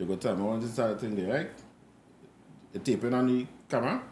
You 0.00 0.06
go 0.06 0.16
tell 0.16 0.34
me 0.34 0.62
you 0.62 0.66
start 0.66 0.98
the 0.98 1.06
thing 1.06 1.14
there, 1.14 1.30
right? 1.30 1.50
You 2.72 2.80
taping 2.80 3.12
on 3.12 3.26
the 3.26 3.46
camera? 3.68 4.02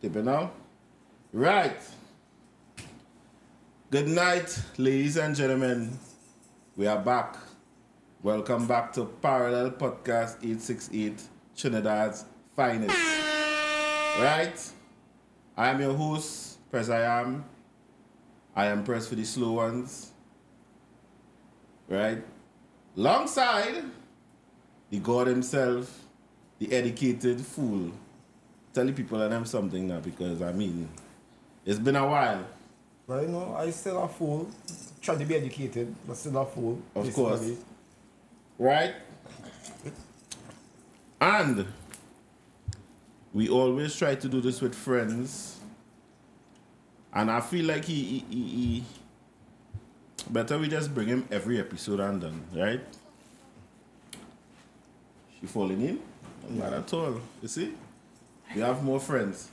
Taping 0.00 0.24
now? 0.24 0.50
Right. 1.34 1.76
Good 3.90 4.08
night, 4.08 4.58
ladies 4.78 5.18
and 5.18 5.36
gentlemen. 5.36 5.98
We 6.76 6.86
are 6.86 6.98
back. 6.98 7.36
Welcome 8.22 8.66
back 8.66 8.94
to 8.94 9.04
Parallel 9.20 9.72
Podcast 9.72 10.36
868, 10.36 11.20
Trinidad's 11.54 12.24
finest. 12.56 12.96
Right? 14.18 14.58
I 15.58 15.68
am 15.68 15.78
your 15.82 15.92
host, 15.92 16.56
Preziam. 16.72 17.42
I 18.56 18.64
am 18.64 18.82
Press 18.82 19.08
for 19.08 19.14
the 19.14 19.24
slow 19.24 19.52
ones. 19.52 20.12
Right? 21.90 22.22
Alongside 22.96 23.82
the 24.90 24.98
God 25.00 25.26
himself, 25.26 26.04
the 26.58 26.72
educated 26.72 27.40
fool. 27.40 27.90
Tell 28.72 28.86
the 28.86 28.92
people 28.92 29.20
and 29.20 29.32
them 29.32 29.44
something 29.44 29.88
now 29.88 29.98
because 29.98 30.40
I 30.40 30.52
mean, 30.52 30.88
it's 31.66 31.80
been 31.80 31.96
a 31.96 32.06
while. 32.06 32.46
But 33.06 33.22
you 33.22 33.28
know, 33.28 33.56
I 33.58 33.70
still 33.70 34.02
a 34.02 34.08
fool. 34.08 34.48
Try 35.02 35.16
to 35.16 35.24
be 35.24 35.34
educated, 35.34 35.94
but 36.06 36.16
still 36.16 36.38
a 36.38 36.46
fool. 36.46 36.80
Of 36.94 37.04
basically. 37.04 37.24
course. 37.24 37.50
Right? 38.56 38.94
And 41.20 41.66
we 43.32 43.48
always 43.48 43.96
try 43.96 44.14
to 44.14 44.28
do 44.28 44.40
this 44.40 44.60
with 44.60 44.74
friends. 44.74 45.58
And 47.12 47.30
I 47.30 47.40
feel 47.40 47.64
like 47.64 47.84
he, 47.84 48.02
he, 48.02 48.24
he, 48.30 48.48
he 48.48 48.84
better 50.22 50.58
we 50.58 50.68
just 50.68 50.94
bring 50.94 51.08
him 51.08 51.26
every 51.30 51.58
episode 51.58 52.00
and 52.00 52.20
done, 52.20 52.42
right? 52.54 52.80
She 55.40 55.46
falling 55.46 55.80
in? 55.80 56.00
Not 56.50 56.72
at 56.72 56.92
all. 56.92 57.20
You 57.42 57.48
see? 57.48 57.74
We 58.54 58.60
have 58.60 58.82
more 58.82 59.00
friends. 59.00 59.48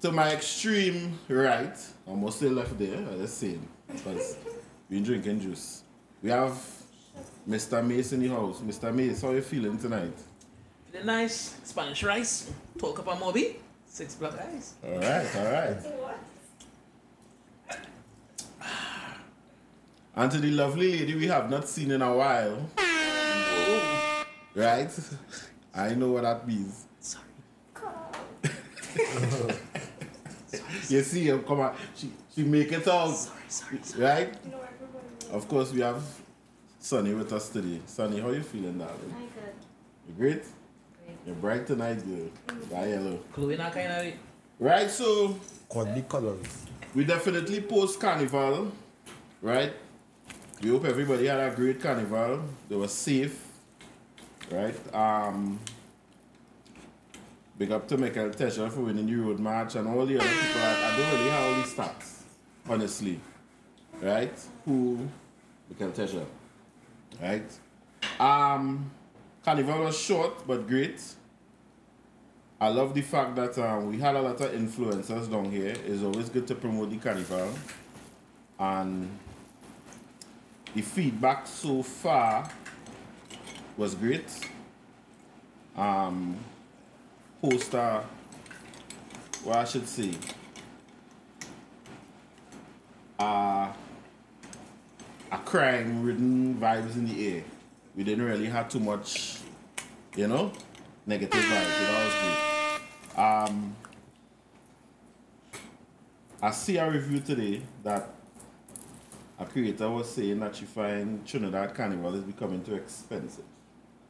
To 0.00 0.10
my 0.10 0.32
extreme 0.32 1.18
right, 1.28 1.76
I'm 2.08 2.30
still 2.30 2.52
left 2.52 2.76
there, 2.78 2.98
I 2.98 3.16
just 3.18 3.38
saying. 3.38 3.66
Because 3.86 4.36
we 4.88 4.96
been 4.96 5.04
drinking 5.04 5.40
juice. 5.40 5.84
We 6.22 6.30
have 6.30 6.58
Mr. 7.48 7.86
Mace 7.86 8.12
in 8.12 8.20
the 8.20 8.28
house. 8.28 8.60
Mr. 8.60 8.92
Mace, 8.92 9.22
how 9.22 9.30
you 9.30 9.42
feeling 9.42 9.78
tonight? 9.78 10.12
Feeling 10.90 11.06
nice. 11.06 11.56
Spanish 11.62 12.02
rice. 12.02 12.50
Talk 12.78 12.98
about 12.98 13.20
Moby. 13.20 13.56
Six 13.86 14.14
black 14.16 14.32
eyes. 14.40 14.74
Alright, 14.84 15.36
alright. 15.36 15.76
And 20.14 20.30
to 20.30 20.38
the 20.38 20.50
lovely 20.50 20.92
lady 20.98 21.14
we 21.14 21.26
have 21.28 21.48
not 21.50 21.66
seen 21.68 21.90
in 21.90 22.02
a 22.02 22.14
while. 22.14 22.68
Right? 24.54 24.90
I 25.74 25.94
know 25.94 26.10
what 26.12 26.22
that 26.24 26.46
means. 26.46 26.84
Sorry. 27.00 27.24
You 30.88 31.02
see 31.02 31.26
her 31.28 31.38
come 31.38 31.60
on. 31.60 31.74
She 31.96 32.10
she 32.34 32.42
make 32.42 32.70
it 32.72 32.86
out. 32.86 33.08
Sorry, 33.14 33.40
sorry, 33.48 33.78
sorry. 33.82 34.02
Right? 34.04 34.34
Of 35.32 35.48
course 35.48 35.72
we 35.72 35.80
have 35.80 36.02
Sunny 36.78 37.14
with 37.14 37.32
us 37.32 37.48
today. 37.48 37.80
Sunny, 37.86 38.20
how 38.20 38.30
you 38.30 38.42
feeling 38.42 38.76
darling? 38.76 39.14
Hi, 39.16 39.22
good. 39.34 39.54
You 40.08 40.14
great? 40.14 40.42
Great. 40.42 41.16
You're 41.24 41.36
bright 41.36 41.66
tonight, 41.66 42.04
girl. 42.04 42.28
That 42.70 42.88
yellow. 42.88 43.18
Chloe 43.32 43.56
not 43.56 43.72
kind 43.72 43.92
of 43.92 44.12
Right, 44.58 44.90
so 44.90 45.38
Godly 45.70 46.02
colors. 46.02 46.66
we 46.94 47.04
definitely 47.04 47.62
post 47.62 47.98
carnival, 47.98 48.70
right? 49.40 49.72
We 50.62 50.68
hope 50.68 50.84
everybody 50.84 51.26
had 51.26 51.40
a 51.40 51.52
great 51.56 51.80
carnival. 51.80 52.40
They 52.68 52.76
were 52.76 52.86
safe, 52.86 53.48
right? 54.48 54.94
Um, 54.94 55.58
big 57.58 57.72
up 57.72 57.88
to 57.88 57.96
Mical 57.96 58.32
Teja 58.32 58.70
for 58.70 58.82
winning 58.82 59.06
the 59.06 59.16
Road 59.16 59.40
March 59.40 59.74
and 59.74 59.88
all 59.88 60.06
the 60.06 60.20
other 60.20 60.28
people. 60.28 60.62
I, 60.62 60.92
I 60.92 60.96
don't 60.96 61.12
really 61.14 61.30
have 61.30 61.42
all 61.42 61.54
these 61.56 61.74
stats, 61.74 62.22
honestly, 62.68 63.18
right? 64.00 64.38
Who 64.64 65.08
Mical 65.68 65.92
Teja, 65.92 66.24
right? 67.20 67.50
Um, 68.20 68.88
carnival 69.44 69.80
was 69.80 69.98
short 69.98 70.46
but 70.46 70.68
great. 70.68 71.02
I 72.60 72.68
love 72.68 72.94
the 72.94 73.02
fact 73.02 73.34
that 73.34 73.58
um, 73.58 73.88
we 73.88 73.98
had 73.98 74.14
a 74.14 74.22
lot 74.22 74.40
of 74.40 74.52
influencers 74.52 75.28
down 75.28 75.50
here. 75.50 75.74
It's 75.84 76.04
always 76.04 76.28
good 76.28 76.46
to 76.46 76.54
promote 76.54 76.90
the 76.90 76.98
carnival. 76.98 77.48
And 78.60 79.18
the 80.74 80.82
feedback 80.82 81.46
so 81.46 81.82
far 81.82 82.50
was 83.76 83.94
great. 83.94 84.24
Um, 85.76 86.36
poster, 87.40 88.04
what 89.44 89.56
I 89.56 89.64
should 89.64 89.88
say, 89.88 90.14
uh, 93.18 93.72
a 95.30 95.38
crime 95.44 96.02
ridden 96.02 96.56
vibes 96.56 96.94
in 96.94 97.06
the 97.06 97.36
air. 97.36 97.44
We 97.96 98.04
didn't 98.04 98.24
really 98.24 98.46
have 98.46 98.68
too 98.68 98.80
much, 98.80 99.40
you 100.16 100.26
know, 100.28 100.52
negative 101.06 101.40
vibes. 101.40 101.78
That 101.80 102.04
was 102.04 102.14
great. 102.22 103.24
Um, 103.24 103.76
I 106.40 106.50
see 106.50 106.76
a 106.76 106.90
review 106.90 107.20
today 107.20 107.62
that 107.84 108.08
a 109.42 109.46
creator 109.46 109.90
was 109.90 110.10
saying 110.14 110.40
that 110.40 110.54
she 110.56 110.64
find 110.64 111.26
Trinidad 111.26 111.74
Carnival 111.74 112.14
is 112.14 112.22
becoming 112.24 112.62
too 112.62 112.74
expensive. 112.74 113.44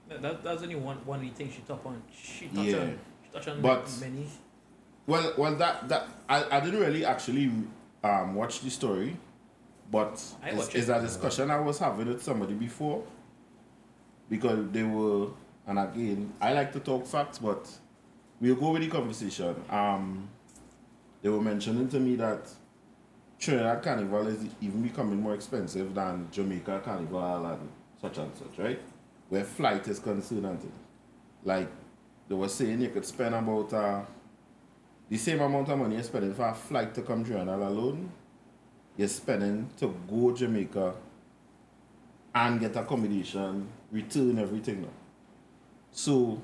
That, 0.08 0.22
that, 0.22 0.44
that's 0.44 0.62
only 0.62 0.74
one 0.74 0.96
one 1.06 1.20
of 1.20 1.24
the 1.24 1.30
things 1.30 1.54
she 1.54 1.62
touched 1.62 1.86
on. 1.86 2.02
She 2.12 2.46
touched 2.48 2.68
Yeah. 2.68 2.78
on, 2.78 2.98
she 3.24 3.30
touched 3.32 3.48
on 3.48 3.60
But- 3.62 3.98
many. 4.00 4.26
Well, 5.06 5.32
well, 5.36 5.56
that 5.56 5.88
that 5.88 6.08
I, 6.28 6.58
I 6.58 6.60
didn't 6.60 6.78
really 6.80 7.04
actually 7.04 7.50
um, 8.04 8.34
watch 8.36 8.60
the 8.60 8.70
story, 8.70 9.16
but 9.90 10.12
it's, 10.44 10.74
it's 10.74 10.88
it. 10.88 10.96
a 10.96 11.00
discussion 11.00 11.50
I 11.50 11.58
was 11.58 11.78
having 11.80 12.06
with 12.06 12.22
somebody 12.22 12.54
before 12.54 13.02
because 14.30 14.70
they 14.70 14.84
were, 14.84 15.28
and 15.66 15.78
again, 15.78 16.32
I 16.40 16.52
like 16.52 16.72
to 16.74 16.80
talk 16.80 17.04
facts, 17.06 17.38
but 17.38 17.68
we'll 18.40 18.54
go 18.54 18.70
with 18.70 18.82
the 18.82 18.88
conversation. 18.88 19.56
Um, 19.70 20.28
they 21.20 21.28
were 21.28 21.40
mentioning 21.42 21.88
to 21.88 21.98
me 21.98 22.14
that 22.16 22.48
Trinidad 23.42 23.82
Carnival 23.82 24.28
is 24.28 24.46
even 24.60 24.82
becoming 24.82 25.20
more 25.20 25.34
expensive 25.34 25.92
than 25.96 26.28
Jamaica 26.30 26.80
Carnival 26.84 27.44
and 27.46 27.68
such 28.00 28.18
and 28.18 28.30
such, 28.36 28.56
right? 28.56 28.80
Where 29.30 29.42
flight 29.42 29.88
is 29.88 29.98
concerned, 29.98 30.46
and 30.46 30.72
like 31.42 31.68
they 32.28 32.36
were 32.36 32.48
saying, 32.48 32.80
you 32.80 32.90
could 32.90 33.04
spend 33.04 33.34
about 33.34 33.72
uh, 33.72 34.02
the 35.08 35.16
same 35.18 35.40
amount 35.40 35.68
of 35.70 35.76
money 35.76 35.96
you're 35.96 36.04
spending 36.04 36.32
for 36.34 36.46
a 36.46 36.54
flight 36.54 36.94
to 36.94 37.02
come 37.02 37.24
to 37.24 37.30
Trinidad 37.30 37.58
alone, 37.58 38.12
you're 38.96 39.08
spending 39.08 39.68
to 39.78 39.92
go 40.08 40.30
Jamaica 40.30 40.94
and 42.36 42.60
get 42.60 42.76
accommodation, 42.76 43.66
return 43.90 44.38
everything. 44.38 44.88
So, 45.90 46.40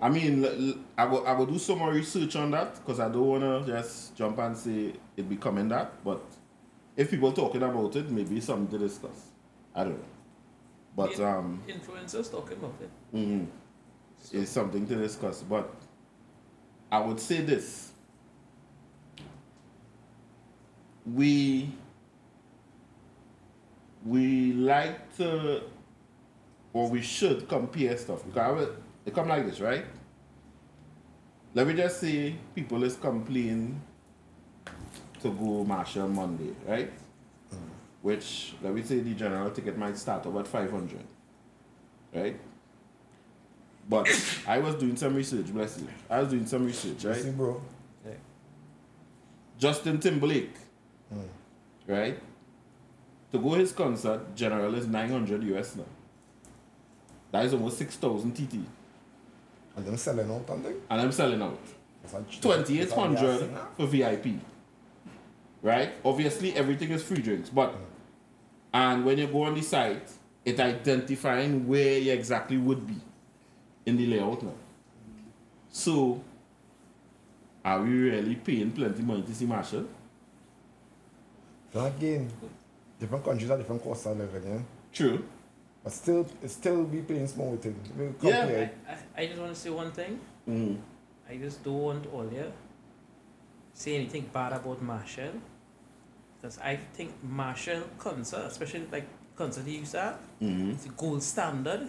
I 0.00 0.08
mean, 0.10 0.44
l- 0.44 0.68
l- 0.68 0.74
I 0.98 1.04
will, 1.06 1.26
I 1.26 1.32
will 1.32 1.46
do 1.46 1.58
some 1.58 1.78
more 1.78 1.92
research 1.92 2.36
on 2.36 2.50
that 2.50 2.74
because 2.76 3.00
I 3.00 3.08
don't 3.08 3.26
want 3.26 3.42
to 3.42 3.72
just 3.72 4.14
jump 4.14 4.38
and 4.38 4.56
say 4.56 4.92
it 5.16 5.28
becoming 5.28 5.68
that. 5.68 6.04
But 6.04 6.20
if 6.96 7.10
people 7.10 7.32
talking 7.32 7.62
about 7.62 7.96
it, 7.96 8.10
maybe 8.10 8.40
something 8.40 8.68
to 8.78 8.86
discuss. 8.86 9.30
I 9.74 9.84
don't 9.84 9.98
know. 9.98 10.04
But 10.94 11.18
Yeah. 11.18 11.38
um, 11.38 11.62
Influencers 11.66 12.30
talking 12.30 12.58
about 12.58 12.74
it. 12.80 12.90
mhm, 13.14 13.46
it's 14.32 14.50
something 14.50 14.86
to 14.86 14.96
discuss. 14.96 15.42
But 15.42 15.70
I 16.92 17.00
would 17.00 17.20
say 17.20 17.40
this. 17.42 17.92
We 21.06 21.70
we 24.04 24.52
like 24.52 25.16
to 25.16 25.62
or 26.72 26.88
we 26.90 27.00
should 27.02 27.48
compare 27.48 27.96
stuff. 27.96 28.24
Because 28.24 28.38
I 28.40 28.50
will, 28.50 28.70
it 29.06 29.14
come 29.14 29.28
like 29.28 29.46
this, 29.46 29.60
right? 29.60 29.86
Let 31.54 31.66
me 31.66 31.74
just 31.74 32.00
say 32.00 32.34
people 32.54 32.82
is 32.84 32.96
complaining 32.96 33.80
to 35.22 35.30
go 35.30 35.64
Machel 35.64 36.10
Monday, 36.12 36.54
right? 36.66 36.90
Mm. 37.50 37.58
Which 38.02 38.54
let 38.62 38.74
me 38.74 38.82
say 38.82 39.00
the 39.00 39.14
general 39.14 39.50
ticket 39.50 39.78
might 39.78 39.96
start 39.96 40.26
about 40.26 40.46
five 40.46 40.70
hundred. 40.70 41.04
Right? 42.12 42.38
But 43.88 44.08
I 44.46 44.58
was 44.58 44.74
doing 44.74 44.96
some 44.96 45.14
research, 45.14 45.46
bless 45.46 45.78
you. 45.78 45.88
I 46.10 46.20
was 46.20 46.28
doing 46.28 46.46
some 46.46 46.66
research, 46.66 47.04
right? 47.04 47.16
See, 47.16 47.30
bro. 47.30 47.62
Justin 49.58 49.98
Timberlake, 49.98 50.54
mm. 51.12 51.28
right? 51.86 52.18
To 53.32 53.38
go 53.38 53.54
his 53.54 53.72
concert, 53.72 54.34
general 54.36 54.74
is 54.74 54.86
900 54.86 55.42
US 55.44 55.76
now. 55.76 55.84
That 57.32 57.46
is 57.46 57.54
almost 57.54 57.78
6,000 57.78 58.32
TT. 58.32 58.58
And 59.76 59.84
them 59.84 59.96
selling 59.96 60.30
out 60.30 60.48
and 60.48 60.64
thing. 60.64 60.76
And 60.90 61.00
I'm 61.00 61.12
selling 61.12 61.42
out. 61.42 61.58
That's 62.02 62.14
a- 62.14 62.18
that's 62.18 62.36
a 62.38 62.40
2,800 62.40 63.50
for 63.76 63.86
VIP. 63.86 64.40
Right? 65.62 65.90
Obviously, 66.04 66.54
everything 66.54 66.90
is 66.90 67.02
free 67.02 67.18
drinks, 67.22 67.50
but 67.50 67.74
And 68.74 69.04
when 69.06 69.16
you 69.16 69.26
go 69.26 69.44
on 69.44 69.54
the 69.54 69.62
site, 69.62 70.10
it 70.44 70.60
identifying 70.60 71.66
where 71.66 71.98
you 71.98 72.12
exactly 72.12 72.58
would 72.58 72.86
be 72.86 72.96
in 73.86 73.96
the 73.96 74.06
layout 74.06 74.42
now. 74.42 74.52
So, 75.70 76.20
are 77.64 77.80
we 77.82 77.88
really 78.10 78.34
paying 78.36 78.70
plenty 78.72 79.02
money 79.02 79.22
to 79.22 79.34
see 79.34 79.46
Machel? 79.46 79.86
Again, 81.74 82.30
different 83.00 83.24
countries 83.24 83.48
have 83.50 83.58
different 83.58 83.82
costs 83.82 84.06
of 84.06 84.18
living, 84.18 84.42
yeah. 84.50 84.60
True. 84.92 85.24
But 85.86 85.92
still, 85.92 86.26
it 86.42 86.50
still 86.50 86.82
be 86.82 87.00
playing 87.00 87.28
small 87.28 87.52
with 87.52 87.66
it. 87.66 87.76
We 87.96 88.06
Yeah. 88.28 88.40
compare. 88.40 88.70
I, 88.88 88.92
I, 88.92 89.22
I 89.22 89.26
just 89.28 89.40
want 89.40 89.54
to 89.54 89.60
say 89.60 89.70
one 89.70 89.92
thing. 89.92 90.18
Mm. 90.48 90.78
I 91.30 91.36
just 91.36 91.62
don't 91.62 91.78
want 91.80 92.06
all 92.12 92.28
you 92.32 92.52
say 93.72 93.94
anything 93.94 94.28
bad 94.32 94.52
about 94.52 94.82
Machel. 94.82 95.30
Because 96.42 96.58
I 96.58 96.74
think 96.94 97.12
Machel 97.24 97.84
concert, 98.00 98.46
especially 98.46 98.88
like 98.90 99.06
concert 99.36 99.64
he 99.64 99.76
used 99.78 99.92
to 99.92 100.00
have, 100.00 100.18
hmm 100.40 100.72
it's 100.72 100.86
a 100.86 100.88
gold 100.88 101.22
standard 101.22 101.88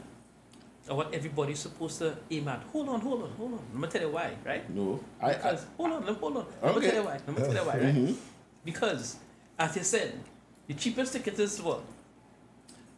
of 0.87 0.95
what 0.95 1.11
everybody's 1.11 1.57
supposed 1.59 1.97
to 1.97 2.15
aim 2.29 2.47
at. 2.49 2.61
Hold 2.71 2.89
on, 2.89 3.01
hold 3.01 3.23
on, 3.23 3.31
hold 3.31 3.53
on. 3.53 3.63
Let 3.73 3.81
me 3.81 3.87
tell 3.87 4.01
you 4.01 4.11
why, 4.13 4.35
right? 4.45 4.69
No. 4.69 4.99
I, 5.19 5.25
I 5.31 5.33
Because 5.33 5.65
hold 5.75 5.91
on, 5.93 6.05
let 6.05 6.13
me 6.13 6.19
hold 6.19 6.37
on. 6.37 6.45
Let 6.61 6.71
me 6.75 6.77
Okay. 6.77 6.91
tell 6.91 6.99
you 7.01 7.03
why. 7.09 7.13
Let 7.25 7.29
me 7.29 7.41
tell 7.41 7.53
you 7.55 7.67
why, 7.71 7.77
right? 7.79 7.95
Mhm. 7.95 8.15
Because 8.63 9.15
as 9.57 9.75
you 9.75 9.81
said, 9.83 10.19
the 10.67 10.75
cheapest 10.75 11.13
ticket 11.13 11.39
is 11.39 11.59
what? 11.63 11.81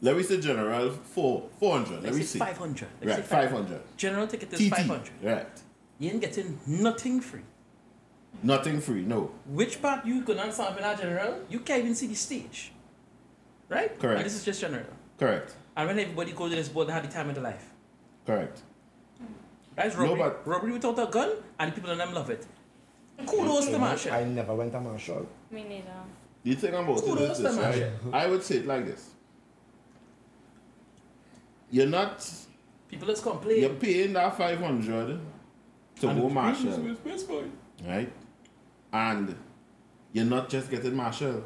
Let 0.02 0.16
me 0.16 0.24
say 0.24 0.40
general 0.40 0.92
four 0.92 1.50
four 1.60 1.78
hundred. 1.78 2.04
Let 2.04 2.14
me 2.14 2.20
say 2.22 2.26
see. 2.26 2.40
500. 2.40 2.88
Right, 3.04 3.26
five 3.26 3.52
hundred. 3.52 3.82
General 3.98 4.28
ticket 4.28 4.54
is 4.54 4.70
500. 4.70 5.12
Right. 5.22 5.48
You 6.00 6.12
ain't 6.12 6.22
getting 6.22 6.58
nothing 6.66 7.20
free. 7.20 7.42
Nothing 8.42 8.80
free. 8.80 9.02
No. 9.02 9.32
Which 9.46 9.82
part 9.82 10.06
you 10.06 10.22
gonna 10.22 10.42
understand 10.42 10.78
in 10.78 10.84
our 10.86 10.96
general? 10.96 11.40
You 11.50 11.60
can't 11.60 11.82
even 11.82 11.96
see 11.96 12.08
the 12.08 12.16
stage. 12.16 12.72
Right? 13.68 14.00
Correct. 14.00 14.18
And 14.20 14.26
this 14.26 14.36
is 14.36 14.46
just 14.46 14.62
general. 14.62 14.86
Correct. 15.18 15.56
And 15.76 15.88
when 15.88 16.00
everybody 16.00 16.32
goes 16.32 16.50
to 16.52 16.56
this 16.56 16.70
board, 16.70 16.88
they 16.88 16.94
had 16.94 17.04
the 17.04 17.12
time 17.12 17.28
of 17.30 17.36
their 17.36 17.44
life. 17.44 17.66
Correct. 18.26 18.62
That's 19.76 19.96
No, 19.96 20.04
robbery. 20.04 20.20
but- 20.20 20.48
robbery 20.48 20.72
without 20.72 21.00
a 21.00 21.12
gun, 21.12 21.32
and 21.60 21.72
the 21.72 21.76
people 21.76 21.92
in 21.92 21.98
them 21.98 22.14
love 22.14 22.30
it. 22.30 22.46
Kudos 23.26 23.66
to 23.68 23.78
Machel. 23.78 24.12
I 24.14 24.24
never 24.24 24.56
went 24.56 24.72
to 24.72 24.80
Machel. 24.80 25.26
Me 25.52 25.64
neither. 25.64 25.92
The 26.44 26.56
thing 26.56 26.74
about 26.74 26.98
it 27.00 27.04
Kudos 27.04 27.32
is 27.32 27.38
to 27.38 27.44
this, 27.44 27.58
right? 27.58 27.92
I 28.14 28.28
would 28.28 28.44
say 28.44 28.58
it 28.58 28.66
like 28.66 28.86
this. 28.86 29.10
You're 31.72 31.88
not 31.88 32.28
People 32.88 33.10
is 33.10 33.20
complaining. 33.20 33.64
you're 33.64 33.74
paying 33.74 34.14
that 34.14 34.36
five 34.38 34.60
hundred 34.60 35.20
to 36.00 36.08
And 36.10 36.22
go 36.22 36.30
Machel. 36.30 36.74
Queens 36.74 36.88
is 36.88 36.98
best 37.00 37.28
boy. 37.28 37.44
Right? 37.86 38.12
And 38.92 39.36
you're 40.12 40.26
not 40.26 40.50
just 40.50 40.70
getting 40.72 40.94
Machel. 40.94 41.44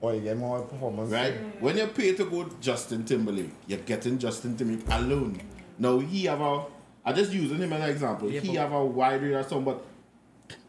Or 0.00 0.14
you 0.14 0.20
get 0.20 0.36
more 0.36 0.62
performance. 0.62 1.10
Right? 1.10 1.34
When 1.60 1.76
you 1.76 1.86
pay 1.86 2.14
to 2.14 2.24
go 2.24 2.48
Justin 2.60 3.04
Timberlake, 3.04 3.50
you're 3.66 3.78
getting 3.80 4.18
Justin 4.18 4.56
Timberlake 4.56 4.88
alone. 4.90 5.40
Now 5.78 5.98
he 5.98 6.24
have 6.24 6.40
a 6.40 6.64
I 7.04 7.12
just 7.12 7.32
using 7.32 7.58
him 7.58 7.72
as 7.72 7.82
an 7.82 7.90
example. 7.90 8.30
Yeah, 8.30 8.40
he 8.40 8.48
but- 8.48 8.56
have 8.56 8.72
a 8.72 8.84
wide 8.84 9.22
range 9.22 9.34
of 9.34 9.48
song, 9.48 9.64
but 9.64 9.84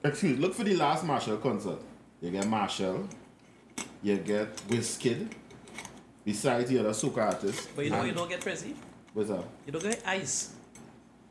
excuse 0.04 0.40
look 0.40 0.54
for 0.54 0.64
the 0.64 0.76
last 0.76 1.06
Machel 1.06 1.42
concert. 1.42 1.80
You 2.22 2.32
get 2.32 2.46
Machel, 2.46 3.08
you 4.02 4.18
get 4.18 4.56
Wizkid, 4.68 5.28
besides 6.26 6.70
the 6.70 6.80
other 6.80 6.90
soca 6.90 7.18
artists. 7.18 7.68
But 7.76 7.86
you 7.86 7.92
know 7.92 8.04
you 8.04 8.14
don't 8.14 8.30
get 8.30 8.42
Prezi? 8.42 8.74
What's 9.14 9.30
up? 9.30 9.48
You 9.66 9.72
don't 9.74 9.84
get 9.84 10.02
ice. 10.06 10.50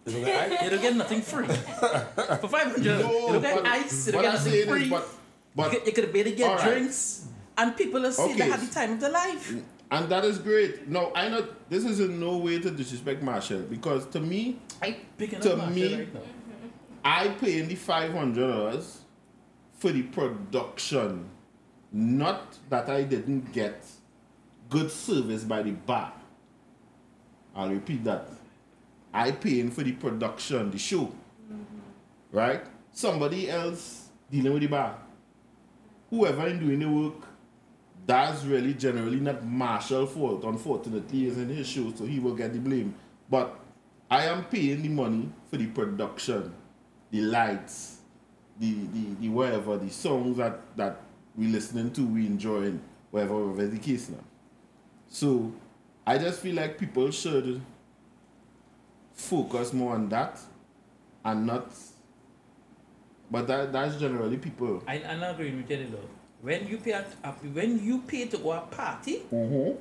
You 0.07 0.21
know, 0.21 0.27
I- 0.33 0.65
You 0.65 0.71
don't 0.71 0.83
get 0.83 0.97
nothing 0.97 1.23
free. 1.23 1.47
For 1.47 2.49
500, 2.49 2.85
you 2.85 2.91
don't 2.99 3.43
get 3.43 3.55
but 3.63 3.67
ice, 3.67 4.07
you 4.09 4.13
what 4.15 4.23
don't 4.23 4.33
get 4.33 4.41
I'm 4.41 4.45
nothing 4.47 4.67
free. 4.69 4.83
is, 4.85 4.91
but, 4.91 5.09
but 5.55 5.73
you, 5.73 5.79
could, 5.79 5.87
you 5.87 5.93
could 5.93 6.13
barely 6.13 6.33
get 6.35 6.51
Alright. 6.51 6.65
drinks, 6.67 7.29
and 7.57 7.77
people 7.77 8.05
are 8.07 8.13
saying 8.13 8.37
they 8.37 8.43
Okay. 8.45 8.51
had 8.51 8.61
the 8.61 8.73
time 8.75 8.93
of 8.93 9.01
their 9.01 9.11
life. 9.11 9.51
Mm, 9.51 9.63
and 9.93 10.09
that 10.11 10.25
is 10.25 10.39
great. 10.39 10.89
No, 10.89 11.13
I 11.15 11.29
know 11.29 11.47
this 11.69 11.85
is 11.85 12.01
in 12.01 12.19
no 12.19 12.39
way 12.39 12.59
to 12.59 12.71
disrespect 12.71 13.23
Machel 13.23 13.69
because 13.69 14.07
to 14.07 14.21
me, 14.21 14.59
I 14.83 14.97
picking 15.19 15.41
To 15.41 15.53
up 15.55 15.59
Machel 15.71 15.75
me- 15.75 15.95
right 15.97 16.15
now. 16.15 16.21
I 17.05 17.29
paying 17.29 17.69
the 17.69 17.75
five 17.75 18.13
hundred 18.13 18.49
dollars 18.49 18.99
for 19.79 19.91
the 19.93 20.03
production, 20.03 21.29
not 21.93 22.57
that 22.71 22.89
I 22.89 23.03
didn't 23.03 23.53
get 23.53 23.85
good 24.73 24.91
service 24.91 25.45
by 25.45 25.63
the 25.63 25.73
bar. 25.73 26.13
I'll 27.55 27.69
repeat 27.69 28.03
that. 28.05 28.27
I 29.13 29.31
paying 29.33 29.71
for 29.71 29.83
the 29.83 29.93
production, 29.93 30.71
the 30.71 30.79
show, 30.79 31.05
mm-hmm. 31.53 32.37
right? 32.37 32.63
Somebody 32.93 33.51
else 33.51 34.09
dealing 34.31 34.55
with 34.55 34.63
the 34.63 34.69
bar. 34.69 34.97
Whoever 36.09 36.47
in 36.49 36.59
doing 36.59 36.81
the 36.81 36.89
work, 36.89 37.27
that's 38.07 38.45
really 38.45 38.73
generally 38.75 39.21
not 39.21 39.43
Machel 39.43 40.09
fault. 40.09 40.45
Unfortunately, 40.45 41.27
is 41.27 41.37
in 41.37 41.51
his 41.51 41.69
show, 41.69 41.93
so 41.95 42.05
he 42.07 42.19
will 42.19 42.35
get 42.35 42.53
the 42.53 42.59
blame. 42.59 42.95
But 43.29 43.55
I 44.11 44.25
am 44.25 44.45
paying 44.45 44.83
the 44.83 44.89
money 44.89 45.29
for 45.51 45.59
the 45.59 45.67
production, 45.67 46.53
the 47.11 47.21
lights, 47.21 47.99
the 48.59 48.73
the, 48.73 49.15
the 49.21 49.29
whatever, 49.29 49.77
the 49.77 49.91
songs 49.91 50.39
that 50.39 50.77
that 50.77 51.01
we 51.37 51.47
listening 51.47 51.93
to, 51.93 52.07
we 52.07 52.27
enjoying, 52.27 52.81
whatever, 53.11 53.47
whatever 53.47 53.69
the 53.69 53.79
case 53.79 54.09
now. 54.09 54.19
So 55.13 55.53
I 56.07 56.17
just 56.17 56.41
feel 56.41 56.55
like 56.57 56.79
people 56.79 57.11
should 57.11 57.61
focus 59.13 59.73
more 59.75 59.95
on 59.95 60.09
that 60.09 60.41
and 61.25 61.47
not 61.47 61.69
but 63.31 63.47
that 63.47 63.73
that's 63.73 63.97
generally 63.97 64.37
people. 64.39 64.83
I, 64.89 65.03
I'm 65.09 65.21
not 65.21 65.33
agreeing 65.35 65.57
with 65.59 65.71
you, 65.71 65.87
though. 65.91 66.09
When 66.43 66.67
you 66.69 66.77
pay 66.79 66.93
at, 66.93 67.07
uh, 67.25 67.33
when 67.53 67.83
you 67.83 68.01
pay 68.03 68.27
to 68.27 68.37
go 68.39 68.53
a 68.53 68.61
party, 68.61 69.23
Mm-hmm. 69.33 69.81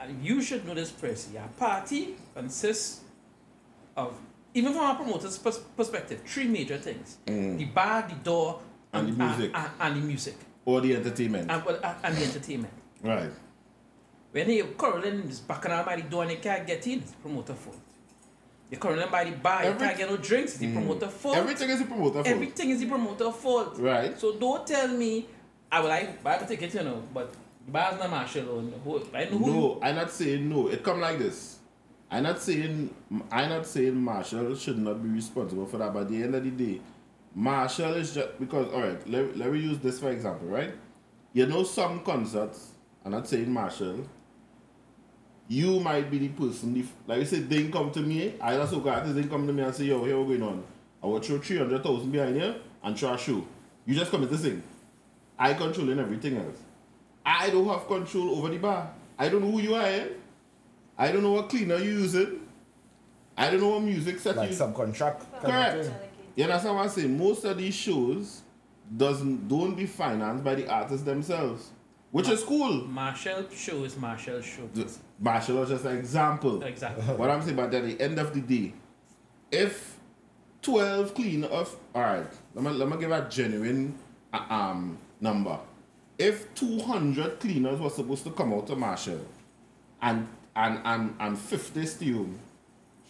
and 0.00 0.24
you 0.24 0.40
should 0.42 0.64
know 0.66 0.74
this, 0.74 0.90
Percy. 0.92 1.34
Your 1.34 1.48
party 1.56 2.14
consists 2.34 3.00
of, 3.96 4.16
even 4.54 4.72
from 4.72 4.90
a 4.90 4.94
promoter's 4.94 5.38
pers- 5.38 5.58
perspective, 5.76 6.20
three 6.26 6.46
major 6.46 6.76
things: 6.78 7.16
the 7.26 7.64
bar, 7.74 8.06
the 8.08 8.14
door, 8.16 8.60
And 8.92 9.08
the 9.08 9.12
music. 9.24 9.50
and, 9.54 9.70
and 9.80 9.96
the 9.96 10.06
music, 10.06 10.34
Or 10.64 10.80
the 10.80 10.94
entertainment. 10.96 11.50
and, 11.50 11.62
and 12.04 12.16
the 12.16 12.24
entertainment. 12.24 12.74
right. 13.02 13.30
When 14.36 14.50
you're 14.50 14.66
quarreling 14.66 15.22
is 15.30 15.40
backing 15.40 15.72
out 15.72 15.86
by 15.86 15.96
the 15.96 16.02
door 16.02 16.24
and 16.24 16.32
you 16.32 16.36
can't 16.36 16.66
get 16.66 16.86
in, 16.86 16.98
it's 16.98 17.12
promoter 17.12 17.54
fault. 17.54 17.78
You're 18.70 18.78
quarreling 18.78 19.10
by 19.10 19.24
the 19.24 19.30
bar, 19.30 19.62
you 19.62 19.70
Every- 19.70 19.86
can't 19.86 19.96
get 19.96 20.10
no 20.10 20.18
drinks, 20.18 20.50
it's 20.50 20.60
the 20.60 20.66
mm. 20.66 20.74
promoter 20.74 21.08
fault. 21.08 21.36
Everything 21.38 21.70
is 21.70 21.80
a 21.80 21.84
promoter 21.86 22.12
fault. 22.12 22.26
Everything 22.26 22.68
is 22.68 22.80
the 22.80 22.86
promoter 22.86 23.32
fault. 23.32 23.78
Right. 23.78 24.20
So 24.20 24.36
don't 24.36 24.66
tell 24.66 24.88
me 24.88 25.24
I 25.72 25.80
will 25.80 25.90
I 25.90 26.14
buy 26.22 26.34
a 26.34 26.46
ticket, 26.46 26.74
you 26.74 26.82
know, 26.82 27.02
but 27.14 27.32
the 27.64 27.72
bar's 27.72 27.98
not 27.98 28.10
Machel 28.10 28.58
on 28.58 28.74
who 28.84 29.02
I 29.14 29.24
know 29.24 29.38
who 29.38 29.46
No, 29.46 29.80
I'm 29.82 29.94
not 29.94 30.10
saying 30.10 30.46
no. 30.50 30.68
It 30.68 30.82
come 30.82 31.00
like 31.00 31.18
this. 31.18 31.56
I'm 32.10 32.24
not 32.24 32.38
saying 32.38 32.94
I'm 33.32 33.48
not 33.48 33.66
saying 33.66 33.94
Machel 33.94 34.60
should 34.60 34.76
not 34.76 35.02
be 35.02 35.08
responsible 35.08 35.64
for 35.64 35.78
that. 35.78 35.94
But 35.94 36.02
at 36.02 36.08
the 36.10 36.22
end 36.22 36.34
of 36.34 36.44
the 36.44 36.50
day, 36.50 36.82
Machel 37.34 37.96
is 37.96 38.12
just 38.12 38.38
because 38.38 38.70
all 38.70 38.82
right. 38.82 39.08
Let, 39.08 39.34
let 39.38 39.50
me 39.50 39.60
use 39.60 39.78
this 39.78 39.98
for 39.98 40.10
example, 40.10 40.48
right? 40.48 40.74
You 41.32 41.46
know 41.46 41.62
some 41.62 42.00
concerts. 42.04 42.72
I'm 43.02 43.12
not 43.12 43.26
saying 43.26 43.46
Machel. 43.46 44.06
You 45.48 45.78
might 45.80 46.10
be 46.10 46.18
the 46.18 46.28
person. 46.28 46.76
If, 46.76 46.92
like 47.06 47.20
you 47.20 47.24
said, 47.24 47.48
they 47.48 47.68
come 47.68 47.90
to 47.92 48.00
me. 48.00 48.34
I 48.40 48.56
also 48.56 48.80
got 48.80 48.98
artists. 48.98 49.14
They 49.14 49.28
come 49.28 49.46
to 49.46 49.52
me 49.52 49.62
and 49.62 49.74
say, 49.74 49.84
"Yo, 49.84 50.04
here 50.04 50.20
we 50.20 50.36
going 50.36 50.42
on. 50.48 50.64
I 51.02 51.06
will 51.06 51.20
throw 51.20 51.38
hundred 51.38 51.82
thousand 51.82 52.10
behind 52.10 52.36
you 52.36 52.54
and 52.82 52.98
throw 52.98 53.12
a 53.14 53.18
show. 53.18 53.44
You 53.84 53.94
just 53.94 54.10
come 54.10 54.26
to 54.28 54.38
sing. 54.38 54.62
I 55.38 55.54
controlling 55.54 55.98
everything 55.98 56.36
else. 56.36 56.56
I 57.24 57.50
don't 57.50 57.66
have 57.68 57.86
control 57.86 58.36
over 58.38 58.48
the 58.48 58.58
bar. 58.58 58.90
I 59.18 59.28
don't 59.28 59.42
know 59.42 59.50
who 59.50 59.60
you 59.60 59.74
are. 59.74 59.84
Eh? 59.86 60.08
I 60.98 61.12
don't 61.12 61.22
know 61.22 61.32
what 61.32 61.48
cleaner 61.48 61.76
you 61.76 61.92
using. 61.92 62.40
I 63.36 63.50
don't 63.50 63.60
know 63.60 63.68
what 63.68 63.82
music 63.82 64.18
set 64.18 64.36
like 64.36 64.50
you. 64.50 64.56
subcontract. 64.56 65.20
of 65.20 65.42
Correct. 65.42 65.84
thing. 65.84 65.94
You 66.36 66.44
understand 66.44 66.74
what 66.76 66.82
I'm 66.84 66.88
saying? 66.88 67.18
Most 67.18 67.44
of 67.44 67.58
these 67.58 67.74
shows 67.74 68.42
doesn't 68.96 69.48
don't 69.48 69.74
be 69.74 69.86
financed 69.86 70.44
by 70.44 70.54
the 70.54 70.68
artists 70.68 71.04
themselves, 71.04 71.70
which 72.16 72.30
is 72.30 72.42
cool. 72.44 72.80
Machel 72.84 73.44
show 73.52 73.84
is 73.84 73.94
Machel 73.96 74.42
show. 74.42 74.66
The- 74.72 74.90
Machel 75.22 75.56
was 75.60 75.68
just 75.68 75.84
an 75.84 75.98
example. 75.98 76.62
Exactly. 76.62 77.04
What 77.20 77.28
I'm 77.28 77.42
saying, 77.42 77.56
but 77.56 77.74
at 77.74 77.84
the 77.84 78.00
end 78.00 78.18
of 78.18 78.32
the 78.32 78.40
day, 78.40 78.72
if 79.52 79.98
12 80.62 81.14
clean 81.14 81.44
of 81.44 81.76
all 81.94 82.00
right, 82.02 82.26
let 82.54 82.64
me 82.64 82.70
let 82.70 82.88
me 82.88 82.96
give 82.96 83.12
a 83.12 83.28
genuine 83.28 83.98
uh, 84.32 84.46
um 84.48 84.96
number. 85.20 85.58
If 86.18 86.54
200 86.54 87.38
cleaners 87.38 87.78
were 87.78 87.90
supposed 87.90 88.24
to 88.24 88.30
come 88.30 88.54
out 88.54 88.66
to 88.68 88.76
Machel 88.76 89.20
and 90.00 90.26
and 90.54 90.80
and 90.84 91.14
and 91.20 91.38
50 91.38 91.84
still, 91.84 92.28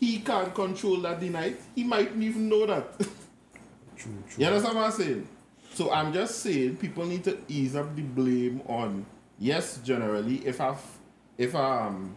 he 0.01 0.19
can't 0.19 0.53
control 0.53 0.97
that 1.03 1.21
the 1.21 1.29
night. 1.29 1.61
He 1.77 1.85
mightn't 1.85 2.21
even 2.21 2.49
know 2.49 2.67
that. 2.67 2.99
True, 3.97 4.13
true. 4.29 4.37
You 4.37 4.47
understand 4.47 4.75
what 4.77 4.85
I'm 4.87 4.91
saying? 4.93 5.29
So 5.77 5.93
I'm 5.93 6.11
just 6.11 6.39
saying 6.41 6.79
people 6.79 7.05
need 7.05 7.23
to 7.25 7.37
ease 7.49 7.77
up 7.77 7.95
the 7.95 8.01
blame 8.01 8.63
on 8.67 9.05
yes, 9.39 9.79
generally 9.85 10.37
if 10.37 10.59
a 10.59 10.69
f- 10.69 10.99
if 11.37 11.53
a 11.53 11.63
um, 11.63 12.17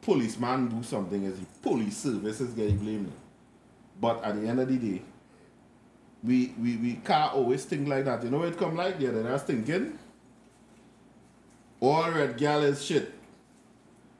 policeman 0.00 0.68
do 0.68 0.80
something 0.84 1.26
as 1.26 1.34
the 1.40 1.44
police 1.60 1.96
service 1.96 2.40
is 2.40 2.54
getting 2.54 2.76
blamed. 2.78 3.10
But 4.00 4.22
at 4.22 4.40
the 4.40 4.46
end 4.46 4.60
of 4.60 4.68
the 4.68 4.76
day, 4.76 5.02
we 6.22 6.54
we, 6.62 6.76
we 6.76 6.92
can't 7.04 7.34
always 7.34 7.64
think 7.64 7.88
like 7.88 8.04
that. 8.04 8.22
You 8.22 8.30
know 8.30 8.38
where 8.38 8.46
it 8.48 8.56
come 8.56 8.76
like 8.76 9.00
the 9.00 9.08
other 9.08 9.24
day, 9.24 9.28
I 9.28 9.32
was 9.32 9.42
thinking 9.42 9.98
all 11.80 12.08
red 12.12 12.38
gal 12.38 12.62
is 12.62 12.84
shit. 12.84 13.12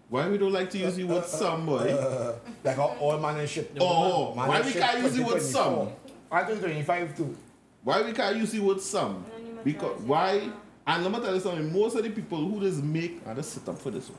Why 0.09 0.29
we 0.29 0.37
don't 0.37 0.53
like 0.53 0.69
to 0.71 0.79
use 0.79 0.97
the 0.97 1.05
word 1.05 1.27
some, 1.27 1.65
boy? 1.65 1.77
Uh, 1.95 2.35
like 2.65 2.77
a 2.77 2.83
all 2.83 3.21
man 3.21 3.39
and 3.39 3.49
shit. 3.49 3.73
No, 3.77 3.83
Oh, 3.87 4.35
Man 4.35 4.49
why 4.49 4.61
we 4.63 4.73
can't 4.73 4.99
use 5.01 5.15
the 5.15 5.23
word 5.23 5.41
some? 5.41 5.91
I 6.33 6.43
think 6.43 6.59
25 6.59 7.17
too. 7.17 7.37
Why 7.83 8.03
we 8.03 8.13
can't 8.13 8.37
use 8.37 8.53
the 8.53 8.61
word 8.61 8.81
some? 8.81 9.25
Because 9.65 10.01
why? 10.03 10.51
And 10.87 11.05
let 11.05 11.13
me 11.13 11.21
tell 11.21 11.35
you 11.35 11.41
something. 11.41 11.73
Most 11.73 11.97
of 11.97 12.03
the 12.03 12.11
people 12.11 12.39
who 12.39 12.61
just 12.61 12.83
make, 12.83 13.21
I 13.27 13.35
just 13.35 13.53
sit 13.53 13.69
up 13.69 13.79
for 13.79 13.91
this 13.91 14.09
one. 14.09 14.19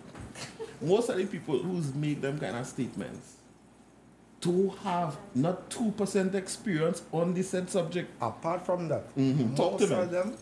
Most 0.89 1.09
of 1.09 1.17
the 1.17 1.25
people 1.25 1.59
who 1.59 1.81
make 1.99 2.21
them 2.21 2.39
kind 2.39 2.55
of 2.55 2.65
statements 2.65 3.35
to 4.41 4.69
have 4.83 5.17
not 5.35 5.69
two 5.69 5.91
percent 5.91 6.33
experience 6.33 7.03
on 7.11 7.33
the 7.33 7.43
said 7.43 7.69
subject. 7.69 8.09
Apart 8.21 8.65
from 8.65 8.87
that, 8.87 9.15
Mhm, 9.15 9.55
talk 9.55 9.77
to 9.77 9.83
most 9.87 9.89
me. 9.91 9.95
of 9.97 10.09
them 10.11 10.35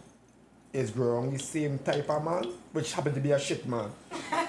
is 0.71 0.91
growing 0.91 1.31
the 1.33 1.39
same 1.39 1.79
type 1.79 2.07
of 2.11 2.23
man, 2.23 2.43
which 2.73 2.93
happen 2.93 3.11
to 3.13 3.19
be 3.19 3.31
a 3.31 3.39
shit 3.39 3.65
man. 3.67 3.89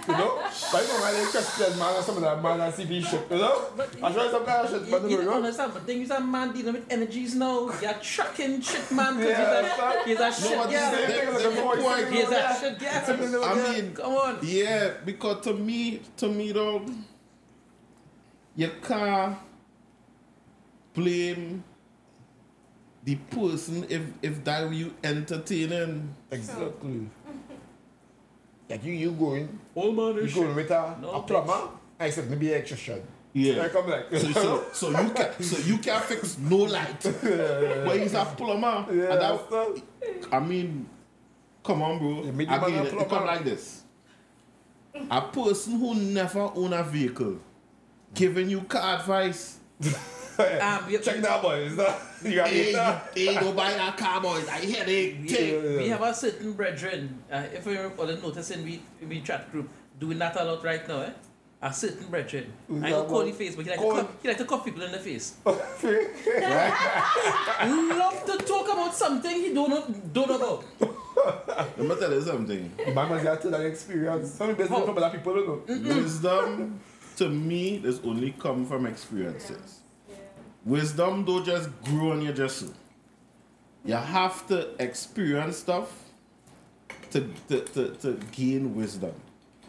You 0.07 0.15
know? 0.17 0.37
Like 0.37 0.87
when 0.89 1.03
I 1.03 1.27
Christian 1.31 1.79
man 1.79 1.97
or 1.97 2.03
some 2.03 2.17
of 2.17 2.23
that 2.23 2.43
man 2.43 2.61
and 2.61 2.75
see 2.75 2.85
be 2.85 3.01
shit, 3.01 3.27
you 3.31 3.39
know? 3.39 3.65
I 4.03 4.13
try 4.13 4.31
some 4.31 4.45
kind 4.45 4.67
of 4.67 4.71
shit, 4.71 4.83
You, 4.85 4.91
but 4.91 5.03
you 5.05 5.11
you 5.11 5.17
don't 5.17 5.25
know? 5.27 5.33
understand, 5.37 5.73
but 5.73 5.87
then 5.87 6.03
you're 6.03 6.15
a 6.17 6.21
man 6.21 6.53
dealing 6.53 6.75
with 6.75 6.93
energies 6.93 7.35
now. 7.35 7.71
You're 7.81 7.95
trucking 7.95 8.61
shit, 8.61 8.91
man, 8.93 9.17
because 9.17 9.31
Yeah, 9.31 10.03
he's, 10.05 10.19
a, 10.21 10.29
he's 10.29 10.43
a 10.45 10.49
shit 10.49 10.59
but 10.59 10.71
guy. 10.71 10.91
this- 10.91 11.11
Yeah, 11.17 11.31
That's 11.31 11.43
the 11.43 11.51
yeah, 11.55 11.63
point. 11.63 12.13
He's 12.13 12.29
a 12.29 12.61
shit 12.61 12.79
guy. 12.79 13.51
I 13.51 13.73
mean, 13.81 13.95
Come 13.95 14.13
on. 14.13 14.39
Yeah, 14.43 14.91
because 15.05 15.45
to 15.45 15.55
me, 15.55 16.03
to 16.19 16.29
me, 16.29 16.53
dog, 16.53 16.91
you 18.57 18.71
can't 18.83 19.39
blame 20.95 21.65
the 23.05 23.17
person 23.17 23.87
if 23.89 24.03
if 24.23 24.45
that 24.45 24.73
you 24.73 24.95
entertaining. 25.03 26.15
Exactly. 26.31 27.09
Like 28.69 28.85
you, 28.85 28.93
you 28.93 29.11
going, 29.11 29.59
All 29.75 29.91
man 29.91 30.15
you 30.25 30.33
going 30.33 30.55
with 30.55 30.71
a, 30.71 30.97
No, 31.03 31.11
a 31.11 31.23
plumber, 31.23 31.71
I 31.99 32.09
said 32.09 32.31
maybe 32.31 32.53
electrician. 32.53 33.03
Yeah. 33.33 33.63
Like 33.63 33.75
I'm 33.75 33.91
like, 33.91 34.07
So, 34.13 34.31
so, 34.31 34.65
so 34.73 34.91
you 34.91 35.11
can 35.11 35.43
so 35.43 35.59
you 35.59 35.79
can 35.79 36.01
fix 36.03 36.39
no 36.39 36.57
light, 36.59 37.01
but 37.83 37.99
he's 37.99 38.15
a 38.15 38.25
plumber. 38.25 38.87
yeah, 38.95 39.13
and 39.13 39.21
that, 39.23 39.51
so, 39.51 39.83
I 40.31 40.39
mean, 40.39 40.89
come 41.65 41.83
on, 41.83 41.99
bro. 41.99 42.23
You 42.23 42.33
make 42.33 42.49
the 42.49 42.59
man 42.61 42.65
Again, 42.65 42.79
a 42.79 42.85
it, 42.85 42.95
it 43.03 43.09
come 43.09 43.27
like 43.27 43.43
this: 43.45 43.83
a 45.11 45.21
person 45.21 45.81
who 45.81 45.97
never 45.97 46.53
own 46.55 46.73
a 46.73 46.85
vehicle 46.85 47.39
giving 48.15 48.51
you 48.51 48.61
car 48.63 49.01
advice. 49.01 49.59
Um, 50.41 50.87
we, 50.87 50.99
check 50.99 51.21
that 51.23 51.43
boy, 51.43 51.55
is 51.61 51.77
that? 51.77 52.01
You 52.25 52.35
got 52.37 52.49
Hey, 52.49 52.71
it 52.71 52.77
now? 52.77 53.01
you, 53.17 53.31
hey, 53.33 53.41
go 53.41 53.53
buy 53.53 53.71
a 53.73 53.93
car, 53.93 54.21
boys. 54.21 54.47
I 54.49 54.59
hear 54.61 54.85
they 54.85 55.19
we, 55.23 55.29
take. 55.29 55.63
we 55.63 55.89
have 55.89 56.03
a 56.03 56.15
certain 56.15 56.53
brethren, 56.53 57.19
uh, 57.33 57.43
if 57.53 57.67
we 57.67 57.79
all 57.79 58.07
noticing 58.07 58.63
we 58.65 58.83
we 59.09 59.21
chat 59.21 59.51
group 59.53 59.69
doing 59.99 60.19
that 60.19 60.37
a 60.41 60.45
lot 60.45 60.63
right 60.65 60.87
now, 60.89 61.01
eh? 61.03 61.11
A 61.63 61.73
certain 61.73 62.07
brethren. 62.09 62.53
Who's 62.69 62.83
I 62.83 62.91
don't 62.91 63.07
call 63.09 63.19
one? 63.19 63.27
the 63.27 63.33
face, 63.33 63.55
but 63.55 63.65
he 63.65 63.71
like, 63.71 63.79
Call- 63.81 63.97
to 63.97 64.03
cuff, 64.03 64.11
he 64.23 64.29
like 64.29 64.39
to 64.39 64.45
cuff 64.47 64.65
people 64.65 64.83
in 64.83 64.93
the 64.93 64.99
face. 64.99 65.35
Right? 65.45 66.73
Love 67.99 68.25
to 68.27 68.39
talk 68.45 68.73
about 68.73 68.95
something 68.95 69.31
he 69.31 69.53
don't 69.55 69.71
know, 69.71 69.85
don't 70.13 70.29
know 70.29 70.37
about. 70.37 70.65
Let 71.77 71.87
me 71.87 71.95
tell 72.01 72.13
you 72.13 72.23
something. 72.23 72.73
The 72.79 72.93
man 72.95 73.09
must 73.11 73.27
have 73.27 73.41
to 73.43 73.51
that 73.51 73.61
experience. 73.67 74.31
Some 74.33 74.55
business 74.55 74.79
How? 74.79 74.87
from 74.87 74.97
other 74.99 75.11
people, 75.17 75.37
you 75.37 75.47
know. 75.79 75.95
Wisdom, 75.97 76.81
to 77.17 77.29
me, 77.29 77.79
does 77.79 78.01
only 78.05 78.33
come 78.39 78.65
from 78.67 78.87
experiences. 78.87 79.81
Wisdom 80.65 81.25
don't 81.25 81.45
just 81.45 81.69
grow 81.85 82.13
on 82.13 82.23
you 82.23 82.33
just 82.33 82.59
so. 82.61 82.67
You 83.85 83.95
have 83.95 84.47
to 84.49 84.71
experience 84.79 85.57
stuff 85.59 85.91
to, 87.13 87.29
to, 87.49 87.61
to, 87.61 87.89
to 87.97 88.13
gain 88.33 88.75
wisdom. 88.75 89.13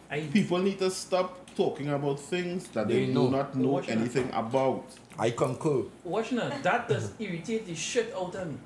I, 0.10 0.22
People 0.34 0.58
need 0.60 0.80
to 0.80 0.92
stop 0.92 1.50
talking 1.56 1.90
about 1.90 2.20
things 2.20 2.68
that 2.70 2.88
they, 2.90 2.94
They 3.02 3.06
do 3.08 3.14
know. 3.14 3.30
not 3.30 3.56
know 3.56 3.70
Watch 3.70 3.88
it. 3.88 3.92
anything 3.92 4.30
about. 4.34 4.84
I 5.18 5.32
concur. 5.32 5.84
watch 6.04 6.32
now, 6.34 6.50
that 6.62 6.90
does 6.90 7.12
irritate 7.20 7.66
the 7.68 7.76
shit 7.76 8.14
out 8.16 8.36
of 8.36 8.48
me. 8.52 8.58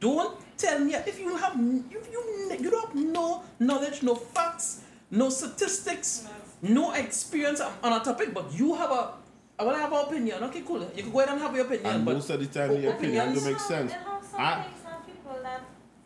Don't 0.00 0.36
tell 0.56 0.78
me 0.80 0.94
if 0.94 1.18
you 1.20 1.36
have 1.36 1.56
you 1.56 1.84
you 1.90 2.56
you 2.60 2.70
don't 2.70 2.86
have 2.86 2.94
no 2.94 3.42
knowledge, 3.60 4.02
no 4.02 4.14
facts, 4.14 4.82
no 5.10 5.28
statistics, 5.28 6.26
no 6.62 6.92
experience 6.92 7.60
on 7.60 7.72
on 7.82 8.00
a 8.00 8.04
topic, 8.04 8.32
but 8.32 8.52
you 8.52 8.74
have 8.74 8.90
a 8.92 9.12
I 9.58 9.64
want 9.64 9.76
to 9.76 9.80
have 9.82 9.92
an 9.92 9.98
opinion. 10.06 10.42
Okay, 10.44 10.62
cool. 10.62 10.80
You 10.94 11.02
can 11.02 11.10
go 11.12 11.18
ahead 11.20 11.32
and 11.32 11.40
have 11.42 11.54
your 11.56 11.64
opinion, 11.66 11.86
And 11.86 12.04
but 12.04 12.14
most 12.14 12.30
of 12.30 12.38
the 12.40 12.46
time, 12.46 12.80
the 12.80 12.90
opinion 12.94 13.34
don't 13.34 13.44
make 13.44 13.58
sense. 13.58 13.92
And 13.92 14.02
how 14.04 14.20
some 14.22 14.40
I- 14.40 14.62
things 14.62 14.82
some 14.84 15.02
people 15.02 15.36
that 15.42 15.62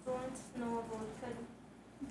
don't 0.07 0.37
know 0.61 0.79
about 0.79 1.07
could 1.21 1.37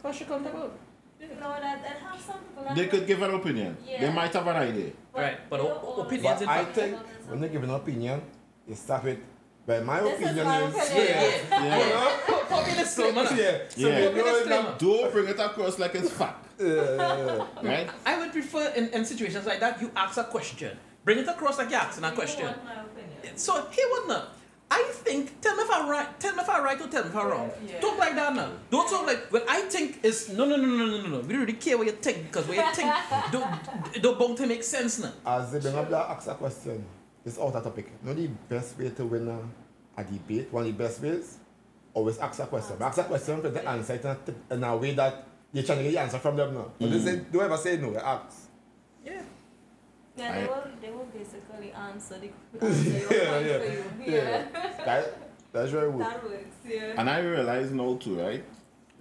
what 0.04 0.16
she 0.16 0.26
come 0.26 0.46
about? 0.46 0.74
know 1.22 1.54
that 1.60 1.78
and 1.86 1.98
have 2.06 2.20
some 2.22 2.40
people 2.40 2.64
that 2.64 2.76
They 2.76 2.88
could 2.88 3.08
give 3.08 3.22
an 3.22 3.34
opinion. 3.34 3.78
They 3.86 4.12
might 4.12 4.34
have 4.34 4.48
an 4.48 4.56
idea. 4.56 4.92
Right, 5.14 5.38
but 5.50 5.58
they 5.62 5.68
o- 5.68 6.02
opinions 6.06 6.40
But 6.40 6.48
I 6.50 6.66
think 6.66 6.98
when 7.28 7.42
they 7.42 7.50
give 7.50 7.64
an 7.64 7.70
opinion, 7.72 8.22
you 8.68 8.76
start 8.76 9.04
with, 9.04 9.20
well, 9.66 9.84
my 9.84 10.00
This 10.02 10.14
is 10.20 10.26
opinion 10.26 10.46
my 10.46 10.62
is, 10.64 10.76
opinion. 10.76 11.08
Yeah, 11.08 11.52
yeah, 11.52 11.78
yeah. 11.78 12.18
Put, 12.28 12.50
put 12.50 12.68
me 12.68 12.74
disclaimer. 12.76 13.24
yeah. 13.24 13.58
So 13.70 13.88
Yeah. 13.88 14.00
you 14.00 14.06
Put 14.10 14.16
me 14.16 14.22
know 14.22 14.34
disclaimer. 14.38 14.76
Don't 14.78 15.12
bring 15.14 15.28
it 15.28 15.40
across 15.40 15.80
like 15.80 15.96
it's 15.96 16.10
fact, 16.12 16.46
Uh, 16.62 17.46
right? 17.64 17.90
I 18.06 18.18
would 18.20 18.32
prefer 18.32 18.70
in, 18.76 18.90
in 18.90 19.06
situations 19.06 19.46
like 19.48 19.60
that 19.60 19.82
you 19.82 19.90
ask 19.96 20.18
a 20.18 20.24
question. 20.26 20.78
Bring 21.04 21.20
it 21.20 21.28
across 21.28 21.58
like 21.58 21.70
you're 21.70 21.80
asking 21.80 22.04
a 22.04 22.12
question. 22.12 22.46
want 22.46 22.64
my 22.66 22.74
opinion. 22.82 23.38
So 23.38 23.66
he 23.72 23.82
would 23.92 24.08
not. 24.08 24.30
I 24.74 24.84
think 25.04 25.42
tell 25.42 25.56
me 25.58 25.64
if 25.64 25.70
I'm 25.72 25.90
right, 25.90 26.18
tell 26.20 26.34
me 26.34 26.42
if 26.44 26.50
I'm 26.50 26.64
right 26.64 26.80
or 26.80 26.88
tell 26.88 27.04
me 27.04 27.10
if 27.10 27.16
I'm 27.16 27.28
wrong. 27.28 27.52
Yeah. 27.68 27.80
Talk 27.82 27.98
like 27.98 28.16
that 28.16 28.34
now. 28.34 28.50
Don't 28.70 28.90
talk 28.90 29.06
like 29.06 29.30
what 29.32 29.44
I 29.50 29.62
think 29.64 30.00
is 30.04 30.30
no 30.30 30.46
no 30.46 30.56
no 30.56 30.66
no 30.66 30.86
no 30.86 31.02
no 31.02 31.08
no. 31.10 31.20
We 31.20 31.34
don't 31.34 31.42
really 31.42 31.54
care 31.54 31.78
what 31.78 31.88
you 31.88 31.94
think 31.94 32.28
because 32.28 32.48
what 32.48 32.56
you 32.56 32.74
think 32.74 32.94
don't 33.34 34.02
don't 34.02 34.18
bound 34.20 34.38
to 34.38 34.48
make 34.48 34.64
sense 34.64 35.00
now. 35.00 35.12
as 35.26 35.52
they 35.52 35.60
bring 35.60 35.76
up 35.76 35.90
that 35.90 36.10
ask 36.12 36.28
a 36.30 36.36
question, 36.36 36.86
it's 37.26 37.38
out 37.38 37.54
of 37.54 37.64
topic. 37.64 37.92
You 38.02 38.08
know 38.08 38.14
the 38.14 38.28
best 38.48 38.78
way 38.80 38.90
to 38.92 39.06
win 39.06 39.28
a, 39.28 40.00
a 40.00 40.04
debate, 40.06 40.48
one 40.54 40.66
of 40.66 40.78
the 40.78 40.84
best 40.84 41.02
ways, 41.02 41.38
always 41.94 42.18
ask 42.20 42.40
a 42.40 42.46
question. 42.46 42.78
Ask 42.80 42.98
a 43.00 43.04
question, 43.04 43.42
but 43.42 43.54
the 43.54 43.68
answer 43.68 43.96
it 43.96 44.06
in 44.06 44.12
a, 44.52 44.54
in 44.56 44.64
a 44.64 44.78
way 44.78 44.94
that 44.94 45.28
you're 45.52 45.66
trying 45.66 45.80
to 45.80 45.84
get 45.84 45.92
the 45.92 46.00
answer 46.00 46.20
from 46.20 46.38
them 46.38 46.54
now. 46.54 46.72
But 46.80 46.88
Mm. 46.88 46.92
they 46.94 47.00
say, 47.12 47.22
don't 47.30 47.44
ever 47.44 47.58
say 47.58 47.76
no, 47.76 47.94
ask. 47.98 48.41
Yeah. 50.22 50.30
Yeah, 50.30 50.36
I- 50.36 50.42
they 50.42 50.48
will 50.48 50.64
they 50.82 50.92
will 50.92 51.10
basically 51.14 51.72
answer 51.74 52.16
the 52.20 52.30
answer 52.66 52.90
your 52.90 53.14
Yeah, 53.14 53.40
yeah, 53.40 53.60
for 53.60 53.66
you. 53.66 53.84
yeah. 54.06 54.14
Yeah. 54.14 54.86
That, 54.86 55.18
that's 55.52 55.72
very 55.72 55.92
good. 55.92 56.02
that 56.02 56.24
works, 56.24 56.56
yeah. 56.68 56.94
And 56.98 57.10
I 57.10 57.20
realize 57.20 57.72
now 57.72 57.96
too, 57.98 58.16
right? 58.20 58.44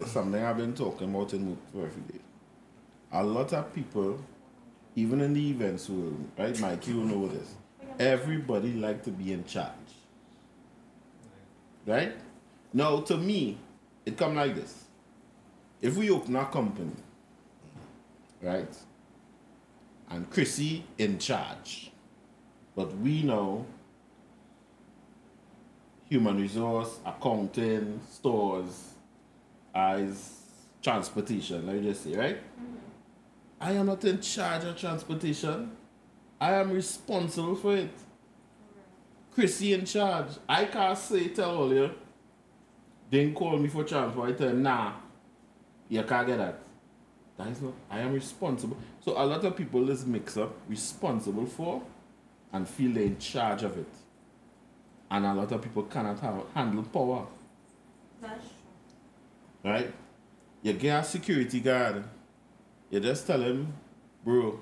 It's 0.00 0.12
something 0.12 0.43
I've 0.43 0.57
been 0.57 0.75
talking 0.75 1.15
about 1.15 1.33
in 1.35 1.57
for 1.73 1.87
every 1.87 2.03
day. 2.12 2.21
A 3.12 3.23
lot 3.23 3.53
of 3.53 3.73
people, 3.75 4.19
even 4.97 5.21
in 5.21 5.35
the 5.35 5.50
events 5.50 5.89
world, 5.89 6.25
right, 6.39 6.59
Mike, 6.61 6.87
you 6.89 6.95
know 6.95 7.29
this. 7.29 7.55
Everybody 7.99 8.73
like 8.75 9.03
to 9.05 9.11
be 9.11 9.33
in 9.33 9.45
charge. 9.45 9.75
Right? 11.87 12.12
Now 12.73 13.00
to 13.00 13.17
me, 13.17 13.59
it 14.07 14.17
come 14.17 14.37
like 14.37 14.55
this. 14.55 14.85
If 15.83 15.97
we 15.97 16.11
open 16.11 16.37
a 16.37 16.45
company, 16.47 16.93
right? 18.43 18.75
And 20.11 20.29
Chrissy 20.29 20.85
in 20.99 21.19
charge. 21.19 21.93
But 22.75 22.97
we 22.97 23.23
know 23.23 23.67
human 26.09 26.40
resource, 26.40 26.99
accounting, 27.07 28.00
stores, 28.11 28.95
as 29.75 30.40
transportation, 30.83 31.67
let 31.67 31.76
me 31.76 31.83
just 31.83 32.02
say, 32.02 32.17
right? 32.17 32.37
Mm-hmm. 32.37 32.76
I 33.61 33.73
am 33.73 33.87
not 33.87 34.05
in 34.05 34.21
charge 34.21 34.64
of 34.64 34.76
transportation. 34.76 35.71
I 36.40 36.55
am 36.55 36.71
responsible 36.71 37.55
for 37.55 37.76
it. 37.76 37.90
Chrissy 39.33 39.75
in 39.75 39.85
charge. 39.85 40.29
I 40.49 40.64
can't 40.64 40.99
say 40.99 41.29
tell 41.29 41.57
all 41.57 41.73
you. 41.73 41.90
Didn't 43.11 43.35
call 43.35 43.59
me 43.59 43.69
for 43.69 43.85
transport. 43.85 44.31
I 44.31 44.33
tell 44.33 44.55
nah, 44.55 44.93
you 45.88 46.02
can't 46.02 46.26
get 46.26 46.38
that. 46.38 46.59
That 47.37 47.49
is 47.49 47.61
not 47.61 47.75
I 47.90 48.00
am 48.00 48.12
responsible. 48.12 48.76
So 49.04 49.12
a 49.12 49.25
lot 49.25 49.45
of 49.45 49.57
people 49.57 49.87
just 49.87 50.07
mix 50.07 50.37
up 50.37 50.54
responsible 50.69 51.47
for 51.47 51.83
and 52.52 52.69
feel 52.69 52.92
they're 52.92 53.04
in 53.04 53.19
charge 53.19 53.62
of 53.62 53.76
it. 53.78 53.88
And 55.11 55.26
a 55.26 55.35
lot 55.35 55.50
of 55.50 55.62
people 55.62 55.85
cannot 55.85 56.21
have, 56.21 56.42
handle 56.54 56.83
power. 56.85 57.26
That's 58.21 58.42
true. 58.42 59.71
Right? 59.71 59.92
You 60.62 60.73
get 60.75 61.00
a 61.00 61.04
security 61.04 61.61
guard. 61.61 62.04
You 62.90 63.00
just 63.00 63.26
tell 63.26 63.40
him, 63.40 63.73
bro, 64.25 64.61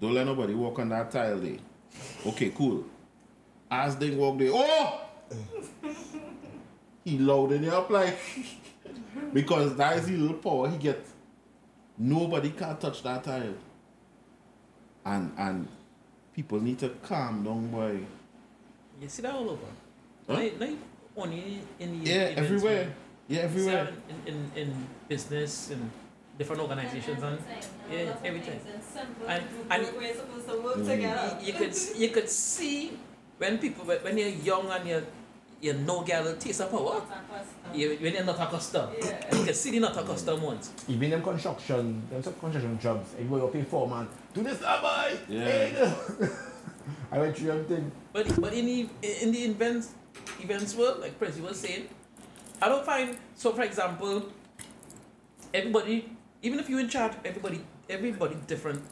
don't 0.00 0.14
let 0.14 0.26
nobody 0.26 0.54
walk 0.54 0.78
on 0.78 0.88
that 0.90 1.10
tile 1.10 1.38
there. 1.38 1.58
Okay, 2.26 2.50
cool. 2.50 2.84
As 3.70 3.96
they 3.96 4.10
walk 4.10 4.38
there, 4.38 4.50
oh! 4.52 5.00
he 7.04 7.18
loading 7.18 7.64
you 7.64 7.70
up 7.70 7.90
like 7.90 8.16
because 9.32 9.74
that 9.76 9.96
is 9.96 10.06
the 10.06 10.16
little 10.16 10.36
power 10.36 10.70
he 10.70 10.76
get. 10.76 11.04
Nobody 11.98 12.50
can 12.50 12.76
touch 12.76 13.02
that 13.02 13.24
tile. 13.24 13.54
And 15.04 15.32
and 15.38 15.68
people 16.34 16.60
need 16.60 16.78
to 16.80 16.88
calm 17.02 17.42
down, 17.44 17.68
boy. 17.68 18.00
You 19.00 19.08
see 19.08 19.22
that 19.22 19.34
all 19.34 19.50
over. 19.50 19.70
Huh? 20.28 20.34
Not, 20.42 20.60
not 20.60 20.78
only 21.16 21.60
in 21.78 22.02
the 22.04 22.10
Yeah, 22.10 22.22
events, 22.34 22.40
everywhere. 22.40 22.84
man. 22.84 22.94
Yeah, 23.28 23.42
You 23.42 23.48
see 23.48 23.64
that 23.64 23.78
everywhere. 23.80 23.88
In, 24.26 24.34
in, 24.34 24.38
in 24.56 24.86
business 25.08 25.70
and 25.70 25.90
different 26.38 26.60
organizations 26.62 27.22
and 27.22 27.38
yeah, 27.90 27.96
yeah, 27.96 27.98
everything. 28.24 28.60
everything. 28.60 28.60
And 28.74 28.82
simple 28.84 29.26
And- 29.28 29.48
group 29.48 29.66
and- 29.70 29.82
work, 29.84 29.96
we're 29.98 30.14
supposed 30.14 30.48
to 30.48 30.56
work 30.60 30.76
Mm. 30.76 30.86
together. 30.86 31.38
you, 31.40 31.46
you 31.46 31.52
could 31.54 31.74
you 31.96 32.08
could 32.10 32.28
see 32.28 32.98
when 33.38 33.58
people 33.58 33.84
when 33.86 33.98
when 34.04 34.18
you're 34.18 34.36
young 34.44 34.68
and 34.70 34.84
you 34.88 35.00
you 35.66 35.74
know 35.74 36.02
get 36.02 36.20
a 36.20 36.24
little 36.24 36.38
taste 36.38 36.60
of 36.60 36.70
power. 36.70 36.94
Not 36.94 37.24
accustomed. 37.28 37.76
You, 37.76 37.98
when 38.00 38.14
you're 38.14 38.24
not 38.24 38.40
accustomed, 38.40 38.96
Yeah. 38.98 39.36
you 39.36 39.44
can 39.44 39.54
see 39.54 39.70
the 39.72 39.80
not 39.80 39.96
accustomed 39.96 40.42
ones. 40.42 40.70
Even 40.88 41.10
them 41.10 41.22
construction, 41.22 42.02
them 42.08 42.22
construction 42.22 42.78
jobs, 42.78 43.14
everybody 43.14 43.42
will 43.42 43.48
pay 43.48 43.62
for 43.62 43.88
man. 43.88 44.06
Do 44.32 44.42
this, 44.42 44.60
ah, 44.64 44.80
boy. 44.80 45.18
Yeah. 45.28 45.44
Hey, 45.44 45.92
I 47.12 47.18
went 47.18 47.36
through 47.36 47.50
everything. 47.50 47.90
But 48.12 48.40
but 48.40 48.52
in 48.54 48.66
the 48.66 48.88
in 49.22 49.32
the 49.32 49.42
events 49.44 49.90
events 50.40 50.74
world, 50.76 51.00
like 51.00 51.18
Prezi 51.18 51.40
was 51.42 51.58
saying, 51.58 51.88
I 52.62 52.68
don't 52.68 52.84
find 52.86 53.18
so. 53.34 53.52
For 53.52 53.62
example, 53.62 54.30
everybody, 55.52 56.08
even 56.42 56.60
if 56.60 56.70
you're 56.70 56.80
in 56.80 56.88
charge, 56.88 57.12
everybody 57.24 57.60
everybody 57.90 58.36
different, 58.46 58.82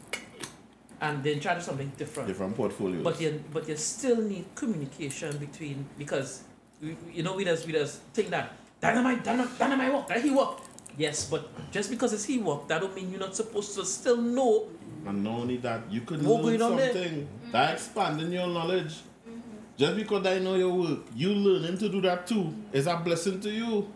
and 1.01 1.23
they're 1.23 1.33
in 1.33 1.39
charge 1.39 1.57
of 1.57 1.63
something 1.63 1.91
different. 1.97 2.27
Different 2.27 2.55
portfolios. 2.55 3.03
But 3.03 3.21
you 3.21 3.43
but 3.53 3.67
you 3.67 3.77
still 3.77 4.21
need 4.21 4.45
communication 4.55 5.37
between 5.37 5.85
because 5.97 6.43
we, 6.81 6.95
you 7.13 7.23
know 7.23 7.35
we 7.35 7.43
just 7.45 7.65
we 7.65 7.73
just 7.73 8.01
think 8.13 8.29
that 8.29 8.53
dynamite 8.81 9.23
dynamite 9.23 9.57
dynamite 9.57 9.93
work 9.93 10.07
that 10.07 10.21
he 10.21 10.31
work. 10.31 10.59
Yes, 10.97 11.29
but 11.29 11.49
just 11.71 11.89
because 11.89 12.13
it's 12.13 12.23
he 12.23 12.37
work, 12.37 12.67
that 12.69 12.79
don't 12.79 12.95
mean 12.95 13.11
you're 13.11 13.19
not 13.19 13.35
supposed 13.35 13.75
to 13.75 13.85
still 13.85 14.17
know. 14.17 14.67
And 15.05 15.23
not 15.23 15.41
only 15.41 15.57
that, 15.57 15.81
you 15.91 16.01
could 16.01 16.23
What 16.23 16.43
learn 16.43 16.57
going 16.57 16.61
on 16.61 16.79
something 16.79 17.27
that 17.51 17.73
expanding 17.73 18.31
your 18.31 18.47
knowledge. 18.47 19.01
Mm-hmm. 19.27 19.39
Just 19.77 19.95
because 19.97 20.25
I 20.25 20.39
know 20.39 20.55
your 20.55 20.73
work, 20.73 20.99
you 21.13 21.29
learning 21.29 21.77
to 21.79 21.89
do 21.89 22.01
that 22.01 22.25
too 22.27 22.53
is 22.71 22.87
a 22.87 22.95
blessing 22.95 23.41
to 23.41 23.49
you. 23.49 23.91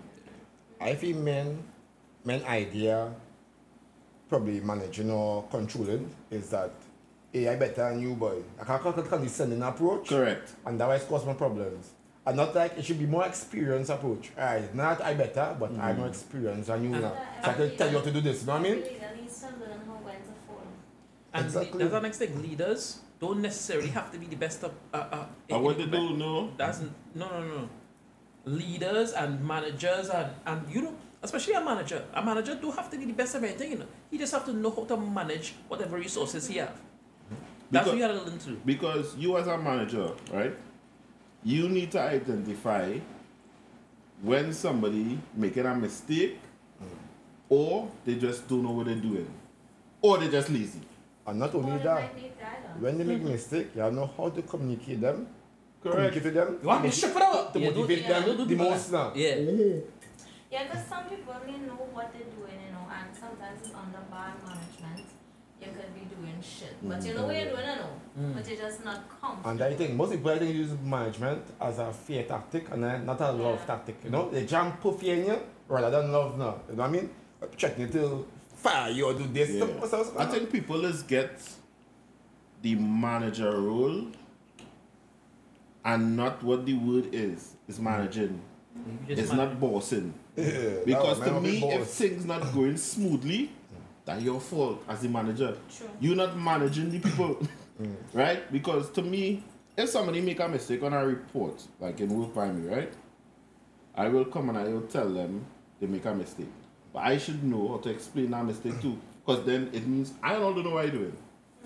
I 0.80 0.96
feel 0.96 1.18
men, 1.18 1.64
men 2.26 2.44
idea, 2.44 3.14
probably 4.30 4.60
managing 4.60 5.10
or 5.10 5.44
controlling 5.50 6.10
is 6.30 6.50
that, 6.50 6.72
hey, 7.32 7.48
I 7.48 7.56
better 7.56 7.90
than 7.90 8.02
you, 8.02 8.14
boy. 8.16 8.44
I 8.62 8.66
can't 8.66 8.84
can't 8.84 9.10
condescending 9.10 9.64
approach. 9.64 10.10
Correct. 10.10 10.52
And 10.66 10.80
that 10.80 10.86
always 10.86 11.04
cause 11.04 11.26
more 11.26 11.36
problems. 11.36 11.92
And 12.30 12.38
not 12.38 12.54
like 12.54 12.78
it 12.78 12.86
should 12.86 13.00
be 13.00 13.08
more 13.08 13.26
experienced 13.26 13.90
approach. 13.90 14.30
Alright, 14.38 14.70
not 14.76 15.02
I 15.02 15.16
better, 15.16 15.56
but 15.60 15.72
I 15.80 15.94
more 15.94 16.08
experience 16.08 16.68
than 16.68 16.84
you 16.84 16.94
And- 16.94 17.02
now. 17.02 17.14
So 17.44 17.50
I 17.50 17.54
can 17.56 17.76
tell 17.78 17.90
you 17.92 17.98
how 17.98 18.04
to 18.06 18.12
do 18.12 18.22
this, 18.22 18.42
you 18.42 18.48
know 18.48 18.54
what 18.54 18.60
I 18.60 18.64
mean? 18.70 18.74
Every 18.78 18.94
leader 18.94 19.12
needs 19.20 19.40
to 19.42 19.48
learn 19.48 19.80
how 19.88 19.98
when 20.06 20.16
to 20.30 20.34
fall. 20.46 20.62
And 21.34 21.46
Exactly. 21.46 21.80
that's 21.80 21.92
the 21.92 22.00
next 22.02 22.18
thing. 22.22 22.42
Leaders 22.44 23.00
don't 23.20 23.42
necessarily 23.42 23.90
have 23.98 24.12
to 24.14 24.18
be 24.20 24.28
the 24.28 24.36
best 24.36 24.64
of. 24.64 24.72
Uh, 24.94 24.98
uh, 24.98 25.26
And 25.50 25.64
what 25.64 25.78
they 25.78 25.90
in- 25.90 25.90
do, 25.90 26.18
no? 26.18 26.52
That's 26.56 26.82
no, 27.16 27.26
no, 27.34 27.42
no. 27.42 27.70
Leaders 28.46 29.12
and 29.14 29.44
managers 29.46 30.10
and 30.10 30.30
and 30.46 30.60
you 30.74 30.82
know, 30.84 30.94
especially 31.24 31.56
a 31.56 31.62
manager. 31.66 32.06
A 32.14 32.22
manager 32.24 32.54
do 32.62 32.70
have 32.72 32.90
to 32.92 32.98
be 33.02 33.06
the 33.06 33.18
best 33.22 33.34
of 33.36 33.44
everything. 33.44 33.72
You 33.74 33.80
know, 33.80 33.90
he 34.12 34.18
just 34.20 34.34
have 34.38 34.46
to 34.46 34.54
know 34.54 34.70
how 34.70 34.86
to 34.86 34.98
manage 34.98 35.56
whatever 35.68 35.98
resources 35.98 36.46
he 36.48 36.58
have. 36.62 36.78
That's 37.72 37.88
what 37.88 37.96
you 37.98 38.02
gotta 38.06 38.22
learn 38.22 38.38
to. 38.46 38.52
Because 38.66 39.16
you 39.18 39.36
as 39.38 39.48
a 39.48 39.58
manager, 39.58 40.14
right? 40.32 40.54
You 41.44 41.70
need 41.70 41.92
to 41.92 42.02
identify 42.02 43.00
when 44.22 44.54
somebody 44.54 45.18
making 45.36 45.66
a 45.66 45.76
mistake 45.76 46.38
mm. 46.82 46.88
or 47.50 47.90
they 48.06 48.16
just 48.16 48.48
don't 48.48 48.64
know 48.64 48.72
what 48.72 48.88
they're 48.88 48.96
doing. 48.96 49.28
Or 50.02 50.18
they're 50.18 50.32
just 50.32 50.50
lazy. 50.50 50.82
And 51.26 51.40
not 51.40 51.54
only 51.56 51.72
Or 51.74 51.80
that, 51.80 51.96
might 52.02 52.16
need 52.16 52.32
guidance. 52.40 52.82
when 52.82 52.98
they 52.98 53.04
make 53.04 53.22
mistake, 53.22 53.68
you 53.76 53.92
know 53.92 54.10
how 54.18 54.30
to 54.30 54.42
communicate 54.42 55.00
them. 55.02 55.28
Correct. 55.82 55.96
Communicate 55.96 56.24
with 56.26 56.34
them. 56.34 56.58
You 56.62 56.68
want 56.68 56.84
me 56.84 56.90
to 56.90 56.96
strip 56.96 57.16
it 57.16 57.22
out? 57.22 57.54
To 57.54 57.60
Yeah, 57.60 57.70
motivate 57.70 58.02
yeah, 58.02 58.08
them 58.20 58.24
don't 58.26 58.38
do 58.38 58.46
the 58.46 58.56
that. 58.56 58.70
most 58.70 58.92
now. 58.92 59.12
Yeah. 59.16 59.36
Yeah, 60.52 60.64
because 60.64 60.86
some 60.88 61.04
people 61.06 61.34
only 61.40 61.60
know 61.68 61.78
what 61.94 62.12
they're 62.12 62.24
doing, 62.36 62.58
you 62.66 62.72
know, 62.74 62.88
and 62.90 63.16
sometimes 63.16 63.62
it's 63.62 63.72
under 63.76 64.02
bad 64.10 64.34
management. 64.44 65.06
You 65.62 65.68
could 65.72 65.94
be 65.94 66.09
doing 66.40 66.44
shit, 66.60 66.76
but 66.90 67.06
you 67.06 67.14
know 67.14 67.26
what 67.26 67.36
you're 67.36 67.46
doing, 67.50 67.60
you 67.60 67.76
know, 67.76 67.90
Mm. 68.20 68.34
but 68.36 68.48
you're 68.48 68.58
just 68.58 68.84
not 68.84 69.00
comfortable. 69.22 69.50
And 69.52 69.62
I 69.62 69.74
think 69.76 69.94
most 69.96 70.12
people 70.12 70.32
I 70.32 70.40
think 70.40 70.56
use 70.56 70.72
management 70.84 71.42
as 71.62 71.80
a 71.80 71.92
fear 71.94 72.24
tactic 72.24 72.70
and 72.72 72.84
then 72.84 73.06
not 73.06 73.22
a 73.22 73.32
love 73.32 73.60
Yeah. 73.60 73.66
tactic. 73.66 73.96
You 74.04 74.10
know, 74.10 74.30
they 74.30 74.46
jump 74.46 74.82
put 74.82 75.00
fear 75.00 75.16
in 75.16 75.26
you 75.28 75.40
rather 75.68 75.90
than 76.02 76.12
love 76.12 76.38
now. 76.38 76.56
You 76.70 76.76
know 76.76 76.84
what 76.84 76.90
I 76.90 76.92
mean? 76.92 77.10
Checking 77.56 77.90
to 77.92 78.26
fire 78.56 78.92
you 78.92 79.06
or 79.06 79.14
do 79.14 79.26
this. 79.28 79.52
Yeah. 79.52 79.66
What's- 79.66 79.92
what's- 79.94 80.16
I 80.18 80.26
think 80.26 80.52
people 80.52 80.82
just 80.82 81.08
get 81.08 81.40
the 82.62 82.76
manager 82.76 83.52
role 83.62 84.08
and 85.86 86.18
not 86.18 86.44
what 86.44 86.66
the 86.66 86.74
word 86.74 87.14
is. 87.14 87.56
It's 87.68 87.80
managing. 87.80 88.42
You 89.08 89.16
just 89.16 89.22
It's 89.30 89.32
manage. 89.34 89.52
not 89.54 89.60
bossing. 89.60 90.14
Yeah, 90.36 90.80
Because 90.86 91.20
to 91.20 91.40
me, 91.42 91.60
be 91.62 91.66
if 91.68 91.88
things 91.88 92.26
not 92.26 92.54
going 92.54 92.78
smoothly, 92.78 93.52
that's 94.10 94.24
your 94.24 94.40
fault 94.40 94.84
as 94.88 95.02
the 95.02 95.08
manager. 95.08 95.56
True. 95.78 95.90
You're 96.00 96.16
not 96.16 96.36
managing 96.36 96.90
the 96.90 97.00
people, 97.00 97.36
mm. 97.82 97.96
right? 98.12 98.52
Because 98.52 98.90
to 98.92 99.04
me, 99.04 99.44
if 99.78 99.90
somebody 99.90 100.20
make 100.20 100.40
a 100.40 100.48
mistake 100.48 100.82
on 100.82 100.94
a 100.94 101.06
report, 101.06 101.62
like 101.80 102.00
in 102.02 102.10
Wolf 102.10 102.34
Primary, 102.34 102.68
right? 102.68 102.94
I 103.94 104.08
will 104.08 104.26
come 104.26 104.50
and 104.50 104.58
I 104.58 104.64
will 104.64 104.82
tell 104.82 105.08
them 105.08 105.46
they 105.80 105.86
make 105.86 106.06
a 106.06 106.16
mistake. 106.16 106.50
But 106.92 107.04
I 107.04 107.18
should 107.20 107.44
know 107.44 107.68
how 107.68 107.78
to 107.78 107.90
explain 107.92 108.32
that 108.32 108.46
mistake 108.46 108.82
too. 108.82 109.00
Because 109.24 109.46
then 109.46 109.70
it 109.74 109.86
means 109.86 110.14
I 110.24 110.34
don't 110.34 110.58
know 110.64 110.72
what 110.72 110.86
I'm 110.86 110.92
doing. 110.92 111.18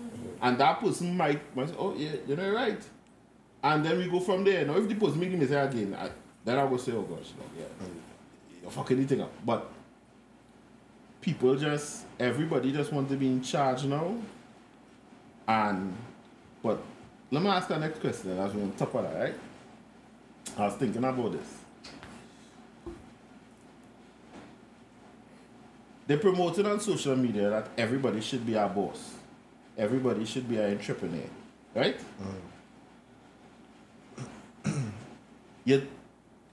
Mm-hmm. 0.02 0.26
And 0.42 0.58
that 0.58 0.80
person 0.80 1.16
might, 1.16 1.56
might 1.56 1.70
say, 1.70 1.74
oh 1.78 1.94
yeah, 1.96 2.10
you 2.26 2.36
know 2.36 2.50
right. 2.50 2.82
And 3.62 3.86
then 3.86 3.96
we 3.96 4.08
go 4.08 4.20
from 4.20 4.44
there. 4.44 4.66
Now 4.66 4.76
if 4.76 4.86
the 4.86 4.96
person 4.96 5.18
make 5.18 5.30
the 5.30 5.38
mistake 5.38 5.72
again, 5.72 5.96
I, 5.98 6.10
then 6.44 6.58
I 6.58 6.64
will 6.64 6.78
say, 6.78 6.92
oh 6.92 7.02
gosh, 7.02 7.32
no, 7.38 7.44
yeah, 7.58 7.64
mm. 7.82 7.94
you're 8.60 8.70
fucking 8.70 8.98
anything 8.98 9.22
up. 9.22 9.32
But 9.46 9.70
people 11.24 11.56
just 11.56 12.04
everybody 12.20 12.70
just 12.70 12.92
want 12.92 13.08
to 13.08 13.16
be 13.16 13.26
in 13.26 13.42
charge 13.42 13.84
now. 13.84 14.14
And 15.48 15.96
but 16.62 16.82
let 17.30 17.42
me 17.42 17.48
ask 17.48 17.68
the 17.68 17.78
next 17.78 18.00
question 18.00 18.38
as 18.38 18.52
we're 18.52 18.62
on 18.62 18.72
top 18.72 18.94
of 18.94 19.04
that, 19.04 19.18
right? 19.18 19.34
I 20.58 20.66
was 20.66 20.74
thinking 20.74 21.02
about 21.02 21.32
this. 21.32 21.58
They're 26.06 26.18
promoting 26.18 26.66
on 26.66 26.80
social 26.80 27.16
media 27.16 27.48
that 27.48 27.68
everybody 27.78 28.20
should 28.20 28.44
be 28.44 28.54
a 28.54 28.68
boss. 28.68 29.14
Everybody 29.78 30.26
should 30.26 30.46
be 30.46 30.58
an 30.58 30.72
entrepreneur. 30.72 31.24
Right? 31.74 31.98
Mm. 34.66 34.82
Yet 35.64 35.84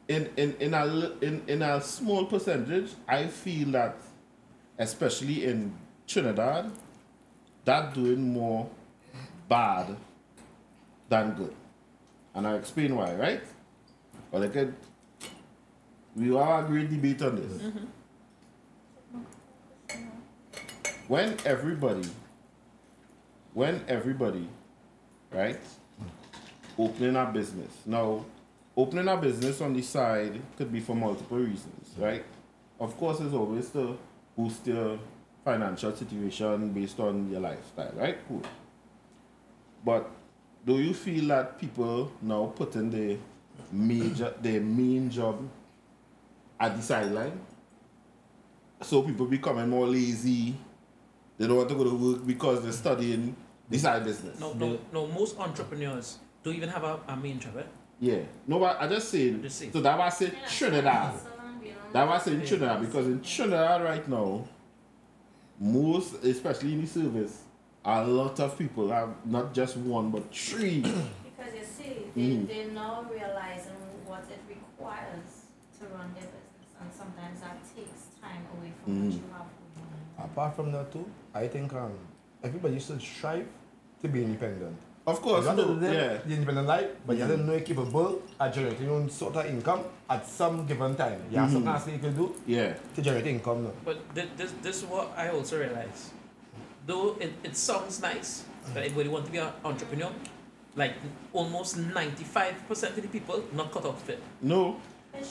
in, 0.08 0.30
in, 0.38 0.56
in, 0.60 0.74
a, 0.74 1.12
in, 1.22 1.44
in 1.48 1.62
a 1.62 1.82
small 1.82 2.26
percentage, 2.26 2.92
I 3.08 3.28
feel 3.28 3.72
that, 3.72 3.98
especially 4.82 5.46
in 5.46 5.74
Trinidad, 6.08 6.72
that 7.66 7.94
doing 7.94 8.34
more 8.34 8.70
bad 9.48 9.96
than 11.08 11.34
good. 11.34 11.54
And 12.34 12.48
I'll 12.48 12.58
explain 12.58 12.96
why, 12.96 13.14
right? 13.14 13.42
But 14.32 14.44
again, 14.44 14.76
we 16.16 16.34
have 16.36 16.66
a 16.66 16.68
great 16.68 16.90
debate 16.90 17.22
on 17.22 17.36
this. 17.36 17.62
Mm-hmm. 17.62 17.86
When 21.08 21.38
everybody, 21.46 22.10
when 23.54 23.84
everybody, 23.88 24.48
right, 25.32 25.60
opening 26.78 27.16
a 27.18 27.26
business. 27.26 27.72
Now, 27.86 28.26
opening 28.76 29.08
a 29.10 29.18
business 29.18 29.62
on 29.62 29.74
the 29.74 29.82
side 29.82 30.42
could 30.58 30.72
be 30.72 30.80
for 30.80 30.96
multiple 30.96 31.38
reasons, 31.38 31.94
right? 31.98 32.24
Of 32.80 32.98
course, 32.98 33.20
it's 33.20 33.34
always 33.34 33.70
to 33.72 33.98
boost 34.36 34.66
your 34.68 35.00
financial 35.44 35.96
situation 35.96 36.70
based 36.72 37.00
on 37.00 37.30
your 37.32 37.40
lifestyle, 37.40 37.92
right? 37.96 38.18
Cool. 38.28 38.44
But 39.84 40.10
do 40.66 40.80
you 40.80 40.94
feel 40.94 41.28
that 41.30 41.60
people 41.60 42.12
now 42.22 42.54
putting 42.56 42.90
their 42.90 43.18
major, 43.72 44.34
their 44.42 44.62
main 44.62 45.10
job 45.10 45.48
at 46.60 46.76
the 46.76 46.82
sideline? 46.82 47.40
So 48.82 49.02
people 49.04 49.26
becoming 49.26 49.70
more 49.70 49.88
lazy. 49.88 50.56
They 51.38 51.48
don't 51.48 51.58
want 51.58 51.70
to 51.70 51.76
go 51.76 51.84
to 51.84 51.96
work 51.96 52.26
because 52.26 52.62
they're 52.64 52.72
studying 52.72 53.36
the 53.70 53.78
side 53.78 54.04
business. 54.04 54.40
No, 54.40 54.54
no, 54.54 54.80
no. 54.92 55.08
Most 55.08 55.40
entrepreneurs 55.40 56.20
don't 56.44 56.56
even 56.56 56.70
have 56.70 56.84
a, 56.84 57.00
a 57.08 57.16
main 57.16 57.40
job. 57.40 57.58
Eh? 57.58 57.64
Yeah. 58.00 58.20
No, 58.48 58.60
but 58.60 58.80
I 58.80 58.88
just 58.88 59.10
said. 59.10 59.42
Just 59.42 59.60
say. 59.60 59.72
So 59.72 59.82
that 59.82 59.98
was 59.98 60.18
say 60.18 60.26
Yeah, 60.34 60.48
Trinidad. 60.48 61.14
So 61.94 62.00
long 62.00 62.08
being 62.08 62.08
on 62.08 62.08
That 62.08 62.08
was 62.08 62.28
in 62.28 62.40
Yeah. 62.42 62.46
Trinidad 62.48 62.82
because 62.82 63.08
in 63.08 63.22
Trinidad 63.22 63.84
right 63.84 64.08
now, 64.08 64.48
most, 65.60 66.24
especially 66.24 66.74
in 66.74 66.82
the 66.82 66.88
service, 66.88 67.44
a 67.86 68.06
lot 68.06 68.40
of 68.40 68.58
people 68.58 68.90
have 68.90 69.10
not 69.26 69.54
just 69.54 69.78
one 69.78 70.12
but 70.12 70.34
three. 70.34 70.82
Because 71.42 71.56
you 71.56 71.64
see, 71.66 71.96
they, 72.16 72.22
Mm. 72.22 72.48
they're 72.48 72.72
now 72.72 73.04
realizing 73.12 73.74
what 74.06 74.24
it 74.30 74.40
requires 74.48 75.46
to 75.80 75.86
run 75.88 76.14
their 76.14 76.22
business, 76.24 76.70
and 76.80 76.90
sometimes 76.94 77.42
that 77.42 77.58
takes 77.76 78.02
time 78.22 78.46
away 78.58 78.72
from 78.84 78.94
what 79.06 79.10
Mm. 79.10 79.16
you 79.16 79.24
have 79.34 79.48
going 79.76 79.90
on. 80.20 80.26
Apart 80.26 80.56
from 80.56 80.72
that 80.72 80.92
too, 80.92 81.06
I 81.34 81.48
think 81.48 81.74
um, 81.74 81.94
everybody 82.44 82.80
should 82.80 83.02
strive 83.02 83.48
to 84.04 84.08
be 84.08 84.24
independent. 84.24 84.78
Of 85.08 85.20
course, 85.20 85.42
you 85.44 85.48
have 85.50 85.58
to 85.58 85.66
no, 85.66 85.72
live 85.74 85.94
yeah. 85.94 86.18
the 86.24 86.34
independent 86.36 86.68
life, 86.68 86.90
but 87.08 87.16
you 87.18 87.24
have 87.24 87.32
to 87.32 87.38
know 87.38 87.54
you're 87.54 87.62
capable 87.62 88.22
of 88.40 88.54
generating 88.54 88.86
your 88.86 88.96
own 88.96 89.10
sort 89.10 89.36
of 89.36 89.46
income 89.48 89.82
at 90.08 90.28
some 90.28 90.66
given 90.68 90.96
time. 90.96 91.20
You 91.32 91.40
have 91.40 91.52
something 91.52 91.68
else 91.74 91.88
you 91.88 91.98
can 91.98 92.16
do 92.16 92.36
Yeah. 92.46 92.74
to 92.96 93.02
generate 93.02 93.26
income 93.26 93.64
now. 93.64 93.72
But 93.84 93.98
thi- 94.14 94.30
this, 94.38 94.54
this 94.62 94.78
is 94.78 94.86
what 94.86 95.12
I 95.18 95.30
also 95.30 95.58
realize. 95.58 96.12
Though 96.86 97.16
it, 97.20 97.34
it 97.44 97.56
sounds 97.58 98.00
nice 98.02 98.46
that 98.76 98.84
mm. 98.84 98.86
everybody 98.86 99.10
want 99.10 99.26
to 99.26 99.32
be 99.32 99.40
an 99.40 99.50
entrepreneur, 99.66 100.12
like 100.76 100.94
almost 101.34 101.78
95% 101.78 102.70
of 102.70 103.02
the 103.02 103.08
people 103.08 103.44
not 103.54 103.72
cut 103.72 103.86
off 103.86 104.08
it. 104.08 104.22
No. 104.42 104.78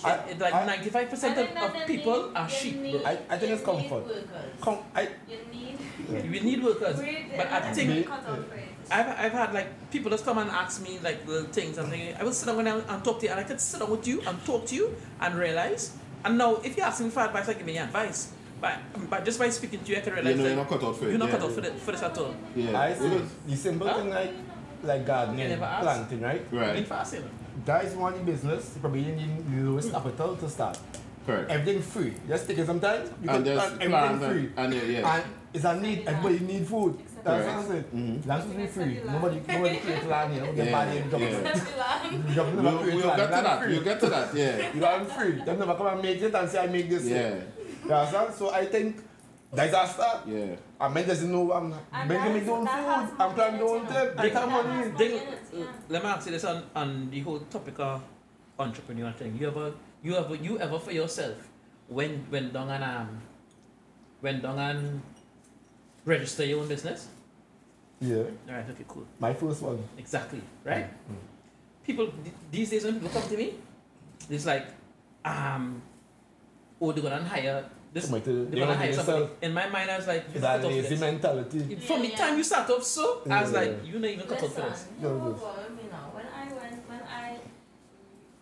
I- 0.04 0.34
It, 0.34 0.38
like 0.40 0.52
I- 0.52 0.66
95% 0.78 1.24
I 1.24 1.40
of, 1.46 1.74
of 1.76 1.86
people 1.86 2.26
need- 2.26 2.36
are 2.36 2.48
sheep, 2.48 2.76
need- 2.82 3.02
I- 3.04 3.18
I 3.30 3.38
think 3.38 3.50
you 3.50 3.54
it's 3.56 3.64
comfort. 3.64 4.02
Need 4.02 4.16
workers. 4.18 4.50
Come, 4.60 4.78
I, 4.96 5.02
You 5.30 5.38
need. 5.54 6.30
We 6.30 6.40
need 6.40 6.58
workers. 6.64 6.96
But 7.36 7.46
I 7.46 7.72
think- 7.72 7.88
then 7.88 8.04
cut 8.04 8.26
out 8.26 8.48
for 8.48 8.54
it. 8.56 8.69
I've, 8.90 9.06
I've 9.08 9.32
had 9.32 9.54
like 9.54 9.90
people 9.90 10.10
just 10.10 10.24
come 10.24 10.38
and 10.38 10.50
ask 10.50 10.82
me 10.82 10.98
like 11.02 11.26
little 11.26 11.48
things 11.48 11.78
and 11.78 11.88
things. 11.88 12.16
I 12.18 12.24
will 12.24 12.32
sit 12.32 12.46
down 12.46 12.66
and, 12.66 12.82
and 12.88 13.04
talk 13.04 13.18
to 13.20 13.26
you 13.26 13.30
and 13.30 13.40
I 13.40 13.44
could 13.44 13.60
sit 13.60 13.80
down 13.80 13.90
with 13.90 14.06
you 14.06 14.20
and 14.26 14.44
talk 14.44 14.66
to 14.66 14.74
you 14.74 14.94
and 15.20 15.34
realize. 15.36 15.96
And 16.24 16.36
now 16.38 16.56
if 16.56 16.76
you 16.76 16.82
ask 16.82 17.00
me 17.00 17.08
for 17.10 17.20
advice, 17.20 17.48
I 17.48 17.54
give 17.54 17.66
me 17.66 17.78
advice. 17.78 18.32
But, 18.60 18.78
but 19.08 19.24
just 19.24 19.38
by 19.38 19.48
speaking 19.48 19.80
to 19.84 19.90
you, 19.90 19.96
I 19.96 20.00
can 20.00 20.08
You 20.10 20.14
realize 20.16 20.36
know, 20.36 20.42
that 20.42 20.48
you're 20.50 20.56
not 20.58 20.68
cut 20.68 20.82
out 20.84 20.96
for 20.96 21.04
it. 21.06 21.10
you're 21.10 21.18
not 21.18 21.28
yeah. 21.30 21.36
cut 21.36 21.44
out 21.44 21.52
for, 21.52 21.60
the, 21.62 21.70
for 21.72 21.92
this 21.92 22.02
at 22.02 22.18
all. 22.18 22.34
Yeah. 22.54 22.78
I 22.80 22.94
see 22.94 23.08
Because- 23.08 23.30
the 23.46 23.56
simple 23.56 23.88
Huh? 23.88 23.98
thing 24.00 24.10
like 24.10 24.32
like 24.82 25.06
gardening, 25.06 25.40
You 25.40 25.48
never 25.48 25.64
asked. 25.64 25.82
planting, 25.82 26.20
right? 26.22 26.46
Right. 26.50 26.68
Right. 26.74 26.86
fast, 26.86 27.12
you 27.14 27.20
know. 27.20 27.26
That 27.66 27.84
is 27.84 27.94
one 27.94 28.24
business, 28.24 28.72
you 28.74 28.80
probably 28.80 29.02
need 29.02 29.44
the 29.50 29.70
lowest 29.70 29.92
capital 29.92 30.36
to 30.36 30.48
start. 30.48 30.78
Correct. 31.26 31.50
Everything 31.50 31.82
free. 31.82 32.14
Just 32.26 32.46
take 32.48 32.58
it 32.58 32.66
sometimes, 32.66 33.10
you 33.20 33.28
can 33.28 33.36
And 33.36 33.46
there's 33.46 33.58
plant 33.58 33.72
everything 33.74 33.90
plans 34.18 34.24
free. 34.24 34.50
and, 34.56 34.74
and 34.74 34.74
yeah, 34.74 34.98
yeah. 35.00 35.14
And 35.16 35.24
it's 35.52 35.64
a 35.64 35.78
need, 35.80 36.08
everybody 36.08 36.38
need 36.40 36.66
food. 36.66 36.98
That's 37.22 37.44
Correct. 37.44 37.56
what 37.56 37.64
I'm 37.64 37.68
saying. 37.70 37.84
Mhm. 37.94 38.26
Land 38.26 38.42
should 38.42 38.56
be 38.56 38.66
free. 38.66 39.00
Nobody, 39.04 39.36
nobody 39.48 39.76
create 39.78 40.06
land 40.08 40.32
here. 40.32 40.40
Nobody 40.42 40.56
get 40.56 40.66
Yeah, 40.66 40.72
bad 40.72 40.96
in 40.96 41.10
government. 41.10 41.44
yeah. 41.44 42.34
Government 42.34 42.62
We'll, 42.62 42.62
never 42.64 42.78
create 42.78 42.94
we'll 42.96 43.16
get 43.16 43.30
to 43.30 43.42
that. 43.42 43.62
free. 43.62 43.72
We'll 43.74 43.84
get 43.84 44.00
to 44.00 44.06
that. 44.14 44.34
Yeah. 44.34 44.72
You 44.74 44.84
are 44.84 45.04
free. 45.04 45.32
Them 45.44 45.58
never 45.58 45.74
come 45.74 45.86
and 45.86 46.02
make 46.02 46.22
it 46.22 46.34
and 46.34 46.48
say 46.50 46.58
I 46.58 46.66
make 46.66 46.88
this. 46.88 47.04
Yeah. 47.06 47.34
You 47.84 47.92
understand? 47.94 48.34
So 48.34 48.50
I 48.50 48.64
think 48.66 48.96
that's 49.52 49.74
a 49.74 49.92
start. 49.92 50.18
Yeah. 50.26 50.56
I 50.80 50.88
mean, 50.88 51.06
doesn't 51.06 51.30
know 51.30 51.52
I'm 51.52 51.74
And 51.92 52.08
making 52.08 52.24
that 52.24 52.34
me 52.34 52.40
is- 52.40 52.48
own 52.48 52.66
food. 52.66 53.14
I'm 53.20 53.34
planning 53.34 53.60
my 53.60 53.66
own 53.66 53.80
in 53.80 53.86
it, 53.86 53.90
trip. 53.92 54.16
They 54.16 54.28
know. 54.28 54.40
come 54.40 54.50
That 54.50 54.64
money. 54.64 54.74
has 54.88 54.98
They- 54.98 55.08
money 55.08 55.20
in 55.20 55.32
it, 55.34 55.38
yeah. 55.52 55.64
Let 55.88 56.02
me 56.04 56.08
ask 56.08 56.26
you 56.26 56.32
this 56.32 56.44
on, 56.44 56.62
on 56.74 57.10
the 57.10 57.20
whole 57.20 57.40
topic 57.50 57.78
of 57.80 58.00
entrepreneur 58.58 59.12
thing. 59.12 59.36
You 59.40 59.48
ever 59.48 59.72
you 60.02 60.16
ever 60.16 60.34
you 60.36 60.58
ever 60.58 60.78
for 60.78 60.92
yourself 60.92 61.36
when 61.88 62.24
when 62.30 62.52
down 62.52 62.70
and 62.70 62.84
um 62.84 63.20
when 64.20 64.40
down 64.40 64.58
and 64.58 65.02
register 66.04 66.44
your 66.44 66.60
own 66.60 66.68
business? 66.68 67.08
Yeah. 68.00 68.22
Alright, 68.48 68.68
okay, 68.70 68.84
cool. 68.88 69.06
My 69.18 69.34
first 69.34 69.62
one. 69.62 69.82
Exactly. 69.98 70.38
Mm, 70.40 70.70
right? 70.70 70.86
Mm. 71.10 71.16
People 71.84 72.06
th- 72.08 72.34
these 72.50 72.70
days 72.70 72.84
when 72.84 72.94
people 73.00 73.10
come 73.20 73.28
to 73.28 73.36
me, 73.36 73.54
it's 74.28 74.46
like, 74.46 74.66
um 75.24 75.82
oh 76.80 76.92
they're 76.92 77.02
gonna 77.02 77.22
hire 77.24 77.64
this 77.92 78.04
Somebody 78.04 78.24
to- 78.24 78.46
they're 78.46 78.60
gonna 78.64 78.76
hire 78.76 78.90
do 78.90 78.96
somebody. 78.96 79.28
In 79.42 79.52
my 79.52 79.68
mind 79.68 79.90
I 79.90 79.96
was 79.98 80.06
like, 80.06 80.24
you 80.32 80.40
That 80.40 80.62
cut 80.62 80.70
lazy 80.70 80.88
this. 80.88 81.00
mentality. 81.00 81.76
From 81.76 82.00
the 82.02 82.10
time 82.10 82.38
you 82.38 82.44
start 82.44 82.70
off 82.70 82.84
so, 82.84 83.22
I 83.28 83.42
was 83.42 83.52
Yeah. 83.52 83.58
like, 83.60 83.84
you 83.84 83.98
not 83.98 84.10
even 84.10 84.26
cut 84.26 84.42
off 84.42 84.54
for 84.54 84.60
this. 84.62 84.70
Listen, 84.70 85.02
No, 85.02 85.08
you 85.08 85.14
know 85.18 85.24
what 85.24 85.40
bothered 85.40 85.76
me 85.76 85.82
now? 85.90 86.10
When 86.14 86.24
I 86.26 86.44
went, 86.54 86.88
when 86.88 87.02
I 87.02 87.36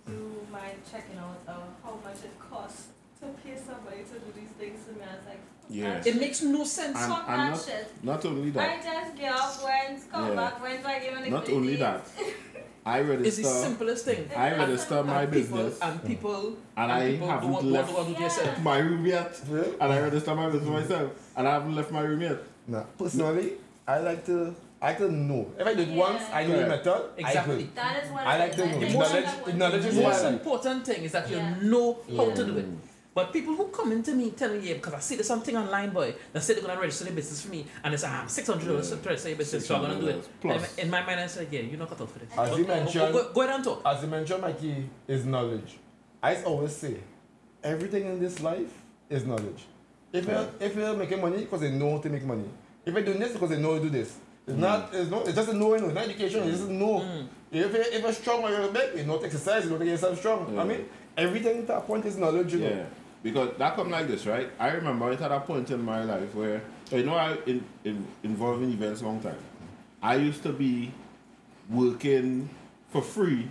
do 0.06 0.46
my 0.52 0.70
checking 0.90 1.18
out 1.18 1.40
of 1.48 1.62
how 1.82 1.98
much 2.04 2.22
it 2.24 2.38
costs 2.38 2.88
to 3.20 3.26
pay 3.42 3.56
somebody 3.58 4.04
to 4.04 4.14
do 4.22 4.30
these 4.38 4.50
things 4.60 4.84
to 4.86 4.92
me, 4.92 5.00
I 5.02 5.16
was 5.16 5.26
like, 5.26 5.42
fuck 5.68 5.76
Yeah. 5.76 5.94
that 5.94 6.06
It 6.06 6.16
makes 6.20 6.42
no 6.42 6.64
sense. 6.64 6.96
And- 6.98 7.12
Fuck 7.12 7.24
and 7.28 7.40
that 7.40 7.66
not- 8.04 8.04
Not 8.10 8.24
only 8.24 8.48
I 8.48 8.52
that. 8.52 8.82
just 8.82 9.16
get 9.16 9.32
up, 9.32 9.64
went, 9.64 10.12
come 10.12 10.28
Yeah. 10.28 10.34
back, 10.34 10.62
went 10.62 10.82
back, 10.82 11.02
even 11.10 11.24
if 11.24 11.30
Not 11.30 11.48
it 11.48 11.54
only 11.54 11.76
that. 11.76 12.02
I 12.86 13.00
register. 13.00 13.28
It's 13.28 13.36
the 13.36 13.44
simplest 13.66 14.04
thing. 14.06 14.30
I 14.34 14.54
register 14.56 15.02
my 15.04 15.22
and 15.24 15.32
people, 15.32 15.58
business. 15.58 15.78
and 15.82 16.04
people 16.04 16.56
And 16.76 16.92
I 16.92 17.10
people 17.10 17.28
haven't 17.28 17.42
don't 17.42 17.52
want, 17.52 17.66
left- 17.66 17.92
want 17.92 18.08
to 18.08 18.14
do 18.14 18.18
it 18.20 18.24
yourself. 18.24 18.58
my 18.62 18.78
room 18.78 19.04
yet. 19.06 19.40
Yeah. 19.52 19.62
And 19.80 19.92
I 19.92 20.00
register 20.00 20.34
my 20.34 20.46
business 20.48 20.70
myself. 20.70 21.10
And 21.36 21.46
I 21.48 21.52
haven't 21.52 21.74
left 21.74 21.90
my 21.90 22.00
room 22.00 22.20
yet. 22.22 22.38
Nah, 22.66 22.84
personally, 22.98 23.52
I 23.86 23.98
like 23.98 24.24
to, 24.26 24.54
I 24.80 24.86
like 24.90 24.98
to 24.98 25.10
know. 25.12 25.52
If 25.58 25.66
I 25.66 25.74
do 25.74 25.82
it 25.82 25.88
once, 25.90 26.22
I 26.32 26.44
know 26.46 26.52
the 26.54 26.60
Yeah. 26.60 26.68
method. 26.68 27.02
Exactly. 27.18 27.54
I 27.54 27.58
could. 27.58 27.74
That 27.74 28.04
is 28.04 28.10
what 28.12 28.26
I 28.26 28.36
it 28.36 28.38
like 28.38 28.50
is. 28.50 28.56
to 28.56 28.66
know. 28.66 28.78
think 28.80 28.92
Knowledge- 28.94 29.24
that's 29.24 29.54
knowledge 29.54 29.84
it 29.84 29.88
is 29.88 29.96
The 29.96 30.02
most 30.02 30.24
important 30.24 30.86
thing 30.86 31.02
is 31.04 31.12
that 31.12 31.30
you 31.30 31.40
know 31.70 31.98
how 32.16 32.30
to 32.30 32.44
do 32.44 32.56
it. 32.56 32.66
Mm. 33.18 33.24
But 33.24 33.32
people 33.32 33.54
who 33.54 33.66
come 33.68 33.92
into 33.92 34.12
me 34.14 34.30
telling 34.30 34.60
me, 34.60 34.68
yeah, 34.68 34.74
because 34.74 34.94
I 34.94 35.00
see 35.00 35.14
there's 35.16 35.26
something 35.26 35.56
online, 35.56 35.90
boy, 35.90 36.14
that 36.32 36.42
say 36.42 36.54
they're 36.54 36.62
going 36.62 36.74
to 36.76 36.80
register 36.80 37.04
their 37.04 37.14
business 37.14 37.42
for 37.42 37.50
me, 37.50 37.66
and 37.82 37.92
it's 37.94 38.04
ah, 38.04 38.24
$600 38.26 38.46
Yeah. 38.46 38.96
to 38.96 39.08
register 39.08 39.28
your 39.28 39.38
business, 39.38 39.66
so 39.66 39.76
I'm 39.76 39.82
going 39.82 39.98
to 39.98 40.00
do 40.00 40.08
it. 40.18 40.28
Plus. 40.40 40.74
in 40.78 40.90
my 40.90 41.04
mind, 41.04 41.20
I 41.20 41.26
said, 41.26 41.48
yeah, 41.50 41.60
you're 41.60 41.78
not 41.78 41.88
cut 41.88 42.00
out 42.00 42.10
for 42.10 42.18
this. 42.20 42.28
As 42.36 42.50
you 42.58 42.64
Go- 42.64 42.68
go- 42.68 42.74
mentioned- 42.74 43.12
go, 43.12 43.32
go 43.32 43.40
ahead 43.42 43.54
and 43.56 43.64
talk. 43.64 43.82
As 43.84 44.02
you 44.02 44.08
mentioned, 44.08 44.42
Mikey, 44.42 44.88
is 45.08 45.24
knowledge. 45.24 45.78
I 46.22 46.42
always 46.42 46.74
say, 46.76 46.96
everything 47.62 48.04
in 48.06 48.20
this 48.20 48.40
life 48.40 48.72
is 49.10 49.24
knowledge. 49.24 49.66
If 50.12 50.26
Yeah. 50.26 50.40
you're 50.40 50.50
if 50.68 50.76
you're 50.76 50.94
making 50.96 51.20
money 51.20 51.38
because 51.38 51.60
they 51.60 51.70
know 51.70 51.90
how 51.92 51.98
to 51.98 52.08
make 52.08 52.24
money, 52.24 52.48
if 52.84 52.94
you're 52.94 53.02
doing 53.04 53.18
this 53.18 53.32
because 53.32 53.50
they 53.50 53.58
know 53.58 53.72
how 53.74 53.78
to 53.78 53.84
do 53.84 53.90
this, 53.90 54.16
it's 54.46 54.56
not 54.56 54.94
it's 54.94 55.10
not 55.10 55.26
it's 55.26 55.36
just 55.36 55.50
a 55.50 55.52
knowing, 55.52 55.84
it's 55.84 55.94
not 55.94 56.04
education, 56.04 56.42
it's 56.48 56.58
just 56.58 56.70
know. 56.70 57.00
Mm. 57.00 57.26
If 57.52 57.72
you're 57.74 57.82
if 57.82 58.02
you're 58.02 58.12
strong 58.12 58.42
or 58.44 58.50
you're 58.50 58.72
big, 58.72 58.96
you 58.98 59.04
know 59.04 59.12
how 59.14 59.18
to 59.18 59.26
exercise, 59.26 59.64
you 59.64 59.70
know 59.70 59.76
how 59.76 59.80
to 59.80 59.84
get 59.84 59.90
yourself 59.92 60.18
strong. 60.18 60.54
Yeah. 60.54 60.62
I 60.62 60.64
mean, 60.64 60.88
everything 61.16 61.66
to 61.66 61.76
a 61.76 61.80
point 61.82 62.06
is 62.06 62.16
knowledge, 62.16 62.54
you 62.54 62.60
know. 62.60 62.86
Yeah, 63.22 63.30
because 63.30 63.56
that 63.58 63.74
come 63.76 63.90
like 63.90 64.08
this, 64.08 64.26
right? 64.26 64.50
I 64.58 64.70
remember 64.70 65.10
it 65.12 65.18
had 65.20 65.32
a 65.32 65.40
point 65.40 65.70
in 65.70 65.82
my 65.82 66.04
life 66.04 66.34
where, 66.34 66.62
you 66.90 67.04
know, 67.04 67.14
I 67.14 67.36
in, 67.46 67.64
in 67.84 68.06
involved 68.22 68.62
in 68.62 68.72
events 68.72 69.02
long 69.02 69.20
time. 69.20 69.38
I 70.02 70.16
used 70.16 70.42
to 70.44 70.52
be 70.52 70.92
working 71.68 72.48
for 72.90 73.02
free 73.02 73.48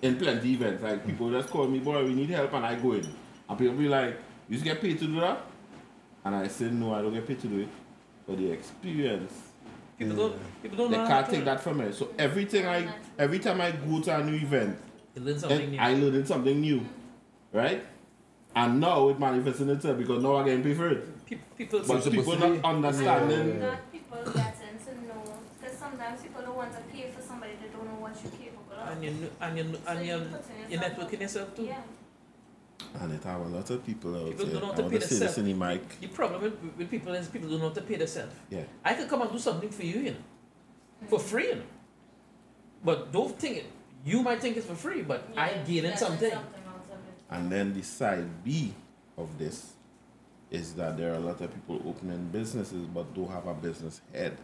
in 0.00 0.16
plenty 0.16 0.52
events. 0.52 0.82
Like 0.82 1.06
people 1.06 1.30
just 1.30 1.50
call 1.50 1.66
me, 1.68 1.78
boy, 1.78 2.04
we 2.04 2.14
need 2.14 2.30
help, 2.30 2.52
and 2.54 2.64
I 2.64 2.74
go 2.76 2.92
in, 2.92 3.06
and 3.48 3.58
people 3.58 3.74
be 3.74 3.88
like, 3.88 4.16
you 4.48 4.54
just 4.56 4.64
get 4.64 4.80
paid 4.80 4.98
to 4.98 5.06
do 5.06 5.20
that, 5.20 5.44
and 6.24 6.34
I 6.34 6.48
say 6.48 6.70
no, 6.70 6.94
I 6.94 7.02
don't 7.02 7.12
get 7.14 7.26
paid 7.26 7.40
to 7.40 7.46
do 7.46 7.60
it, 7.60 7.68
but 8.26 8.36
the 8.38 8.50
experience. 8.50 9.32
People 9.98 10.16
don't, 10.16 10.62
people 10.62 10.78
don't 10.78 10.90
They 10.90 10.96
know 10.96 11.04
how 11.04 11.20
can't 11.20 11.30
take 11.30 11.44
that 11.44 11.60
from 11.60 11.78
me. 11.78 11.92
So 11.92 12.08
everything 12.18 12.66
I, 12.66 12.88
every 13.18 13.38
time 13.38 13.60
I 13.60 13.70
go 13.70 14.00
to 14.00 14.16
a 14.18 14.24
new 14.24 14.34
event, 14.36 14.76
You 15.14 15.22
learn 15.22 15.36
eh, 15.36 15.38
something 15.38 15.58
then 15.58 15.70
new. 15.70 15.78
I 15.78 15.94
learned 15.94 16.26
something 16.26 16.60
new, 16.60 16.84
right? 17.52 17.84
And 18.54 18.80
now 18.80 19.08
it 19.08 19.18
manifests 19.18 19.60
in 19.60 19.70
itself 19.70 19.98
because 19.98 20.22
now 20.22 20.36
I 20.36 20.44
getting 20.44 20.62
paid 20.62 20.76
for 20.76 20.88
it. 20.88 21.26
Pe- 21.26 21.38
people, 21.56 21.80
But 21.86 22.10
people 22.10 22.36
not 22.38 22.52
be- 22.52 22.60
understanding. 22.64 23.48
Yeah. 23.60 23.66
Not 23.66 23.92
people 23.92 24.18
getting 24.24 24.76
to 24.84 24.92
know, 25.08 25.22
because 25.60 25.78
sometimes 25.78 26.20
people 26.20 26.42
don't 26.42 26.56
want 26.56 26.72
to 26.72 26.82
pay 26.92 27.10
for 27.10 27.22
somebody 27.22 27.52
they 27.60 27.68
don't 27.68 27.86
know 27.86 28.00
what 28.00 28.12
you're 28.22 28.32
capable 28.32 28.74
of. 28.76 28.88
and 28.92 29.04
you 29.04 29.30
and 29.40 29.56
you 29.58 29.64
So 29.64 29.78
and 29.86 30.06
you 30.06 30.12
you 30.12 30.18
put 30.20 30.44
in 30.50 30.70
you 30.70 30.76
yourself 30.76 30.92
networking 30.98 31.20
yourself 31.20 31.56
too. 31.56 31.64
Yeah. 31.64 31.80
And 33.00 33.12
it 33.14 33.24
have 33.24 33.40
a 33.40 33.44
lot 33.48 33.70
of 33.70 33.86
people 33.86 34.14
out 34.16 34.26
People 34.26 34.44
there. 34.46 34.54
don't 34.54 34.62
know 34.62 34.66
how 34.66 34.72
I 34.72 34.76
to 34.76 34.82
want 34.82 34.92
pay 34.92 34.98
to 34.98 35.06
say 35.06 35.08
this 35.08 35.18
themselves. 35.20 35.38
in 35.38 35.44
the 35.46 35.54
mic. 35.66 36.00
The 36.00 36.08
problem 36.08 36.42
with, 36.42 36.54
with 36.76 36.90
people 36.90 37.14
is 37.14 37.28
people 37.28 37.48
don't 37.48 37.60
know 37.60 37.68
how 37.68 37.74
to 37.74 37.80
pay 37.82 37.96
themselves. 37.96 38.34
Yeah. 38.50 38.64
I 38.84 38.94
could 38.94 39.08
come 39.08 39.22
and 39.22 39.32
do 39.32 39.38
something 39.38 39.70
for 39.70 39.82
you, 39.84 40.00
you 40.00 40.10
know, 40.10 40.16
for 41.08 41.18
mm. 41.18 41.22
free, 41.22 41.48
you 41.48 41.54
know. 41.54 41.62
But 42.84 43.12
don't 43.12 43.38
think 43.38 43.56
it. 43.58 43.66
You 44.04 44.20
might 44.22 44.40
think 44.40 44.56
it's 44.56 44.66
for 44.66 44.74
free, 44.74 45.02
but 45.02 45.28
I 45.36 45.50
Yeah, 45.50 45.62
gain 45.64 45.84
in 45.86 45.96
something. 45.96 46.32
Out 47.32 47.38
of 47.38 47.42
it. 47.42 47.44
And 47.44 47.52
then 47.52 47.74
the 47.74 47.82
side 47.82 48.28
B 48.44 48.74
of 49.16 49.38
this 49.38 49.72
is 50.50 50.74
that 50.74 50.96
there 50.96 51.12
are 51.12 51.16
a 51.16 51.20
lot 51.20 51.40
of 51.40 51.52
people 51.52 51.80
opening 51.86 52.28
businesses 52.32 52.86
but 52.94 53.14
don't 53.14 53.30
have 53.30 53.46
a 53.46 53.54
business 53.54 54.00
head. 54.12 54.36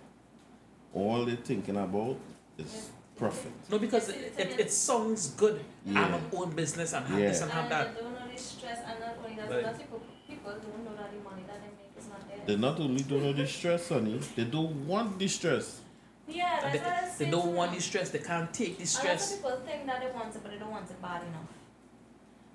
All 0.95 1.25
they're 1.25 1.37
thinking 1.37 1.77
about 1.77 2.17
is 2.57 2.91
profit. 3.17 3.53
No, 3.71 3.79
because 3.79 4.09
it, 4.09 4.33
it, 4.39 4.61
it 4.61 4.73
sounds 4.73 5.31
good. 5.31 5.61
I'm 5.87 5.95
Yeah. 5.95 6.21
a 6.33 6.37
own 6.37 6.51
business 6.53 6.93
and 6.95 7.05
have 7.07 7.19
Yeah. 7.19 7.29
this 7.29 7.43
and 7.43 7.51
have 7.51 7.69
that. 7.69 7.95
they 7.95 8.01
don't 8.03 8.13
know 8.15 8.29
the 8.33 8.39
stress, 8.39 8.79
and 8.87 9.01
not 9.01 9.17
only 9.23 9.37
that, 9.37 9.51
Right. 9.65 9.79
people, 9.79 10.01
people 10.27 10.53
don't 10.53 10.85
know 10.85 10.97
that 10.97 11.11
the 11.13 11.19
money 11.29 11.43
that 11.47 11.61
they 11.61 11.69
make 11.77 11.93
is 11.99 12.09
not 12.09 12.27
there. 12.29 12.39
They 12.47 12.57
not 12.57 12.81
only 12.81 13.03
don't 13.03 13.23
know 13.23 13.33
the 13.35 13.47
stress, 13.47 13.89
honey, 13.89 14.19
they 14.37 14.45
don't 14.45 14.87
want 14.87 15.19
the 15.19 15.29
stress. 15.29 15.81
yeah, 16.29 16.65
And 16.67 16.75
that's 16.81 16.85
what 16.85 16.93
I 16.93 17.19
they, 17.19 17.25
they 17.27 17.31
don't 17.31 17.55
want 17.55 17.71
them. 17.73 17.79
the 17.81 17.83
stress. 17.85 18.11
They 18.11 18.19
can't 18.21 18.55
take 18.55 18.79
the 18.79 18.85
A 18.85 18.87
lot 18.87 19.15
of 19.15 19.21
stress. 19.21 19.37
people 19.37 19.57
think 19.67 19.87
that 19.87 20.01
they 20.01 20.11
want 20.13 20.35
it, 20.35 20.43
but 20.43 20.53
they 20.53 20.59
don't 20.59 20.71
want 20.71 20.89
it 20.91 21.03
bad 21.03 21.23
enough. 21.23 21.49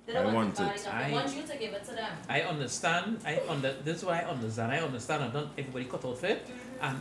They 0.06 0.14
I 0.14 0.22
don't 0.22 0.34
want, 0.34 0.58
want 0.58 0.74
it 0.76 0.80
it. 0.80 0.94
I- 0.94 1.12
want 1.12 1.34
you 1.34 1.42
to 1.42 1.56
give 1.56 1.72
it 1.72 1.84
to 1.84 1.94
them. 1.94 2.12
I 2.28 2.42
understand. 2.42 3.20
I 3.24 3.40
under. 3.48 3.72
This 3.84 3.98
is 3.98 4.04
what 4.04 4.14
I 4.16 4.28
understand. 4.28 4.72
I 4.72 4.78
understand. 4.80 5.24
I 5.24 5.28
don't. 5.28 5.48
Everybody 5.56 5.86
cut 5.86 6.04
off 6.04 6.22
it. 6.24 6.46
And 6.82 7.00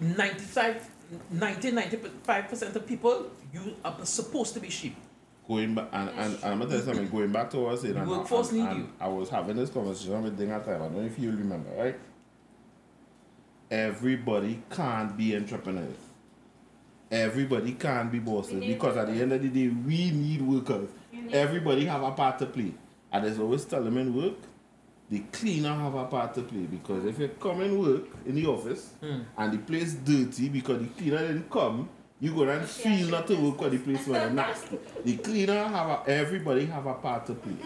95, 0.00 0.88
90, 1.30 1.70
95 1.72 2.48
percent 2.48 2.76
of 2.76 2.86
people, 2.86 3.26
you 3.52 3.76
are 3.84 3.96
supposed 4.04 4.54
to 4.54 4.60
be 4.60 4.70
sheep. 4.70 4.96
Going 5.46 5.74
back 5.74 5.88
and, 5.92 6.08
and, 6.10 6.34
and 6.34 6.44
I'm 6.44 6.58
gonna 6.60 6.70
tell 6.70 6.78
you 6.78 6.84
something, 6.84 7.08
going 7.08 7.32
back 7.32 7.50
to 7.50 7.58
what 7.58 7.68
I 7.68 7.72
was 7.72 7.80
saying, 7.82 7.96
and, 7.96 8.08
Workforce 8.08 8.52
and, 8.52 8.58
need 8.58 8.76
you. 8.76 8.88
I 9.00 9.08
was 9.08 9.28
having 9.28 9.56
this 9.56 9.68
conversation 9.68 10.22
with 10.22 10.38
Ding 10.38 10.50
at 10.50 10.64
time. 10.64 10.76
I 10.76 10.78
don't 10.78 10.96
know 10.96 11.02
if 11.02 11.18
you 11.18 11.30
remember, 11.30 11.70
right? 11.76 11.98
Everybody 13.70 14.62
can't 14.70 15.16
be 15.16 15.36
entrepreneurs. 15.36 15.96
Everybody 17.10 17.72
can't 17.72 18.10
be 18.10 18.20
bosses 18.20 18.64
because 18.64 18.96
at 18.96 19.08
the 19.08 19.20
end 19.20 19.32
of 19.32 19.42
the 19.42 19.48
day, 19.48 19.68
we 19.68 20.12
need 20.12 20.40
workers. 20.42 20.88
You 21.32 21.38
Everybody 21.38 21.84
have 21.86 22.02
a 22.02 22.10
part 22.12 22.38
to 22.40 22.46
play. 22.46 22.72
And 23.12 23.24
there's 23.24 23.38
always 23.38 23.64
tell 23.64 23.82
them 23.82 23.96
in 23.98 24.14
work, 24.14 24.34
the 25.08 25.18
cleaner 25.32 25.74
have 25.74 25.94
a 25.94 26.04
part 26.04 26.34
to 26.34 26.42
play 26.42 26.60
because 26.62 27.04
if 27.04 27.18
you 27.18 27.28
come 27.40 27.60
and 27.60 27.80
work 27.80 28.04
in 28.26 28.34
the 28.36 28.46
office 28.46 28.92
Hmm. 29.00 29.22
and 29.36 29.52
the 29.52 29.58
place 29.58 29.94
dirty 29.94 30.48
because 30.48 30.80
the 30.82 30.86
cleaner 30.88 31.18
didn't 31.18 31.50
come, 31.50 31.88
You 32.22 32.34
go 32.34 32.42
and 32.42 32.66
feel 32.68 33.08
not 33.08 33.26
to 33.28 33.34
work 33.36 33.62
at 33.62 33.70
the 33.70 33.78
place 33.78 34.06
where 34.06 34.20
you're 34.20 34.30
nasty. 34.30 34.78
The 35.04 35.16
cleaner 35.16 35.64
have 35.64 35.88
a, 35.88 36.10
everybody 36.10 36.66
have 36.66 36.86
a 36.86 36.94
part 36.94 37.24
to 37.26 37.34
play. 37.34 37.56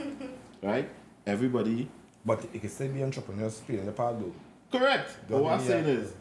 Right? 0.62 0.88
Everybody 1.27 1.88
But 2.24 2.44
it 2.55 2.61
can 2.61 2.70
still 2.70 2.88
be 2.88 3.03
entrepreneurs 3.03 3.61
playing 3.61 3.85
the 3.87 3.92
part 3.92 4.18
though. 4.20 4.33
correct. 4.79 5.16
But 5.29 5.42
what 5.42 5.53
I'm 5.55 5.61
saying 5.61 5.85
is 5.87 6.14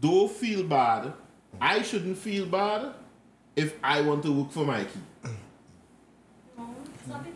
don't 0.00 0.30
feel 0.30 0.62
bad. 0.64 1.12
I 1.60 1.82
shouldn't 1.82 2.18
feel 2.18 2.46
bad 2.46 2.92
if 3.56 3.74
I 3.82 4.02
want 4.02 4.22
to 4.24 4.32
work 4.32 4.50
for 4.52 4.64
Mikey. 4.66 5.00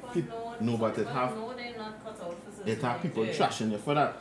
No, 0.08 0.14
people 0.14 0.38
Peop- 0.38 0.60
know. 0.60 0.72
No, 0.72 0.76
but 0.78 0.98
it 0.98 1.06
have- 1.06 1.36
know 1.36 1.54
they're 1.54 1.76
not 1.76 2.02
cut 2.04 2.20
out 2.22 2.36
for 2.44 2.68
It 2.68 2.82
have 2.82 3.02
people 3.02 3.24
Yeah. 3.24 3.32
trashing 3.32 3.70
you 3.72 3.78
for 3.78 3.94
that. 3.94 4.16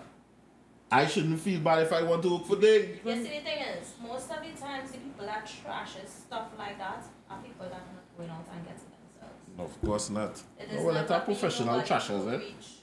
I 0.92 1.06
shouldn't 1.06 1.40
feel 1.42 1.60
bad 1.60 1.80
if 1.84 1.92
I 1.92 2.02
want 2.04 2.22
to 2.24 2.30
work 2.36 2.46
for 2.46 2.56
them. 2.56 2.82
You 3.04 3.16
see, 3.16 3.24
the 3.24 3.44
thing 3.44 3.60
is, 3.60 3.94
most 4.02 4.32
of 4.32 4.38
the 4.42 4.52
times, 4.62 4.92
the 4.92 5.00
people 5.00 5.26
that 5.26 5.46
trashes 5.46 6.08
stuff 6.08 6.48
like 6.58 6.78
that 6.78 7.04
are 7.30 7.42
people 7.42 7.66
that 7.66 7.74
are 7.74 7.94
not 7.98 8.18
going 8.18 8.30
out 8.30 8.46
and 8.54 8.64
getting 8.64 8.92
themselves. 8.96 9.58
No, 9.58 9.64
Of 9.66 9.82
course 9.82 10.10
not. 10.10 10.42
It 10.60 10.72
No, 10.72 10.84
well, 10.86 10.94
never 10.94 11.00
it's 11.02 11.12
a 11.12 11.20
professional 11.20 11.68
nobody 11.74 11.88
trashers, 11.88 12.28
eh? 12.28 12.38
reach. 12.38 12.56
It's 12.58 12.74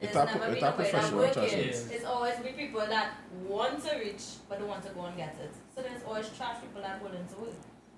It's 0.00 0.16
a- 0.16 0.24
never 0.24 0.30
it's 0.30 0.32
be 0.32 0.42
a 0.42 0.48
nobody 0.48 0.60
that 0.60 0.76
professional 0.76 1.20
work 1.20 1.32
trashers. 1.32 1.86
it. 1.86 1.92
It's 1.94 2.04
always 2.04 2.36
be 2.38 2.48
people 2.50 2.80
that 2.80 3.12
want 3.48 3.84
to 3.84 3.96
reach 3.96 4.24
but 4.48 4.58
don't 4.58 4.68
want 4.68 4.82
to 4.84 4.90
go 4.90 5.02
and 5.04 5.16
get 5.16 5.36
it. 5.40 5.52
So 5.74 5.82
there's 5.82 6.02
always 6.02 6.28
trash 6.36 6.60
people 6.60 6.82
that 6.82 7.00
are 7.00 7.04
willing 7.04 7.26
to 7.28 7.34
work. 7.36 7.54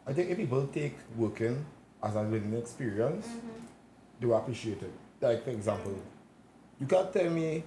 I 0.07 0.13
think 0.13 0.29
if 0.29 0.37
people 0.37 0.67
take 0.67 0.99
working 1.17 1.65
as 2.03 2.15
a 2.17 2.21
learning 2.23 2.53
experience, 2.53 3.27
they 4.21 4.27
were 4.27 4.37
appreciated. 4.37 4.91
Like 5.21 5.45
for 5.45 5.51
example, 5.51 5.97
you 6.81 6.87
can't 6.87 7.13
tell 7.13 7.31
me 7.31 7.65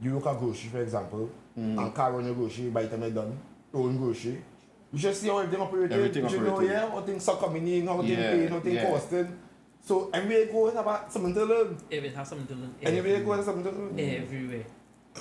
you 0.00 0.14
work 0.16 0.26
at 0.26 0.38
grocery 0.38 0.70
for 0.70 0.82
example, 0.82 1.30
Mm. 1.58 1.76
and 1.76 1.94
car 1.94 2.12
run 2.12 2.24
your 2.24 2.34
grocery 2.36 2.70
by 2.70 2.82
the 2.82 2.88
time 2.88 3.02
you're 3.02 3.10
done, 3.10 3.36
own 3.74 3.96
grocery. 3.98 4.40
You 4.92 4.98
should 4.98 5.14
see 5.16 5.26
how 5.28 5.38
everything 5.38 5.60
operated. 5.60 5.92
Everything 5.92 6.22
you 6.22 6.28
should 6.30 6.42
know, 6.42 6.52
operated. 6.54 6.72
yeah, 6.76 6.88
how 6.90 7.00
things 7.02 7.28
are 7.28 7.36
coming 7.36 7.66
in, 7.68 7.86
how 7.86 7.98
things 7.98 8.10
Yeah, 8.10 8.30
paying, 8.30 8.48
how 8.48 8.60
things 8.60 8.74
yeah. 8.76 8.90
costing. 8.90 9.38
So 9.80 10.10
everywhere 10.14 10.44
you 10.46 10.52
go, 10.52 10.66
it's 10.68 10.76
about 10.78 11.12
something 11.12 11.34
to 11.34 11.44
learn. 11.44 11.76
If 11.90 12.04
it 12.04 12.14
has 12.14 12.28
something 12.28 12.46
to 12.46 12.54
learn. 12.54 12.74
Anywhere 12.82 13.18
you 13.18 13.24
go, 13.24 13.32
it's 13.34 13.44
something 13.46 13.64
to 13.64 13.70
learn. 13.78 13.98
everywhere. 13.98 14.64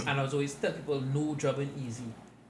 And 0.06 0.20
I 0.20 0.24
was 0.24 0.34
always 0.34 0.54
tell 0.54 0.72
people 0.72 1.02
no 1.02 1.36
job 1.36 1.60
ain't 1.60 1.76
easy. 1.86 2.04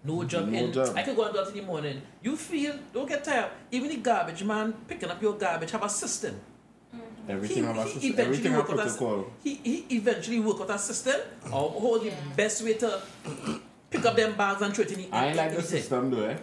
No 0.03 0.23
job 0.25 0.47
No 0.49 0.57
in 0.59 0.71
job. 0.73 0.93
I 0.95 1.03
can 1.03 1.15
go 1.15 1.23
and 1.23 1.33
do 1.33 1.39
it 1.39 1.47
in 1.49 1.55
the 1.55 1.61
morning. 1.61 2.01
You 2.21 2.35
feel 2.35 2.75
don't 2.93 3.07
get 3.07 3.23
tired. 3.23 3.51
Even 3.71 3.89
the 3.89 3.97
garbage 3.97 4.43
man 4.43 4.73
picking 4.87 5.09
up 5.09 5.21
your 5.21 5.33
garbage 5.37 5.71
have 5.71 5.83
a 5.83 5.89
system. 5.89 6.35
Everything 7.29 7.63
have 7.65 7.77
a 7.77 7.83
he 7.83 8.09
eventually 8.09 8.23
Everything 8.25 8.51
have 8.53 8.69
work 8.69 8.79
out 8.79 8.79
a 8.79 8.89
s- 8.89 8.97
protocol. 8.97 9.31
He, 9.43 9.55
he 9.55 9.85
eventually 9.97 10.39
work 10.39 10.61
out 10.61 10.69
a 10.69 10.79
system 10.79 11.19
or 11.51 11.71
how 11.81 11.97
the 12.03 12.11
best 12.35 12.63
way 12.63 12.73
to 12.75 13.01
pick 13.89 14.05
up 14.05 14.15
them 14.15 14.35
bags 14.35 14.61
and 14.61 14.73
throw 14.73 14.83
it 14.85 14.91
in 14.91 14.97
the 15.01 15.15
I 15.15 15.25
in- 15.27 15.37
like 15.37 15.49
in 15.51 15.55
the 15.57 15.61
thing. 15.61 15.81
system 15.81 16.11
though, 16.11 16.23
eh? 16.23 16.37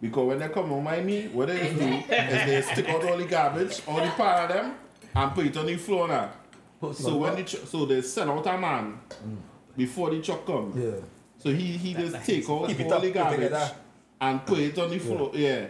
Because 0.00 0.26
when 0.28 0.38
they 0.38 0.48
come 0.48 0.72
on 0.72 0.84
my 0.84 1.00
me, 1.00 1.28
what 1.28 1.48
they 1.48 1.72
do 1.74 1.80
is 1.80 2.06
they 2.08 2.62
stick 2.62 2.88
out 2.88 3.04
all 3.04 3.16
the 3.16 3.24
garbage, 3.24 3.82
all 3.88 3.96
the 3.96 4.10
pile 4.10 4.44
of 4.44 4.48
them, 4.48 4.74
and 5.14 5.34
put 5.34 5.46
it 5.46 5.56
on 5.56 5.66
the 5.66 5.76
floor 5.76 6.06
now. 6.08 6.30
So 6.92 7.16
when 7.16 7.34
the 7.36 7.42
tr- 7.44 7.66
so 7.66 7.84
they 7.86 8.00
send 8.02 8.30
out 8.30 8.46
a 8.46 8.56
man 8.58 9.00
before 9.76 10.10
the 10.10 10.20
truck 10.20 10.46
come. 10.46 10.72
Yeah. 10.76 11.00
So 11.38 11.50
he 11.50 11.64
he 11.76 11.94
just 11.94 12.12
That's 12.12 12.26
take 12.26 12.48
out 12.48 12.68
Keep 12.68 12.80
all 12.86 12.92
up, 12.94 13.02
the 13.02 13.10
garbage 13.10 13.52
and 14.20 14.46
put 14.46 14.58
it 14.58 14.78
on 14.78 14.90
the 14.90 14.98
floor. 14.98 15.30
Yeah. 15.34 15.66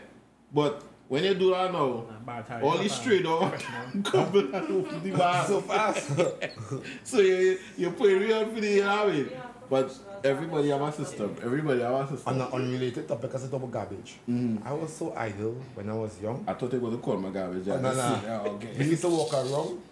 But 0.53 0.83
when 1.09 1.25
you 1.25 1.35
do 1.35 1.51
that 1.51 1.73
now, 1.73 2.05
Nah, 2.29 2.35
bar 2.43 2.43
tire, 2.43 2.63
all 2.63 2.79
bar 2.79 2.89
straight 2.89 3.23
dog 3.25 3.59
come 4.05 4.37
and 4.55 4.71
open 4.71 5.03
the 5.03 5.11
bar. 5.17 5.47
So 5.47 5.61
fast. 5.61 6.11
So 7.05 7.21
you 7.21 7.59
you 7.77 7.91
put 7.91 8.11
it 8.11 8.19
real 8.19 8.47
for 8.47 8.61
the 8.61 8.69
you 8.69 8.85
know 8.85 8.97
what 8.97 9.09
I 9.09 9.13
mean? 9.13 9.31
But 9.71 9.95
everybody 10.25 10.69
have 10.71 10.83
a 10.83 10.93
system. 10.93 11.37
Everybody 11.43 11.81
have 11.81 11.93
a 11.93 12.09
system. 12.09 12.33
On 12.33 12.41
system. 12.41 12.61
an 12.61 12.65
unrelated 12.65 13.09
topic, 13.09 13.35
I 13.35 13.39
said 13.39 13.53
about 13.53 13.71
garbage. 13.71 14.17
Mm. 14.29 14.65
I 14.65 14.73
was 14.73 14.93
so 14.93 15.13
idle 15.15 15.57
when 15.75 15.91
I 15.91 15.95
was 15.95 16.21
young. 16.21 16.45
I 16.47 16.55
thought 16.55 16.71
they 16.71 16.79
were 16.79 16.91
to 16.91 16.97
call 16.99 17.19
my 17.19 17.31
garbage. 17.31 17.69
Oh, 17.69 17.81
no, 17.81 17.93
no. 17.93 18.21
Yeah, 18.25 18.41
okay. 18.53 18.75
We 18.79 18.87
used 18.87 19.03
to 19.03 19.09
walk 19.11 19.35
around, 19.35 19.83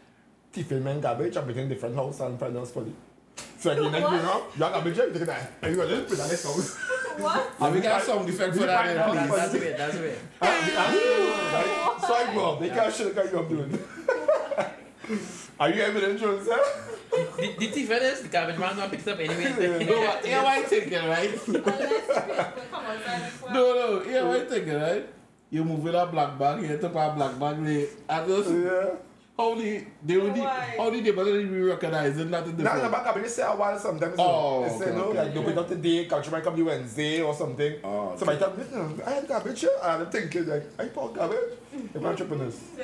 thieving 0.52 0.82
men 0.82 1.00
garbage 1.00 1.36
and 1.36 1.46
between 1.46 1.68
different 1.68 1.94
house 1.94 2.20
and 2.20 2.40
find 2.40 2.56
house 2.56 2.70
for 2.70 2.82
it. 2.82 2.94
So 3.58 3.70
again, 3.70 3.92
like, 3.92 4.02
you 4.02 4.22
know, 4.26 4.46
you 4.56 4.62
have 4.64 4.72
garbage, 4.72 4.96
you 4.96 5.12
take 5.12 5.26
that. 5.26 5.52
And 5.60 5.70
you 5.72 5.76
go, 5.76 5.86
let's 5.86 6.08
put 6.08 6.18
that 6.18 6.28
next 6.28 6.44
house. 6.44 6.78
What? 7.18 7.60
Let 7.60 7.72
me 7.74 7.80
get 7.80 8.02
some 8.02 8.26
defect 8.26 8.54
for 8.56 8.66
that, 8.66 8.86
then, 8.86 8.96
That's, 8.96 9.28
please. 9.28 9.36
that's 9.36 9.54
it, 9.54 9.78
that's 9.78 9.94
it. 9.96 10.18
Right? 10.40 11.98
So 12.00 12.14
I 12.14 12.34
go 12.34 12.52
up, 12.52 12.60
they 12.60 12.68
can't 12.68 12.94
show 12.94 13.08
the 13.08 13.14
guy 13.22 13.30
you're 13.30 13.48
doing. 13.48 13.78
Are 15.60 15.70
you 15.70 15.82
evident, 15.82 16.20
Jones? 16.20 16.46
eh? 16.48 16.56
The, 17.10 17.54
the 17.58 17.66
thief 17.68 17.90
is 17.90 18.20
the 18.22 18.28
garbage 18.28 18.58
man 18.58 18.76
gonna 18.76 18.90
pick 18.90 19.00
it 19.00 19.08
up 19.08 19.18
anyway. 19.18 19.54
You 19.84 19.86
know 19.90 20.00
what? 20.00 20.26
Yeah, 20.26 20.42
what 20.42 20.58
you 20.58 20.64
thinking, 20.66 21.06
right? 21.08 21.32
Come 21.46 22.84
outside. 22.84 23.54
No, 23.54 23.74
no. 23.74 24.02
Yeah, 24.10 24.22
what 24.24 24.38
you 24.40 24.48
thinking, 24.50 24.74
right? 24.74 25.08
You 25.50 25.64
move 25.64 25.82
with 25.84 25.94
a 25.94 26.06
black 26.06 26.38
bag, 26.38 26.62
you 26.62 26.76
took 26.76 26.94
a 26.94 27.10
black 27.10 27.38
bag, 27.38 27.64
they, 27.64 27.88
and 28.08 28.26
just, 28.28 28.50
Yeah. 28.50 28.90
How 29.36 29.54
the, 29.54 29.84
they 30.02 30.16
would, 30.16 30.36
Why? 30.36 30.74
how 30.78 30.88
did 30.90 31.04
they 31.04 31.10
better 31.10 31.42
be 31.42 31.60
recognizing 31.60 32.30
that 32.30 32.46
in 32.46 32.56
the 32.56 32.62
Now, 32.62 32.76
in 32.76 32.82
the 32.84 32.88
back 32.88 33.04
garbage, 33.04 33.24
they 33.24 33.28
say 33.28 33.42
a 33.42 33.54
while 33.54 33.78
sometimes. 33.78 34.16
Oh, 34.18 34.62
they 34.62 34.68
say, 34.70 34.90
okay, 34.90 34.96
no, 34.96 35.04
okay. 35.04 35.18
like, 35.24 35.34
don't 35.34 35.46
wait 35.46 35.58
up 35.58 35.68
today, 35.68 36.06
culture 36.06 36.30
might 36.30 36.42
come 36.42 36.56
the 36.56 36.62
Wednesday 36.62 37.20
or 37.20 37.34
something. 37.34 37.74
Oh, 37.84 38.16
So 38.16 38.24
my 38.24 38.36
time, 38.36 38.56
listen, 38.56 39.02
I 39.06 39.10
had 39.10 39.28
garbage 39.28 39.60
here, 39.60 39.70
and 39.82 40.02
I'm 40.04 40.10
thinking, 40.10 40.46
like, 40.46 40.64
I 40.78 40.86
pour 40.86 41.10
garbage. 41.10 41.38
If 41.94 42.02
entrepreneurs. 42.02 42.58
So 42.76 42.82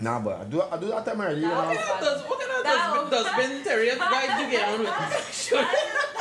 Nah, 0.00 0.20
but 0.20 0.40
I 0.40 0.44
do, 0.44 0.62
I 0.62 0.76
do 0.78 0.86
that 0.88 1.04
time 1.04 1.20
already. 1.20 1.40
You 1.40 1.48
know. 1.48 1.74
Does, 2.00 2.22
what 2.28 2.38
kind 2.40 2.50
of 2.58 2.62
That 2.64 3.10
does, 3.10 3.24
dustbin 3.24 3.64
terrier 3.64 3.96
guys 3.96 4.40
you 4.40 4.50
get 4.50 4.68
on 4.68 4.78
with? 4.80 4.88
Sure. 5.48 5.64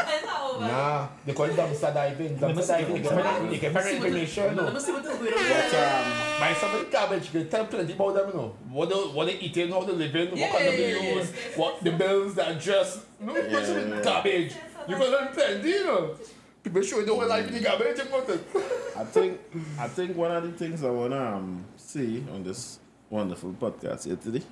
It's 0.10 0.26
not 0.26 0.42
over. 0.42 0.66
Nah, 0.66 1.08
they 1.26 1.34
call 1.34 1.46
it 1.46 1.56
dumpster 1.56 1.94
diving. 1.94 2.38
Dumpster 2.38 2.68
diving, 2.68 2.96
you 2.98 3.02
can 3.04 3.24
find 3.24 3.54
you 3.54 3.60
can 3.60 3.74
find 3.74 3.88
information. 3.90 4.44
Let 4.44 4.56
No. 4.56 4.72
me 4.74 4.80
see 4.80 4.92
what 4.94 5.06
is 5.06 5.18
going 5.18 5.34
on. 5.34 5.40
But, 5.50 5.74
um, 5.76 6.40
By 6.40 6.54
somebody 6.60 6.90
garbage, 6.90 7.26
you 7.26 7.40
can 7.42 7.50
tell 7.50 7.66
plenty 7.66 7.94
about 7.94 8.14
them, 8.16 8.28
you 8.30 8.34
know. 8.36 8.56
What 8.72 8.90
they, 8.90 8.96
what 8.96 9.28
they 9.28 9.38
eating, 9.40 9.70
how 9.72 9.84
they 9.84 9.94
living, 9.94 10.30
what 10.32 10.40
Yeah, 10.40 10.52
kind 10.52 10.68
of 10.68 10.80
yeah, 10.80 10.88
yeah, 10.88 11.14
use, 11.16 11.32
what 11.56 11.84
the 11.84 11.92
bills, 11.92 12.36
the 12.36 12.48
address. 12.48 13.06
No, 13.20 13.36
yeah, 13.36 13.48
yeah. 13.50 14.02
garbage. 14.02 14.54
You 14.88 14.96
can 14.96 15.12
learn 15.12 15.28
plenty, 15.34 15.70
you 15.70 15.86
know. 15.86 16.16
People 16.64 16.82
show 16.82 17.00
you 17.00 17.06
the 17.06 17.14
whole 17.16 17.28
life 17.28 17.48
in 17.48 17.54
the 17.54 17.60
garbage 17.60 18.00
important. 18.00 18.42
I 18.98 19.04
think 19.04 19.40
I 19.80 19.88
think 19.88 20.16
one 20.18 20.32
of 20.32 20.44
the 20.44 20.52
things 20.52 20.84
I 20.84 20.90
wanna 20.90 21.36
um, 21.36 21.64
say 21.78 22.24
on 22.34 22.44
this 22.44 22.80
wonderful 23.10 23.54
podcast 23.54 24.06
here 24.06 24.16
today 24.18 24.44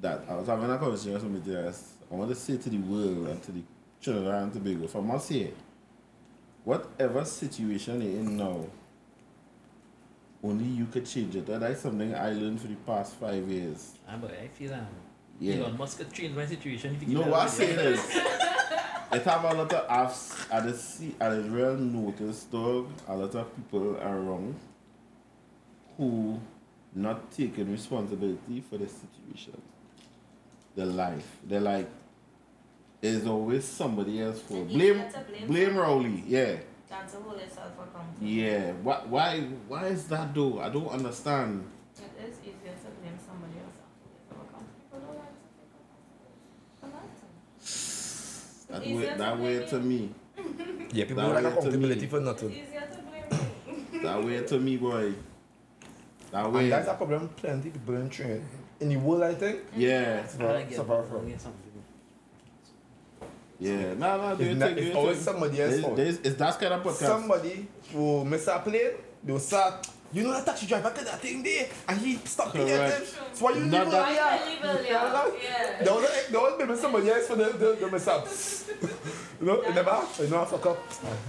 that 0.00 0.24
I 0.28 0.34
was 0.34 0.46
having 0.46 0.70
a 0.70 0.78
conversation 0.78 1.32
with 1.32 1.56
else. 1.56 1.94
I 2.10 2.14
want 2.14 2.30
to 2.30 2.34
say 2.36 2.56
to 2.58 2.68
the 2.68 2.78
world 2.78 3.28
and 3.28 3.42
to 3.44 3.52
the 3.52 3.62
Trinidad 4.02 4.42
and 4.42 4.52
Tobago, 4.52 4.86
I 4.98 5.00
must 5.02 5.28
say, 5.28 5.50
whatever 6.64 7.24
situation 7.24 8.02
you're 8.02 8.20
in 8.20 8.36
now, 8.36 8.66
only 10.42 10.64
you 10.66 10.84
could 10.86 11.06
change 11.06 11.34
it. 11.36 11.46
That 11.46 11.62
is 11.62 11.80
something 11.80 12.14
I 12.14 12.32
learned 12.32 12.60
for 12.60 12.66
the 12.66 12.74
past 12.74 13.14
five 13.14 13.48
years. 13.48 13.92
Ah, 14.06 14.16
but 14.20 14.32
I 14.32 14.48
feel 14.48 14.74
um, 14.74 14.86
Yeah. 15.40 15.54
Elon 15.56 15.78
Musk 15.78 15.98
could 15.98 16.12
change 16.12 16.36
my 16.36 16.44
situation. 16.44 16.94
If 16.94 17.08
he 17.08 17.14
No, 17.14 17.22
what 17.22 17.40
I'm 17.40 17.48
saying 17.48 17.78
is, 17.78 18.16
it 19.12 19.22
have 19.22 19.44
a 19.44 19.54
lot 19.54 19.72
of 19.72 19.86
I've 19.88 20.48
at 20.52 20.64
the 20.64 21.14
at 21.20 21.30
the 21.30 21.42
real 21.50 21.76
notice 21.76 22.44
dog, 22.44 22.88
a 23.08 23.16
lot 23.16 23.34
of 23.34 23.56
people 23.56 23.96
around 23.96 24.54
who 25.96 26.38
not 26.94 27.30
taking 27.32 27.70
responsibility 27.70 28.62
for 28.68 28.78
the 28.78 28.86
situation. 28.88 29.60
The 30.76 30.86
life. 30.86 31.36
They're 31.46 31.60
like 31.60 31.88
there's 33.00 33.26
always 33.26 33.64
somebody 33.64 34.20
else 34.22 34.40
for 34.40 34.64
blame 34.64 35.02
blame 35.28 35.46
blame 35.46 35.76
Rowley, 35.76 36.24
yeah. 36.26 36.56
Than 36.88 37.06
to 37.08 37.16
hold 37.18 37.40
yourself 37.40 37.72
accountable. 37.74 38.26
Yeah. 38.26 38.72
Why 38.82 38.96
why 39.08 39.40
why 39.68 39.86
is 39.86 40.06
that 40.08 40.34
though? 40.34 40.60
I 40.60 40.68
don't 40.70 40.88
understand. 40.88 41.64
It 41.96 42.28
is 42.28 42.38
easier 42.40 42.72
to 42.72 42.88
blame 43.00 43.18
somebody 43.18 43.58
else 43.64 43.76
than 43.76 43.90
to 43.90 43.98
hold 44.00 44.14
yourself 44.16 44.48
accountable. 44.48 44.74
People 44.80 45.00
don't 45.00 45.18
like 45.18 45.34
to 45.34 45.42
take 45.58 45.70
accountability 45.82 46.44
for 46.80 46.88
nothing. 46.96 47.32
That 48.70 48.82
It's 48.82 48.86
way 48.86 48.92
easier 48.94 49.12
to 49.12 49.18
that 49.18 49.38
way 49.38 49.66
to 49.66 49.78
me. 49.80 50.10
Yeah, 50.92 51.04
people 51.04 51.22
That 51.22 51.34
like 51.34 51.42
to 51.42 51.48
accountability 51.58 52.00
me. 52.00 52.06
for 52.06 52.16
It's 52.18 52.24
nothing. 52.26 52.50
easier 52.50 52.80
to 52.80 52.98
blame 53.02 53.92
me. 53.92 53.98
That 54.02 54.24
way 54.24 54.42
to 54.42 54.58
me 54.58 54.76
boy. 54.76 55.12
That 56.34 56.50
way 56.52 56.64
And 56.64 56.72
that's 56.72 56.88
a 56.88 56.94
problem 56.94 57.28
plenty 57.36 57.70
people 57.70 57.94
in 57.94 58.10
trade. 58.10 58.42
In 58.80 58.88
the 58.88 58.96
world, 58.96 59.22
I 59.22 59.34
think. 59.34 59.60
Yeah. 59.76 60.22
I 60.24 60.26
Suffer, 60.26 60.66
suffer 60.74 61.02
from. 61.08 61.26
I 61.26 61.30
get 61.30 61.40
something. 61.40 61.60
Yeah, 63.60 63.94
no, 63.94 64.16
no, 64.30 64.36
do 64.36 64.44
you 64.44 64.50
It's, 64.50 64.58
not, 64.60 64.68
think, 64.70 64.78
it's 64.80 64.96
always 64.96 65.16
think- 65.18 65.24
somebody 65.30 65.62
else's 65.62 65.70
there's, 65.76 65.84
fault. 65.84 65.96
there's, 65.96 66.16
it's 66.18 66.34
that 66.36 66.58
kind 66.60 66.74
of 66.74 66.82
podcast. 66.82 67.06
Somebody 67.06 67.68
who 67.92 68.24
miss 68.24 68.48
a 68.48 68.58
plane, 68.58 68.90
they'll 69.22 69.38
start, 69.38 69.86
you 70.12 70.24
know 70.24 70.32
that 70.32 70.44
taxi 70.44 70.66
driver 70.66 70.90
got 70.90 71.04
that 71.04 71.20
thing 71.20 71.40
there, 71.44 71.68
and 71.88 72.00
he 72.00 72.16
stuck 72.16 72.52
in 72.56 72.66
Correct. 72.66 73.02
it. 73.02 73.06
So 73.32 73.44
why 73.44 73.52
you 73.52 73.60
Not 73.66 73.82
leave 73.84 73.92
that- 73.92 74.02
Why 74.02 74.38
you 74.44 74.50
leave 74.50 74.80
it 74.80 74.86
Yeah, 74.90 75.02
there? 75.04 75.12
that- 75.12 75.32
Yeah. 75.40 75.84
They 75.84 75.90
always, 75.90 76.58
they 76.58 76.64
blame 76.66 76.76
somebody 76.76 77.08
else 77.10 77.26
for 77.28 77.36
the, 77.36 77.44
the, 77.44 77.76
the 77.80 77.90
mishaps. 77.92 78.68
you 78.82 78.88
know, 79.40 79.62
you 79.62 79.74
never, 79.74 80.02
you 80.20 80.28
know, 80.28 80.42
I 80.42 80.44
fuck 80.44 80.66
up. 80.66 80.78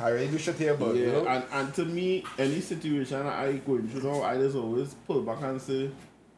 I 0.01 0.09
already 0.11 0.27
do 0.27 0.37
shit 0.37 0.55
here, 0.57 0.75
but 0.75 0.95
you 0.95 1.07
know. 1.07 1.27
and, 1.27 1.43
and 1.51 1.73
to 1.75 1.85
me, 1.85 2.23
any 2.37 2.59
situation 2.61 3.25
I 3.25 3.53
going 3.53 3.87
through 3.89 4.11
now, 4.11 4.21
I 4.23 4.37
just 4.37 4.55
always 4.55 4.93
pull 5.07 5.21
back 5.21 5.41
and 5.41 5.61
say, 5.61 5.89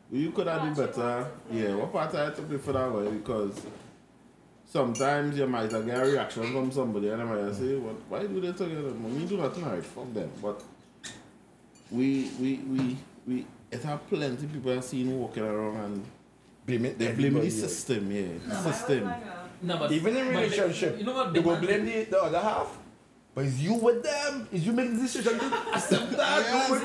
well, 0.09 0.21
you 0.21 0.31
could 0.31 0.47
have 0.47 0.61
done 0.61 0.73
better. 0.73 1.01
want 1.01 1.27
to 1.27 1.49
play. 1.49 1.61
Yeah, 1.61 1.75
what 1.75 1.91
part 1.91 2.15
I 2.15 2.25
had 2.25 2.35
to 2.35 2.41
play 2.43 2.57
for 2.57 2.73
that 2.73 2.91
way 2.91 3.09
because 3.09 3.61
sometimes 4.65 5.37
you 5.37 5.47
might 5.47 5.69
get 5.69 5.79
a 5.79 6.05
reaction 6.05 6.51
from 6.51 6.71
somebody 6.71 7.09
and 7.09 7.21
they 7.21 7.25
might 7.25 7.53
say, 7.55 7.75
what, 7.75 7.95
why 8.09 8.27
do 8.27 8.39
they 8.39 8.51
together? 8.51 8.93
Well, 8.93 9.11
me 9.11 9.25
do 9.25 9.37
nothing 9.37 9.65
right, 9.65 9.83
fuck 9.83 10.13
them. 10.13 10.31
But 10.41 10.63
we 11.91 12.29
we 12.39 12.55
we 12.57 12.97
we 13.27 13.45
it 13.71 13.83
have 13.83 14.07
plenty 14.09 14.45
people 14.47 14.71
I've 14.71 14.83
seen 14.83 15.17
walking 15.19 15.43
around 15.43 15.77
and 15.77 16.05
Blame 16.65 16.85
it. 16.85 16.99
they 16.99 17.13
blame 17.13 17.35
the 17.35 17.49
system, 17.49 18.11
yeah. 18.11 18.27
No, 18.45 18.55
I 18.55 18.65
was 18.65 18.75
system. 18.75 19.07
Uh, 19.07 19.13
like, 19.61 19.63
No, 19.63 19.77
but 19.77 19.91
Even 19.91 20.15
in 20.17 20.25
but 20.25 20.33
they- 20.33 20.41
relationship, 20.43 20.97
you 20.99 21.05
know 21.05 21.13
what? 21.13 21.33
they 21.33 21.39
will 21.39 21.57
blame 21.57 21.85
the, 21.85 22.03
the 22.05 22.21
other 22.21 22.39
half. 22.39 22.77
But 23.35 23.45
it's 23.45 23.59
you 23.59 23.75
with 23.75 24.01
them. 24.01 24.47
It's 24.51 24.65
you 24.65 24.71
make 24.73 24.89
the 24.93 24.97
decision 25.01 25.37
to 25.39 25.45
accept 25.73 26.09
that. 26.17 26.41
You 26.49 26.73
with. 26.73 26.83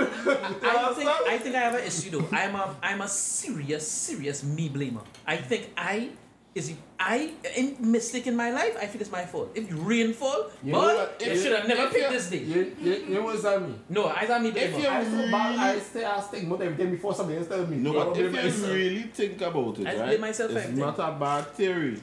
I 0.63 0.93
think 0.95 1.09
I 1.09 1.39
think 1.39 1.57
I 1.57 1.61
have 1.61 1.75
an 1.77 1.85
issue 1.85 2.11
though. 2.11 2.29
I'm 2.31 2.55
a 2.55 2.77
I'm 2.83 3.01
a 3.01 3.09
serious 3.09 3.89
serious 3.89 4.45
me 4.45 4.69
blamer. 4.69 5.01
I 5.27 5.39
think 5.39 5.71
I 5.79 6.11
is 6.55 6.69
if 6.69 6.77
I 7.01 7.31
in 7.57 7.77
mistake 7.81 8.27
in 8.27 8.37
my 8.37 8.51
life. 8.51 8.77
I 8.79 8.85
feel 8.87 9.01
it's 9.01 9.11
my 9.11 9.25
fault. 9.25 9.53
If 9.55 9.65
rain 9.73 10.13
fall, 10.13 10.51
You 10.63 10.73
know 10.73 10.81
boy, 10.83 10.95
what? 10.95 11.23
you 11.25 11.33
If- 11.33 11.43
should 11.43 11.53
have 11.57 11.67
never 11.67 11.89
picked 11.89 12.11
this 12.11 12.29
day. 12.29 12.45
You, 12.45 12.77
you, 12.79 12.93
you 13.09 13.15
know 13.15 13.23
what's 13.23 13.43
that 13.45 13.63
mean? 13.63 13.81
No, 13.89 14.05
I 14.13 14.25
am 14.29 14.43
me 14.43 14.51
If 14.51 14.55
blamer. 14.75 14.83
you- 14.83 14.89
I 14.89 15.05
so 15.05 15.31
bad, 15.33 15.59
I 15.59 15.79
stay, 15.81 16.05
I 16.05 16.21
stick 16.21 16.51
with 16.51 16.61
everything 16.61 16.91
before 16.91 17.15
somebody 17.15 17.39
else 17.39 17.49
tell 17.49 17.67
me. 17.67 17.79
No, 17.79 17.95
but 17.95 18.13
if 18.13 18.19
you 18.19 18.31
myself. 18.31 18.69
really 18.71 19.03
think 19.05 19.41
about 19.41 19.79
it, 19.79 19.87
I 19.87 19.97
right? 19.97 20.21
myself 20.21 20.51
it's 20.51 20.61
everything. 20.61 20.85
not 20.85 20.99
a 20.99 21.17
bad 21.19 21.47
theory. 21.57 21.97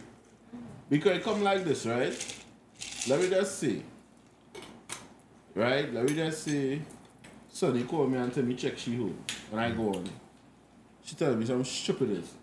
Because 0.89 1.17
it 1.17 1.23
come 1.23 1.43
like 1.43 1.63
this, 1.63 1.85
right? 1.85 2.35
Let 3.07 3.21
me 3.21 3.29
just 3.29 3.59
see. 3.59 3.83
Right? 5.53 5.93
Let 5.93 6.05
me 6.05 6.15
just 6.15 6.43
say. 6.43 6.81
Sonny 7.51 7.83
call 7.83 8.07
me 8.07 8.17
and 8.17 8.33
tell 8.33 8.43
me 8.43 8.55
check 8.55 8.77
she 8.77 8.95
who. 8.95 9.13
when 9.49 9.63
I 9.63 9.71
go 9.71 9.89
on. 9.89 10.09
She 11.03 11.15
tell 11.15 11.35
me 11.35 11.45
some 11.45 11.65
stupidness. 11.65 12.33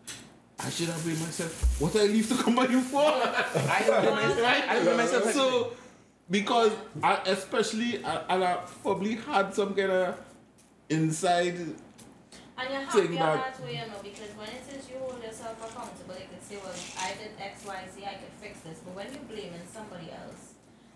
I 0.58 0.70
should 0.70 0.88
have 0.88 1.04
been 1.04 1.18
myself. 1.20 1.80
What 1.80 1.94
I 1.96 2.06
leave 2.06 2.28
to 2.28 2.42
come 2.42 2.54
by 2.54 2.66
you 2.66 2.80
for? 2.80 3.00
I 3.00 3.82
don't 3.86 4.14
myself. 4.14 4.38
I 4.68 4.84
don't 4.84 4.96
myself. 4.96 5.32
so 5.32 5.72
because 6.30 6.72
I 7.02 7.20
especially 7.26 8.04
I, 8.04 8.22
and 8.30 8.44
I 8.44 8.56
probably 8.82 9.16
had 9.16 9.54
some 9.54 9.74
kind 9.74 9.92
of 9.92 10.20
inside 10.88 11.58
And 12.58 12.70
you're 12.72 12.80
Think 12.88 13.10
happy 13.12 13.16
about- 13.16 13.44
that 13.52 13.62
way, 13.64 13.72
you 13.76 13.86
know, 13.86 14.00
because 14.02 14.32
when 14.36 14.48
it 14.48 14.62
says 14.68 14.88
you 14.88 14.96
hold 14.98 15.22
yourself 15.22 15.56
accountable, 15.60 16.14
you 16.16 16.28
could 16.32 16.42
say, 16.42 16.56
well, 16.56 16.72
I 16.98 17.12
did 17.20 17.32
X, 17.38 17.64
Y, 17.66 17.80
Z, 17.94 18.04
I 18.04 18.14
could 18.14 18.32
fix 18.40 18.60
this. 18.60 18.78
But 18.84 18.94
when 18.96 19.06
you're 19.12 19.28
blaming 19.28 19.66
somebody 19.70 20.08
else, 20.10 20.54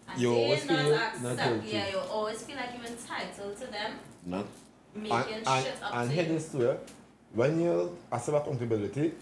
and 0.08 0.20
You 0.20 0.34
they 0.34 0.44
always 0.44 0.64
not 0.66 0.78
feel 0.80 0.90
not 0.96 1.14
accept, 1.14 1.44
guilty. 1.44 1.68
yeah, 1.76 1.88
you 1.90 1.98
always 2.10 2.42
feel 2.42 2.56
like 2.56 2.70
you're 2.76 2.86
entitled 2.86 3.56
to 3.60 3.66
them 3.66 3.90
not 4.26 4.46
making 4.94 5.12
and, 5.12 5.46
and, 5.46 5.64
shit 5.64 5.82
up 5.82 5.94
and 5.94 6.08
to 6.10 6.14
hear 6.16 6.24
you. 6.24 6.32
this 6.32 6.48
too, 6.52 6.62
yeah? 6.62 6.74
when 7.34 7.60
you 7.60 7.98
accept 8.10 8.36
accountability, 8.38 9.12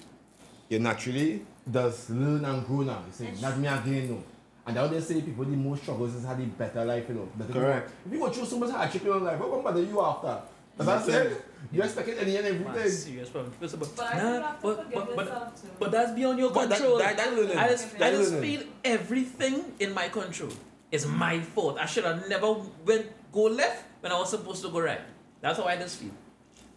you 0.69 0.79
naturally 0.79 1.45
does 1.71 2.09
learn 2.11 2.45
and 2.45 2.67
grow 2.67 2.81
now. 2.83 3.03
You 3.07 3.13
say, 3.13 3.25
Yes. 3.33 3.43
not 3.43 3.59
me 3.59 3.67
again, 3.67 4.11
no. 4.11 4.23
And 4.67 4.77
that's 4.77 4.91
what 4.91 4.93
they 4.93 5.01
say 5.15 5.21
people 5.23 5.45
the 5.45 5.57
most 5.57 5.83
struggles 5.83 6.15
is 6.15 6.25
had 6.25 6.39
the 6.39 6.45
better 6.47 6.85
life, 6.85 7.05
you 7.09 7.15
know. 7.17 7.29
Better 7.35 7.53
Correct. 7.53 7.91
If 8.07 8.13
you 8.13 8.19
go 8.21 8.31
through 8.31 8.47
so 8.47 8.59
much 8.59 8.71
hardship 8.71 9.03
in 9.03 9.09
your 9.09 9.19
life, 9.21 9.39
what 9.41 9.65
bother 9.65 9.83
you 9.83 10.01
after? 10.01 10.41
As 10.79 10.89
I 10.89 11.03
said, 11.03 11.43
you 11.73 11.83
expect 11.83 12.09
it 12.09 12.19
any 12.21 12.37
and 12.37 12.45
Man, 12.61 12.69
everything. 12.69 12.91
serious 12.91 13.29
problem. 13.29 13.53
But, 13.61 13.71
but, 13.79 13.97
But 13.97 14.05
nah, 14.05 14.11
feel 14.11 14.35
you 14.35 14.43
have 14.43 14.61
to 14.61 14.63
but, 14.63 14.77
forgive 14.77 14.93
but, 14.95 15.17
but, 15.17 15.27
yourself 15.27 15.63
too. 15.63 15.69
but 15.79 15.91
that's 15.91 16.13
beyond 16.13 16.39
your 16.39 16.51
But 16.51 16.69
that- 16.69 16.79
control. 16.79 16.99
that- 16.99 17.17
that 17.17 17.33
learning. 17.35 17.59
I 17.59 17.69
just, 17.69 17.95
I 18.01 18.11
just 18.11 18.33
learning. 18.33 18.59
feel 18.59 18.69
everything 18.85 19.65
in 19.81 19.93
my 19.93 20.09
control 20.09 20.53
is 20.91 21.07
my 21.07 21.41
fault. 21.41 21.79
I 21.79 21.87
should 21.87 22.05
have 22.05 22.29
never 22.29 22.55
went 22.87 23.07
go 23.33 23.43
left 23.45 23.85
when 24.01 24.13
I 24.13 24.19
was 24.19 24.31
supposed 24.31 24.63
to 24.65 24.71
go 24.71 24.81
right. 24.81 25.01
That's 25.41 25.59
how 25.59 25.65
I 25.65 25.77
just 25.77 25.97
feel. 26.01 26.11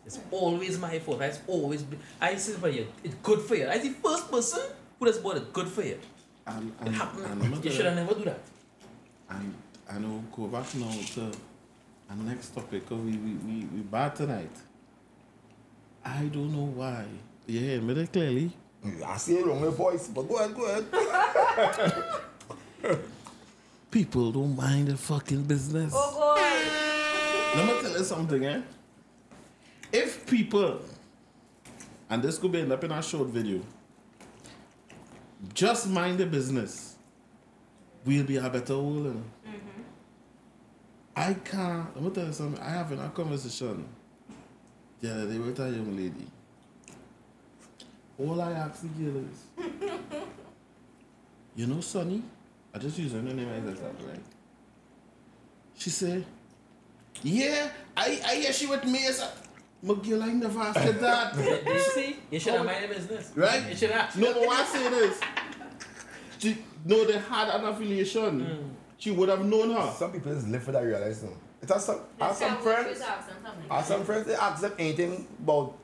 It's 0.05 0.19
always 0.31 0.77
my 0.79 0.99
fault. 0.99 1.21
It's 1.21 1.39
always 1.47 1.83
be, 1.83 1.97
I 2.19 2.35
say 2.35 2.53
for 2.53 2.69
you, 2.69 2.87
it's 3.03 3.15
good 3.23 3.39
for 3.41 3.55
you. 3.55 3.67
I 3.69 3.77
the 3.77 3.89
first 3.91 4.29
person 4.31 4.61
who 4.99 5.05
has 5.05 5.19
bought 5.19 5.37
it 5.37 5.53
good 5.53 5.67
for 5.67 5.83
you. 5.83 5.97
and, 6.47 6.73
It 6.85 6.91
happened. 6.91 7.25
and 7.25 7.43
I'm 7.43 7.63
you 7.63 7.71
should 7.71 7.85
have 7.85 7.95
never 7.95 8.13
do 8.15 8.25
that. 8.25 8.39
And 9.29 9.53
I 9.89 9.99
know 9.99 10.23
go 10.35 10.47
back 10.47 10.73
now 10.75 10.91
to 11.15 11.31
our 12.09 12.15
next 12.17 12.49
topic. 12.55 12.85
'cause 12.89 12.99
we, 12.99 13.11
we, 13.11 13.31
we, 13.47 13.55
we 13.73 13.81
bad 13.81 14.15
tonight. 14.15 14.51
I 16.03 16.23
don't 16.25 16.51
know 16.53 16.65
why. 16.75 17.05
Yeah, 17.47 17.61
hear 17.61 17.81
me 17.81 18.05
clearly? 18.07 18.51
I 19.05 19.17
see 19.17 19.37
it 19.37 19.45
wrong 19.45 19.61
with 19.61 19.75
voice, 19.75 20.07
but 20.07 20.23
go 20.27 20.37
ahead, 20.37 20.55
go 20.55 20.65
ahead. 20.65 20.85
People 23.91 24.31
don't 24.31 24.55
mind 24.55 24.87
the 24.87 24.97
fucking 24.97 25.43
business. 25.43 25.93
Oh, 25.95 26.15
God. 26.17 27.57
Let 27.57 27.65
me 27.75 27.81
tell 27.81 27.97
you 27.99 28.03
something, 28.05 28.45
eh? 28.45 28.61
If 29.91 30.25
people, 30.25 30.79
and 32.09 32.23
this 32.23 32.37
could 32.37 32.53
be 32.53 32.61
end 32.61 32.71
up 32.71 32.81
in 32.83 32.91
a 32.91 33.01
short 33.03 33.27
video, 33.27 33.59
just 35.53 35.87
mind 35.89 36.19
the 36.19 36.25
business, 36.25 36.95
we'll 38.05 38.23
be 38.23 38.37
a 38.37 38.49
better 38.49 38.77
world. 38.77 39.21
you 39.45 39.51
know. 39.51 39.57
I 41.15 41.33
can't, 41.33 41.93
let 41.93 42.03
me 42.03 42.09
tell 42.11 42.27
you 42.27 42.33
something. 42.33 42.61
I 42.63 42.69
have 42.69 42.91
in 42.93 42.99
a 42.99 43.09
conversation 43.09 43.85
the 45.01 45.11
other 45.13 45.27
day 45.27 45.37
with 45.37 45.59
a 45.59 45.69
young 45.69 45.95
lady. 45.95 46.27
All 48.19 48.39
I 48.41 48.51
ask 48.51 48.81
the 48.81 48.87
girl 48.89 49.23
is, 49.23 49.91
you 51.55 51.65
know, 51.67 51.81
Sonny? 51.81 52.21
I 52.73 52.77
just 52.77 52.97
use 52.99 53.11
her 53.13 53.21
name 53.21 53.39
as 53.39 53.67
example, 53.73 54.05
right? 54.07 54.23
She 55.75 55.89
said, 55.89 56.23
yeah, 57.23 57.69
I, 57.97 58.21
I 58.25 58.35
hear 58.35 58.53
she 58.53 58.67
with 58.67 58.85
me. 58.85 58.99
Yes, 59.03 59.21
I- 59.21 59.31
my 59.83 59.95
girl, 59.95 60.21
I 60.21 60.31
never 60.33 60.59
asked 60.59 60.75
that. 61.01 61.35
You 61.65 61.79
see, 61.79 62.15
you 62.29 62.39
should 62.39 62.53
have 62.53 62.65
mind 62.67 62.83
the 62.83 62.93
business. 62.93 63.31
Right? 63.35 63.67
You 63.67 63.75
should 63.75 63.89
have. 63.89 64.15
no, 64.15 64.31
but 64.31 64.45
why 64.45 64.61
I 64.61 64.65
say 64.65 64.89
this? 64.89 65.19
She, 66.37 66.57
no, 66.85 67.03
they 67.05 67.17
had 67.17 67.49
an 67.49 67.65
affiliation. 67.65 68.41
Mm. 68.41 68.69
She 68.99 69.09
would 69.09 69.29
have 69.29 69.43
known 69.43 69.71
her. 69.71 69.91
Some 69.97 70.11
people 70.11 70.31
just 70.35 70.47
live 70.47 70.61
for 70.63 70.71
that 70.73 70.83
realize 70.83 71.23
now. 71.23 71.29
It 71.61 71.69
has 71.69 71.85
some, 71.85 71.99
I 72.19 72.27
have 72.27 72.35
some 72.35 72.57
friends. 72.57 72.85
"Always 72.85 73.01
ask 73.01 73.27
them. 73.27 73.37
I 73.69 73.75
have 73.77 73.85
some 73.85 74.03
friends 74.03 74.25
they 74.27 74.35
ask 74.35 74.61
them 74.61 74.73
anything 74.79 75.27
about 75.43 75.75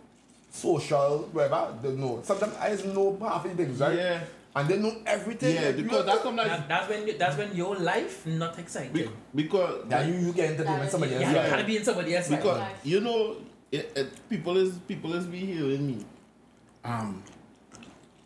social, 0.49 1.29
whatever, 1.31 1.73
they 1.83 1.91
know. 1.91 2.19
Sometimes 2.23 2.55
I 2.59 2.69
just 2.71 2.85
know 2.85 3.15
half 3.21 3.45
of 3.45 3.55
the 3.55 3.63
things, 3.63 3.79
right? 3.79 3.95
Yeah. 3.95 4.19
And 4.55 4.67
they 4.67 4.79
know 4.79 4.91
everything. 5.05 5.53
Yeah, 5.53 5.71
because 5.71 5.91
know, 5.91 6.03
that 6.03 6.21
come 6.23 6.35
like 6.35 6.47
That, 6.47 6.67
that's 6.67 6.89
when 6.89 7.05
you, 7.07 7.17
that's 7.17 7.37
when 7.37 7.55
your 7.55 7.75
life 7.75 8.25
not 8.25 8.57
exciting. 8.57 8.91
be, 8.91 9.07
because 9.35 9.87
that 9.87 10.07
you, 10.07 10.15
you 10.15 10.33
get 10.33 10.51
entertainment 10.51 10.81
That 10.83 10.91
somebody 10.91 11.13
else. 11.13 11.21
yeah, 11.21 11.31
life. 11.33 11.43
you 11.45 11.51
gotta 11.51 11.63
be 11.63 11.77
in 11.77 11.83
somebody 11.83 12.15
else's 12.15 12.35
because 12.35 12.57
Life. 12.57 12.79
you 12.83 12.99
know 13.01 13.35
it, 13.71 13.91
it, 13.95 14.29
people 14.29 14.57
is 14.57 14.73
people 14.87 15.13
is 15.13 15.25
be 15.27 15.39
hearing 15.39 15.85
me. 15.85 16.05
Um, 16.83 17.21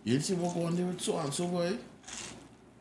you 0.06 0.20
see 0.22 0.36
what 0.36 0.54
going 0.54 0.68
on 0.68 0.76
there 0.78 0.86
with 0.86 1.02
so 1.02 1.18
and 1.18 1.34
so 1.34 1.48
boy. 1.48 1.74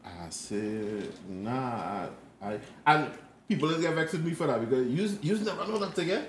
I 0.04 0.28
said 0.30 1.08
nah. 1.28 2.06
I, 2.40 2.46
I 2.52 2.58
and 2.86 3.10
people 3.50 3.68
is 3.74 3.80
get 3.82 3.94
vexed 3.98 4.14
with 4.14 4.24
me 4.24 4.32
for 4.38 4.46
that 4.46 4.60
because 4.64 4.86
you 4.96 5.04
you 5.26 5.34
never 5.44 5.66
know 5.66 5.78
that 5.84 5.98
again. 5.98 6.24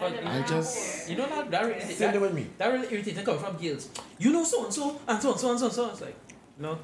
But 0.00 0.12
I 0.24 0.40
just 0.48 1.10
You 1.10 1.16
know 1.20 1.28
that 1.28 1.50
that 1.50 1.62
really, 1.68 1.80
Same 1.80 1.96
thing 1.98 2.12
that, 2.12 2.20
with 2.26 2.34
me. 2.38 2.44
that 2.58 2.68
really 2.72 2.88
irritating 2.94 3.24
coming 3.24 3.40
from 3.44 3.56
girls. 3.62 3.90
You 4.18 4.30
know 4.32 4.44
so 4.44 4.64
and 4.64 4.72
so 4.72 4.84
and 5.06 5.20
so 5.22 5.30
and 5.32 5.40
so 5.42 5.50
and 5.50 5.60
so 5.60 5.66
and 5.66 5.74
so. 5.76 5.84
It's 5.92 6.00
like 6.06 6.16
no, 6.58 6.78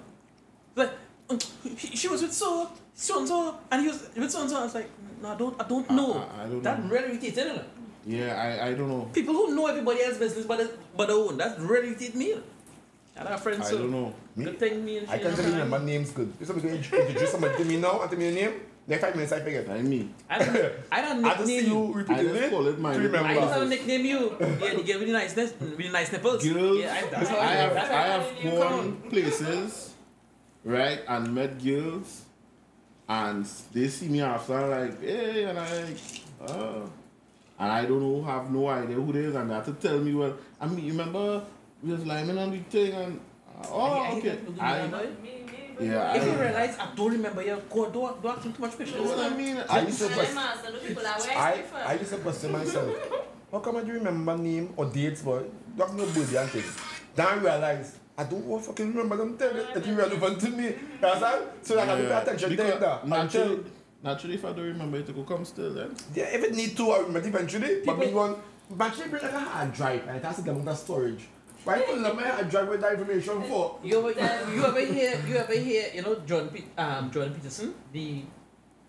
like 0.76 0.92
um, 1.30 1.38
she 1.78 2.08
was 2.12 2.20
with 2.22 2.34
so 2.34 2.68
so 2.92 3.18
and 3.20 3.28
so 3.28 3.38
and 3.70 3.78
he 3.82 3.88
was 3.88 3.98
with 4.16 4.30
so 4.30 4.42
and 4.42 4.50
so. 4.50 4.56
I 4.60 4.64
was 4.68 4.74
like 4.74 4.90
no, 5.22 5.28
I 5.32 5.36
don't 5.40 5.54
I 5.62 5.64
don't 5.72 5.88
know. 5.98 6.12
I- 6.20 6.44
I 6.44 6.46
don't 6.50 6.62
that 6.66 6.82
know. 6.84 6.90
really 6.90 7.08
irritating. 7.16 7.46
You 7.46 7.54
know? 7.54 8.26
Yeah, 8.26 8.32
I, 8.36 8.68
I 8.68 8.74
don't 8.74 8.88
know. 8.88 9.08
People 9.14 9.34
who 9.34 9.54
know 9.54 9.66
everybody 9.72 10.02
else's 10.02 10.18
business 10.18 10.44
but 10.46 10.60
it- 10.60 10.76
but 10.96 11.06
their 11.08 11.16
own. 11.16 11.38
That 11.38 11.56
really 11.60 11.88
irritates 11.96 12.14
me. 12.14 12.34
And 13.16 13.28
our 13.28 13.38
friends 13.38 13.66
I 13.66 13.70
so 13.70 13.78
don't 13.78 13.92
know. 13.96 14.08
Me? 14.36 14.44
good 14.44 14.58
thing 14.60 14.84
me 14.84 14.98
and 14.98 15.08
I 15.10 15.18
can 15.18 15.30
know 15.32 15.36
tell 15.36 15.56
you 15.58 15.64
my 15.64 15.78
names 15.84 16.10
good. 16.10 16.32
If 16.40 16.46
somebody 16.48 16.68
can 16.68 16.76
introduce 17.00 17.30
somebody 17.32 17.56
to 17.56 17.64
me 17.64 17.76
now 17.80 18.00
and 18.00 18.10
tell 18.10 18.18
me 18.18 18.24
your 18.28 18.34
name, 18.34 18.54
next 18.90 19.02
five 19.04 19.14
minutes 19.14 19.32
I 19.32 19.40
forget. 19.40 19.68
I 19.70 19.80
mean, 19.82 20.14
I 20.28 20.38
don't 20.38 20.72
I 20.92 21.00
don't 21.02 21.24
I 21.30 21.34
just 21.34 21.46
see 21.46 21.56
nickname 21.56 21.72
you 21.72 21.86
you. 21.86 21.94
I 21.94 21.98
repeatedly. 21.98 22.38
just 22.40 22.50
call 22.50 22.66
it 22.66 22.78
my 22.78 22.92
to 22.92 22.98
little 22.98 23.16
I 23.16 23.20
remember. 23.20 23.40
just 23.46 23.58
have 23.58 23.68
nickname 23.68 24.04
you. 24.04 24.36
Yeah, 24.60 24.72
you 24.72 24.82
get 24.84 24.98
really 25.00 25.12
nice, 25.12 25.36
really 25.36 25.90
nice 25.90 26.12
nipples. 26.12 26.44
Girls, 26.44 26.78
Yeah, 26.78 26.92
I, 26.94 27.08
that's 27.10 27.28
how 27.30 27.38
I 27.38 27.52
have 27.62 27.74
that's 27.74 27.90
I 27.90 28.02
have 28.06 28.26
you 28.44 28.50
gone 28.50 28.96
places, 29.08 29.94
right, 30.64 31.00
and 31.08 31.34
met 31.34 31.62
girls, 31.62 32.22
and 33.08 33.44
they 33.72 33.88
see 33.88 34.08
me 34.08 34.20
after 34.22 34.54
I'm 34.58 34.70
like, 34.70 35.00
hey, 35.00 35.44
and 35.44 35.58
I 35.58 35.82
like, 35.84 35.98
oh, 36.48 36.90
and 37.58 37.72
I 37.72 37.84
don't 37.84 38.00
know, 38.00 38.22
have 38.24 38.50
no 38.50 38.68
idea 38.68 38.96
who 38.96 39.12
they 39.12 39.20
is, 39.20 39.34
and 39.34 39.50
they 39.50 39.54
have 39.54 39.66
to 39.66 39.72
tell 39.74 39.98
me, 39.98 40.14
well, 40.14 40.36
I 40.60 40.66
mean, 40.66 40.84
you 40.84 40.92
remember 40.92 41.42
we 41.82 41.92
was 41.92 42.04
liming 42.06 42.38
on 42.38 42.50
the 42.50 42.58
thing, 42.58 42.92
and 42.92 43.20
oh, 43.70 43.80
I- 43.80 43.98
oh, 43.98 44.00
I 44.02 44.10
okay, 44.18 44.36
think 44.36 44.62
I, 44.62 44.86
Me, 44.86 45.06
me, 45.22 45.39
Yeah, 45.80 46.14
If 46.14 46.22
I- 46.22 46.26
you 46.26 46.32
realize 46.32 46.76
I 46.78 46.86
don't 46.94 47.12
remember 47.12 47.42
your 47.42 47.58
God, 47.70 47.92
don't, 47.92 48.22
don't 48.22 48.36
ask 48.36 48.44
him 48.44 48.52
too 48.52 48.62
much 48.62 48.76
questions. 48.76 49.08
what 49.08 49.18
I 49.18 49.28
mean, 49.36 49.56
I 49.68 49.80
used 49.80 49.98
to 49.98 50.06
Tell 50.08 50.14
question. 50.16 50.34
them, 50.34 50.44
master, 50.44 50.72
the 50.72 50.78
people 50.78 51.06
are 51.06 51.18
where 51.20 51.38
I. 51.38 51.64
I 51.86 51.94
used 51.94 52.10
to 52.12 52.18
question 52.18 52.52
myself, 52.52 52.90
how 53.52 53.58
come 53.60 53.76
I 53.76 53.82
do 53.82 53.92
remember 53.92 54.36
name 54.36 54.72
or 54.76 54.86
dates, 54.86 55.22
boy? 55.22 55.42
Don't 55.76 55.94
know 55.96 56.04
birthday 56.06 56.42
and 56.42 56.50
things. 56.50 56.76
Then 57.14 57.26
I 57.26 57.34
realize 57.36 57.96
I 58.18 58.24
don't 58.24 58.44
want 58.44 58.64
fucking 58.64 58.88
remember 58.88 59.16
them 59.16 59.36
tell 59.38 59.56
it 59.56 59.74
that 59.74 59.86
irrelevant 59.86 60.40
to 60.40 60.48
me. 60.50 60.64
You 61.00 61.06
understand? 61.06 61.44
So 61.62 61.74
like 61.76 61.88
I 61.88 61.96
don't 61.96 62.08
pay 62.08 62.20
attention 62.22 62.50
to 62.50 62.56
because 62.56 62.72
it 62.74 63.08
naturally, 63.08 63.54
Until 63.54 63.64
naturally, 64.02 64.34
if 64.34 64.44
I 64.44 64.48
don't 64.52 64.64
remember 64.66 64.98
it, 64.98 65.08
it 65.08 65.16
will 65.16 65.24
come 65.24 65.44
still 65.44 65.72
then. 65.72 65.94
yeah, 66.14 66.24
if 66.24 66.44
it 66.44 66.54
need 66.54 66.76
to, 66.76 66.90
I 66.90 66.98
remember 66.98 67.20
it 67.20 67.26
eventually. 67.26 67.82
But 67.86 67.94
People- 67.94 68.06
me 68.06 68.12
one, 68.12 68.36
but 68.70 68.84
actually 68.88 69.08
bring 69.08 69.22
like 69.22 69.32
a 69.32 69.38
hard 69.40 69.72
drive 69.72 70.06
and 70.06 70.16
it 70.18 70.24
has 70.24 70.36
to 70.36 70.42
get 70.42 70.54
into 70.56 70.76
storage. 70.76 71.26
Why 71.64 71.80
fill 71.80 72.06
up 72.06 72.16
my 72.16 72.28
hard 72.28 72.48
drive 72.48 72.68
with 72.68 72.80
that 72.80 72.92
information 72.94 73.42
for? 73.44 73.78
You 73.84 73.98
ever, 73.98 74.12
you, 74.12 74.54
you 74.56 74.64
ever 74.64 74.80
hear, 74.80 75.20
you 75.28 75.36
ever 75.36 75.54
hear, 75.54 75.90
you 75.94 76.02
know, 76.02 76.16
John, 76.26 76.48
Pe- 76.48 76.64
um, 76.78 77.10
Jordan 77.10 77.34
Peterson, 77.34 77.74
the 77.92 78.22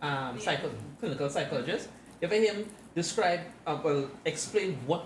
um, 0.02 0.40
psycho, 0.40 0.72
clinical 1.00 1.30
psychologist. 1.30 1.90
If 2.22 2.32
I 2.32 2.36
hear 2.36 2.54
him 2.54 2.70
describe, 2.96 3.42
uh, 3.68 3.80
well, 3.84 4.10
explain 4.26 4.78
what, 4.86 5.06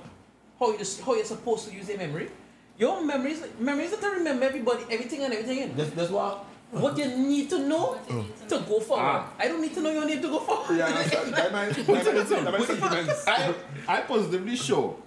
how 0.59 0.71
you 0.71 0.85
how 1.03 1.15
you're 1.15 1.25
supposed 1.25 1.67
to 1.69 1.73
use 1.75 1.89
your 1.89 1.97
memory. 1.97 2.29
Your 2.77 3.01
memories, 3.01 3.41
memories 3.57 3.91
that 3.91 4.01
to 4.01 4.09
remember 4.09 4.45
everybody, 4.45 4.83
everything 4.91 5.23
and 5.23 5.33
everything 5.33 5.59
in. 5.59 5.75
That's, 5.75 5.91
that's 5.91 6.11
what. 6.11 6.45
What 6.71 6.97
you 6.97 7.07
need 7.07 7.49
to 7.51 7.59
know 7.59 7.93
What 7.93 8.11
need 8.11 8.49
to 8.49 8.59
to 8.59 8.65
go 8.65 8.79
forward. 8.81 9.05
Ah. 9.05 9.31
I 9.39 9.47
don't 9.47 9.61
need 9.61 9.73
to 9.75 9.81
know 9.81 9.91
your 9.91 10.05
name 10.05 10.21
to 10.21 10.27
go 10.27 10.39
forward. 10.39 10.77
Yeah, 10.77 10.87
understand. 10.87 11.33
That 11.33 11.51
might, 11.53 11.69
that 11.73 11.87
might, 11.87 12.03
that 12.03 12.51
might 12.51 12.67
sentiments. 12.67 13.27
I, 13.27 13.53
I 13.87 14.01
positively 14.01 14.55
sure 14.57 14.97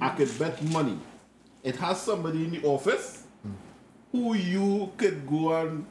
I 0.00 0.10
could 0.10 0.38
bet 0.38 0.62
money. 0.70 0.98
It 1.68 1.76
has 1.76 2.00
somebody 2.00 2.44
in 2.44 2.50
the 2.52 2.62
office 2.66 3.24
who 4.10 4.34
you 4.34 4.90
could 4.96 5.26
go 5.28 5.54
and 5.60 5.84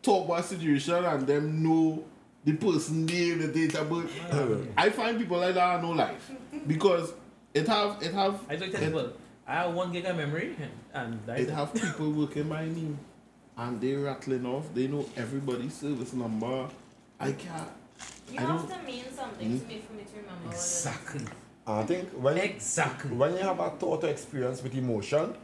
talk 0.00 0.26
about 0.26 0.44
situation 0.44 1.04
and 1.04 1.26
them 1.26 1.60
know 1.60 2.04
the 2.44 2.52
person 2.52 3.04
name, 3.04 3.40
the 3.40 3.48
date 3.48 3.74
of 3.74 3.90
birth. 3.90 4.68
I 4.76 4.90
find 4.90 5.18
people 5.18 5.38
like 5.38 5.54
that 5.54 5.64
are 5.64 5.82
no 5.82 5.90
life 5.90 6.30
because 6.68 7.12
it 7.52 7.66
have 7.66 8.00
it 8.00 8.14
have 8.14 8.38
I 8.48 8.54
just 8.54 8.70
tell 8.70 8.80
people, 8.80 9.12
I 9.44 9.54
have 9.54 9.74
one 9.74 9.90
gig 9.90 10.04
of 10.04 10.16
memory 10.16 10.54
and, 10.94 11.18
and 11.28 11.38
it 11.40 11.50
have 11.50 11.74
people 11.74 12.12
working 12.12 12.48
by 12.48 12.66
me 12.66 12.96
and 13.56 13.80
they 13.80 13.94
rattling 13.94 14.46
off. 14.46 14.72
They 14.72 14.86
know 14.86 15.04
everybody's 15.16 15.74
service 15.74 16.12
number. 16.12 16.68
I 17.18 17.32
can't. 17.32 17.68
You 18.30 18.38
I 18.38 18.42
have 18.42 18.68
don't- 18.68 18.78
to 18.78 18.86
mean 18.86 19.04
something 19.12 19.58
to 19.58 19.64
hmm? 19.64 19.68
me 19.68 19.82
for 19.84 19.94
me 19.94 20.04
to 20.04 20.16
remember 20.20 20.44
what 20.46 20.54
it 20.54 20.58
is. 20.58 20.86
Exactly. 20.86 21.26
I 21.68 21.82
think 21.84 22.08
when 22.10 22.38
Exactly. 22.38 23.10
when 23.10 23.32
you 23.32 23.40
have 23.42 23.60
a 23.60 23.70
thought 23.70 24.04
or 24.04 24.08
experience 24.08 24.62
with 24.62 24.74
emotion, 24.74 25.34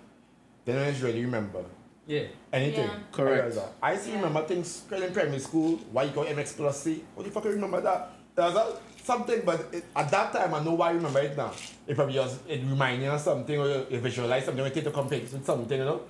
then 0.64 0.76
it's 0.88 1.00
really 1.00 1.24
remember 1.24 1.64
Yeah. 2.06 2.24
anything. 2.52 2.88
Yeah. 2.88 2.98
Correct. 3.12 3.58
I 3.82 3.92
used 3.92 4.04
to 4.04 4.10
Yeah. 4.10 4.16
remember 4.16 4.46
things 4.46 4.82
in 4.90 5.12
primary 5.12 5.38
school. 5.40 5.76
Why 5.92 6.04
you 6.04 6.12
call 6.12 6.24
MX 6.24 6.52
plus 6.56 6.80
C? 6.80 7.04
What 7.14 7.24
the 7.26 7.30
fuck 7.30 7.44
you 7.44 7.50
remember 7.50 7.80
that? 7.82 8.10
There's 8.34 8.54
a, 8.54 8.76
something, 9.04 9.42
but 9.44 9.68
it, 9.72 9.84
at 9.94 10.10
that 10.10 10.32
time 10.32 10.54
I 10.54 10.64
know 10.64 10.74
why 10.74 10.88
I 10.88 10.92
remember 10.92 11.20
it 11.20 11.36
now. 11.36 11.52
It 11.86 11.94
probably 11.94 12.18
was 12.18 12.38
it 12.48 12.62
remind 12.64 13.02
you 13.02 13.10
of 13.10 13.20
something 13.20 13.58
or 13.60 13.68
you, 13.68 13.86
you 13.90 13.98
visualize 14.00 14.44
something, 14.46 14.64
you 14.64 14.70
take 14.70 14.84
to 14.84 14.90
compare 14.90 15.18
it 15.18 15.30
with 15.32 15.44
something, 15.44 15.78
you 15.78 15.84
know. 15.84 16.00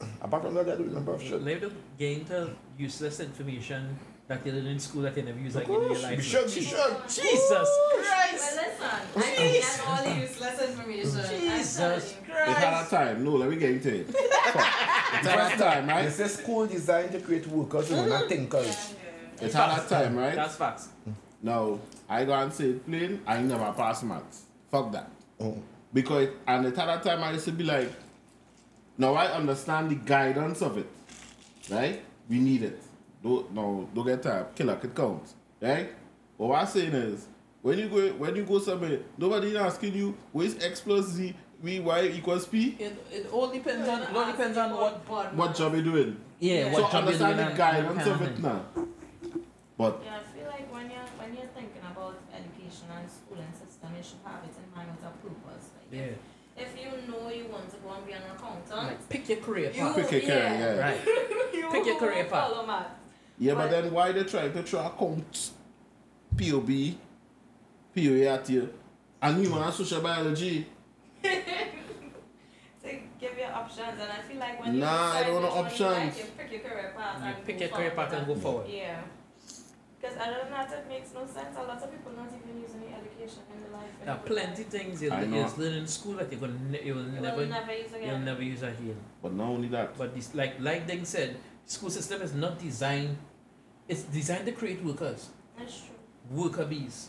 Yeah. 0.00 0.06
Apart 0.22 0.42
from 0.42 0.54
that, 0.54 0.66
I 0.66 0.70
don't 0.70 0.88
remember 0.88 1.14
of 1.14 1.22
shit. 1.22 1.40
Let 1.42 1.60
them 1.60 1.76
gain 1.96 2.24
to 2.26 2.50
useless 2.76 3.20
information 3.20 3.96
that 4.28 4.44
you 4.44 4.52
learn 4.52 4.66
in 4.66 4.78
school 4.78 5.02
that 5.02 5.16
you 5.16 5.22
never 5.22 5.38
use 5.38 5.56
again 5.56 5.66
in 5.68 5.72
your 5.72 5.82
Of 5.82 5.88
course, 5.88 6.02
life. 6.02 6.16
we 6.18 6.22
should, 6.22 6.44
we 6.44 6.50
should. 6.50 6.96
Jesus 7.08 7.50
Well, 7.50 8.04
Christ! 8.04 8.56
listen, 8.56 8.90
I 9.16 9.22
can 9.22 9.52
get 9.52 9.80
all 9.88 10.04
the 10.04 10.20
useless 10.20 10.60
information. 10.68 11.20
I'm 11.20 11.40
Jesus 11.40 11.78
Christ! 11.78 12.16
It's 12.28 12.50
It 12.50 12.56
had 12.56 12.88
time. 12.88 13.24
No, 13.24 13.30
let 13.32 13.48
me 13.48 13.56
get 13.56 13.70
into 13.70 13.94
it. 14.00 14.06
it's 14.10 14.16
it 14.16 15.24
had 15.24 15.58
time, 15.58 15.88
right? 15.88 16.04
This 16.04 16.20
is 16.20 16.34
school 16.34 16.66
designed 16.66 17.12
to 17.12 17.20
create 17.20 17.46
workers, 17.46 17.90
you 17.90 17.96
know, 17.96 18.06
not 18.06 18.28
thinkers. 18.28 18.94
It's 19.40 19.54
had 19.54 19.78
a 19.82 19.88
time, 19.88 20.16
right? 20.16 20.34
That's 20.34 20.56
facts. 20.56 20.88
Now, 21.42 21.78
I 22.08 22.24
go 22.24 22.34
and 22.34 22.52
say 22.52 22.70
it 22.70 22.86
plain, 22.86 23.22
I 23.26 23.40
never 23.40 23.72
pass 23.72 24.02
maths. 24.02 24.42
Fuck 24.70 24.92
that. 24.92 25.10
Oh. 25.40 25.56
Because, 25.94 26.28
and 26.46 26.66
the 26.66 26.70
that 26.70 27.02
time, 27.02 27.22
I 27.22 27.32
used 27.32 27.46
to 27.46 27.52
be 27.52 27.64
like, 27.64 27.90
now 28.98 29.14
I 29.14 29.32
understand 29.32 29.90
the 29.90 29.94
guidance 29.94 30.60
of 30.60 30.76
it, 30.76 30.86
right? 31.70 32.02
We 32.28 32.40
need 32.40 32.62
it. 32.64 32.82
Don't, 33.22 33.52
no, 33.52 33.88
don't 33.94 34.06
get 34.06 34.22
tired. 34.22 34.54
Killer, 34.54 34.78
it 34.82 34.94
counts, 34.94 35.34
right? 35.60 35.90
But 36.38 36.46
what 36.46 36.60
I'm 36.60 36.66
saying 36.66 36.92
is, 36.92 37.26
when 37.62 37.78
you 37.78 37.88
go, 37.88 38.08
when 38.14 38.36
you 38.36 38.44
go 38.44 38.58
somewhere, 38.60 39.00
nobody 39.16 39.56
asking 39.56 39.94
you, 39.94 40.16
what 40.32 40.46
is 40.46 40.62
X 40.64 40.80
plus 40.80 41.06
Z, 41.06 41.34
V, 41.62 41.80
Y 41.80 42.02
equals 42.14 42.46
P? 42.46 42.76
It, 42.78 42.96
it 43.12 43.26
all 43.32 43.48
depends 43.48 43.88
on 43.88 44.02
it 44.02 44.14
all 44.14 44.26
depends 44.30 44.56
on 44.56 44.70
what 44.70 45.34
What 45.34 45.54
job 45.56 45.74
you're 45.74 45.82
doing? 45.82 46.16
yeah 46.38 46.72
so 46.72 46.82
what 46.82 46.92
job 46.92 46.92
you're 46.92 47.12
understand 47.14 47.34
doing 47.34 47.36
the 47.36 47.48
and- 47.50 47.58
guidance 47.58 48.02
and 48.02 48.10
of 48.12 48.18
kind 48.18 48.30
it 48.30 48.38
now. 48.40 48.64
But 49.76 50.00
Yeah, 50.04 50.18
I 50.18 50.36
feel 50.38 50.46
like 50.46 50.72
when 50.72 50.86
you're 50.90 51.10
when 51.18 51.34
you're 51.34 51.50
thinking 51.58 51.82
about 51.90 52.14
education 52.32 52.86
and 52.94 53.10
schooling 53.10 53.50
system, 53.52 53.90
you 53.96 54.02
should 54.02 54.22
have 54.24 54.42
it 54.46 54.54
in 54.54 54.66
mind 54.74 54.90
with 54.94 55.02
a 55.06 55.12
purpose. 55.18 55.70
Like 55.74 55.90
Yeah. 55.90 56.14
if, 56.62 56.70
if 56.70 56.70
you 56.78 56.90
know 57.10 57.28
you 57.30 57.46
want 57.50 57.68
to 57.70 57.76
go 57.82 57.90
and 57.94 58.06
be 58.06 58.12
an 58.12 58.22
accountant, 58.34 58.70
Like 58.94 59.08
pick 59.08 59.28
your 59.28 59.38
career 59.38 59.70
You- 59.74 59.80
path. 59.82 59.96
pick 59.96 60.06
a 60.06 60.26
career, 60.26 60.46
yeah. 60.46 60.74
yeah. 60.74 60.78
Right. 60.78 61.00
you 61.54 61.68
Pick 61.70 61.86
your 61.86 61.98
career 61.98 62.24
path. 62.30 62.50
follow 62.50 62.66
math. 62.66 62.86
Yeah, 63.38 63.54
but 63.54 63.62
But- 63.62 63.70
then 63.70 63.92
why 63.92 64.12
they 64.12 64.24
try 64.24 64.48
to 64.48 64.62
throw 64.62 64.80
account 64.86 65.50
POB, 66.36 66.98
POA 67.94 68.26
at 68.34 68.48
you, 68.50 68.72
and 69.22 69.38
human 69.44 69.62
and 69.62 69.72
social 69.74 70.00
biology? 70.00 70.66
To 72.82 72.90
give 73.20 73.36
you 73.36 73.44
options, 73.44 74.00
and 74.00 74.10
I 74.12 74.22
feel 74.22 74.38
like 74.38 74.62
when 74.64 74.74
you 74.74 74.80
Nah, 74.80 75.12
I 75.12 75.24
don't 75.24 75.42
which 75.42 75.42
want 75.42 75.54
one 75.56 75.64
you 75.74 75.84
like, 75.84 75.96
options. 76.08 76.18
you 76.18 76.24
pick 76.38 76.52
your 76.52 76.60
career 76.60 76.94
path 76.96 77.18
You 77.20 77.26
and 77.34 77.44
pick 77.44 77.58
go 77.58 77.64
your 77.64 77.74
career 77.76 77.90
forward 77.90 78.08
path 78.10 78.18
and 78.18 78.26
go 78.26 78.34
forward. 78.36 78.66
that. 78.66 78.72
Yeah. 78.72 79.00
Because 80.00 80.16
other 80.16 80.38
than 80.44 80.50
that, 80.52 80.72
it 80.72 80.88
makes 80.88 81.12
no 81.12 81.26
sense. 81.26 81.56
A 81.58 81.62
lot 81.64 81.82
of 81.82 81.90
people 81.90 82.12
not 82.16 82.28
even 82.32 82.62
using 82.62 82.80
the 82.80 82.86
education 82.94 83.42
in 83.52 83.60
their 83.62 83.72
life. 83.72 83.90
There 84.04 84.14
are 84.14 84.18
plenty 84.18 84.62
of 84.62 84.68
things 84.68 85.02
you'll, 85.02 85.20
you'll 85.24 85.52
learn 85.58 85.72
in 85.74 85.86
school 85.88 86.14
that 86.14 86.30
you're 86.30 86.40
gonna 86.40 86.54
ne- 86.70 86.84
you'll 86.84 87.02
You 87.02 87.20
never 87.20 87.36
will 87.38 87.46
never 87.48 87.74
use 87.74 87.92
again. 87.92 88.08
you'll 88.08 88.18
never 88.30 88.42
use 88.44 88.62
again. 88.62 88.96
But 89.20 89.32
not 89.34 89.48
only 89.48 89.68
that, 89.68 89.98
But 89.98 90.14
this 90.14 90.32
like 90.36 90.60
like 90.60 90.86
Deng 90.86 91.04
said, 91.04 91.36
school 91.66 91.90
system 91.90 92.22
is 92.22 92.32
not 92.32 92.60
designed 92.60 93.16
it's 93.88 94.02
designed 94.02 94.46
to 94.46 94.52
create 94.52 94.84
workers. 94.84 95.28
That's 95.58 95.78
true. 95.80 95.96
Worker 96.30 96.64
bees. 96.66 97.08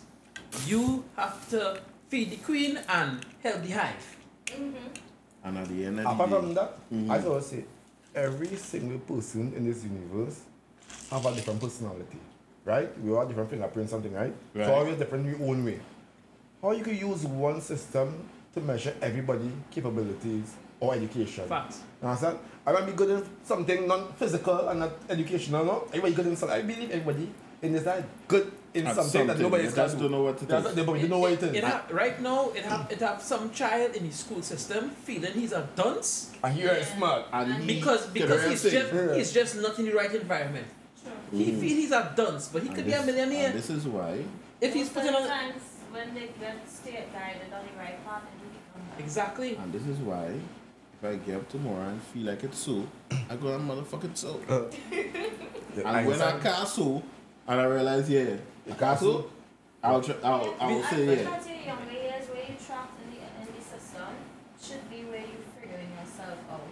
You 0.66 1.04
have 1.16 1.48
to 1.52 1.80
feed 2.10 2.32
the 2.32 2.38
queen 2.38 2.80
and 2.88 3.20
help 3.44 3.62
the 3.64 3.72
hive. 3.72 4.16
Mm-hmm. 4.46 5.46
and 5.46 5.58
at 5.60 5.68
the 5.70 5.86
end 5.86 6.00
of 6.00 6.06
Apart 6.08 6.30
the 6.32 6.36
from 6.38 6.48
day, 6.50 6.54
that, 6.56 6.90
Mhm. 6.92 7.10
I 7.12 7.24
always 7.26 7.46
say, 7.46 7.66
every 8.16 8.56
single 8.58 8.98
person 9.00 9.54
in 9.56 9.64
this 9.64 9.84
universe 9.84 10.42
have 11.12 11.24
a 11.26 11.32
different 11.36 11.62
personality, 11.62 12.18
right? 12.66 12.90
We 13.00 13.12
all 13.12 13.20
have 13.20 13.28
different 13.30 13.52
fingerprints, 13.52 13.92
something, 13.92 14.12
right? 14.12 14.34
Right. 14.56 14.66
So 14.66 14.74
always 14.74 14.98
different 14.98 15.28
in 15.28 15.38
your 15.40 15.50
own 15.50 15.64
way. 15.64 15.80
How 16.62 16.72
you 16.72 16.84
could 16.84 16.98
use 17.00 17.24
one 17.26 17.62
system 17.62 18.28
to 18.56 18.60
measure 18.62 18.96
everybody 19.02 19.52
capabilities 19.72 20.56
or 20.80 20.94
education? 20.96 21.48
Facts. 21.48 21.82
You 22.02 22.08
understand? 22.08 22.40
I 22.66 22.72
might 22.72 22.86
be 22.86 22.92
good 22.94 23.10
in 23.10 23.24
something 23.44 23.88
non-physical 23.88 24.70
and 24.70 24.80
not 24.82 24.92
educational, 25.10 25.66
no? 25.66 25.84
Everybody 25.88 26.14
good 26.14 26.28
in 26.28 26.36
something. 26.36 26.58
I 26.58 26.62
believe 26.62 26.92
everybody 26.92 27.30
in 27.62 27.74
this 27.74 27.86
life 27.86 28.06
good 28.28 28.52
in 28.74 28.88
at 28.88 28.96
something, 28.96 29.28
that 29.28 29.40
nobody 29.40 29.64
you 29.64 29.68
else 29.70 29.76
just 29.76 30.00
don't 30.00 30.12
know 30.12 30.24
what 30.24 30.38
to 30.38 30.46
They 30.46 30.62
do. 30.62 30.70
they 30.72 30.84
probably 30.84 31.02
don't 31.02 31.10
know 31.10 31.20
what 31.20 31.32
it 31.34 31.44
is. 31.44 31.54
It 31.56 31.64
have, 31.64 31.90
right 31.92 32.22
now, 32.22 32.50
it 32.56 32.64
have 32.64 32.88
it 32.92 33.00
have 33.00 33.22
some 33.22 33.52
child 33.52 33.96
in 33.96 34.06
his 34.06 34.16
school 34.16 34.42
system 34.42 34.92
feeling 34.92 35.34
he's 35.34 35.52
a 35.52 35.68
dunce 35.76 36.32
And 36.44 36.54
here 36.54 36.70
it's 36.70 36.90
Yeah. 36.90 36.96
smart. 36.98 37.26
And 37.34 37.54
he 37.64 37.80
because 37.80 38.04
can 38.04 38.14
because 38.14 38.46
he's 38.48 38.64
just 38.64 38.94
Yeah. 38.94 39.16
he's 39.16 39.32
just 39.34 39.56
not 39.58 39.78
in 39.80 39.86
the 39.88 39.94
right 39.94 40.14
environment. 40.14 40.68
True. 41.04 41.12
He 41.38 41.52
feel 41.52 41.76
he's 41.84 41.92
a 41.92 42.14
dunce, 42.16 42.48
but 42.48 42.62
he 42.62 42.68
And 42.70 42.76
could 42.78 42.86
be 42.86 42.94
a 42.94 43.04
millionaire 43.04 43.48
And 43.48 43.56
this 43.60 43.70
is 43.70 43.86
why 43.88 44.24
if 44.62 44.74
he's 44.74 44.90
putting 44.90 45.16
on 45.16 45.24
the 45.24 45.28
times 45.28 45.62
when 45.92 46.14
they 46.14 46.30
get 46.40 46.58
state 46.70 47.12
guided 47.12 47.52
on 47.52 47.66
the 47.68 47.76
right 47.78 47.98
path, 48.06 48.22
they 48.24 48.36
do 48.40 48.48
become 48.56 49.04
exactly. 49.04 49.56
And 49.58 49.74
this 49.74 49.86
is 49.88 49.98
why, 49.98 50.28
if 51.02 51.10
I 51.10 51.16
get 51.16 51.36
up 51.38 51.50
tomorrow 51.50 51.88
and 51.88 52.02
feel 52.02 52.24
like 52.24 52.44
it's 52.44 52.60
so, 52.60 52.86
I 53.30 53.36
go 53.36 53.50
uh, 53.54 53.56
and 53.56 53.70
motherfucking 53.70 54.18
so. 54.18 54.40
The 54.50 55.86
And 55.86 56.08
when 56.08 56.22
I 56.22 56.32
Einstein- 56.32 56.42
can't 56.42 56.68
so, 56.68 57.04
and 57.48 57.62
I 57.62 57.64
realize, 57.66 58.10
yeah, 58.10 58.36
I 58.70 58.74
can't 58.74 59.00
so, 59.00 59.30
I'll, 59.84 60.02
try, 60.02 60.16
I'll, 60.24 60.56
I'll 60.60 60.84
I 60.84 60.90
say, 60.90 60.96
feel 60.96 61.06
yeah. 61.16 61.16
that 61.24 61.48
your 61.48 61.58
younger 61.58 61.92
years 61.94 62.26
where 62.30 62.44
you 62.44 62.56
trapped 62.66 63.00
in 63.04 63.12
the, 63.16 63.22
in 63.40 63.48
the 63.56 63.64
system 63.64 64.12
should 64.62 64.90
be 64.90 65.06
where 65.10 65.22
you 65.22 65.40
figuring 65.56 65.88
yourself 65.98 66.38
out, 66.52 66.68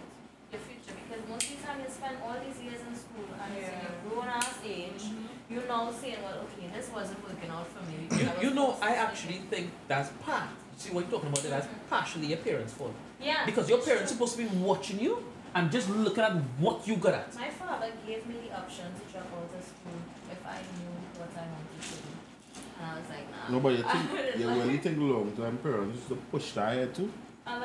your 0.52 0.60
future. 0.60 0.92
Because 1.08 1.24
most 1.28 1.48
of 1.48 1.60
the 1.60 1.66
time 1.66 1.80
you 1.80 1.88
spend 1.88 2.16
all 2.22 2.36
these 2.44 2.60
years 2.62 2.80
in 2.84 2.94
school 2.94 3.24
and 3.32 3.48
it's 3.56 3.68
in 3.68 3.74
Yeah. 3.74 3.88
your 3.88 4.12
grown 4.12 4.28
ass 4.28 4.58
age, 4.66 5.02
mm-hmm. 5.08 5.54
you 5.54 5.62
now 5.66 5.90
saying, 5.90 6.20
well, 6.22 6.44
okay, 6.52 6.68
this 6.74 6.90
wasn't 6.92 7.24
working 7.24 7.48
out 7.50 7.66
for 7.66 7.80
me. 7.88 7.96
You, 8.12 8.48
you 8.50 8.54
know, 8.54 8.76
I 8.82 8.92
actually 8.96 9.40
think 9.48 9.70
that's 9.88 10.10
part. 10.20 10.50
See 10.78 10.90
what 10.94 11.02
you're 11.02 11.10
talking 11.10 11.28
about? 11.30 11.42
there, 11.42 11.50
That's 11.50 11.68
partially 11.90 12.28
your 12.28 12.38
parents' 12.38 12.72
fault 12.72 12.94
Yeah. 13.20 13.44
because 13.44 13.68
your 13.68 13.78
parents 13.78 14.12
true. 14.12 14.16
supposed 14.26 14.36
to 14.36 14.42
be 14.44 14.48
watching 14.70 15.00
you 15.00 15.24
and 15.54 15.72
just 15.72 15.90
looking 15.90 16.22
at 16.22 16.34
what 16.64 16.86
you 16.86 16.96
got 16.96 17.14
at. 17.14 17.34
My 17.34 17.50
father 17.50 17.90
gave 18.06 18.24
me 18.28 18.36
the 18.46 18.56
option 18.56 18.86
to 18.98 19.02
drop 19.12 19.26
out 19.36 19.50
of 19.58 19.64
school 19.70 19.98
if 20.30 20.40
I 20.46 20.58
knew 20.78 20.94
what 21.18 21.30
I 21.34 21.46
wanted 21.54 21.82
to 21.82 21.96
do. 22.06 22.12
And 22.80 22.86
I 22.90 22.94
was 22.94 23.08
like, 23.10 23.26
nah. 23.32 23.52
No, 23.52 23.60
but 23.60 23.72
you 23.76 23.84
I 23.84 23.92
think, 23.92 24.36
yeah, 24.40 24.46
like- 24.46 24.58
when 24.58 24.70
you 24.70 24.78
think 24.78 24.98
long 24.98 25.32
time 25.32 25.56
parents 25.58 25.96
used 25.96 26.08
to 26.10 26.16
push 26.30 26.52
that 26.52 26.72
ahead 26.72 26.94
too. 26.94 27.10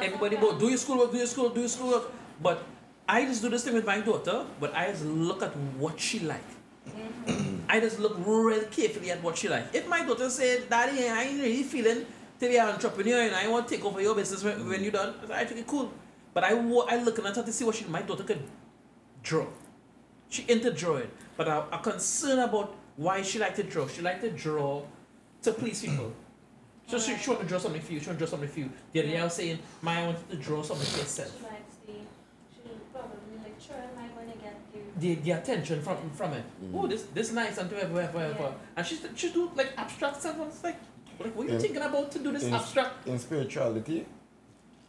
Everybody 0.01 0.35
my 0.37 0.41
go 0.41 0.47
do 0.53 0.57
parents. 0.57 0.69
your 0.71 0.77
schoolwork, 0.79 1.11
do 1.11 1.17
your 1.17 1.27
school, 1.27 1.49
do 1.49 1.59
your 1.59 1.69
schoolwork. 1.69 2.11
But 2.41 2.63
I 3.07 3.25
just 3.25 3.43
do 3.43 3.49
this 3.49 3.63
thing 3.63 3.75
with 3.75 3.85
my 3.85 3.99
daughter, 3.99 4.45
but 4.59 4.73
I 4.73 4.89
just 4.91 5.05
look 5.05 5.43
at 5.43 5.55
what 5.77 5.99
she 5.99 6.19
like. 6.21 6.49
Mhm. 6.89 7.59
I 7.69 7.79
just 7.79 7.99
look 7.99 8.15
real 8.25 8.63
carefully 8.71 9.11
at 9.11 9.21
what 9.21 9.37
she 9.37 9.49
like. 9.49 9.65
If 9.73 9.87
my 9.87 10.03
daughter 10.03 10.29
said, 10.31 10.67
Daddy, 10.69 11.07
I 11.07 11.23
ain't 11.23 11.41
really 11.41 11.63
feeling 11.63 12.05
to 12.39 12.47
be 12.47 12.57
an 12.57 12.67
entrepreneur 12.67 13.21
and 13.21 13.35
I 13.35 13.47
want 13.47 13.67
to 13.67 13.75
take 13.75 13.85
over 13.85 14.01
your 14.01 14.15
business 14.15 14.43
when, 14.43 14.67
when 14.67 14.81
you're 14.83 14.91
done, 14.91 15.15
I 15.23 15.27
say, 15.27 15.33
I 15.33 15.45
think 15.45 15.61
it's 15.61 15.69
cool. 15.69 15.91
But 16.33 16.43
I, 16.43 16.53
wa- 16.53 16.85
I 16.89 16.97
looking 16.97 17.25
at 17.25 17.35
her 17.35 17.43
to 17.43 17.51
see 17.53 17.63
what 17.63 17.75
she, 17.75 17.85
my 17.85 18.01
daughter 18.01 18.23
could 18.23 18.41
draw. 19.21 19.45
She 20.29 20.43
into 20.47 20.71
drawing, 20.71 21.09
but 21.37 21.47
I, 21.47 21.63
I'm 21.71 21.83
concerned 21.83 22.39
about 22.41 22.75
why 22.97 23.21
she 23.21 23.39
like 23.39 23.55
to 23.55 23.63
draw. 23.63 23.87
She 23.87 24.01
like 24.01 24.19
to 24.21 24.31
draw 24.31 24.83
to 25.43 25.51
please 25.53 25.81
people. 25.81 26.13
So 26.85 26.99
she, 26.99 27.15
she 27.15 27.29
want 27.29 27.41
to 27.41 27.47
draw 27.47 27.59
something 27.59 27.81
for 27.81 27.93
you. 27.93 27.99
She 28.01 28.07
want 28.07 28.19
to 28.19 28.25
draw 28.25 28.29
something 28.29 28.49
for 28.49 28.59
you. 28.59 28.69
The 28.91 28.99
other 28.99 29.07
day 29.09 29.17
I 29.17 29.23
was 29.23 29.33
saying, 29.33 29.57
my 29.81 30.01
I 30.01 30.05
wanted 30.07 30.29
to 30.31 30.35
draw 30.35 30.61
something 30.61 30.85
for 30.85 30.99
yourself. 30.99 31.31
She 31.37 31.43
likes 31.45 31.75
the, 31.87 31.93
she 32.53 32.69
probably 32.91 33.37
like, 33.41 33.55
sure, 33.57 33.77
am 33.77 33.97
I 33.97 34.13
going 34.13 34.29
to 34.29 34.37
get 34.37 34.59
you? 34.75 34.81
the, 34.99 35.15
the 35.15 35.31
attention 35.31 35.81
from 35.81 36.09
from 36.11 36.33
it. 36.33 36.43
Mm. 36.61 36.71
Oh, 36.83 36.85
this 36.87 37.03
this 37.13 37.31
nice 37.31 37.57
and 37.57 37.71
whatever, 37.71 37.93
whatever, 37.93 38.17
whatever. 38.17 38.43
Yeah. 38.43 38.53
And 38.75 38.85
she 38.85 38.97
she 39.15 39.31
do 39.31 39.49
like 39.55 39.71
abstract 39.77 40.19
stuff. 40.19 40.35
I 40.37 40.43
was 40.43 40.61
like, 40.61 40.75
like 41.19 41.35
what 41.35 41.45
are 41.45 41.49
you 41.49 41.53
Yeah. 41.55 41.59
thinking 41.61 41.81
about 41.81 42.11
to 42.11 42.19
do 42.19 42.31
this 42.31 42.43
In- 42.43 42.53
abstract? 42.53 43.07
in 43.07 43.19
spirituality, 43.19 44.05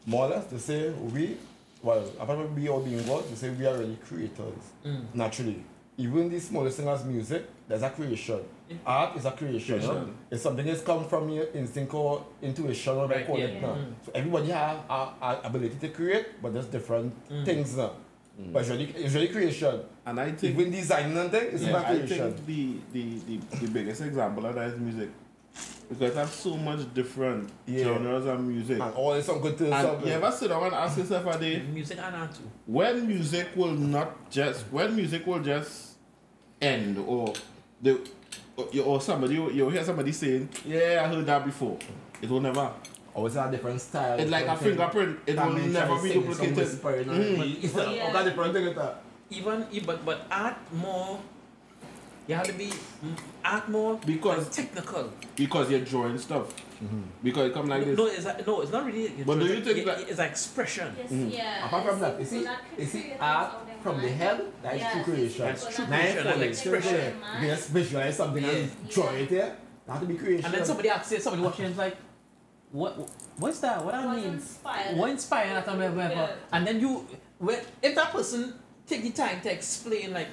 more 0.06 0.26
or 0.26 0.28
less, 0.30 0.44
they 0.46 0.58
say 0.58 0.90
we, 0.90 1.36
well, 1.82 2.04
apart 2.20 2.38
from 2.38 2.54
we 2.54 2.68
all 2.68 2.80
being 2.80 3.02
God, 3.04 3.24
they 3.28 3.34
say 3.36 3.50
we 3.50 3.66
are 3.66 3.76
really 3.76 3.96
creators, 4.08 4.62
Mm. 4.84 5.04
naturally. 5.14 5.62
Even 5.96 6.28
the 6.28 6.40
smallest 6.40 6.76
thing 6.78 6.88
as 6.88 7.04
music, 7.04 7.44
there's 7.68 7.82
a 7.82 7.90
creation. 7.90 8.40
Yeah. 8.68 8.76
Art 8.84 9.16
is 9.16 9.24
a 9.26 9.30
creation. 9.30 9.78
no? 9.80 9.86
Creation. 9.88 10.14
It's 10.30 10.42
something 10.42 10.66
that's 10.66 10.82
come 10.82 11.06
from 11.08 11.28
your 11.28 11.46
instinct 11.54 11.94
or 11.94 12.24
intuition, 12.42 12.96
or 12.96 13.06
Right, 13.06 13.26
call 13.26 13.38
yeah. 13.38 13.44
it 13.46 13.62
now. 13.62 13.74
Mm. 13.76 13.92
So 14.04 14.12
everybody 14.14 14.48
have 14.50 14.78
a, 14.90 15.08
a 15.22 15.40
ability 15.44 15.76
to 15.80 15.88
create, 15.90 16.26
but 16.42 16.52
there's 16.52 16.66
different 16.66 17.12
Mm. 17.30 17.44
things 17.44 17.76
now. 17.76 17.92
But 18.52 18.62
it's 18.62 18.70
really, 18.70 18.84
it's 18.96 19.14
really 19.14 19.28
creation. 19.28 19.80
And 20.04 20.18
I 20.18 20.32
think 20.32 20.58
Even 20.58 20.72
designing 20.72 21.16
and 21.16 21.30
thing, 21.30 21.46
it's 21.52 21.62
Yeah, 21.62 21.70
about 21.70 21.84
I 21.86 22.04
think 22.04 22.44
the, 22.46 22.76
the, 22.92 23.18
the, 23.28 23.36
the 23.60 23.68
biggest 23.68 24.00
example 24.00 24.44
of 24.46 24.54
that 24.56 24.70
is 24.70 24.80
music. 24.80 25.10
Because 25.88 26.16
I 26.16 26.20
have 26.20 26.30
so 26.30 26.56
much 26.56 26.92
different 26.94 27.50
Yeah. 27.66 27.84
genres 27.84 28.26
of 28.26 28.40
music. 28.42 28.80
And 28.80 28.94
all 28.94 29.12
this 29.14 29.26
some 29.26 29.40
good 29.40 29.56
to 29.58 29.64
And 29.72 29.86
something. 29.86 30.06
you 30.08 30.14
ever 30.14 30.30
sit 30.32 30.48
down 30.48 30.64
and 30.64 30.74
ask 30.74 30.96
yourself 30.98 31.26
a 31.26 31.38
day, 31.38 31.62
Music 31.62 31.98
and 32.02 32.16
art 32.16 32.34
too. 32.34 32.42
when 32.66 33.06
music 33.06 33.48
will 33.54 33.72
not 33.72 34.30
just, 34.30 34.64
when 34.72 34.96
music 34.96 35.26
will 35.26 35.40
just 35.40 35.92
end 36.60 36.98
or 36.98 37.32
the, 37.82 38.00
or, 38.56 38.66
you- 38.72 38.82
or 38.82 39.00
somebody, 39.00 39.34
you'll 39.34 39.70
hear 39.70 39.84
somebody 39.84 40.12
saying, 40.12 40.48
yeah, 40.64 41.02
I 41.04 41.08
heard 41.14 41.26
that 41.26 41.44
before. 41.44 41.76
It 42.22 42.30
will 42.30 42.40
never. 42.40 42.60
Or 42.60 43.18
Always 43.18 43.34
have 43.34 43.50
different 43.52 43.80
style? 43.80 44.18
It's 44.18 44.30
like 44.30 44.46
a 44.46 44.56
fingerprint. 44.56 45.20
It 45.26 45.36
will 45.36 45.52
never 45.52 46.02
be 46.02 46.08
sing, 46.10 46.22
some 46.22 46.30
duplicated. 46.32 46.56
whisper, 46.56 46.96
you 46.96 47.04
Mm. 47.04 47.64
It's 47.64 47.74
Yeah. 47.74 48.04
all 48.06 48.12
got 48.12 48.24
different 48.24 48.54
thing 48.54 48.64
with 48.64 48.74
that. 48.76 49.02
Even 49.30 49.66
but 49.86 50.04
but 50.04 50.26
art 50.30 50.56
more. 50.72 51.20
You 52.26 52.34
have 52.36 52.46
to 52.46 52.52
be 52.54 52.72
art 53.44 53.68
more 53.68 53.96
Because- 54.06 54.48
technical. 54.48 55.12
Because 55.36 55.70
you're 55.70 55.80
drawing 55.80 56.18
stuff. 56.18 56.46
Because 57.22 57.50
it 57.50 57.54
come 57.54 57.66
like 57.68 57.84
this. 57.84 57.96
no, 57.98 58.06
it's 58.06 58.24
a, 58.26 58.42
no, 58.46 58.60
it's 58.62 58.72
not 58.72 58.84
really. 58.86 59.08
But 59.24 59.38
do 59.40 59.46
you 59.46 59.60
think 59.64 59.78
it- 59.78 59.86
that- 59.86 60.00
it's 60.00 60.18
an 60.18 60.26
expression? 60.26 60.94
Yes, 60.98 61.10
Mm. 61.10 61.32
yeah. 61.32 61.66
Apart 61.66 61.84
from 61.86 61.96
it's- 61.96 62.00
that, 62.02 62.14
you 62.18 62.22
it's 62.22 62.30
see, 62.92 62.98
you 62.98 63.02
see 63.10 63.12
art 63.20 63.52
from 63.82 64.00
the 64.00 64.08
head, 64.08 64.40
that 64.62 64.74
is 64.74 64.80
Yeah, 64.80 64.92
true 64.92 65.02
creation. 65.04 65.44
That's 65.46 65.64
not 65.64 65.72
true 65.72 65.84
Now, 65.86 65.98
creation 66.00 66.22
for 66.22 66.28
and 66.30 66.40
the 66.42 66.46
expression. 66.48 66.94
expression, 66.94 67.14
you 67.34 67.40
can 67.40 67.56
just 67.56 67.68
visualize 67.68 68.16
something 68.16 68.44
and 68.44 68.56
Yeah. 68.58 68.90
draw 68.94 69.10
Yeah. 69.12 69.18
it 69.18 69.28
there. 69.30 69.56
That 69.86 69.92
have 69.92 70.00
to 70.00 70.06
be 70.06 70.14
creation. 70.14 70.44
And 70.46 70.54
then 70.54 70.64
somebody 70.64 70.88
asks 70.88 71.12
it, 71.12 71.22
somebody 71.22 71.42
watching 71.42 71.66
it's 71.66 71.78
like, 71.78 71.96
what 72.72 72.92
what's 73.38 73.60
that? 73.60 73.84
What 73.84 73.94
I 73.94 74.06
Was 74.06 74.16
mean? 74.16 74.34
inspired. 74.34 74.96
What 74.96 75.10
inspired 75.10 75.54
that 75.56 75.68
and 75.68 75.76
whatever, 75.78 75.96
whatever. 75.96 76.34
And 76.52 76.66
then 76.66 76.80
you 76.80 77.06
when 77.38 77.60
if 77.82 77.94
that 77.94 78.10
person 78.12 78.54
take 78.86 79.02
the 79.02 79.10
time 79.10 79.40
to 79.42 79.52
explain 79.52 80.12
like 80.12 80.28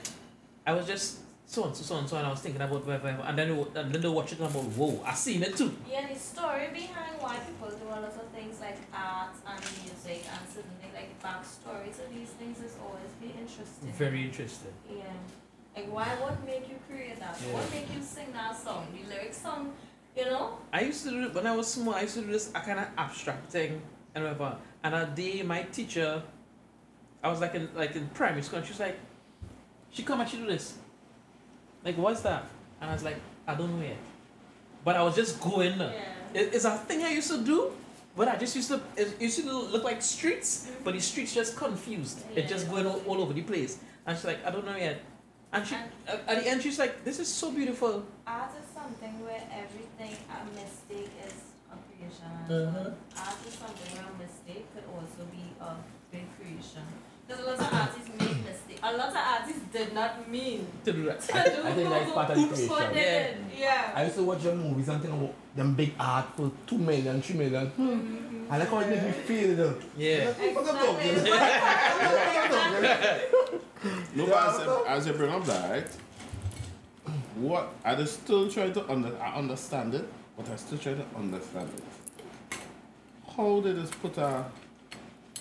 I 0.65 0.73
was 0.73 0.85
just 0.87 1.17
so 1.51 1.65
and 1.65 1.75
so 1.75 1.83
so 1.83 1.97
and 1.97 2.07
so 2.07 2.15
and 2.15 2.25
I 2.25 2.29
was 2.29 2.39
thinking 2.39 2.61
about 2.61 2.85
whatever, 2.85 3.09
and 3.09 3.37
then 3.37 3.51
and 3.75 3.93
then 3.93 4.01
they 4.01 4.07
watch 4.07 4.31
it 4.31 4.39
and 4.39 4.47
I'm 4.47 4.55
like, 4.55 4.71
whoa, 4.71 5.03
I 5.05 5.13
seen 5.13 5.43
it 5.43 5.57
too. 5.57 5.75
Yeah, 5.89 6.07
the 6.07 6.17
story 6.17 6.69
behind 6.71 7.19
why 7.19 7.39
people 7.39 7.67
do 7.67 7.87
a 7.89 7.99
lot 7.99 8.05
of 8.05 8.27
things 8.33 8.61
like 8.61 8.77
art 8.93 9.35
and 9.45 9.59
music 9.83 10.23
and 10.31 10.47
certain 10.47 10.71
things 10.79 10.93
like 10.95 11.11
backstory 11.21 11.91
to 11.91 12.03
these 12.15 12.29
things 12.39 12.59
is 12.59 12.77
always 12.81 13.11
be 13.19 13.37
interesting. 13.37 13.91
Very 13.97 14.23
interesting. 14.23 14.71
Yeah. 14.89 15.03
Like 15.75 15.91
why 15.91 16.07
what 16.21 16.41
make 16.45 16.69
you 16.69 16.77
create 16.87 17.19
that? 17.19 17.37
Yeah. 17.45 17.53
What 17.53 17.69
make 17.69 17.93
you 17.93 18.01
sing 18.01 18.31
that 18.31 18.57
song? 18.57 18.87
The 18.95 19.13
lyrics 19.13 19.41
song, 19.41 19.73
you 20.15 20.23
know? 20.23 20.57
I 20.71 20.83
used 20.83 21.03
to 21.03 21.09
do 21.09 21.25
it 21.25 21.33
when 21.33 21.45
I 21.45 21.53
was 21.53 21.67
small. 21.67 21.95
I 21.95 22.03
used 22.03 22.15
to 22.15 22.21
do 22.21 22.31
this 22.31 22.47
kind 22.47 22.79
of 22.79 22.87
abstract 22.97 23.51
thing 23.51 23.81
and 24.15 24.23
whatever. 24.23 24.55
And 24.85 24.95
a 24.95 25.05
day, 25.05 25.43
my 25.43 25.63
teacher, 25.63 26.23
I 27.21 27.27
was 27.27 27.41
like 27.41 27.55
in 27.55 27.67
like 27.75 27.93
in 27.97 28.07
primary 28.13 28.41
school, 28.41 28.59
and 28.59 28.65
she 28.65 28.71
was 28.71 28.79
like, 28.79 28.97
she 29.89 30.03
come 30.03 30.21
and 30.21 30.29
she 30.29 30.37
do 30.37 30.47
this. 30.47 30.75
Like, 31.83 31.97
what's 31.97 32.21
that? 32.21 32.45
And 32.79 32.89
I 32.89 32.93
was 32.93 33.03
like, 33.03 33.17
I 33.47 33.55
don't 33.55 33.75
know 33.77 33.83
yet. 33.83 33.97
But 34.83 34.95
I 34.95 35.03
was 35.03 35.15
just 35.15 35.39
going. 35.41 35.79
Yeah. 35.79 35.91
It, 36.33 36.53
it's 36.53 36.65
a 36.65 36.77
thing 36.77 37.03
I 37.03 37.11
used 37.11 37.29
to 37.29 37.43
do, 37.43 37.71
but 38.15 38.27
I 38.27 38.35
just 38.35 38.55
used 38.55 38.69
to. 38.69 38.81
It 38.95 39.19
used 39.21 39.39
to 39.39 39.51
look 39.51 39.83
like 39.83 40.01
streets, 40.01 40.67
mm-hmm. 40.67 40.83
but 40.83 40.93
the 40.93 41.01
streets 41.01 41.33
just 41.33 41.57
confused. 41.57 42.23
It 42.35 42.47
just 42.47 42.69
going 42.69 42.85
all, 42.85 43.01
all 43.07 43.21
over 43.21 43.33
the 43.33 43.41
place. 43.43 43.79
And 44.05 44.17
she's 44.17 44.25
like, 44.25 44.45
I 44.45 44.49
don't 44.49 44.65
know 44.65 44.75
yet. 44.75 45.01
And 45.53 45.67
she, 45.67 45.75
at 45.75 46.23
at 46.27 46.43
the 46.43 46.47
end, 46.47 46.63
she's 46.63 46.79
like, 46.79 47.03
this 47.03 47.19
is 47.19 47.27
so 47.27 47.51
beautiful. 47.51 48.05
Art 48.25 48.51
is 48.57 48.67
something 48.73 49.13
where 49.25 49.43
everything 49.51 50.15
a 50.31 50.39
mistake 50.55 51.11
is 51.27 51.35
a 51.69 51.75
creation. 51.85 52.31
well. 52.49 52.95
Art 53.17 53.39
is 53.45 53.53
something 53.53 53.91
where 53.97 54.07
a 54.09 54.17
mistake 54.17 54.65
could 54.73 54.87
also 54.87 55.27
be 55.29 55.51
a 55.59 55.75
big 56.09 56.25
creation. 56.39 56.87
Because 57.27 57.43
a 57.43 57.47
lot 57.47 57.59
of 57.59 57.73
artists 57.73 58.09
make. 58.17 58.30
A 58.83 58.97
lot 58.97 59.09
of 59.09 59.15
artists 59.15 59.61
did 59.71 59.93
not 59.93 60.27
mean 60.29 60.65
To 60.85 60.91
do 60.93 61.03
that. 61.05 61.21
to 61.27 61.37
I 61.37 61.43
do 61.43 61.49
think- 61.51 61.65
I 61.65 61.71
think 61.73 61.89
that's 61.89 62.11
part 62.11 62.29
of 62.31 62.35
the 62.35 62.41
oops, 62.41 62.53
creation. 62.53 62.69
what 62.69 62.93
they 62.93 63.01
Yeah. 63.01 63.27
did. 63.27 63.37
Yeah. 63.59 63.91
I 63.95 64.03
used 64.05 64.15
to 64.15 64.23
watch 64.23 64.41
them 64.43 64.63
movies 64.63 64.89
and 64.89 65.01
think 65.01 65.13
about 65.13 65.33
them 65.55 65.73
big 65.75 65.93
art 65.99 66.25
for 66.35 66.51
two 66.65 66.77
million, 66.77 67.21
three 67.21 67.37
million. 67.37 67.67
Hmm. 67.67 68.51
I 68.51 68.57
like 68.57 68.69
how 68.69 68.79
it 68.79 68.89
makes 68.89 69.03
me 69.03 69.11
feel. 69.11 69.55
though. 69.55 69.75
Yeah. 69.97 70.33
Like, 70.39 70.53
fuck 70.55 71.01
Exactly. 71.01 71.31
No, 74.15 74.25
but 74.27 74.49
as, 74.49 74.59
I- 74.67 74.83
as 74.95 75.07
you 75.07 75.13
bring 75.13 75.31
up 75.31 75.43
that, 75.45 75.69
right? 75.71 75.87
What 77.35 77.73
I 77.83 77.95
just 77.95 78.21
still 78.23 78.49
try 78.49 78.69
to 78.69 78.91
under, 78.91 79.11
I 79.21 79.35
understand 79.35 79.95
it, 79.95 80.05
but 80.37 80.49
I 80.49 80.55
still 80.55 80.77
try 80.77 80.93
to 80.93 81.05
understand 81.17 81.69
it. 81.75 81.83
How 83.35 83.59
did 83.61 83.77
this 83.77 83.89
put 83.91 84.17
a 84.17 84.45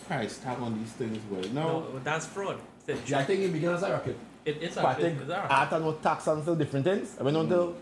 price 0.07 0.39
tag 0.39 0.59
on 0.61 0.79
these 0.79 0.93
things? 0.93 1.19
Well, 1.31 1.43
no, 1.53 1.81
No, 1.93 1.99
that's 2.05 2.27
fraud. 2.27 2.59
It's 2.91 3.11
Yeah, 3.11 3.19
I 3.21 3.25
think 3.25 3.41
it 3.43 3.53
begins 3.53 3.83
as 3.83 3.89
a 3.89 3.93
racket. 3.93 4.17
It, 4.45 4.57
it's 4.63 4.77
a, 4.77 4.83
But 4.83 4.89
I 4.89 4.95
think 4.95 5.21
it's 5.21 5.31
a- 5.31 5.47
art 5.53 5.73
and 5.73 5.85
no 5.85 5.93
tax 5.95 6.27
and 6.27 6.43
still 6.43 6.57
different 6.57 6.85
things. 6.85 7.17
I 7.19 7.23
went 7.23 7.37
on 7.37 7.49
to 7.49 7.55
No, 7.57 7.65
no. 7.67 7.75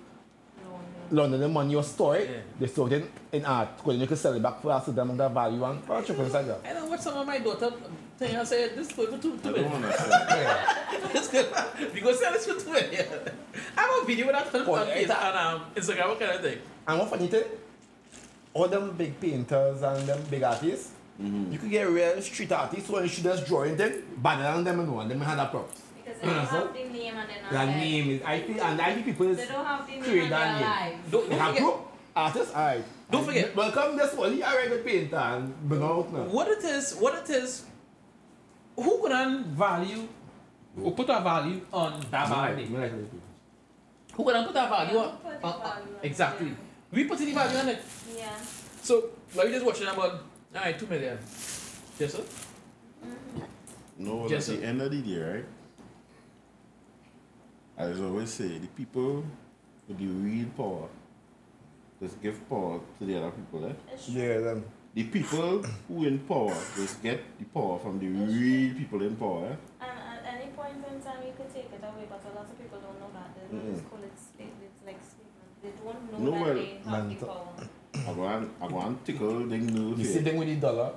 London, 1.11 1.40
the 1.40 1.48
money 1.48 1.74
was 1.76 1.86
stored. 1.90 2.22
Yeah. 2.28 2.36
They 2.61 2.66
stored 2.66 2.92
it 2.92 3.11
in 3.32 3.44
art. 3.44 3.76
Because 3.78 3.96
you 4.00 4.06
can 4.06 4.16
sell 4.16 4.34
it 4.34 4.42
back 4.42 4.61
for 4.61 4.72
a 4.72 4.78
certain 4.80 4.98
amount 4.98 5.20
of 5.20 5.32
value 5.32 5.64
and 5.64 5.82
for 5.84 5.98
a 5.98 6.02
check 6.02 6.18
inside 6.18 6.42
that. 6.44 6.61
I 6.66 6.72
know 6.74 6.86
what 6.86 7.00
some 7.02 7.16
of 7.16 7.26
my 7.26 7.38
daughter 7.38 7.70
thing 8.18 8.36
I 8.36 8.44
said 8.44 8.76
this 8.76 8.88
is 8.88 8.92
good 8.96 9.09
for 9.11 9.18
two, 9.18 9.34
I 9.44 9.52
two 9.52 9.52
don't 9.54 9.84
It's 11.14 11.28
good. 11.28 11.46
Because 11.94 12.18
sell 12.20 12.32
this 12.32 12.46
for 12.46 12.61
two 12.61 12.72
million. 12.72 13.06
I 13.76 13.80
have 13.80 14.02
a 14.02 14.04
video 14.06 14.26
with 14.26 14.34
that 14.36 14.54
on, 14.54 14.68
on, 14.68 14.88
it's 14.88 15.11
a- 15.11 15.26
on 15.26 15.54
um, 15.54 15.62
Instagram, 15.74 16.09
what 16.09 16.18
kind 16.20 16.32
of 16.32 16.40
thing? 16.42 16.59
And 16.86 16.98
what 16.98 17.09
funny 17.11 17.28
thing, 17.28 17.44
all 18.52 18.66
them 18.68 18.94
big 18.96 19.18
painters 19.20 19.82
and 19.82 20.06
them 20.09 20.20
big 20.28 20.42
artists, 20.42 20.90
Mhm. 21.20 21.52
you 21.52 21.58
could 21.58 21.70
get 21.70 21.88
real 21.90 22.20
street 22.22 22.52
artists 22.52 22.88
who 22.88 23.08
should 23.08 23.24
just 23.24 23.46
drawing 23.46 23.76
thing, 23.76 24.02
better 24.18 24.42
than 24.42 24.64
them 24.64 24.80
and 24.80 24.94
one, 24.94 25.08
them 25.08 25.20
had 25.20 25.38
that 25.38 25.50
props. 25.50 25.80
Because 26.04 26.20
they 26.20 26.26
don't 26.28 26.46
have 26.46 26.72
the 26.72 26.84
name 26.84 27.16
and 27.16 27.28
they're 27.28 27.42
not 27.42 27.50
Their 27.50 27.66
there. 27.66 27.76
name 27.76 28.10
is, 28.10 28.22
I 28.22 28.40
feel, 28.42 28.62
and 28.62 28.80
I 28.80 28.94
think 28.94 29.06
people 29.06 29.26
is, 29.28 29.36
They 29.36 29.46
don't 29.46 29.66
have 29.66 29.86
the 29.86 29.92
name 29.92 30.02
create 30.04 30.22
and 30.22 30.32
that 30.32 30.60
they're 30.60 30.90
name. 30.90 31.00
Don't, 31.10 31.24
they 31.28 31.30
don't 31.36 31.38
have 31.40 31.54
forget, 31.54 31.62
group 31.64 31.80
artists, 32.14 32.54
alright. 32.54 32.84
Don't 33.10 33.24
forget. 33.24 33.56
Welcome 33.56 33.96
this 33.96 34.14
one, 34.14 34.32
he 34.32 34.42
already 34.44 34.68
good 34.68 34.84
painter 34.86 35.16
and 35.16 35.68
bring 35.68 35.82
out 35.82 36.12
now. 36.12 36.22
what 36.24 36.48
it 36.48 36.62
is, 36.64 36.94
what 36.94 37.14
it 37.18 37.30
is, 37.30 37.64
who 38.76 39.02
can 39.08 39.44
value, 39.44 40.06
or 40.80 40.92
put 40.92 41.08
a 41.08 41.20
value 41.20 41.60
on 41.72 42.00
that 42.12 42.28
value? 42.28 42.66
me 42.66 42.78
like 42.78 42.92
those 42.92 43.04
people. 43.08 43.18
Who 44.14 44.24
can 44.24 44.44
put 44.46 44.50
a 44.56 44.68
value 44.68 44.94
Yeah, 44.96 45.02
on? 45.02 45.10
who 45.10 45.16
put 45.18 45.40
the 45.40 45.46
on- 45.48 45.52
on- 45.54 45.60
value 45.62 45.94
on 45.98 46.04
exactly. 46.04 46.46
yeah. 46.46 46.54
We 46.92 47.04
put 47.04 47.18
the 47.18 47.32
value 47.32 47.58
on 47.58 47.68
it. 47.70 47.82
Yeah. 48.16 48.30
So, 48.82 49.04
like 49.34 49.46
we 49.46 49.52
just 49.52 49.66
watching 49.66 49.88
about, 49.88 50.22
alright, 50.59 50.78
two 50.78 50.86
million. 50.86 51.18
Yes, 51.98 52.12
sir? 52.12 52.22
No, 53.98 54.22
but 54.22 54.30
Yes, 54.30 54.48
at 54.48 54.54
sir. 54.54 54.61
the 54.61 54.66
end 54.66 54.82
of 54.82 54.90
the 54.90 55.02
day, 55.02 55.18
right? 55.20 55.44
As 57.76 58.00
I 58.00 58.04
always 58.04 58.30
say, 58.30 58.59
the 58.59 58.66
people 58.68 59.24
with 59.88 59.98
the 59.98 60.06
real 60.06 60.48
power 60.56 60.88
just 62.00 62.20
give 62.22 62.48
power 62.48 62.80
to 62.98 63.04
the 63.04 63.16
other 63.18 63.30
people, 63.32 63.66
eh? 63.66 63.72
Yeah, 64.09 64.38
them. 64.38 64.64
The 64.94 65.04
people 65.04 65.62
who 65.88 66.04
in 66.04 66.18
power 66.20 66.54
just 66.76 67.02
get 67.02 67.20
the 67.38 67.44
power 67.46 67.78
from 67.78 67.98
the 67.98 68.06
real 68.06 68.74
people 68.74 69.02
in 69.02 69.16
power, 69.16 69.46
eh? 69.46 69.56
And 69.84 69.98
at 70.26 70.34
any 70.34 70.50
point 70.52 70.76
in 70.90 71.00
time, 71.02 71.22
you 71.26 71.32
could 71.36 71.52
take 71.52 71.66
it 71.72 71.82
away, 71.82 72.06
but 72.09 72.22
a 72.30 72.34
lot 72.36 72.46
of 72.50 72.56
people 72.59 72.78
don't 72.78 72.98
know 73.00 73.11
that. 73.14 73.34
They 73.34 73.56
Mm-mm. 73.56 73.74
just 73.74 73.90
call 73.90 73.98
it 74.02 74.12
slave. 74.14 74.54
It's 74.62 74.82
like 74.86 74.98
slavery. 75.02 75.48
They 75.62 75.70
don't 75.82 76.12
know 76.12 76.18
No, 76.18 76.30
that 76.30 76.40
well, 76.46 76.54
they 76.54 76.80
have 76.84 77.09
the 77.09 77.26
power. 77.26 77.48
I 78.07 78.12
go 78.12 78.24
and, 78.26 78.51
I 78.61 78.68
go 78.68 78.80
and 78.80 79.05
tickle 79.05 79.38
the 79.46 79.57
nerve 79.59 79.99
You 79.99 80.05
see 80.05 80.12
here. 80.14 80.22
thing 80.22 80.36
with 80.38 80.49
the 80.49 80.57
dollar, 80.57 80.92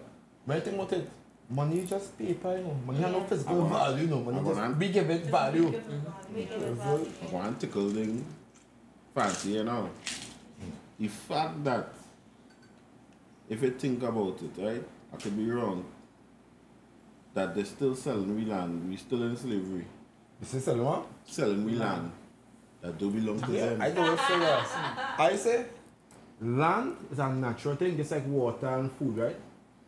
when 0.45 0.57
you 0.57 0.63
think 0.63 0.75
about 0.75 0.93
it, 0.93 1.09
money 1.49 1.79
is 1.79 1.89
just 1.89 2.17
paper, 2.17 2.57
you 2.57 2.63
know. 2.63 2.77
Money 2.85 2.99
has 3.01 3.11
no 3.11 3.21
physical 3.21 3.65
value, 3.67 4.03
you 4.03 4.07
know. 4.09 4.19
Money 4.21 4.39
I 4.39 4.43
just, 4.43 4.55
want- 4.59 4.77
we 4.77 4.89
give 4.89 5.09
it 5.09 5.19
Just 5.19 5.31
value. 5.31 5.71
give 5.71 5.73
it 5.75 5.83
value. 5.83 6.01
We 6.35 6.43
give 6.45 6.61
it 6.61 6.73
value. 6.73 7.11
I 7.27 7.31
go 7.31 7.37
and 7.37 7.59
tickle 7.59 7.89
the 7.89 8.21
fancy, 9.15 9.49
you 9.49 9.63
know. 9.63 9.89
The 10.99 11.07
fact 11.07 11.63
that, 11.63 11.89
if 13.49 13.61
you 13.61 13.71
think 13.71 14.03
about 14.03 14.39
it, 14.41 14.61
right, 14.63 14.83
I 15.13 15.17
could 15.17 15.35
be 15.35 15.49
wrong, 15.51 15.83
that 17.33 17.55
they're 17.55 17.65
still 17.65 17.95
selling 17.95 18.35
we 18.35 18.45
land, 18.45 18.89
we 18.89 18.97
still 18.97 19.23
in 19.23 19.35
slavery, 19.35 19.85
You 20.41 20.45
see, 20.47 20.59
Selma? 20.59 21.03
selling 21.25 21.65
we 21.65 21.73
land 21.73 22.11
that 22.81 22.97
do 22.97 23.09
belong 23.09 23.39
to 23.41 23.51
Yeah, 23.51 23.69
them. 23.69 23.81
I 23.81 23.89
know 23.91 24.13
it's 24.13 24.27
serious. 24.27 24.69
I 25.17 25.35
say, 25.35 25.65
land 26.41 26.97
is 27.11 27.19
a 27.19 27.29
natural 27.29 27.75
thing, 27.75 27.97
just 27.97 28.11
like 28.11 28.25
water 28.25 28.67
and 28.67 28.91
food, 28.91 29.17
right? 29.17 29.35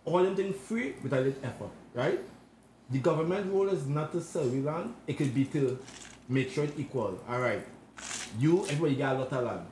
All 0.06 0.24
them 0.24 0.36
things 0.36 0.56
free 0.56 0.96
without 1.02 1.24
little 1.24 1.44
effort, 1.44 1.72
right? 1.94 2.20
the 2.94 3.00
government 3.00 3.52
role 3.52 3.70
is 3.70 3.88
not 3.88 4.12
to 4.12 4.22
survey 4.22 4.62
land, 4.62 4.94
it 5.08 5.18
could 5.18 5.34
be 5.34 5.46
to 5.46 5.80
make 6.30 6.52
sure 6.52 6.64
it's 6.64 6.80
equal. 6.80 7.20
Alright. 7.30 7.66
You, 8.40 8.64
everybody 8.66 8.96
get 8.96 9.16
a 9.16 9.20
lot 9.20 9.34
of 9.34 9.44
land. 9.44 9.66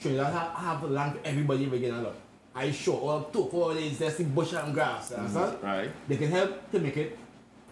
Trinidad 0.00 0.32
have, 0.32 0.52
have 0.52 0.90
land 0.90 1.14
for 1.14 1.20
everybody 1.24 1.64
every 1.64 1.78
get 1.78 1.94
a 1.94 2.00
lot. 2.00 2.14
I 2.54 2.70
sure 2.70 3.00
all 3.00 3.22
took 3.24 3.52
all 3.52 3.74
this, 3.74 3.98
there's 3.98 4.16
the 4.16 4.24
bush 4.24 4.52
and 4.52 4.72
grass, 4.72 5.10
you 5.10 5.16
understand? 5.16 5.58
Right. 5.62 5.90
They 6.08 6.16
can 6.16 6.30
help 6.30 6.70
to 6.72 6.78
make 6.78 6.96
it 6.96 7.18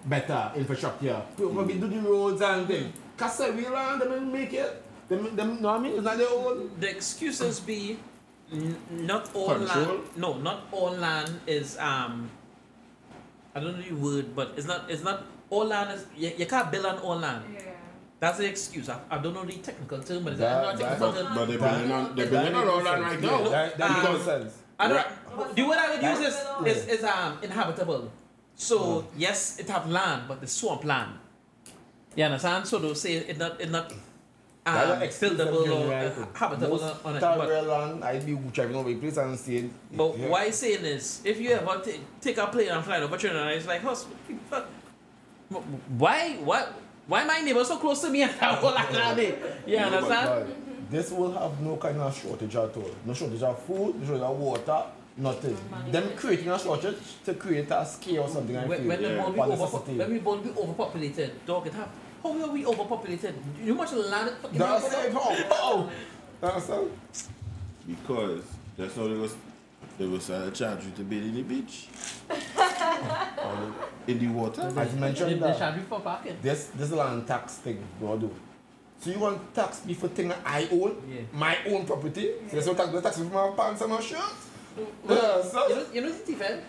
better 0.04 0.52
infrastructure. 0.56 1.22
We 1.38 1.44
mm. 1.44 1.66
we 1.66 1.74
do 1.74 1.88
the 1.88 2.00
roads 2.00 2.40
and 2.42 2.66
things. 2.66 2.94
Cause 3.16 3.38
survey 3.38 3.68
land, 3.68 4.02
they 4.02 4.08
will 4.08 4.20
make 4.20 4.52
it. 4.52 4.82
Them, 5.08 5.36
them, 5.36 5.60
know 5.60 5.68
what 5.68 5.80
I 5.80 5.82
mean? 5.82 5.92
It's 5.92 6.02
not 6.02 6.16
their 6.16 6.28
own. 6.30 6.70
The 6.80 6.90
excuses 6.90 7.60
be 7.60 7.98
n- 8.52 8.76
not 8.90 9.34
all 9.34 9.54
Control? 9.54 9.84
land. 9.84 10.00
No, 10.16 10.34
not 10.38 10.66
all 10.72 10.90
land 10.92 11.40
is 11.46 11.78
um. 11.78 12.30
I 13.54 13.60
don't 13.60 13.76
know 13.76 13.82
the 13.82 13.94
word, 13.94 14.34
but 14.34 14.52
it's 14.56 14.66
not. 14.66 14.90
It's 14.90 15.02
not 15.04 15.24
all 15.50 15.64
land 15.66 15.90
is. 15.92 16.06
You, 16.16 16.32
you 16.38 16.46
can't 16.46 16.70
build 16.72 16.86
on 16.86 16.98
all 16.98 17.16
land. 17.16 17.44
Yeah. 17.52 17.60
That's 18.20 18.38
the 18.38 18.46
excuse. 18.48 18.88
I, 18.88 18.98
I 19.10 19.18
don't 19.18 19.34
know 19.34 19.44
the 19.44 19.52
technical 19.58 20.00
term, 20.02 20.24
but 20.24 20.32
it's 20.32 20.40
That- 20.40 20.62
not 20.62 20.78
that- 20.78 20.98
technical 20.98 21.12
But, 21.12 21.22
term. 21.22 21.34
but 21.34 21.44
they're 21.46 21.58
That- 21.58 21.70
building 21.78 21.92
on 21.92 22.16
they're 22.16 22.26
building 22.26 22.54
on 22.54 22.68
all 22.68 22.82
land 22.82 23.02
right 23.02 23.20
Yeah, 23.22 23.30
now. 23.30 23.48
That, 23.48 23.78
that 23.78 23.90
Um, 23.90 24.12
makes 24.12 24.24
sense. 24.24 24.58
I 24.78 24.88
don't. 24.88 24.96
Right. 24.96 25.56
The 25.56 25.62
word 25.62 25.78
I 25.78 25.90
would 25.94 26.02
use 26.02 26.28
is 26.28 26.34
That- 26.34 26.66
is, 26.66 26.86
is 26.88 27.04
um 27.04 27.38
inhabitable. 27.42 28.10
So 28.56 29.06
yes, 29.16 29.58
it 29.58 29.68
have 29.68 29.88
land, 29.90 30.22
but 30.28 30.40
the 30.40 30.46
swamp 30.46 30.84
land. 30.84 31.18
You 32.16 32.24
understand? 32.24 32.66
So 32.66 32.78
they'll 32.78 32.94
say 32.94 33.14
it 33.14 33.38
not 33.38 33.60
it 33.60 33.70
not 33.70 33.88
That's 33.90 33.98
um, 34.66 34.90
an 34.92 35.02
excuse 35.02 35.36
them 35.36 35.48
buildable 35.48 35.64
doing 35.64 35.82
or 35.82 35.90
right 35.90 36.06
uh, 36.06 36.10
thing. 36.10 36.26
habitable 36.34 36.78
Most 36.78 37.04
on 37.04 37.16
it. 37.16 37.20
time 37.20 37.38
But, 37.38 37.48
real 37.48 37.62
land, 37.64 38.04
I 38.04 38.18
be 38.20 38.34
driving 38.52 38.76
over 38.76 38.88
the 38.88 38.96
place 38.96 39.16
and 39.18 39.38
seeing. 39.38 39.74
but 39.92 40.18
yeah. 40.18 40.28
why 40.28 40.50
saying 40.50 40.82
this? 40.82 41.20
If 41.24 41.40
you 41.40 41.50
ever 41.50 41.80
t- 41.84 42.00
take 42.20 42.38
a 42.38 42.46
plane 42.46 42.68
and 42.68 42.84
fly 42.84 43.00
over 43.00 43.16
Trinidad, 43.18 43.52
it's 43.52 43.66
like, 43.66 43.82
"Hus- 43.82 44.06
fuck. 44.48 44.66
why 45.98 46.36
why 46.42 46.66
why 47.06 47.24
my 47.24 47.40
neighbor 47.40 47.64
so 47.64 47.76
close 47.76 48.00
to 48.00 48.10
me 48.10 48.22
and 48.22 48.30
I 48.40 48.54
whole 48.54 48.70
lot 48.72 48.88
of 48.94 49.18
it? 49.18 49.38
You 49.66 49.76
No, 49.76 49.90
but 49.90 49.94
understand? 50.02 50.26
God, 50.48 50.56
this 50.90 51.10
will 51.10 51.32
have 51.32 51.60
no 51.60 51.76
kind 51.76 51.98
of 52.00 52.16
shortage 52.16 52.56
at 52.56 52.76
all. 52.76 52.90
No 53.04 53.12
shortage 53.14 53.42
of 53.42 53.58
food, 53.62 54.00
no 54.00 54.06
shortage 54.06 54.22
of 54.22 54.36
water, 54.38 54.82
nothing. 55.18 55.56
Them 55.90 56.10
creating 56.16 56.48
a 56.48 56.58
shortage 56.58 56.96
to 57.26 57.34
create 57.34 57.70
a 57.70 57.84
scale 57.84 58.22
or 58.22 58.28
something. 58.28 58.56
I 58.56 58.64
When, 58.66 58.78
feel. 58.78 58.88
when, 58.88 59.02
the 59.02 59.08
Yeah. 59.08 59.30
be 59.30 59.40
over, 59.40 59.66
when 59.98 60.12
we 60.12 60.18
ball 60.18 60.36
be 60.38 60.50
overpopulated, 60.50 61.44
dog, 61.46 61.66
it 61.66 61.74
have. 61.74 61.88
How 62.24 62.30
are 62.42 62.48
we 62.52 62.64
overpopulated? 62.66 63.34
You 63.62 63.66
know 63.72 63.74
much 63.74 63.92
land 63.92 64.28
it 64.28 64.34
fucking 64.40 64.58
That's 64.58 64.94
have? 64.94 65.04
it. 65.04 65.12
Oh, 65.14 65.90
oh. 66.42 66.46
Understand? 66.48 66.90
Because 67.86 68.42
that's 68.78 68.96
how 68.96 69.06
they 69.08 69.14
was 69.14 69.36
they 69.98 70.06
was 70.06 70.30
uh, 70.30 70.50
charge 70.52 70.86
you 70.86 70.90
to 70.92 71.02
bathe 71.02 71.24
in 71.24 71.34
the 71.34 71.42
beach. 71.42 71.88
in 74.06 74.18
the 74.18 74.26
water. 74.28 74.62
As 74.62 74.74
you 74.74 74.94
They, 74.94 75.00
mentioned 75.00 75.30
they 75.32 75.38
that. 75.38 75.58
charge 75.58 75.76
me 75.76 75.82
for 75.86 76.00
parking. 76.00 76.36
This 76.40 76.70
this 76.74 76.90
land 76.92 77.26
tax 77.26 77.56
thing 77.56 77.84
we 78.00 78.16
do. 78.18 78.30
So 79.00 79.10
you 79.10 79.18
want 79.18 79.54
to 79.54 79.60
tax 79.60 79.84
me 79.84 79.92
for 79.92 80.08
thing 80.08 80.28
that 80.28 80.38
I 80.46 80.66
own, 80.72 80.96
Yeah. 81.06 81.20
my 81.34 81.58
own 81.68 81.84
property. 81.84 82.30
So 82.48 82.52
there's 82.52 82.66
no 82.66 82.74
tax, 82.74 82.90
no 82.90 83.00
tax 83.02 83.18
me 83.18 83.28
for 83.28 83.50
my 83.50 83.56
pants 83.56 83.82
and 83.82 83.90
my 83.92 84.00
shirt. 84.00 84.18
Yeah, 84.78 85.36
You 85.36 85.42
so 85.44 85.68
know, 85.68 85.84
you 85.92 86.00
know 86.00 86.08
the 86.08 86.14
thing, 86.14 86.40
eh? 86.40 86.60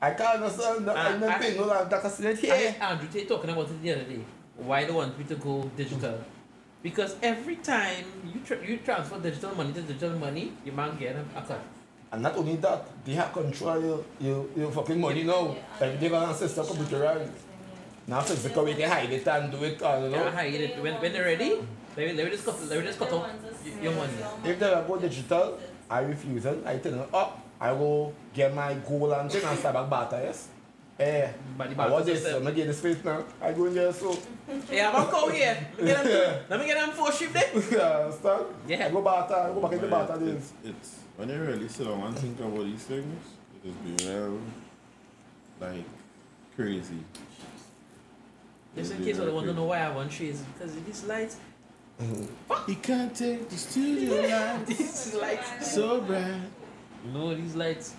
I 0.00 0.10
can't 0.12 0.40
understand 0.40 0.86
that. 0.86 0.96
Uh, 0.96 1.00
I 1.00 1.18
don't 1.18 1.28
I- 1.30 1.38
pay 1.38 1.56
no 1.56 1.64
land 1.64 1.90
tax 1.90 2.14
still 2.14 2.28
I 2.28 2.34
here. 2.34 2.70
heard 2.72 2.80
Andrew 2.92 3.08
Tate 3.12 3.28
talking 3.28 3.50
about 3.50 3.64
it 3.68 3.82
the 3.82 3.92
other 3.92 4.04
day. 4.04 4.20
Why 4.64 4.82
do 4.82 4.88
they 4.88 4.92
want 4.92 5.18
me 5.18 5.24
to 5.24 5.36
go 5.36 5.70
digital? 5.76 6.18
Because 6.82 7.16
every 7.22 7.56
time 7.56 8.04
you 8.32 8.40
tra- 8.40 8.64
you 8.66 8.78
transfer 8.78 9.18
digital 9.18 9.54
money 9.54 9.72
to 9.72 9.82
digital 9.82 10.18
money, 10.18 10.52
you 10.64 10.72
man 10.72 10.96
get 10.98 11.16
a, 11.16 11.24
a 11.38 11.42
cut. 11.42 11.60
And 12.12 12.22
not 12.22 12.36
only 12.36 12.56
that, 12.56 12.86
they 13.04 13.12
have 13.14 13.32
control 13.32 13.80
your, 13.80 14.04
your, 14.20 14.46
your 14.56 14.70
fucking 14.72 15.00
money 15.00 15.22
now. 15.22 15.54
Like 15.80 16.00
they 16.00 16.08
gonna 16.08 16.34
system 16.34 16.66
computerized. 16.66 17.30
Now 18.06 18.20
physical 18.22 18.64
we 18.64 18.74
can 18.74 18.90
hide 18.90 19.12
it 19.12 19.26
and 19.28 19.52
do 19.52 19.62
it, 19.62 19.78
you 19.80 19.86
Yeah, 19.86 20.08
know. 20.08 20.30
hide 20.30 20.54
it. 20.54 20.82
When, 20.82 20.94
when 21.00 21.12
they're 21.12 21.24
ready, 21.24 21.60
they 21.94 22.08
will, 22.08 22.16
they 22.16 22.24
will 22.24 22.30
just 22.30 22.44
cut, 22.44 22.58
they 22.68 22.76
will 22.76 22.84
just 22.84 22.98
cut 22.98 23.12
off 23.12 23.28
your 23.80 23.92
money. 23.92 24.12
If 24.44 24.58
they 24.58 24.84
go 24.88 24.98
digital, 24.98 25.58
I 25.88 26.00
refuse 26.00 26.44
it. 26.46 26.58
I 26.66 26.78
tell 26.78 26.92
them, 26.92 27.06
oh, 27.14 27.32
I 27.60 27.72
will 27.72 28.12
get 28.34 28.54
my 28.54 28.74
goal 28.74 29.12
and 29.12 29.30
thing 29.30 29.44
and 29.44 29.58
start 29.58 29.74
back 29.74 29.88
barter, 29.88 30.20
yes. 30.22 30.48
Eh, 31.00 31.32
By 31.56 31.66
the 31.68 31.72
I 31.72 31.74
barter 31.74 31.92
want 31.94 32.04
this, 32.04 32.20
system. 32.20 32.36
I'm 32.36 32.42
gonna 32.44 32.56
get 32.56 32.66
this 32.66 32.78
space 32.78 33.02
now. 33.02 33.24
I 33.40 33.52
go 33.52 33.64
in 33.66 33.74
there, 33.74 33.90
so, 33.92 34.18
Hey, 34.68 34.84
I'm 34.84 34.92
gonna 34.92 35.10
go 35.10 35.28
here. 35.30 35.56
Let 35.78 35.80
me 35.80 35.86
get 35.86 36.04
them, 36.04 36.44
let 36.50 36.60
me 36.60 36.66
get 36.66 36.76
them 36.76 36.90
four 36.90 37.10
sheep 37.10 37.32
there. 37.32 37.50
you 37.54 37.80
understand? 37.80 38.44
Yeah. 38.68 38.86
I 38.86 38.90
go 38.90 39.00
barter, 39.00 39.34
I 39.34 39.48
go 39.48 39.60
back 39.62 39.72
in 39.72 39.80
the 39.80 39.86
barter 39.88 40.12
But 40.18 40.22
it's, 40.28 40.52
it's 40.62 40.98
when 41.16 41.30
you 41.30 41.40
really 41.40 41.68
sit 41.68 41.86
down 41.86 42.02
and 42.02 42.18
think 42.18 42.38
about 42.38 42.64
these 42.64 42.82
things, 42.84 43.24
it 43.64 43.68
just 43.68 44.04
be 44.04 44.10
real 44.10 44.38
like 45.58 45.84
crazy. 46.54 47.02
Just 48.76 48.92
in 48.92 49.02
case 49.04 49.18
I 49.18 49.28
want 49.30 49.46
to 49.46 49.54
know 49.54 49.64
why 49.64 49.78
I 49.78 49.90
want 49.90 50.10
trees. 50.12 50.42
Because 50.52 50.74
these 50.74 51.04
lights, 51.04 51.36
He 52.66 52.74
can't 52.74 53.14
take 53.16 53.48
the 53.48 53.56
studio 53.56 54.20
light 54.28 54.66
these 54.66 55.14
lights. 55.14 55.72
so 55.72 56.02
bright. 56.02 56.42
No, 57.12 57.34
these 57.34 57.56
lights. 57.56 57.94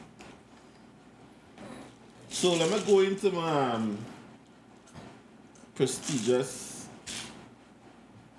So 2.31 2.53
let 2.53 2.71
me 2.71 2.79
go 2.87 3.01
into 3.01 3.29
my 3.31 3.71
um, 3.73 3.97
prestigious 5.75 6.87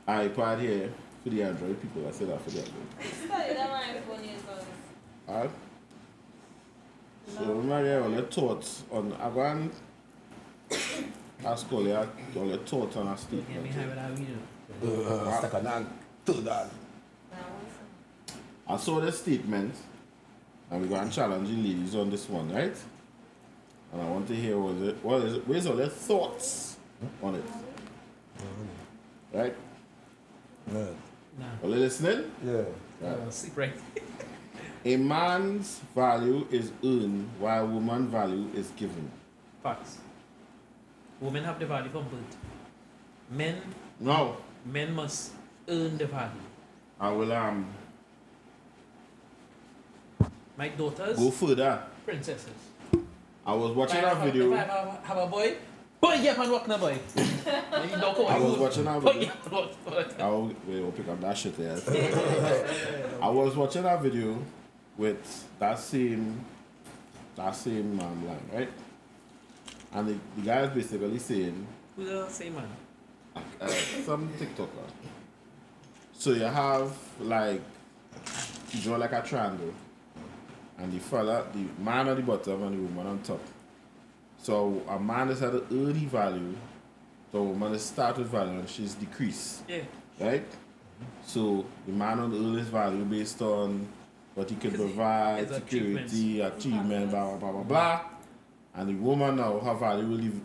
iPad 0.09 0.61
here 0.61 0.90
for 1.22 1.28
the 1.28 1.43
Android 1.43 1.80
people. 1.80 2.09
I 2.09 2.11
said 2.11 2.28
that 2.28 2.40
for 2.40 2.51
the 2.51 2.61
Android. 2.61 2.86
Study 3.26 3.55
them 3.55 3.68
iPhone 3.68 4.22
users. 4.22 4.64
Alright. 5.28 5.51
So 7.36 7.45
remember 7.45 7.84
here 7.84 8.03
all 8.03 8.11
your 8.11 8.22
thoughts 8.22 8.82
on 8.90 9.12
I 9.12 9.30
go 9.30 9.70
ask 11.45 11.70
all 11.72 11.86
your 11.86 12.09
all 12.36 12.47
your 12.47 12.59
thoughts 12.59 12.97
on 12.97 13.07
a 13.07 13.11
Get 13.11 13.30
me 13.32 13.38
statement. 13.45 13.74
high 13.74 13.86
with 13.86 13.95
that 13.95 14.11
video. 14.80 15.40
Second 15.40 15.66
hand, 15.66 15.86
third 16.24 16.49
I 18.66 18.76
saw 18.78 19.01
the 19.01 19.12
statement 19.12 19.74
and 20.70 20.80
we're 20.80 20.88
going 20.88 21.09
to 21.09 21.14
challenge 21.14 21.49
the 21.51 21.57
ladies 21.57 21.95
on 21.95 22.11
this 22.11 22.26
one, 22.28 22.51
right? 22.53 22.74
And 23.93 24.01
I 24.01 24.05
want 24.09 24.26
to 24.28 24.34
hear 24.34 24.59
what 24.59 24.74
is 24.76 24.82
it 24.88 24.97
what 25.05 25.22
is 25.22 25.34
it 25.34 25.47
where's 25.49 25.66
all 25.66 25.76
their 25.76 25.88
thoughts 25.88 26.76
on 27.22 27.34
it. 27.34 27.45
Right? 29.32 29.55
Yeah. 30.72 30.86
Nah, 31.38 31.47
Are 31.62 31.68
you 31.68 31.76
listening? 31.76 32.30
Yeah. 32.45 32.53
Right. 33.01 33.18
uh, 33.18 33.30
sleep 33.30 33.57
right. 33.57 33.72
A 34.84 34.97
man's 34.97 35.80
value 35.95 36.47
is 36.51 36.72
earned 36.84 37.28
while 37.38 37.62
a 37.62 37.66
woman's 37.66 38.11
value 38.11 38.49
is 38.55 38.68
given. 38.76 39.09
Facts. 39.62 39.99
Women 41.20 41.45
have 41.45 41.61
the 41.61 41.66
value 41.66 41.88
from 41.90 42.03
birth. 42.09 42.36
Men, 43.30 43.61
No. 44.01 44.36
men 44.66 44.93
must 44.93 45.32
earn 45.68 45.97
the 45.99 46.07
value. 46.07 46.40
I 47.01 47.11
will 47.11 47.32
um 47.32 47.66
My 50.57 50.68
daughters, 50.68 51.16
go 51.16 51.30
further. 51.30 51.82
princesses. 52.05 52.51
I 53.47 53.55
was 53.55 53.70
If 53.70 53.76
watching 53.76 54.05
I 54.05 54.11
a 54.11 54.14
have, 54.14 54.24
video. 54.24 54.53
If 54.53 54.59
I 54.59 54.62
have, 54.64 55.01
have 55.05 55.16
a 55.18 55.26
boy, 55.26 55.55
boy, 56.01 56.14
yeah, 56.14 56.36
man, 56.36 56.51
walk 56.51 56.68
na 56.68 56.78
boy. 56.78 56.99
You 57.16 58.01
don't 58.01 58.16
go 58.16 58.26
I 58.26 58.38
was 58.38 58.59
watching 58.59 58.86
a 58.86 59.01
Boy, 59.01 59.12
video. 59.12 59.22
yeah, 59.28 59.51
walk, 59.51 59.70
walk. 59.86 60.20
I 60.20 60.28
will, 60.28 60.47
wait, 60.47 60.57
we'll 60.80 60.93
pick 60.93 61.09
up 61.09 61.20
that 61.20 61.36
shit 61.36 61.57
there. 61.57 61.76
I 63.22 63.28
was 63.28 63.57
watching 63.57 63.84
a 63.84 63.97
video 63.99 64.38
with 64.97 65.49
that 65.59 65.78
same 65.78 66.45
that 67.36 67.53
same 67.57 67.99
um, 67.99 68.26
line, 68.28 68.49
right? 68.53 68.70
And 69.95 70.09
the, 70.09 70.16
the 70.36 70.43
guy 70.47 70.61
is 70.62 70.70
basically 70.70 71.18
saying 71.18 71.66
Who's 71.97 72.09
the 72.09 72.28
same 72.28 72.55
man? 72.55 72.68
uh, 73.61 73.66
some 73.68 74.28
TikToker. 74.38 74.86
So 76.12 76.30
you 76.32 76.45
have 76.45 76.93
like 77.20 77.61
you 78.72 78.80
draw 78.82 78.97
like 78.97 79.12
a 79.12 79.22
triangle, 79.22 79.72
and 80.83 80.93
the 80.93 80.99
fella, 80.99 81.45
the 81.55 81.64
man 81.83 82.09
on 82.09 82.16
the 82.16 82.22
bottom 82.22 82.62
and 82.64 82.74
the 82.76 82.83
woman 82.83 83.07
on 83.07 83.18
top. 83.20 83.41
So 84.39 84.83
a 84.89 84.99
man 84.99 85.28
is 85.30 85.41
at 85.43 85.53
an 85.55 85.64
early 85.70 86.07
value, 86.07 86.55
so 87.30 87.39
a 87.39 87.43
woman 87.45 87.72
is 87.74 87.83
started 87.85 88.26
value 88.26 88.59
and 88.59 88.68
she's 88.68 88.95
decreased, 88.95 89.62
Yeah. 89.68 89.83
right? 90.20 90.45
So 91.24 91.64
the 91.87 91.93
man 91.93 92.18
on 92.18 92.30
the 92.33 92.39
earliest 92.39 92.70
value 92.70 93.05
based 93.05 93.41
on 93.43 93.87
what 94.35 94.51
he 94.51 94.57
can 94.57 94.72
provide, 94.72 95.47
his 95.47 95.57
security, 95.57 96.41
achievement, 96.41 97.11
blah 97.11 97.37
blah 97.37 97.37
blah 97.39 97.53
blah 97.53 97.62
blah. 97.62 98.01
And 98.74 98.89
the 98.89 98.95
woman 98.95 99.37
now 99.37 99.59
her 99.61 99.74
value 99.74 100.07
will, 100.07 100.16
leave, 100.16 100.41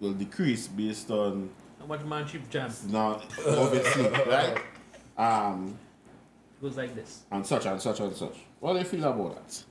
will 0.00 0.14
decrease 0.14 0.66
based 0.68 1.10
on 1.10 1.50
How 1.78 1.86
much 1.86 2.02
man 2.04 2.26
cheap 2.26 2.48
jam 2.50 2.70
not 2.88 3.24
obviously, 3.46 4.08
right? 4.26 4.58
Um, 5.16 5.76
goes 6.60 6.76
like 6.76 6.94
this. 6.94 7.22
and 7.30 7.46
such 7.46 7.66
and 7.66 7.80
such 7.80 8.00
and 8.00 8.14
such. 8.16 8.36
What 8.60 8.72
do 8.72 8.78
you 8.80 8.84
feel 8.84 9.04
about 9.04 9.46
that? 9.46 9.64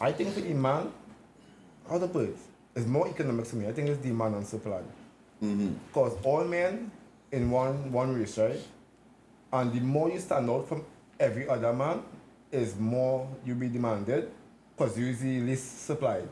I 0.00 0.12
think 0.12 0.34
the 0.34 0.42
man, 0.54 0.90
how 1.88 1.98
to 1.98 2.08
put 2.08 2.36
it's 2.74 2.86
more 2.86 3.08
economics 3.08 3.50
to 3.50 3.56
me. 3.56 3.68
I 3.68 3.72
think 3.72 3.88
it's 3.88 4.02
demand 4.02 4.34
and 4.34 4.46
supply. 4.46 4.80
Mm-hmm. 5.42 5.72
Because 5.88 6.16
all 6.24 6.44
men 6.44 6.90
in 7.30 7.50
one 7.50 7.92
one 7.92 8.14
race, 8.14 8.38
right? 8.38 8.60
And 9.52 9.72
the 9.72 9.80
more 9.80 10.10
you 10.10 10.18
stand 10.20 10.48
out 10.48 10.68
from 10.68 10.84
every 11.20 11.48
other 11.48 11.72
man, 11.72 12.02
is 12.50 12.76
more 12.78 13.28
you 13.44 13.54
be 13.54 13.68
demanded 13.68 14.30
because 14.76 14.98
you 14.98 15.14
the 15.14 15.40
least 15.40 15.86
supplied. 15.86 16.28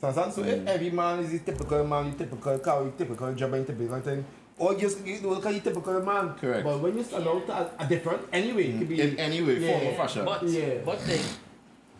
So, 0.00 0.08
understand? 0.08 0.32
so 0.34 0.42
if 0.42 0.66
every 0.66 0.90
man 0.90 1.20
is 1.20 1.30
the 1.30 1.38
typical 1.38 1.84
man, 1.86 2.10
the 2.10 2.24
typical 2.24 2.58
cow, 2.58 2.84
the 2.84 2.90
typical 2.90 3.32
jobber, 3.34 3.58
the 3.60 3.72
typical 3.72 4.00
thing, 4.00 4.24
or 4.58 4.74
just 4.74 5.04
you 5.06 5.20
look 5.20 5.46
at 5.46 5.54
the 5.54 5.60
typical 5.60 6.02
man. 6.02 6.34
Correct. 6.34 6.64
But 6.64 6.80
when 6.80 6.96
you 6.96 7.04
stand 7.04 7.26
out 7.26 7.48
as 7.48 7.68
a 7.78 7.88
different, 7.88 8.22
anyway, 8.32 8.64
it 8.70 8.78
could 8.78 8.88
be. 8.88 9.00
In 9.00 9.18
any 9.18 9.42
way, 9.42 9.66
form 9.66 9.86
or 9.86 9.94
fashion. 9.94 10.24
But 10.24 10.42
Yeah. 10.44 10.82
but 10.84 10.98
then 11.06 11.20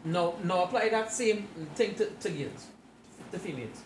no 0.04 0.34
no 0.44 0.64
apply 0.64 0.88
that 0.90 1.10
same 1.12 1.46
thing 1.74 1.94
to, 1.94 2.06
to 2.06 2.30
girls, 2.30 2.66
to 3.30 3.38
females. 3.38 3.82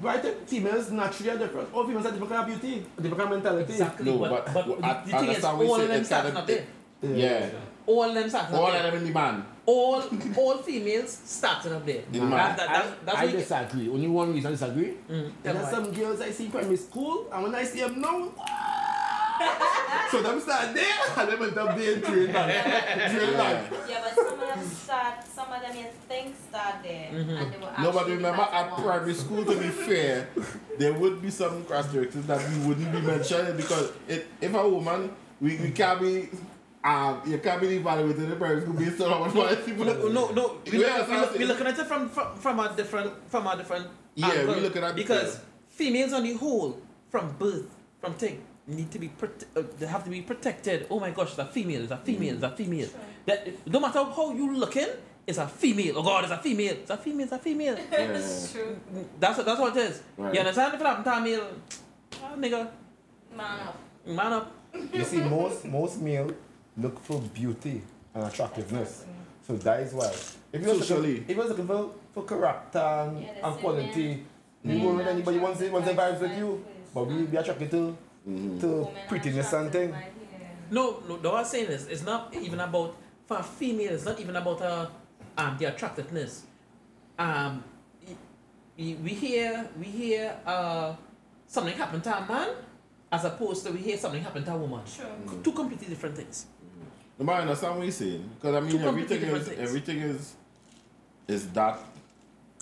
But 0.00 0.16
I 0.16 0.18
think 0.20 0.46
females 0.46 0.90
naturally 0.90 1.30
are 1.30 1.38
different. 1.38 1.72
All 1.72 1.86
females 1.86 2.04
have 2.04 2.12
different 2.12 2.32
kind 2.32 2.52
of 2.52 2.60
beauty, 2.60 2.84
different 2.96 3.16
kind 3.18 3.32
of 3.32 3.42
mentality. 3.42 3.72
Exactly. 3.72 4.04
No, 4.12 4.18
but, 4.18 4.30
but- 4.30 4.54
but, 4.54 4.66
but 4.68 4.80
the, 4.80 4.86
I- 4.86 5.04
the 5.04 5.10
thing 5.10 5.14
is, 5.14 5.44
understand 5.44 5.58
what 5.58 5.64
you 5.64 5.70
all 5.72 5.80
of 5.80 5.88
them 5.88 5.98
it's 6.00 6.08
starting 6.08 6.32
kinda 6.32 6.40
up 6.40 6.46
there. 6.46 6.64
Yeah. 7.02 7.50
All 7.86 8.02
of 8.04 8.14
them 8.14 8.28
starting 8.28 8.56
All 8.56 8.62
up 8.66 8.74
of 8.74 8.82
there. 8.82 8.90
them 8.90 9.00
in 9.00 9.06
the 9.06 9.14
man. 9.14 9.46
All 9.64 10.02
all 10.36 10.58
females 10.58 11.20
starting 11.24 11.72
up 11.72 11.86
there. 11.86 12.02
In 12.12 12.12
the 12.12 12.18
That, 12.20 12.28
man. 12.28 12.56
that, 12.56 12.68
I, 12.68 12.72
that, 12.78 13.06
that's 13.06 13.18
I 13.18 13.24
what 13.24 13.32
you- 13.32 13.38
disagree. 13.38 13.88
Only 13.88 14.08
one 14.08 14.34
reason 14.34 14.48
I 14.48 14.50
disagree. 14.52 14.94
Mm, 15.10 15.32
There 15.42 15.56
are 15.56 15.70
some 15.70 15.90
girls 15.92 16.20
I 16.20 16.30
see 16.30 16.44
in 16.44 16.50
primary 16.50 16.76
school, 16.76 17.28
and 17.32 17.42
when 17.44 17.54
I 17.54 17.64
see 17.64 17.80
them 17.80 18.00
now, 18.00 18.32
so 20.10 20.22
them 20.22 20.40
start 20.40 20.74
there, 20.74 20.94
and 21.16 21.28
them 21.30 21.42
end 21.42 21.58
up 21.58 21.76
there 21.76 21.92
in 21.94 22.02
train 22.02 22.32
life. 22.32 22.64
Train 23.14 23.34
life. 23.38 23.72
Yeah, 23.88 24.00
but 24.04 24.14
some 24.14 24.40
of 24.40 24.48
them 24.48 24.66
start, 24.66 25.24
some 25.26 25.52
of 25.52 25.60
them 25.62 25.76
you 25.76 25.84
think 26.08 26.34
start 26.48 26.76
there, 26.82 27.10
Mm-hmm. 27.12 27.30
and 27.30 27.52
they 27.52 27.58
were 27.58 27.72
No, 27.82 27.92
but 27.92 28.06
remember 28.06 28.42
at 28.42 28.70
ones. 28.70 28.82
primary 28.84 29.14
school, 29.14 29.44
to 29.44 29.56
be 29.58 29.68
fair, 29.68 30.28
there 30.78 30.92
would 30.92 31.20
be 31.22 31.30
some 31.30 31.64
characteristics 31.64 32.26
that 32.26 32.40
we 32.50 32.66
wouldn't 32.66 32.92
be 32.92 33.00
mentioning 33.00 33.56
because 33.56 33.92
it, 34.08 34.26
if 34.40 34.54
a 34.54 34.68
woman, 34.68 35.10
we, 35.40 35.56
we 35.58 35.70
can't 35.70 36.00
be, 36.00 36.28
um, 36.84 37.20
you 37.26 37.38
can't 37.38 37.60
be 37.60 37.68
evaluated 37.76 38.30
in 38.30 38.36
primary 38.38 38.60
school 38.62 38.74
based 38.74 39.00
on 39.00 39.10
how 39.10 39.18
much 39.24 39.34
money 39.34 39.56
people. 39.56 39.84
No, 39.84 40.08
no, 40.08 40.30
no. 40.30 40.58
We 40.70 40.80
Yeah, 40.82 40.96
look, 40.98 41.08
we 41.08 41.16
look, 41.16 41.32
it. 41.34 41.38
we 41.38 41.44
looking 41.44 41.66
at 41.66 41.78
it 41.78 41.86
from, 41.86 42.08
from 42.08 42.36
from 42.38 42.60
a 42.60 42.74
different 42.76 43.12
from 43.30 43.46
a 43.46 43.56
different. 43.56 43.86
Yeah, 44.14 44.32
we 44.32 44.38
angle. 44.40 44.56
looking 44.60 44.82
at- 44.84 44.94
because 44.94 45.34
yeah. 45.34 45.40
females 45.68 46.12
on 46.14 46.22
the 46.22 46.32
whole, 46.34 46.80
from 47.10 47.32
birth, 47.38 47.66
from 48.00 48.14
thing, 48.14 48.42
need 48.66 48.90
to 48.90 48.98
be 48.98 49.08
prote- 49.08 49.44
uh, 49.56 49.62
they 49.78 49.86
have 49.86 50.04
to 50.04 50.10
be 50.10 50.22
protected. 50.22 50.86
Oh 50.90 50.98
my 51.00 51.10
gosh, 51.10 51.30
it's 51.30 51.38
a 51.38 51.46
female, 51.46 51.82
it's 51.82 51.92
a 51.92 51.96
female, 51.98 52.34
it's 52.34 52.42
a 52.42 52.50
female. 52.50 52.88
That 53.26 53.46
no 53.66 53.80
matter 53.80 54.02
how 54.04 54.32
you 54.32 54.56
looking, 54.56 54.88
it's 55.26 55.38
a 55.38 55.46
female. 55.46 55.98
Oh 55.98 56.02
God, 56.02 56.24
it's 56.24 56.32
a 56.32 56.38
female. 56.38 56.72
It's 56.74 56.90
a 56.90 56.96
female. 56.96 57.24
It's 57.24 57.32
a 57.32 57.38
female. 57.38 57.76
It's 57.92 58.52
true. 58.52 58.78
That's 59.18 59.42
that's 59.42 59.60
what 59.60 59.76
it 59.76 59.90
is. 59.90 60.02
Right. 60.16 60.34
You 60.34 60.40
understand? 60.40 60.74
If 60.74 60.80
it 60.80 60.86
happen 60.86 61.04
to 61.04 61.12
a 61.16 61.20
male, 61.20 61.48
ah, 62.22 62.34
nigga, 62.36 62.68
Man 63.36 63.60
up. 63.68 63.78
man 64.06 64.32
up. 64.32 64.52
You 64.92 65.04
see, 65.04 65.20
most 65.22 65.64
most 65.64 66.00
male 66.00 66.30
look 66.76 66.98
for 67.00 67.20
beauty 67.20 67.82
and 68.14 68.24
attractiveness. 68.24 69.04
So 69.46 69.56
that 69.56 69.80
is 69.80 69.92
why. 69.94 70.12
If 70.52 70.62
you 70.62 70.68
was 70.68 70.78
Socially. 70.78 71.08
looking, 71.20 71.22
if 71.24 71.30
you 71.30 71.36
was 71.42 71.48
looking 71.50 71.66
for, 71.66 71.90
for 72.14 72.24
character 72.24 72.78
and, 72.78 73.22
Yeah, 73.22 73.46
and 73.46 73.56
quality, 73.58 74.24
you 74.64 74.78
won't 74.82 74.96
with 74.98 75.06
anybody 75.06 75.38
wants 75.38 75.60
it, 75.60 75.70
wants 75.72 75.88
the 75.88 75.94
vibes 75.94 76.20
with 76.20 76.36
you. 76.36 76.64
But 76.94 77.06
we 77.06 77.22
be 77.26 77.36
attracted 77.36 77.70
to 77.72 77.96
Mhm. 78.28 78.60
to 78.60 78.88
prettiness 79.08 79.52
and 79.52 79.70
thing. 79.72 79.94
No, 80.70 81.00
no, 81.08 81.16
the 81.18 81.30
what 81.30 81.38
I'm 81.40 81.44
saying 81.44 81.66
is, 81.70 81.86
it's 81.86 82.02
not 82.04 82.34
even 82.34 82.58
about 82.60 82.96
for 83.26 83.38
a 83.38 83.42
female. 83.42 83.92
It's 83.92 84.04
not 84.04 84.18
even 84.20 84.34
about 84.36 84.60
uh, 84.62 84.86
um 85.38 85.56
the 85.58 85.66
attractiveness. 85.66 86.42
Um, 87.18 87.62
y- 88.06 88.16
y- 88.78 88.96
we 89.02 89.10
hear 89.10 89.68
we 89.78 89.84
hear 89.86 90.36
uh 90.44 90.94
something 91.46 91.74
happen 91.76 92.00
to 92.00 92.16
a 92.18 92.26
man, 92.26 92.48
as 93.12 93.24
opposed 93.24 93.64
to 93.66 93.72
we 93.72 93.78
hear 93.78 93.96
something 93.96 94.22
happen 94.22 94.44
to 94.44 94.52
a 94.52 94.56
woman. 94.56 94.80
True. 94.84 95.40
Two 95.44 95.52
completely 95.52 95.86
different 95.88 96.16
things. 96.16 96.46
No, 97.18 97.24
but 97.24 97.32
I 97.36 97.40
understand 97.42 97.76
what 97.76 97.84
you're 97.84 97.92
saying 97.92 98.28
because 98.34 98.54
I 98.56 98.60
mean 98.60 98.70
Two 98.78 98.88
everything 98.88 99.22
is 99.22 99.48
things. 99.48 99.60
everything 99.60 99.98
is 100.00 100.34
is 101.28 101.48
that 101.50 101.78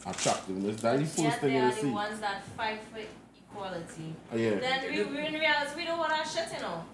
attractiveness. 0.06 0.80
That 0.82 1.00
is 1.00 1.14
the 1.14 1.22
Yet 1.22 1.30
first 1.30 1.40
thing 1.40 1.52
they 1.54 1.58
you 1.58 1.64
are 1.64 1.70
the 1.74 1.80
see. 1.80 1.90
ones 1.90 2.20
that 2.20 2.44
fight 2.56 2.80
for 2.92 3.00
equality. 3.54 4.14
Uh, 4.32 4.36
yeah. 4.36 4.54
Then 4.60 4.82
we, 4.92 5.04
we 5.04 5.26
in 5.26 5.34
reality 5.34 5.70
we 5.76 5.84
don't 5.84 5.98
want 5.98 6.12
our 6.12 6.24
shit, 6.26 6.48
you 6.54 6.60
know. 6.60 6.84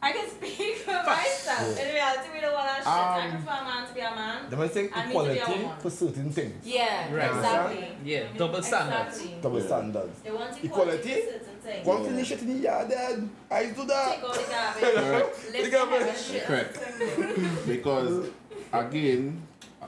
I 0.00 0.12
can 0.12 0.28
speak 0.30 0.76
for 0.86 0.92
myself. 0.92 1.76
In 1.76 1.88
reality, 1.94 2.28
we 2.32 2.40
don't 2.40 2.54
want 2.54 2.68
our 2.68 2.76
shit. 2.76 2.86
I 2.86 3.24
Um, 3.26 3.30
prefer 3.32 3.50
a 3.60 3.64
man 3.64 3.88
to 3.88 3.94
be 3.94 4.00
a 4.00 4.10
man. 4.14 4.50
They 4.50 4.56
might 4.56 4.70
think 4.70 4.96
And 4.96 5.08
me 5.08 5.14
to 5.16 5.22
be 5.24 5.28
a 5.28 5.32
equality 5.42 5.62
woman. 5.64 5.78
for 5.80 5.90
certain 5.90 6.30
things. 6.30 6.66
Yeah, 6.66 7.14
Right. 7.14 7.30
exactly. 7.34 7.88
Yeah, 8.04 8.22
double 8.36 8.62
standards. 8.62 9.16
Exactly. 9.16 9.40
Double 9.42 9.58
Yeah. 9.60 9.66
standards. 9.66 10.20
They 10.22 10.30
want 10.30 10.64
equality, 10.64 10.66
Equality? 10.68 11.14
for 11.14 11.32
certain 11.32 11.60
things. 11.64 11.86
One 11.86 12.04
clean 12.04 12.24
shit 12.24 12.42
in 12.42 12.48
the 12.48 12.58
yard, 12.68 12.88
then 12.90 13.30
I 13.50 13.64
do 13.70 13.84
that. 13.86 14.14
Take 14.14 14.24
out 14.24 14.34
the 14.34 14.50
garbage. 14.54 15.04
Correct. 15.04 15.36
Lift 15.36 15.52
The 15.52 15.62
the 15.62 15.70
garbage. 15.70 16.02
heavy 16.02 16.22
shit. 16.32 16.44
Correct. 16.44 17.66
because 17.66 18.28
again, 18.72 19.42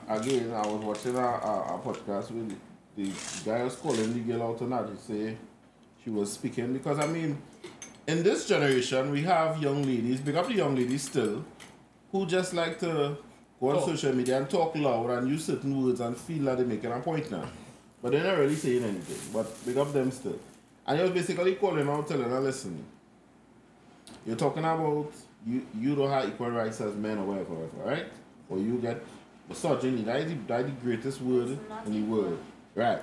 again, 0.09 0.51
I 0.53 0.67
was 0.67 0.83
watching 0.83 1.15
a, 1.15 1.19
a, 1.51 1.75
a 1.75 1.79
podcast 1.85 2.31
with 2.31 2.49
the 2.97 3.09
guy 3.49 3.63
was 3.63 3.75
calling 3.77 4.13
the 4.13 4.19
girl 4.19 4.43
out 4.49 4.61
on 4.61 4.69
that. 4.71 4.89
He 4.89 4.97
say 4.97 5.37
she 6.03 6.09
was 6.09 6.33
speaking 6.33 6.73
because 6.73 6.99
I 6.99 7.07
mean, 7.07 7.41
in 8.07 8.23
this 8.23 8.47
generation, 8.47 9.11
we 9.11 9.21
have 9.23 9.61
young 9.61 9.83
ladies, 9.83 10.19
big 10.19 10.35
up 10.35 10.47
the 10.47 10.53
young 10.53 10.75
ladies 10.75 11.03
still, 11.03 11.43
who 12.11 12.25
just 12.25 12.53
like 12.53 12.79
to 12.79 13.17
go 13.59 13.69
on 13.69 13.75
Talk. 13.75 13.85
social 13.85 14.13
media 14.13 14.37
and 14.37 14.49
talk 14.49 14.75
loud 14.75 15.09
and 15.11 15.29
use 15.29 15.45
certain 15.45 15.83
words 15.83 15.99
and 15.99 16.17
feel 16.17 16.43
that 16.45 16.57
they're 16.57 16.65
making 16.65 16.91
a 16.91 16.99
point 16.99 17.29
now. 17.31 17.45
But 18.01 18.11
they're 18.13 18.23
not 18.23 18.37
really 18.37 18.55
saying 18.55 18.83
anything. 18.83 19.31
But 19.31 19.65
big 19.65 19.77
up 19.77 19.93
them 19.93 20.11
still. 20.11 20.39
And 20.87 20.97
he 20.97 21.03
was 21.03 21.11
basically 21.11 21.55
calling 21.55 21.87
out, 21.87 22.07
telling 22.07 22.29
her, 22.29 22.39
listen, 22.39 22.83
you're 24.25 24.35
talking 24.35 24.63
about 24.63 25.11
you 25.45 25.65
you 25.79 25.95
don't 25.95 26.09
have 26.09 26.27
equal 26.27 26.49
rights 26.51 26.81
as 26.81 26.95
men 26.95 27.17
or 27.19 27.25
whatever, 27.25 27.53
whatever, 27.53 27.89
right? 27.89 28.05
Or 28.49 28.57
you 28.57 28.77
get 28.79 29.01
misogyny. 29.47 30.01
That 30.03 30.21
is 30.21 30.31
the, 30.31 30.37
that 30.47 30.61
is 30.61 30.65
the 30.65 30.71
greatest 30.83 31.21
word 31.21 31.49
It's 31.49 31.69
not 31.69 31.85
in 31.85 31.93
the 31.93 32.01
world. 32.01 32.39
Right. 32.73 32.99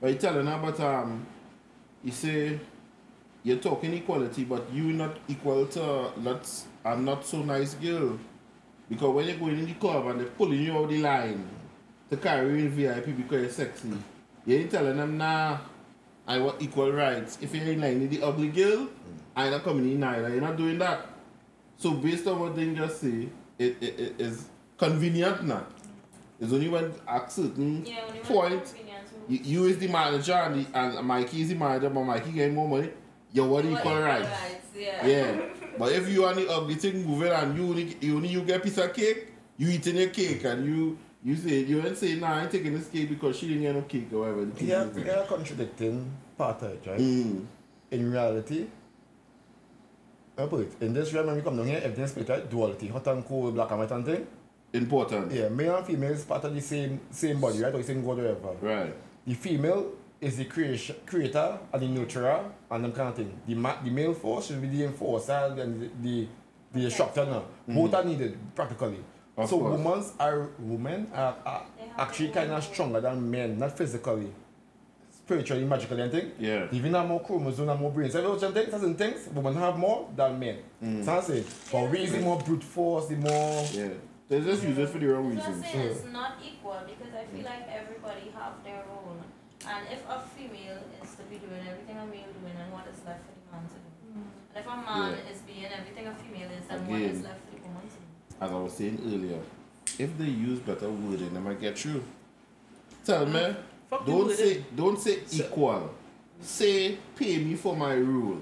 But 0.00 0.10
you're 0.10 0.18
telling 0.18 0.46
her 0.46 0.58
but 0.62 0.78
um 0.80 1.26
he 2.06 2.12
say 2.12 2.60
you're 3.42 3.58
talking 3.58 3.92
equality 3.94 4.44
but 4.44 4.62
you 4.72 4.84
not 4.92 5.16
equal 5.28 5.66
to 5.66 6.10
let's 6.22 6.66
a 6.84 6.96
not 6.96 7.26
so 7.26 7.42
nice 7.42 7.74
girl. 7.74 8.16
Because 8.88 9.12
when 9.12 9.26
you're 9.26 9.36
going 9.38 9.58
in 9.58 9.66
the 9.66 9.74
club 9.74 10.06
and 10.06 10.20
they're 10.20 10.28
pulling 10.28 10.60
you 10.62 10.72
out 10.78 10.88
the 10.88 10.98
line 10.98 11.48
to 12.08 12.16
carry 12.16 12.60
in 12.60 12.68
VIP 12.70 13.06
because 13.16 13.42
you're 13.42 13.50
sexy, 13.50 13.88
you 14.46 14.56
ain't 14.58 14.70
telling 14.70 14.96
them 14.96 15.18
nah 15.18 15.58
I 16.28 16.38
want 16.38 16.62
equal 16.62 16.92
rights. 16.92 17.38
If 17.40 17.54
you're 17.54 17.64
in 17.72 17.80
line 17.80 18.00
with 18.00 18.10
the 18.10 18.22
ugly 18.22 18.48
girl, 18.48 18.88
I'm 19.34 19.50
not 19.50 19.64
coming 19.64 19.90
in 19.90 20.02
either. 20.04 20.28
You're 20.28 20.40
not 20.40 20.56
doing 20.56 20.78
that. 20.78 21.06
So 21.76 21.90
based 21.92 22.26
on 22.28 22.38
what 22.38 22.54
they 22.54 22.72
just 22.72 23.00
say, 23.00 23.28
it, 23.58 23.76
it, 23.80 24.00
it 24.00 24.14
is 24.20 24.48
convenient 24.78 25.42
now. 25.44 25.66
It's 26.40 26.52
only 26.52 26.68
when 26.68 26.92
at 27.08 27.32
certain 27.32 27.84
Yeah, 27.84 28.00
point, 28.22 28.74
you, 29.28 29.38
you 29.42 29.64
is 29.64 29.78
the 29.78 29.88
manager 29.88 30.32
and, 30.34 30.64
the, 30.66 30.78
and 30.78 31.06
Mikey 31.06 31.42
is 31.42 31.48
the 31.48 31.54
manager, 31.54 31.90
but 31.90 32.02
Mikey 32.04 32.32
getting 32.32 32.54
more 32.54 32.68
money, 32.68 32.90
you 33.32 33.44
want 33.44 33.64
you 33.64 33.70
want 33.72 33.80
equal 33.80 34.00
rights. 34.02 34.28
Yeah. 34.76 35.06
Yeah. 35.06 35.40
but 35.78 35.92
if 35.92 36.08
you 36.08 36.24
are 36.24 36.34
the 36.34 36.48
ugly 36.50 36.74
thing 36.74 37.04
moving 37.06 37.32
and 37.32 37.56
you 37.56 37.64
only, 37.64 37.96
you 38.00 38.16
only 38.16 38.28
you 38.28 38.42
get 38.42 38.58
a 38.58 38.60
piece 38.60 38.78
of 38.78 38.92
cake, 38.92 39.28
you 39.56 39.68
eating 39.68 39.96
your 39.96 40.08
cake 40.10 40.44
and 40.44 40.66
you 40.66 40.98
you 41.24 41.34
say 41.34 41.60
you 41.60 41.80
ain't 41.84 41.96
say 41.96 42.14
nah 42.14 42.36
I 42.36 42.42
ain't 42.42 42.50
taking 42.50 42.74
this 42.74 42.88
cake 42.88 43.08
because 43.08 43.36
she 43.36 43.48
didn't 43.48 43.62
get 43.62 43.74
no 43.74 43.82
cake 43.82 44.08
or 44.12 44.20
whatever. 44.20 44.44
the 44.44 44.52
case 44.52 44.68
Yeah, 44.68 44.84
is. 44.84 44.96
yeah, 44.98 45.24
contradicting 45.28 46.12
part 46.38 46.62
of 46.62 46.70
it, 46.72 46.82
right? 46.86 47.00
Mm. 47.00 47.46
In 47.90 48.10
reality, 48.12 48.66
I 50.38 50.46
put 50.46 50.60
it, 50.60 50.72
in 50.80 50.92
this 50.92 51.12
realm 51.12 51.26
when 51.28 51.36
we 51.36 51.42
come 51.42 51.56
down 51.56 51.66
here, 51.66 51.80
everything's 51.82 52.10
split 52.10 52.28
right, 52.28 52.48
duality, 52.48 52.88
hot 52.88 53.06
and 53.08 53.24
cold, 53.26 53.54
black 53.54 53.70
and 53.70 53.78
white 53.80 53.90
and 53.90 54.04
thing. 54.04 54.26
Important. 54.72 55.32
Yeah, 55.32 55.48
male 55.48 55.76
and 55.76 55.86
female 55.86 56.12
is 56.12 56.24
part 56.24 56.44
of 56.44 56.54
the 56.54 56.60
same 56.60 57.00
same 57.10 57.40
body, 57.40 57.60
right? 57.62 57.74
Or 57.74 57.78
the 57.78 57.84
same 57.84 58.04
God, 58.04 58.18
whatever. 58.18 58.52
Right. 58.60 58.94
The 59.26 59.34
female 59.34 59.92
is 60.20 60.36
the 60.36 60.44
creation, 60.44 60.96
creator 61.04 61.58
and 61.72 61.82
the 61.82 61.86
nurturer 62.00 62.50
and 62.70 62.84
them 62.84 62.92
kind 62.92 63.08
of 63.08 63.16
thing. 63.16 63.38
The, 63.46 63.54
ma- 63.54 63.76
the 63.82 63.90
male 63.90 64.14
force 64.14 64.46
should 64.46 64.62
be 64.62 64.68
the 64.68 64.84
enforcer 64.84 65.54
and 65.58 65.82
the, 65.82 65.90
the, 66.02 66.28
the 66.72 66.84
instructor 66.84 67.26
now. 67.26 67.44
Both 67.68 67.94
are 67.94 68.04
needed, 68.04 68.38
practically. 68.54 68.96
Mm-hmm. 68.98 69.40
Of 69.42 69.50
so 69.50 69.58
course. 69.58 69.78
women 69.78 70.04
are 70.18 70.48
women 70.58 71.10
are, 71.14 71.36
are 71.44 71.62
actually 71.98 72.28
kind 72.30 72.50
of 72.52 72.64
stronger 72.64 73.02
than 73.02 73.30
men, 73.30 73.58
not 73.58 73.76
physically, 73.76 74.32
spiritually, 75.10 75.64
magically, 75.64 76.00
and 76.00 76.10
thing. 76.10 76.32
Yeah. 76.38 76.68
Even 76.72 76.94
have 76.94 77.06
more 77.06 77.20
chromosomes 77.22 77.68
and 77.68 77.78
more 77.80 77.90
brains. 77.90 78.16
Every 78.16 78.30
other 78.30 78.50
thing, 78.52 78.70
certain 78.70 78.94
things, 78.94 79.28
women 79.34 79.54
have 79.56 79.76
more 79.76 80.08
than 80.16 80.38
men. 80.38 80.58
Mm. 80.82 81.04
So 81.04 81.18
I 81.18 81.20
say, 81.20 81.40
for 81.42 81.86
we 81.88 81.98
is 81.98 82.12
the 82.12 82.20
more 82.20 82.38
brute 82.38 82.64
force, 82.64 83.08
the 83.08 83.16
more. 83.16 83.66
Yeah. 83.72 83.88
They 84.28 84.40
just 84.40 84.62
use 84.64 84.78
it 84.78 84.88
for 84.88 84.98
the 84.98 85.06
wrong 85.06 85.34
That's 85.34 85.46
what 85.46 85.54
I'm 85.54 85.62
reasons. 85.62 85.72
saying, 85.72 85.90
it's 85.90 86.12
not 86.12 86.32
equal 86.42 86.80
because 86.84 87.14
I 87.14 87.24
feel 87.26 87.44
like 87.44 87.68
everybody 87.68 88.32
have 88.34 88.54
their 88.64 88.82
role. 88.85 88.85
And 89.68 89.86
if 89.92 90.02
a 90.08 90.20
female 90.36 90.78
is 91.02 91.10
to 91.16 91.22
be 91.30 91.36
doing 91.36 91.62
everything 91.68 91.96
a 91.98 92.06
male 92.06 92.30
doing, 92.40 92.54
then 92.56 92.70
what 92.70 92.86
is 92.92 93.04
left 93.04 93.20
for 93.26 93.34
the 93.34 93.56
man 93.56 93.64
to 93.66 93.74
do? 93.74 93.88
And 94.14 94.56
if 94.56 94.66
a 94.66 94.76
man 94.76 95.12
Yeah. 95.18 95.32
is 95.32 95.38
being 95.42 95.64
everything 95.66 96.06
a 96.06 96.14
female 96.14 96.50
is, 96.58 96.66
then 96.68 96.86
what 96.86 97.00
is 97.00 97.22
left 97.22 97.40
for 97.50 97.56
the 97.56 97.62
woman 97.66 97.82
to 97.82 97.96
do? 97.98 98.44
As 98.44 98.50
I 98.50 98.54
was 98.54 98.72
saying 98.72 98.98
earlier, 99.04 99.40
if 99.98 100.16
they 100.18 100.24
use 100.26 100.60
better 100.60 100.88
wording, 100.90 101.34
they 101.34 101.40
might 101.40 101.60
get 101.60 101.78
through. 101.78 102.04
Tell 103.04 103.26
me, 103.26 103.54
Fuck 103.90 104.06
don't 104.06 104.18
wording. 104.18 104.36
say 104.36 104.64
don't 104.74 104.98
say 105.00 105.24
So- 105.26 105.44
equal. 105.44 105.90
Say 106.40 106.98
pay 107.16 107.38
me 107.38 107.54
for 107.56 107.74
my 107.76 107.94
rule 107.94 108.38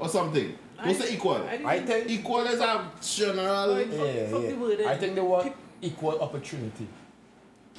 or 0.00 0.08
something. 0.08 0.58
Don't 0.82 0.94
say 0.94 1.14
equal. 1.14 1.42
I 1.64 1.80
think 1.80 2.10
Equal 2.10 2.40
is 2.46 2.60
a 2.60 2.90
general. 3.00 3.74
Right. 3.76 3.88
Yeah, 3.88 4.04
yeah. 4.04 4.90
I 4.90 4.96
think 4.98 5.14
they 5.14 5.20
want 5.20 5.44
Keep- 5.44 5.54
equal 5.92 6.20
opportunity. 6.20 6.86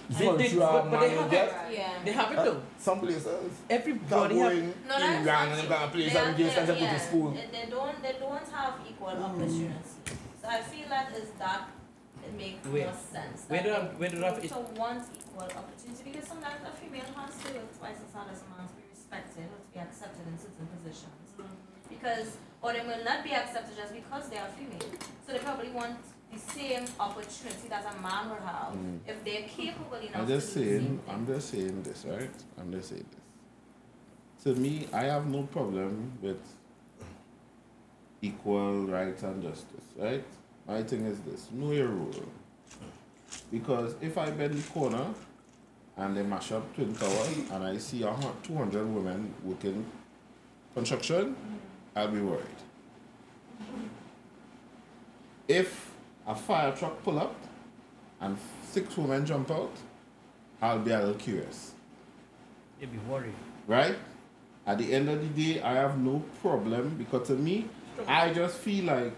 It's 0.09 0.17
They- 0.19 0.37
they- 0.37 0.49
through 0.49 0.59
but- 0.61 0.71
but 0.91 0.99
they 1.01 1.07
manual 1.07 1.21
have 1.23 1.31
jet. 1.31 1.49
Yeah. 1.71 1.93
They 2.05 2.11
have 2.13 2.31
it 2.31 2.37
Uh, 2.39 2.43
though. 2.45 2.61
Some 2.79 2.99
places. 3.01 3.27
Everybody 3.69 4.35
Can't 4.35 4.53
have. 4.53 4.57
in 4.63 4.67
No, 4.87 4.99
that's 4.99 5.03
Iran 5.03 5.25
not 5.25 5.41
and 5.43 5.51
true. 5.51 5.69
them 5.69 5.77
can't 5.79 5.91
place 5.93 6.13
They 6.13 6.19
and 6.19 6.27
are- 6.29 6.37
just 6.37 6.55
they- 6.55 6.65
send 6.65 6.67
them 6.81 6.93
to 6.95 6.99
school. 7.07 7.29
They, 7.31 7.47
they 7.57 7.65
don't 7.75 7.97
they 8.05 8.13
don't 8.25 8.47
have 8.59 8.73
equal 8.89 9.09
opportunity. 9.27 9.71
So 10.41 10.45
I 10.47 10.61
feel 10.61 10.87
that 10.95 11.07
is 11.19 11.29
that 11.43 11.61
it 12.25 12.33
makes 12.37 12.65
Where- 12.67 12.87
more 12.87 12.95
sense. 13.15 13.37
where 13.51 13.63
do 13.63 13.69
they 13.69 13.75
I- 13.75 13.95
where 13.99 14.09
do 14.09 14.17
I- 14.23 14.29
also 14.29 14.59
want 14.81 15.03
equal 15.19 15.49
opportunity 15.61 16.01
because 16.09 16.27
sometimes 16.33 16.59
a 16.63 16.71
female 16.79 17.09
has 17.19 17.31
to 17.43 17.47
work 17.59 17.69
twice 17.79 17.99
as 18.07 18.11
hard 18.15 18.29
as 18.31 18.39
a 18.45 18.47
man 18.55 18.63
to 18.71 18.75
be 18.79 18.83
respected 18.95 19.45
or 19.53 19.59
to 19.65 19.69
be 19.75 19.79
accepted 19.87 20.23
in 20.31 20.37
certain 20.39 20.67
positions. 20.75 21.19
Because 21.89 22.37
or 22.63 22.73
they 22.73 22.81
will 22.81 23.03
not 23.03 23.23
be 23.23 23.33
accepted 23.33 23.75
just 23.75 23.93
because 23.93 24.29
they 24.31 24.37
are 24.37 24.49
female. 24.57 24.87
So 25.25 25.33
they 25.33 25.39
probably 25.39 25.69
want 25.69 25.97
the 26.33 26.39
same 26.39 26.85
opportunity 26.99 27.67
that 27.69 27.85
a 27.85 28.01
man 28.01 28.29
would 28.29 28.39
have 28.41 28.73
Mm. 28.73 28.99
if 29.07 29.23
they're 29.23 29.47
capable 29.47 29.97
enough 29.97 30.15
I'm 30.15 30.27
just 30.27 30.53
do 30.53 30.59
the 30.59 30.65
same 30.65 30.79
saying. 30.81 30.99
I'm 31.09 31.25
just 31.27 31.49
saying 31.49 31.83
this, 31.83 32.05
right? 32.05 32.29
I'm 32.59 32.71
just 32.71 32.89
saying 32.89 33.05
this. 33.11 34.53
To 34.53 34.59
me, 34.59 34.87
I 34.93 35.03
have 35.03 35.27
no 35.27 35.43
problem 35.43 36.13
with 36.21 36.39
equal 38.21 38.85
rights 38.87 39.23
and 39.23 39.41
justice, 39.41 39.85
right? 39.97 40.23
My 40.67 40.83
thing 40.83 41.05
is 41.05 41.19
this 41.21 41.49
know 41.51 41.71
your 41.71 41.87
role. 41.87 42.25
Because 43.51 43.95
if 44.01 44.17
I 44.17 44.29
bend 44.31 44.53
the 44.55 44.69
corner 44.69 45.05
and 45.97 46.15
they 46.15 46.23
mash 46.23 46.51
up 46.51 46.73
Twin 46.75 46.93
Tower 46.93 47.27
and 47.51 47.63
I 47.63 47.77
see 47.77 48.03
a 48.03 48.13
200 48.43 48.85
women 48.93 49.33
working 49.43 49.85
construction, 50.73 51.35
I'll 51.95 52.09
be 52.11 52.19
worried. 52.21 52.61
If 55.47 55.86
a 56.27 56.35
fire 56.35 56.71
truck 56.75 57.01
pull 57.03 57.19
up 57.19 57.35
and 58.21 58.37
six 58.63 58.97
women 58.97 59.25
jump 59.25 59.49
out, 59.51 59.71
I'll 60.61 60.79
be 60.79 60.91
a 60.91 60.99
little 60.99 61.13
curious, 61.15 61.73
They 62.79 62.85
be 62.87 62.97
worried. 63.09 63.33
right? 63.67 63.95
At 64.65 64.79
the 64.79 64.93
end 64.93 65.07
of 65.09 65.21
the 65.21 65.43
day, 65.53 65.61
I 65.61 65.73
have 65.75 65.97
no 65.97 66.21
problem 66.41 66.95
because 66.97 67.27
to 67.27 67.33
me, 67.35 67.67
I 68.07 68.33
just 68.33 68.57
feel 68.57 68.85
like 68.85 69.13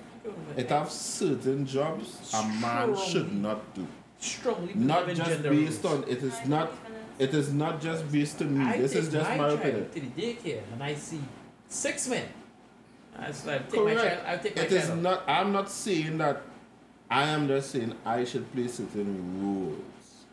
it 0.55 0.69
have 0.69 0.91
certain 0.91 1.65
jobs 1.65 2.31
a 2.35 2.43
man 2.61 2.95
should 2.95 3.33
not 3.33 3.73
do. 3.73 3.87
Strongly 4.19 4.73
Not 4.75 5.07
just 5.07 5.41
based 5.43 5.83
roles. 5.83 6.03
on 6.03 6.09
it 6.09 6.21
I 6.21 6.25
is 6.27 6.39
don't 6.47 6.69
it 7.17 7.33
is 7.33 7.51
not 7.53 7.81
just 7.81 8.11
based 8.11 8.37
to 8.39 8.45
me. 8.45 8.63
I 8.65 8.77
this 8.77 8.93
is 8.95 9.09
just 9.11 9.29
my, 9.31 9.37
my 9.37 9.47
child 9.47 9.59
opinion. 9.59 9.89
to 9.91 9.99
the 10.01 10.07
daycare 10.21 10.61
and 10.73 10.83
I 10.83 10.93
see 10.95 11.19
six 11.67 12.07
men. 12.07 12.25
I 13.17 13.27
was 13.29 13.45
like, 13.45 13.69
take 13.71 13.83
my 13.83 13.95
child. 13.95 14.19
I'll 14.27 14.39
take 14.39 14.55
my 14.55 14.61
It 14.61 14.71
is 14.71 14.87
child. 14.87 14.97
out. 14.99 15.03
not 15.03 15.23
I'm 15.27 15.51
not 15.51 15.69
saying 15.71 16.17
that 16.19 16.41
I 17.09 17.23
am 17.29 17.47
just 17.47 17.71
saying 17.71 17.93
I 18.05 18.23
should 18.23 18.51
play 18.53 18.67
certain 18.67 19.41
roles. 19.41 20.25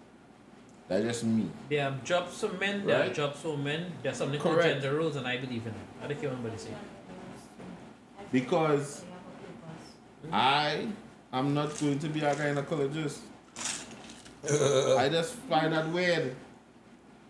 That's 0.88 1.04
just 1.04 1.24
me. 1.24 1.48
There 1.68 1.88
are 1.88 1.96
jobs 2.04 2.38
for 2.40 2.52
men. 2.52 2.86
There 2.86 3.02
are 3.02 3.12
jobs 3.12 3.40
for 3.40 3.56
men. 3.56 3.92
There's 4.02 4.18
something 4.18 4.38
called 4.38 4.56
Correct. 4.56 4.82
gender 4.82 4.98
roles, 4.98 5.16
and 5.16 5.26
I 5.26 5.38
believe 5.38 5.62
in 5.66 5.72
it. 5.72 5.86
I 6.02 6.06
don't 6.06 6.20
care 6.20 6.30
what 6.30 6.38
anybody 6.38 6.58
say. 6.58 6.74
Because 8.30 9.04
hmm? 10.22 10.30
I 10.32 10.86
am 11.32 11.54
not 11.54 11.78
going 11.80 11.98
to 11.98 12.08
be 12.08 12.20
a 12.20 12.34
gynecologist. 12.34 13.18
I 14.98 15.08
just 15.08 15.34
find 15.48 15.72
that 15.72 15.88
weird. 15.88 16.36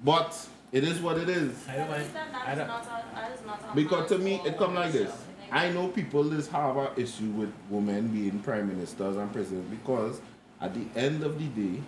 But 0.05 0.37
it 0.73 0.85
is 0.85 1.01
what 1.01 1.17
it 1.17 1.29
is. 1.29 1.55
I 1.69 1.77
don't 1.77 1.89
mind. 1.89 2.07
I 2.45 2.55
don't. 2.55 3.75
Because 3.75 4.09
to 4.11 4.19
me, 4.19 4.41
it 4.45 4.59
come 4.59 4.75
like 4.75 4.93
this. 4.93 5.13
I 5.51 5.71
know 5.71 5.89
people 5.89 6.29
just 6.31 6.51
have 6.51 6.77
an 6.77 6.89
issue 6.97 7.31
with 7.31 7.53
women 7.71 8.09
being 8.09 8.39
prime 8.41 8.69
ministers 8.69 9.17
and 9.17 9.33
presidents 9.33 9.69
because 9.71 10.21
at 10.61 10.73
the 10.75 10.85
end 10.99 11.23
of 11.23 11.39
the 11.39 11.47
day, 11.47 11.81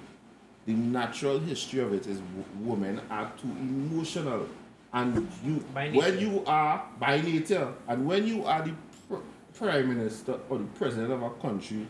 the 0.66 0.74
natural 0.74 1.38
history 1.38 1.80
of 1.80 1.92
it 1.92 2.06
is 2.06 2.18
w- 2.18 2.44
women 2.61 3.00
are 3.11 3.32
too 3.40 3.48
emotional. 3.48 4.46
And 4.92 5.28
you, 5.44 5.54
when 5.74 6.18
you 6.18 6.42
are 6.46 6.84
by 6.98 7.20
nature, 7.20 7.72
and 7.88 8.06
when 8.06 8.26
you 8.26 8.44
are 8.44 8.62
the 8.62 8.74
pr- 9.09 9.16
prime 9.54 9.88
minister 9.94 10.38
or 10.48 10.59
the 10.59 10.64
president 10.64 11.12
of 11.12 11.22
a 11.22 11.30
country 11.30 11.86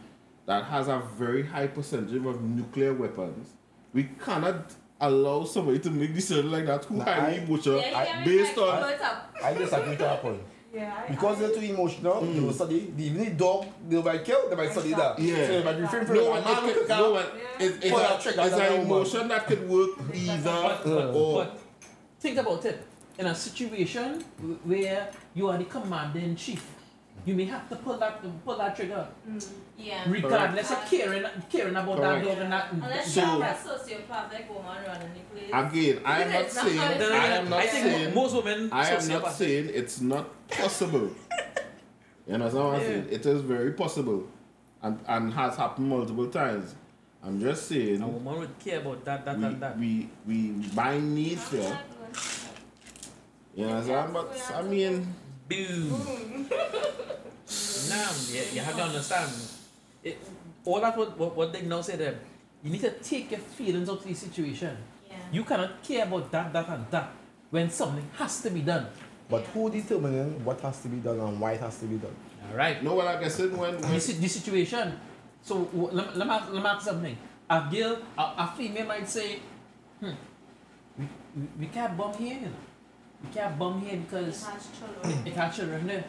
that 0.47 0.65
has 0.65 0.89
a 0.89 1.03
very 1.17 1.45
high 1.45 1.67
percentage 1.69 2.15
of 2.25 2.43
nuclear 2.43 2.95
weapons, 2.95 3.51
we 3.93 4.05
cannot 4.25 4.73
allow 5.01 5.45
somebody 5.45 5.79
to 5.79 5.91
make 5.91 6.13
decisions 6.15 6.47
like 6.51 6.67
that 6.67 6.85
who 6.87 6.97
Nah, 6.97 7.05
highly 7.05 7.37
emotional 7.39 7.81
based 8.25 8.59
on 8.59 8.83
um, 8.83 9.17
I 9.45 9.55
disagree 9.55 9.93
to 9.97 10.03
that 10.03 10.23
point. 10.23 10.41
Yeah, 10.73 11.05
I, 11.09 11.11
Because 11.11 11.39
they're 11.39 11.51
too 11.51 11.61
emotional, 11.61 12.21
they 12.21 12.41
will 12.41 12.53
study. 12.53 12.93
The 12.95 13.05
even 13.05 13.37
dog, 13.37 13.67
they 13.89 14.03
might 14.03 14.25
kill, 14.25 14.51
they 14.51 14.57
might 14.57 14.71
study 14.71 14.91
that. 14.91 15.17
Mm. 15.17 15.27
Yeah. 15.27 15.47
So 15.47 15.53
they 15.53 15.65
might 15.65 15.81
be 15.81 15.87
free 15.87 16.05
for 16.05 16.15
No 16.15 16.31
one, 16.31 16.45
man 16.45 16.53
it 16.53 16.75
who 16.75 16.81
could, 16.81 16.89
no 16.89 17.13
one, 17.13 17.27
it, 17.59 17.65
it's, 17.65 17.87
a, 17.87 17.91
that 17.91 18.21
trigger 18.21 18.43
it's 18.43 18.55
an 18.55 18.81
emotion 18.83 19.29
that 19.29 19.47
could 19.47 19.69
work 19.69 19.91
either 20.13 20.43
But, 20.45 20.85
but, 20.85 21.15
or. 21.15 21.45
but 21.45 21.59
think 22.21 22.37
about 22.39 22.65
it. 22.67 22.85
In 23.19 23.27
a 23.27 23.35
situation 23.35 24.23
where 24.65 25.11
you 25.35 25.49
are 25.49 25.59
the 25.59 25.65
commander 25.65 26.21
in 26.21 26.37
chief, 26.37 26.65
you 27.27 27.35
may 27.35 27.45
have 27.45 27.69
to 27.69 27.77
pull 27.77 27.99
that 27.99 28.23
pull 28.45 28.57
that 28.59 28.75
trigger, 28.77 29.07
mm, 29.29 29.49
Yeah. 29.77 30.05
regardless 30.09 30.71
of 30.71 30.85
caring 30.91 31.25
caring 31.51 31.77
about 31.77 31.97
that 32.01 32.23
Correct. 32.23 32.27
dog 32.27 32.39
and 32.39 32.53
that. 32.53 32.73
Unless 32.73 33.13
So- 33.15 33.21
you're 33.21 33.45
a 33.45 33.55
sociopathic 33.55 34.49
woman 34.49 34.77
running 34.87 35.13
the 35.15 35.21
place. 35.33 35.51
Again, 35.53 36.01
I 36.05 36.23
am 36.23 36.33
not 36.33 36.43
It's 36.43 36.55
not 36.55 36.65
saying, 36.65 36.79
how 36.79 36.91
it's 36.91 36.99
Then 36.99 37.13
I 37.13 37.25
again, 37.27 37.33
am 37.45 37.51
not 37.51 37.59
I 37.59 37.67
think 37.67 37.85
saying, 37.87 38.15
most 38.15 38.35
women. 38.35 38.69
I 38.73 38.89
am 38.91 39.09
not 39.09 39.33
saying 39.33 39.71
it's 39.75 40.01
not 40.01 40.49
possible. 40.49 41.11
You 42.27 42.35
understand 42.35 42.65
what 42.65 42.75
I'm 42.75 42.81
saying? 42.83 43.07
It 43.11 43.25
is 43.27 43.41
very 43.43 43.73
possible, 43.73 44.25
and 44.83 44.99
and 45.09 45.33
has 45.35 45.57
happened 45.57 45.89
multiple 45.89 46.27
times. 46.29 46.75
I'm 47.25 47.41
just 47.41 47.67
saying, 47.69 48.01
A 48.01 48.07
woman 48.07 48.39
would 48.39 48.59
care 48.61 48.79
about 48.79 49.05
that, 49.05 49.25
that, 49.25 49.37
we, 49.39 49.45
and 49.45 49.61
that. 49.63 49.79
we 49.79 50.09
we 50.27 50.51
by 50.75 50.99
nature, 51.01 51.77
you 53.57 53.67
understand? 53.67 54.13
But 54.13 54.53
I 54.55 54.63
mean, 54.63 55.15
Boom. 55.49 56.47
Nah, 57.89 58.13
you, 58.33 58.43
you 58.55 58.61
have 58.61 58.77
to 58.77 58.83
understand. 58.83 59.31
It, 60.03 60.19
all 60.65 60.81
that 60.81 60.97
what, 60.97 61.19
what, 61.19 61.37
what 61.37 61.53
they 61.53 61.63
now 61.63 61.81
say 61.81 61.97
them, 61.97 62.17
you 62.63 62.71
need 62.71 62.81
to 62.81 62.91
take 62.91 63.31
your 63.31 63.41
feelings 63.41 63.89
out 63.89 63.99
of 63.99 64.05
the 64.05 64.15
situation. 64.15 64.77
Yeah. 65.09 65.17
You 65.33 65.45
cannot 65.45 65.83
care 65.83 66.05
about 66.05 66.31
that, 66.33 66.53
that, 66.53 66.69
and 66.69 66.87
that 66.91 67.11
when 67.51 67.71
something 67.71 68.05
has 68.17 68.41
to 68.43 68.51
be 68.51 68.61
done. 68.63 68.87
But 69.29 69.45
who 69.47 69.71
determining 69.71 70.45
what 70.45 70.61
has 70.61 70.81
to 70.83 70.89
be 70.89 70.97
done 70.99 71.21
and 71.21 71.41
why 71.41 71.53
it 71.53 71.61
has 71.61 71.79
to 71.81 71.87
be 71.87 71.97
done? 71.97 72.15
All 72.51 72.57
right. 72.57 72.83
no, 72.83 72.95
what 72.95 73.07
I 73.07 73.21
guess 73.21 73.39
it 73.41 73.53
when, 73.53 73.79
when 73.81 73.93
This, 73.93 74.07
this 74.19 74.33
situation. 74.33 74.99
So 75.43 75.65
w- 75.65 75.91
let, 75.93 76.17
let, 76.17 76.27
me, 76.27 76.33
ask- 76.35 76.53
let 76.53 76.63
me 76.63 76.69
ask 76.69 76.85
something. 76.87 77.17
A 77.51 77.69
girl, 77.71 77.99
a, 78.17 78.23
a 78.23 78.55
female 78.57 78.87
might 78.87 79.09
say, 79.09 79.39
hmm, 80.01 80.11
we, 80.99 81.09
we, 81.37 81.49
we 81.61 81.67
can't 81.67 81.97
bum 81.97 82.13
here, 82.15 82.35
you 82.35 82.41
know. 82.47 82.53
We 83.25 83.31
can't 83.35 83.59
bum 83.59 83.81
here 83.81 83.99
because 83.99 84.47
it 85.27 85.33
has 85.35 85.57
children 85.57 85.87
there. 85.87 86.05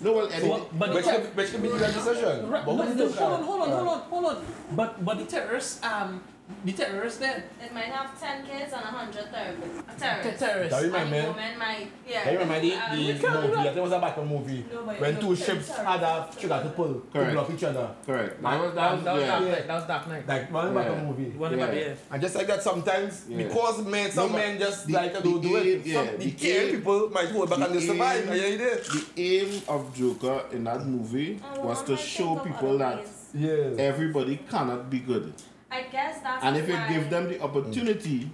No, 0.00 0.12
well, 0.12 0.30
So 0.30 0.48
what, 0.48 0.78
but 0.78 0.94
Which 0.94 1.04
can, 1.04 1.20
which 1.22 1.50
can 1.52 1.62
be 1.62 1.68
the 1.68 1.78
decision. 1.78 2.50
Right, 2.50 2.64
But 2.64 2.74
no, 2.74 2.94
does 2.94 3.16
hold 3.16 3.32
on, 3.32 3.42
hold 3.42 3.60
on, 3.62 3.68
hold 3.70 3.88
on, 3.88 4.00
hold 4.10 4.24
on. 4.26 4.44
But 4.74 5.04
but 5.04 5.18
the 5.18 5.24
terrorists, 5.24 5.82
um, 5.84 6.22
the 6.64 6.72
terrorists 6.72 7.18
there, 7.20 7.42
It 7.62 7.72
might 7.72 7.84
have 7.86 8.18
10 8.20 8.44
kids 8.44 8.72
and 8.72 8.82
100 8.82 9.14
ter- 9.32 9.54
the 9.56 9.98
terrorists. 9.98 10.38
terrorists. 10.40 10.74
That 10.74 10.84
And 10.84 10.92
remind 10.92 11.10
me. 11.10 11.20
woman 11.26 11.58
might, 11.58 11.86
yeah. 12.06 12.24
That 12.24 12.38
remind 12.38 12.62
me 12.62 12.70
the 12.70 12.76
we 12.90 12.96
movie. 13.06 13.18
do 13.18 13.26
I 13.28 13.62
think 13.64 13.76
it 13.76 13.82
was 13.82 13.92
a 13.92 13.98
Batman 13.98 14.28
movie. 14.28 14.64
No, 14.72 14.80
When 14.82 15.20
two 15.20 15.28
know, 15.28 15.34
ships 15.34 15.66
sorry. 15.68 15.86
had 15.86 16.02
a 16.02 16.28
trigger 16.38 16.60
to 16.64 16.68
pull 16.76 16.94
to 17.00 17.24
block 17.32 17.50
each 17.50 17.64
other. 17.64 17.88
correct. 18.04 18.42
That 18.42 18.60
was, 18.60 18.74
That 18.74 18.74
that 18.74 18.90
was, 18.92 18.96
was, 18.98 19.04
that 19.04 19.14
was 19.14 19.22
yeah. 19.22 19.28
Dark 19.28 19.42
Yeah. 19.44 19.50
Knight. 19.52 19.66
That 19.66 19.74
was 19.74 19.84
Dark 19.86 20.08
Knight. 20.08 20.28
Like 20.28 20.52
one 20.52 20.66
Yeah. 20.74 20.82
Batman 20.82 21.06
movie. 21.06 21.30
One 21.30 21.50
Yeah. 21.58 21.64
about 21.64 21.76
yeah. 21.76 21.94
And 22.12 22.22
just 22.22 22.34
like 22.36 22.46
that, 22.46 22.62
sometimes 22.62 23.24
Yeah. 23.28 23.36
because 23.38 23.84
men, 23.86 24.10
some 24.10 24.32
but 24.32 24.36
men 24.38 24.58
just 24.58 24.86
the- 24.86 24.92
like 24.92 25.14
to 25.14 25.20
the 25.22 25.28
do, 25.30 25.40
do 25.42 25.56
it. 25.56 25.86
yeah, 25.86 25.94
some, 26.06 26.18
the 26.18 26.30
the 26.30 26.50
aim- 26.50 26.70
people 26.76 27.08
might 27.10 27.28
hold 27.30 27.48
back 27.50 27.58
the 27.60 27.64
and 27.66 27.74
they 27.74 27.86
survive. 27.86 28.22
aim- 28.22 28.28
And 28.28 28.40
yeah, 28.40 28.46
you 28.48 28.58
did. 28.58 28.84
The 28.84 29.04
aim 29.16 29.62
of 29.68 29.94
Joker 29.96 30.44
in 30.52 30.64
that 30.64 30.84
movie 30.86 31.40
oh, 31.56 31.60
was 31.68 31.82
to 31.84 31.96
show 31.96 32.36
people 32.36 32.76
that. 32.78 33.00
Yeah. 33.36 33.74
everybody 33.78 34.36
cannot 34.48 34.88
be 34.90 35.00
good. 35.00 35.32
I 35.74 35.82
guess 35.90 36.20
that's 36.22 36.44
And 36.44 36.56
if 36.56 36.68
you 36.68 36.74
why, 36.74 36.88
give 36.92 37.10
them 37.10 37.24
the 37.28 37.40
opportunity, 37.42 38.30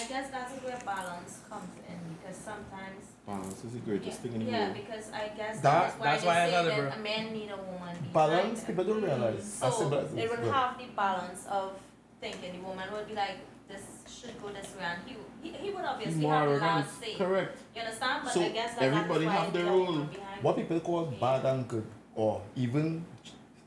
I 0.00 0.04
guess 0.04 0.30
that's 0.30 0.52
where 0.64 0.78
balance 0.84 1.38
comes 1.48 1.70
in 1.88 1.98
because 2.14 2.36
sometimes. 2.36 3.04
balance 3.26 3.64
is 3.64 3.72
the 3.72 3.78
greatest 3.78 4.20
thing 4.20 4.32
in 4.34 4.44
the 4.46 4.50
Yeah, 4.50 4.58
world. 4.64 4.74
because 4.82 5.04
I 5.12 5.28
guess 5.36 5.60
That- 5.60 5.62
that's 5.62 5.98
why 6.00 6.04
that's 6.10 6.24
why 6.24 6.42
I 6.42 6.46
say 6.46 6.50
got 6.52 6.64
that 6.64 6.98
a 6.98 7.00
man 7.00 7.32
need 7.32 7.50
a 7.50 7.56
woman. 7.56 7.96
Balance, 8.12 8.64
people 8.64 8.84
don't 8.84 9.02
realize. 9.02 9.38
As 9.38 9.54
So 9.60 9.70
simple 9.70 9.98
as 9.98 10.12
it 10.12 10.16
this. 10.16 10.30
would 10.30 10.44
Yeah. 10.46 10.52
have 10.52 10.78
the 10.78 10.86
balance 10.96 11.46
of 11.46 11.72
thinking 12.20 12.52
the 12.60 12.66
woman 12.68 12.86
would 12.92 13.06
be 13.06 13.14
like, 13.14 13.38
this 13.68 13.84
should 14.08 14.34
go 14.42 14.48
this 14.48 14.74
way, 14.76 14.84
and 14.84 15.00
he 15.06 15.14
he, 15.42 15.48
he 15.56 15.70
would 15.70 15.84
obviously 15.84 16.20
More 16.22 16.34
have 16.34 16.44
the 16.48 16.50
arrogant. 16.54 16.86
last 16.86 17.00
say. 17.00 17.14
Correct. 17.14 17.58
You 17.74 17.80
understand? 17.82 18.24
But 18.24 18.32
So 18.32 18.40
I 18.42 18.48
guess 18.48 18.74
that 18.74 18.82
everybody 18.82 19.24
that's 19.26 19.36
why 19.38 19.44
have 19.44 19.52
their 19.52 19.64
the 19.64 19.70
role. 19.70 20.08
What 20.42 20.56
people 20.56 20.80
call 20.80 21.04
bad 21.06 21.44
and 21.46 21.68
good, 21.68 21.86
or 22.16 22.42
even 22.56 23.04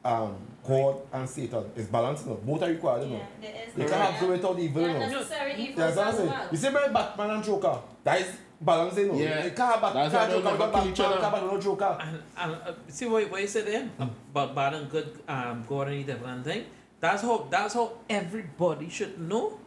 um, 0.03 0.35
God 0.63 1.01
and 1.11 1.29
Satan, 1.29 1.65
is 1.75 1.87
balance. 1.87 2.25
No? 2.25 2.35
Both 2.35 2.63
are 2.63 2.69
required. 2.69 3.03
You 3.03 3.09
know? 3.09 3.15
Yeah, 3.41 3.51
there 3.51 3.61
is. 3.63 3.67
You 3.67 3.73
Correct. 3.85 3.91
can't 3.91 4.11
have 4.11 4.19
good 4.19 4.29
without 4.29 4.59
evil. 4.59 4.81
You 4.81 4.87
know? 4.87 4.99
necessary 4.99 5.51
You 5.61 5.67
evils 5.69 5.95
what 5.95 6.07
I'm 6.07 6.15
saying? 6.15 6.33
You 6.51 6.57
see, 6.57 6.69
my 6.69 6.87
Batman 6.87 7.29
and 7.31 7.43
Joker, 7.43 7.79
that 8.03 8.21
is 8.21 8.37
balance. 8.61 8.97
You 8.97 9.07
know? 9.07 9.15
Yeah. 9.19 9.43
You 9.45 9.51
can't 9.51 9.71
have 9.73 9.81
Bat- 9.81 9.93
That's 9.93 10.13
can't 10.13 10.13
why 10.13 10.27
they'll 10.27 10.41
Joker 10.41 10.51
never 10.57 10.65
without 10.67 10.81
kill 10.83 10.91
each 10.91 10.97
Batman, 10.97 11.11
other. 11.11 11.21
can't 11.21 11.33
Batman 11.33 11.53
without 11.53 11.63
Joker. 11.63 11.97
And, 12.01 12.23
and 12.37 12.51
uh, 12.67 12.73
see 12.87 13.05
what, 13.05 13.31
what 13.31 13.41
you 13.41 13.47
said 13.47 13.67
there 13.67 13.89
about 13.99 14.55
bad 14.55 14.73
and 14.73 14.89
good, 14.89 15.19
um, 15.27 15.65
God 15.67 15.87
and 15.89 15.99
the 16.07 16.13
devil 16.13 16.27
and 16.27 16.43
thing. 16.45 16.65
That's 16.99 17.21
how 17.21 17.47
that's 17.51 17.73
how 17.73 17.91
everybody 18.09 18.89
should 18.89 19.19
know 19.19 19.59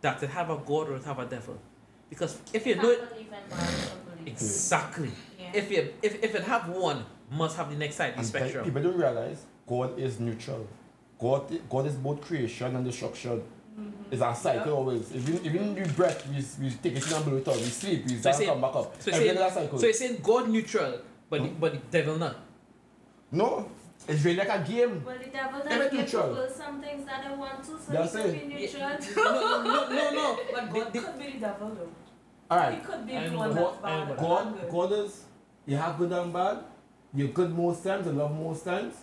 that 0.00 0.18
they 0.20 0.26
have 0.26 0.48
a 0.48 0.56
God 0.56 0.88
or 0.88 0.98
they 0.98 1.04
have 1.04 1.18
a 1.18 1.26
devil. 1.26 1.58
Because 2.08 2.38
if 2.54 2.66
you 2.66 2.76
know 2.76 2.88
it 2.90 2.98
Can't 3.00 3.10
believe 3.10 3.26
in 3.26 3.30
man, 3.32 3.68
don't 4.16 4.28
exactly, 4.28 5.10
Yeah. 5.38 5.50
if 5.52 5.70
you 5.70 5.92
if, 6.00 6.24
if 6.24 6.34
it 6.34 6.42
have 6.44 6.68
one, 6.70 7.04
must 7.30 7.56
have 7.58 7.68
the 7.70 7.76
next 7.76 7.96
side 7.96 8.10
of 8.10 8.14
the 8.14 8.18
And 8.20 8.26
spectrum. 8.28 8.64
people 8.64 8.82
don't 8.82 8.96
realize 8.96 9.44
God 9.66 9.98
is 9.98 10.20
neutral. 10.20 10.66
God, 11.18 11.42
God 11.68 11.86
is 11.86 11.94
both 11.94 12.20
creation 12.20 12.74
and 12.76 12.84
destruction. 12.84 13.42
Mm-hmm. 13.78 13.90
It's 14.12 14.22
a 14.22 14.34
cycle 14.34 14.72
always. 14.74 15.14
Even 15.14 15.44
even 15.44 15.74
we 15.74 15.82
breath, 15.92 16.26
we, 16.28 16.36
we 16.64 16.70
take 16.74 16.96
it 16.96 17.06
in 17.06 17.12
and 17.14 17.24
blow 17.24 17.36
it 17.36 17.48
out. 17.48 17.56
We 17.56 17.62
sleep, 17.62 18.06
we 18.06 18.16
So 18.16 18.32
start 18.32 18.44
come 18.46 18.60
back 18.60 18.76
up. 18.76 19.02
So 19.02 19.10
Everything 19.12 19.36
you're 19.36 19.46
a 19.46 19.50
saying, 19.50 19.64
cycle. 19.66 19.78
so 19.78 19.84
you're 19.86 19.92
saying 19.94 20.18
God 20.22 20.48
neutral, 20.48 20.98
but 21.28 21.42
the, 21.42 21.48
hmm? 21.48 21.60
but 21.60 21.72
the 21.72 21.78
devil 21.98 22.18
not. 22.18 22.36
no, 23.32 23.70
it's 24.08 24.24
really 24.24 24.38
like 24.38 24.48
a 24.48 24.62
game. 24.70 25.02
Well, 25.04 25.18
the 25.18 25.30
devil 25.30 25.60
They're 25.64 25.78
does 25.78 25.90
give 25.90 26.00
neutral. 26.00 26.28
people 26.28 26.48
some 26.54 26.80
things 26.80 27.04
that 27.06 27.24
they 27.28 27.36
want 27.36 27.60
to, 27.64 27.66
so 27.66 27.92
That's 27.92 28.12
he 28.14 28.22
could 28.22 28.34
it. 28.34 28.48
be 28.48 28.54
neutral. 28.54 28.90
No, 29.16 29.62
no, 29.62 29.88
no, 29.88 30.10
no. 30.10 30.38
But 30.54 30.72
God 30.72 30.92
the- 30.92 31.00
could 31.00 31.18
be 31.18 31.32
the 31.32 31.38
devil 31.38 31.68
though. 31.70 31.88
All 32.48 32.58
He 32.60 32.64
right. 32.76 32.84
could 32.84 33.06
be 33.06 33.12
the 33.14 33.30
know 33.30 33.38
one 33.38 33.54
that. 33.54 33.60
that's 33.64 33.84
I 33.84 33.90
bad 34.06 34.06
know 34.06 34.36
and 34.38 34.60
God. 34.60 34.70
God 34.70 34.92
is, 34.92 35.24
you 35.66 35.76
have 35.76 35.98
good 35.98 36.12
and 36.12 36.32
bad. 36.32 36.58
You're 37.14 37.28
good 37.28 37.52
most 37.56 37.82
times, 37.82 38.06
you 38.06 38.12
love 38.12 38.32
most 38.32 38.64
times, 38.64 38.94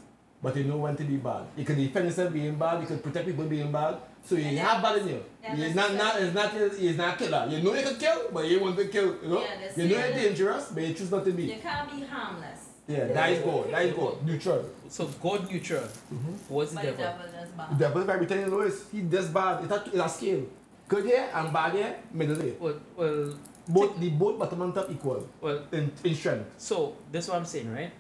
but 0.44 0.56
you 0.58 0.66
know 0.66 0.78
when 0.78 0.96
to 0.98 1.04
be 1.06 1.16
bad. 1.18 1.44
You 1.58 1.64
can 1.66 1.78
defend 1.78 2.06
yourself 2.06 2.34
being 2.34 2.56
bad, 2.56 2.82
you 2.82 2.88
can 2.88 3.00
protect 3.00 3.26
people 3.26 3.46
being 3.46 3.72
bad. 3.72 3.96
So 4.26 4.36
you 4.36 4.46
And 4.46 4.58
have 4.60 4.82
bad 4.84 4.98
in 5.00 5.08
you. 5.08 5.24
that 5.42 5.58
You're 5.58 5.74
not, 5.74 5.90
the- 5.92 5.98
not, 5.98 6.22
it's 6.22 6.34
not, 6.36 6.54
it's 6.56 6.98
not 6.98 7.18
killer. 7.18 7.48
You 7.50 7.64
know 7.64 7.74
you 7.74 7.84
can 7.84 7.96
kill, 7.98 8.20
but 8.34 8.46
you 8.48 8.60
want 8.62 8.78
to 8.78 8.86
kill, 8.88 9.16
you 9.24 9.30
know? 9.30 9.42
Yeah, 9.42 9.72
you 9.84 9.90
know 9.90 9.98
you're 10.06 10.14
dangerous, 10.14 10.66
but 10.74 10.84
you 10.84 10.94
choose 10.94 11.12
not 11.12 11.26
to 11.26 11.32
be. 11.32 11.44
You 11.44 11.56
can't 11.62 11.90
be 11.92 12.06
harmless. 12.06 12.60
Yeah, 12.88 13.06
that 13.08 13.32
is 13.32 13.40
God. 13.44 13.72
That 13.72 13.86
is 13.86 13.94
God. 13.96 14.26
Neutral. 14.26 14.66
So 14.90 15.06
God 15.22 15.50
neutral. 15.50 15.84
Mm-hmm. 15.84 16.34
What's 16.54 16.72
the 16.72 16.76
But 16.76 16.84
the 16.86 16.92
devil? 16.92 17.06
devil 17.06 17.26
does 17.32 17.50
The 17.50 17.58
bad. 17.58 17.78
devil 17.80 18.12
every 18.12 18.26
time 18.28 18.40
you 18.42 18.48
know 18.48 18.72
he 18.92 19.02
does 19.02 19.28
bad. 19.30 19.64
It's 19.64 19.72
a, 19.72 19.84
it's 19.88 19.96
a 20.06 20.10
scale. 20.10 20.44
Good 20.90 21.06
here 21.06 21.30
and 21.34 21.54
bad 21.54 21.72
here, 21.74 21.96
middle 22.14 22.36
here. 22.42 22.56
Well, 22.60 22.76
well, 22.98 23.34
Both 23.68 23.98
the 24.00 24.10
both 24.10 24.38
bottom 24.38 24.62
and 24.64 24.76
top 24.76 24.92
equal 24.92 25.26
well. 25.40 25.64
in, 25.72 25.90
in 26.04 26.14
strength. 26.16 26.46
So 26.58 26.98
this 27.10 27.24
is 27.24 27.30
what 27.32 27.38
I'm 27.40 27.46
saying, 27.46 27.72
right? 27.74 27.92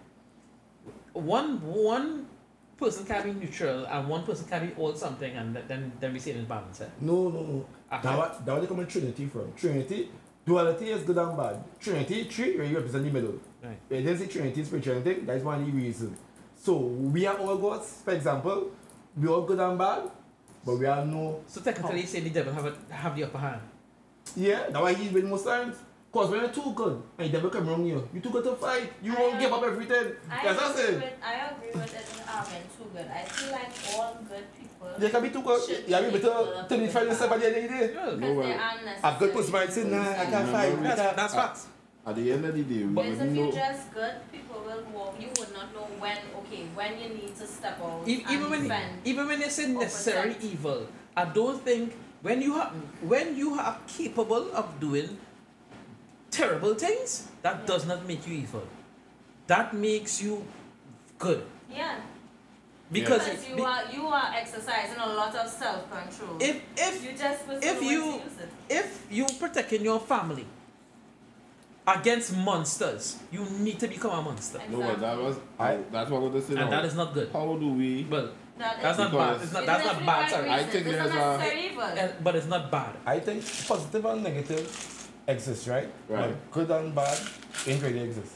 One 1.13 1.61
one 1.61 2.25
person 2.84 3.05
can 3.05 3.23
be 3.23 3.31
neutral 3.39 3.86
and 3.86 4.07
one 4.07 4.23
person 4.23 4.45
can 4.47 4.67
be 4.67 4.73
all 4.75 4.93
something, 4.95 5.34
and 5.39 5.55
th- 5.55 5.65
then 5.67 5.91
then 5.99 6.13
we 6.13 6.19
say 6.19 6.31
it's 6.31 6.47
balance. 6.47 6.81
Eh? 6.81 6.89
No, 7.01 7.29
no, 7.29 7.41
no. 7.51 7.65
Uh-huh. 7.91 8.01
That 8.03 8.17
what 8.17 8.45
that 8.45 8.51
what 8.53 8.61
they 8.61 8.67
come 8.67 8.79
in 8.81 8.88
Trinity 8.88 9.25
from. 9.27 9.53
Trinity, 9.55 10.09
duality 10.45 10.89
is 10.89 11.03
good 11.03 11.17
and 11.17 11.38
bad. 11.38 11.63
Trinity, 11.79 12.23
three 12.25 12.57
where 12.57 12.65
you 12.65 12.75
represent 12.77 13.03
the 13.05 13.11
middle. 13.11 13.39
Right. 13.63 13.79
They 13.89 14.03
didn't 14.03 14.19
say 14.19 14.27
Trinity 14.27 14.63
spirituality, 14.63 15.13
that 15.21 15.38
is 15.38 15.43
one 15.43 15.61
of 15.61 15.65
the 15.65 15.71
reasons. 15.71 16.17
So 16.55 16.77
we 16.77 17.25
are 17.25 17.38
all 17.38 17.57
gods, 17.57 18.01
for 18.03 18.13
example, 18.13 18.71
we 19.17 19.27
all 19.27 19.41
good 19.41 19.59
and 19.59 19.77
bad, 19.77 20.03
but 20.65 20.77
we 20.77 20.86
are 20.86 21.05
no 21.05 21.41
So 21.47 21.61
technically, 21.61 22.01
you 22.01 22.07
say 22.07 22.19
the 22.21 22.29
devil 22.29 22.53
have 22.53 22.65
a, 22.65 22.93
have 22.93 23.15
the 23.15 23.23
upper 23.25 23.38
hand. 23.38 23.61
Yeah, 24.36 24.67
that's 24.69 24.79
why 24.79 24.93
he 24.93 25.09
win 25.09 25.29
most 25.29 25.45
times. 25.45 25.75
Cause 26.14 26.30
when 26.30 26.41
you're 26.41 26.49
too 26.53 26.72
good 26.76 27.01
and 27.18 27.28
the 27.28 27.32
devil 27.34 27.49
come 27.49 27.66
wrong 27.68 27.84
you, 27.84 28.07
you 28.14 28.20
too 28.22 28.30
good 28.30 28.43
to 28.43 28.53
fight. 28.55 28.93
You 29.01 29.18
I 29.18 29.20
won't 29.20 29.34
am- 29.34 29.39
give 29.41 29.51
up 29.53 29.64
everything. 29.64 30.14
I 30.30 30.43
That's 30.45 30.61
what 30.61 30.66
I'm 30.66 30.72
agree 30.72 30.84
saying. 30.86 31.01
with 31.01 31.14
I 31.26 31.34
agree 31.49 31.72
with 31.74 31.93
it 31.95 32.05
having 32.30 32.61
um, 32.61 32.70
too 32.78 32.88
good. 32.93 33.07
I 33.09 33.22
feel 33.26 33.51
like 33.51 33.72
all 33.97 34.18
good 34.30 34.45
people 34.53 34.88
They 34.99 35.09
can 35.09 35.24
be 35.24 35.30
too 35.34 35.41
good. 35.41 35.59
Should 35.68 35.89
Yeah, 35.89 36.01
be 36.01 36.05
be 36.05 36.11
better 36.22 36.30
equal 36.30 36.66
to 36.70 36.78
defend 36.78 37.07
yourself 37.09 37.32
at 37.34 37.39
the 37.41 37.47
end 37.49 37.55
of 37.57 37.61
the 37.64 37.68
day. 37.74 37.93
Well, 37.97 38.14
because 38.14 38.20
No, 38.22 38.34
well, 38.34 38.45
they're 38.45 38.70
unnecessary. 38.78 39.16
A 39.16 39.20
good 39.20 39.34
person 39.34 39.51
might 39.57 39.74
say, 39.74 39.84
nah, 39.89 39.97
uh, 40.05 40.22
I 40.22 40.26
can't 40.30 40.49
fight. 40.53 40.84
That's, 40.84 41.16
that's 41.18 41.34
facts. 41.34 41.61
At 42.05 42.16
the 42.16 42.32
end 42.32 42.45
of 42.45 42.53
the 42.53 42.61
day, 42.61 42.84
we 42.84 42.93
Because 42.93 43.09
if 43.09 43.18
wouldn't 43.18 43.36
you 43.36 43.43
know. 43.45 43.51
just 43.51 43.84
good, 43.97 44.14
people 44.32 44.59
will 44.61 44.84
walk. 44.93 45.16
You 45.20 45.30
would 45.39 45.49
not 45.51 45.74
know 45.74 45.88
when. 45.97 46.18
Okay, 46.45 46.61
when 46.78 46.91
you 47.01 47.09
need 47.09 47.34
to 47.41 47.47
step 47.49 47.82
out 47.82 48.05
E- 48.05 48.22
and 48.22 48.30
Even 48.38 48.47
when 48.53 48.61
defend. 48.70 49.01
even 49.03 49.26
when 49.26 49.41
you 49.41 49.49
say 49.49 49.66
or 49.74 49.82
necessary 49.82 50.36
evil, 50.45 50.86
I 51.18 51.26
don't 51.26 51.57
think 51.66 51.95
when 52.22 52.38
you 52.39 52.53
have 52.53 52.70
when 53.01 53.34
you 53.36 53.55
are 53.57 53.80
capable 53.89 54.53
of 54.53 54.78
doing 54.80 55.18
terrible 56.38 56.73
things, 56.86 57.09
that 57.45 57.55
Yeah. 57.59 57.65
does 57.71 57.84
not 57.91 57.99
make 58.09 58.21
you 58.27 58.34
evil. 58.43 58.65
That 59.47 59.73
makes 59.73 60.13
you 60.23 60.34
good 61.19 61.41
Yeah, 61.69 61.95
because 62.91 63.23
because 63.25 63.49
you 63.49 63.55
be- 63.55 63.61
are 63.71 63.84
you 63.95 64.03
are 64.07 64.29
exercising 64.41 64.99
a 64.99 65.09
lot 65.19 65.34
of 65.36 65.47
self 65.63 65.81
control. 65.91 66.36
if 66.49 66.55
if 66.88 66.93
you 67.05 67.11
just 67.23 67.41
if 67.71 67.77
you- 67.91 68.11
when 68.11 68.38
to 68.39 68.45
if 68.81 68.88
you 69.17 69.25
protecting 69.39 69.81
your 69.89 69.99
family 69.99 70.45
against 71.86 72.36
monsters, 72.38 73.17
you 73.31 73.43
need 73.59 73.77
to 73.79 73.88
become 73.88 74.11
a 74.11 74.21
monster, 74.21 74.59
No, 74.69 74.79
but 74.79 74.99
that 75.01 75.17
was. 75.17 75.36
I- 75.59 75.79
that's 75.91 76.09
what 76.09 76.19
I 76.23 76.27
was 76.27 76.45
saying. 76.45 76.59
and 76.59 76.71
that 76.71 76.86
is 76.86 76.95
not 76.95 77.13
good. 77.13 77.29
How 77.34 77.55
do 77.63 77.67
we? 77.73 78.05
Well, 78.09 78.29
That 78.57 78.81
that's 78.81 78.97
not 78.97 79.11
bad. 79.11 79.41
It's 79.41 79.51
not 79.51 79.63
It 79.63 79.65
that's 79.65 79.86
not 79.86 79.99
bad. 80.05 80.21
right 80.21 80.29
Sorry, 80.31 80.49
I 80.49 80.63
think 80.63 80.86
it's 80.86 80.95
there's 80.95 81.11
a- 81.11 81.65
evil. 81.67 81.89
But 82.23 82.36
it's 82.36 82.47
not 82.47 82.71
bad. 82.71 82.93
I 83.05 83.19
think 83.19 83.41
positive 83.67 84.05
and 84.05 84.23
negative 84.23 84.92
exist, 85.28 85.67
right? 85.67 85.89
Right. 86.07 86.30
But 86.30 86.51
good 86.51 86.71
and 86.71 86.95
bad 86.95 87.17
ain't 87.67 87.82
really 87.82 88.01
exist. 88.01 88.34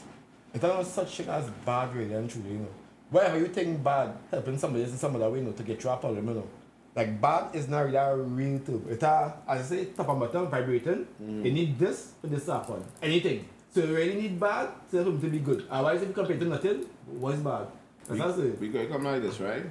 It's 0.54 0.62
not 0.62 0.86
such 0.86 1.16
thing 1.16 1.28
as 1.28 1.48
bad 1.64 1.94
really 1.94 2.14
and 2.14 2.28
truly, 2.28 2.50
you 2.50 2.58
know. 2.58 2.68
Whatever 3.10 3.38
you 3.38 3.46
think 3.48 3.82
bad, 3.82 4.12
helping 4.30 4.58
somebody 4.58 4.84
else 4.84 4.92
in 4.92 4.98
some 4.98 5.16
other 5.16 5.30
way, 5.30 5.38
you 5.38 5.44
know, 5.44 5.52
to 5.52 5.62
get 5.62 5.82
you 5.82 5.90
a 5.90 5.96
problem, 5.96 6.28
you 6.28 6.34
know. 6.34 6.48
Like 6.94 7.20
bad 7.20 7.54
is 7.54 7.68
not 7.68 7.80
really 7.86 7.96
a 7.96 8.16
real 8.16 8.58
thing. 8.58 8.84
It's 8.88 9.02
a, 9.02 9.34
as 9.48 9.72
I 9.72 9.76
say, 9.76 9.84
top 9.86 10.08
and 10.08 10.20
bottom 10.20 10.48
vibrating. 10.48 11.06
Mm. 11.22 11.44
You 11.44 11.52
need 11.52 11.78
this 11.78 12.12
for 12.20 12.26
this 12.26 12.46
to 12.46 12.54
happen. 12.54 12.84
Anything. 13.02 13.48
So 13.70 13.80
you 13.84 13.94
really 13.94 14.14
need 14.20 14.40
bad 14.40 14.70
to 14.90 14.96
help 15.04 15.20
to 15.20 15.28
be 15.28 15.38
good. 15.38 15.66
Otherwise 15.70 16.02
if 16.02 16.08
you 16.08 16.14
compare 16.14 16.38
to 16.38 16.44
nothing, 16.44 16.86
what's 17.06 17.38
bad? 17.38 17.68
That's 18.08 18.20
what 18.20 18.30
I 18.30 18.36
say. 18.36 18.50
We 18.58 18.70
could 18.70 18.90
come 18.90 19.04
like 19.04 19.22
this, 19.22 19.38
right? 19.40 19.64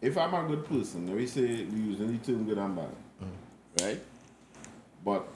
If 0.00 0.16
I'm 0.16 0.34
a 0.34 0.46
good 0.48 0.64
person, 0.66 1.14
we 1.14 1.26
say 1.26 1.64
we 1.64 1.80
using 1.80 2.18
the 2.18 2.24
term 2.24 2.44
good 2.44 2.58
and 2.58 2.76
bad, 2.76 2.88
mm. 3.22 3.84
right? 3.84 4.00
But 5.04 5.28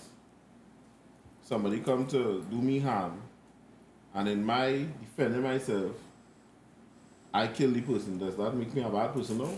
somebody 1.48 1.80
come 1.80 2.06
to 2.06 2.44
do 2.50 2.56
me 2.60 2.78
harm, 2.78 3.22
and 4.14 4.28
in 4.28 4.44
my 4.44 4.84
defending 5.00 5.42
myself, 5.42 5.92
I 7.32 7.46
kill 7.48 7.70
the 7.70 7.80
person. 7.80 8.18
Does 8.18 8.36
that 8.36 8.54
make 8.54 8.74
me 8.74 8.82
a 8.82 8.88
bad 8.90 9.14
person? 9.14 9.38
No. 9.38 9.44
No, 9.44 9.50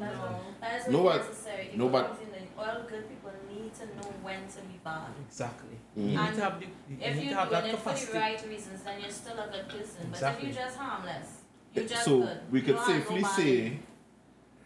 that, 0.00 0.14
No. 0.14 0.40
that 0.60 0.80
is 0.80 0.88
No, 0.88 1.02
not 1.02 1.04
but- 1.04 1.26
necessary. 1.28 1.70
no, 1.76 1.88
but- 1.88 2.02
Because 2.18 2.22
in 2.26 2.32
the- 2.32 2.62
all 2.62 2.82
good 2.88 3.08
people 3.08 3.32
need 3.52 3.74
to 3.74 3.86
know 3.96 4.08
when 4.22 4.40
to 4.48 4.60
be 4.62 4.78
bad. 4.82 5.10
Exactly. 5.26 5.76
Mm. 5.96 6.02
You 6.02 6.08
need 6.08 6.34
to 6.34 6.40
have 6.40 6.60
the 6.60 6.66
you 6.66 6.96
If 7.00 7.24
you're 7.24 7.34
have 7.34 7.50
doing 7.50 7.62
that 7.62 7.74
it 7.74 7.78
for 7.78 7.92
the 8.12 8.18
right 8.18 8.48
reasons, 8.48 8.82
then 8.82 9.00
you're 9.00 9.10
still 9.10 9.38
a 9.38 9.48
good 9.52 9.68
person. 9.68 10.06
Exactly. 10.08 10.46
But 10.46 10.50
if 10.50 10.56
you're 10.56 10.64
just 10.66 10.76
harmless, 10.78 11.28
you're 11.74 11.84
just 11.86 12.04
so 12.04 12.20
good. 12.20 12.40
we 12.50 12.58
You 12.60 12.64
could 12.66 12.74
don't 12.76 12.84
have 12.90 13.02
safely 13.02 13.20
no 13.22 13.28
say 13.28 13.78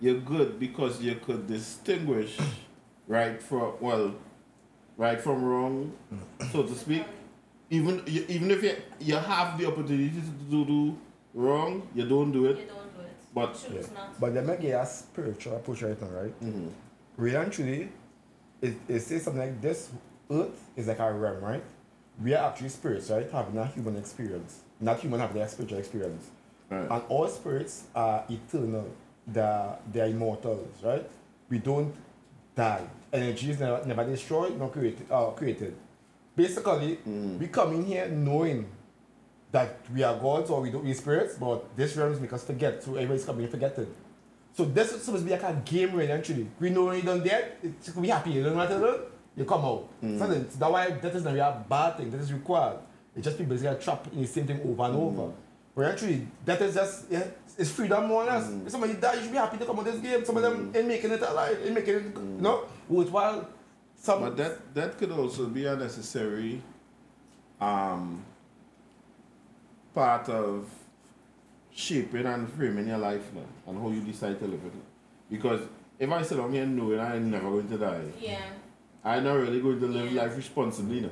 you're 0.00 0.20
good 0.20 0.58
because 0.60 1.02
you 1.02 1.14
could 1.16 1.46
distinguish 1.46 2.38
right 3.08 3.42
from 3.42 3.74
well, 3.80 4.14
right 4.96 5.20
from 5.20 5.44
wrong, 5.44 5.92
so 6.52 6.62
to 6.62 6.74
speak. 6.74 7.04
Even 7.70 8.02
even 8.06 8.50
if 8.50 8.62
you 8.62 8.76
you 9.00 9.16
have 9.16 9.58
the 9.58 9.66
opportunity 9.66 10.10
to 10.10 10.20
do, 10.50 10.64
do 10.64 10.98
wrong, 11.34 11.88
you 11.94 12.06
don't 12.06 12.30
do 12.32 12.40
You 12.40 12.48
it. 12.50 12.68
don't 12.68 12.94
do 12.96 13.00
it. 13.02 13.16
But- 13.34 13.54
choose 13.54 13.90
not. 13.92 14.20
But 14.20 14.34
they 14.34 14.42
make 14.42 14.60
it 14.62 14.72
a 14.72 14.84
spiritual 14.86 15.56
approach 15.56 15.82
right 15.82 16.00
now, 16.00 16.08
right? 16.08 16.40
Mhm. 16.40 16.70
Really 17.16 17.36
and 17.36 17.52
truly, 17.52 17.88
it, 18.60 18.74
it 18.88 19.00
says 19.00 19.22
something 19.22 19.40
like 19.40 19.60
this 19.60 19.90
earth 20.30 20.60
is 20.76 20.86
like 20.86 20.98
a 20.98 21.12
realm, 21.12 21.42
right? 21.42 21.64
We 22.22 22.34
are 22.34 22.50
actually 22.50 22.68
spirits, 22.68 23.10
right? 23.10 23.30
Having 23.30 23.58
a 23.58 23.66
human 23.66 23.96
experience. 23.96 24.60
Not 24.80 25.00
human 25.00 25.20
having 25.20 25.40
a 25.40 25.48
spiritual 25.48 25.78
experience. 25.78 26.28
Right. 26.70 26.90
And 26.90 27.02
all 27.08 27.26
spirits 27.28 27.84
are 27.94 28.24
eternal. 28.28 28.88
They're, 29.26 29.76
they're 29.92 30.06
immortals, 30.08 30.68
right? 30.82 31.08
We 31.48 31.58
don't 31.58 31.94
die. 32.54 32.84
Energy 33.12 33.50
is 33.50 33.60
never, 33.60 33.84
never 33.86 34.04
destroyed, 34.04 34.58
nor 34.58 34.70
created. 34.70 35.06
Uh, 35.10 35.26
created. 35.30 35.74
Basically, 36.34 36.96
Mm. 37.06 37.38
we 37.38 37.46
come 37.48 37.74
in 37.74 37.84
here 37.84 38.08
knowing 38.08 38.66
that 39.50 39.80
we 39.94 40.02
are 40.02 40.16
gods 40.18 40.48
or 40.50 40.62
we 40.62 40.70
don't 40.70 40.82
we 40.84 40.94
spirits, 40.94 41.34
but 41.34 41.76
this 41.76 41.94
realm 41.96 42.18
make 42.22 42.32
us 42.32 42.42
forget. 42.44 42.82
So 42.82 42.92
everybody's 42.94 43.24
coming 43.26 43.46
forgetting. 43.48 43.86
So 44.54 44.64
this 44.64 44.92
is 44.92 45.02
supposed 45.02 45.24
to 45.24 45.30
be 45.30 45.32
like 45.38 45.42
a 45.42 45.60
game 45.64 45.92
really 45.94 46.10
actually. 46.10 46.46
We 46.58 46.70
know 46.70 46.86
when 46.86 46.96
you 46.96 47.02
done 47.02 47.22
dead, 47.22 47.52
it's 47.62 47.90
be 47.90 48.08
happy. 48.08 48.30
You 48.30 48.44
don't 48.44 48.56
matter 48.56 48.78
you 49.36 49.44
come 49.44 49.64
out. 49.64 49.88
Mm. 50.02 50.18
So 50.18 50.26
that's 50.26 50.56
why 50.56 50.90
that 50.90 51.14
is 51.14 51.24
not 51.24 51.30
really 51.34 51.40
a 51.40 51.64
bad 51.68 51.96
thing. 51.98 52.10
That 52.10 52.20
is 52.20 52.32
required. 52.32 52.78
It's 53.14 53.24
just 53.26 53.36
people 53.36 53.54
basically 53.54 53.82
trapped 53.82 54.10
in 54.12 54.22
the 54.22 54.26
same 54.26 54.46
thing 54.46 54.60
over 54.64 54.84
and 54.84 54.96
over. 54.96 55.32
But 55.74 55.86
actually, 55.86 56.26
that 56.46 56.60
is 56.62 56.74
just 56.74 57.10
yeah, 57.10 57.24
it's 57.58 57.70
freedom 57.70 58.06
more 58.06 58.22
or 58.22 58.26
less. 58.26 58.44
Mm. 58.46 58.64
If 58.66 58.72
somebody 58.72 58.94
die, 58.94 59.14
you 59.14 59.22
should 59.22 59.32
be 59.32 59.38
happy 59.38 59.56
to 59.58 59.64
come 59.66 59.78
out 59.78 59.84
this 59.84 59.98
game. 60.00 60.24
Some 60.24 60.36
of 60.38 60.42
them 60.42 60.72
Mm. 60.72 60.76
ain't 60.76 60.88
making 60.88 61.10
it 61.12 61.20
alive, 61.22 61.58
ain't 61.64 61.74
making 61.74 61.94
it, 61.94 62.02
you 62.16 62.40
know, 62.40 62.64
worthwhile. 62.92 63.48
Some 63.96 64.20
But 64.20 64.36
that 64.36 64.74
that 64.74 64.98
could 64.98 65.12
also 65.12 65.46
be 65.46 65.66
a 65.66 65.76
necessary 65.76 66.60
um, 67.60 68.24
part 69.94 70.28
of 70.28 70.68
shaping 71.74 72.26
and 72.26 72.50
framing 72.52 72.88
your 72.88 72.98
life 72.98 73.22
now 73.34 73.42
and 73.66 73.80
how 73.80 73.90
you 73.90 74.00
decide 74.00 74.38
to 74.40 74.46
live 74.46 74.60
it. 74.64 74.72
Because 75.30 75.60
if 75.98 76.10
I 76.10 76.22
sit 76.22 76.36
down 76.38 76.52
here 76.52 76.66
knowing 76.66 77.00
I'm 77.00 77.30
never 77.30 77.48
going 77.50 77.68
to 77.68 77.78
die, 77.78 78.02
Yeah, 78.20 78.38
I'm 79.04 79.24
not 79.24 79.34
really 79.34 79.60
going 79.60 79.80
to 79.80 79.86
live 79.86 80.12
Yeah. 80.12 80.22
life 80.22 80.36
responsibly 80.36 81.00
now. 81.00 81.08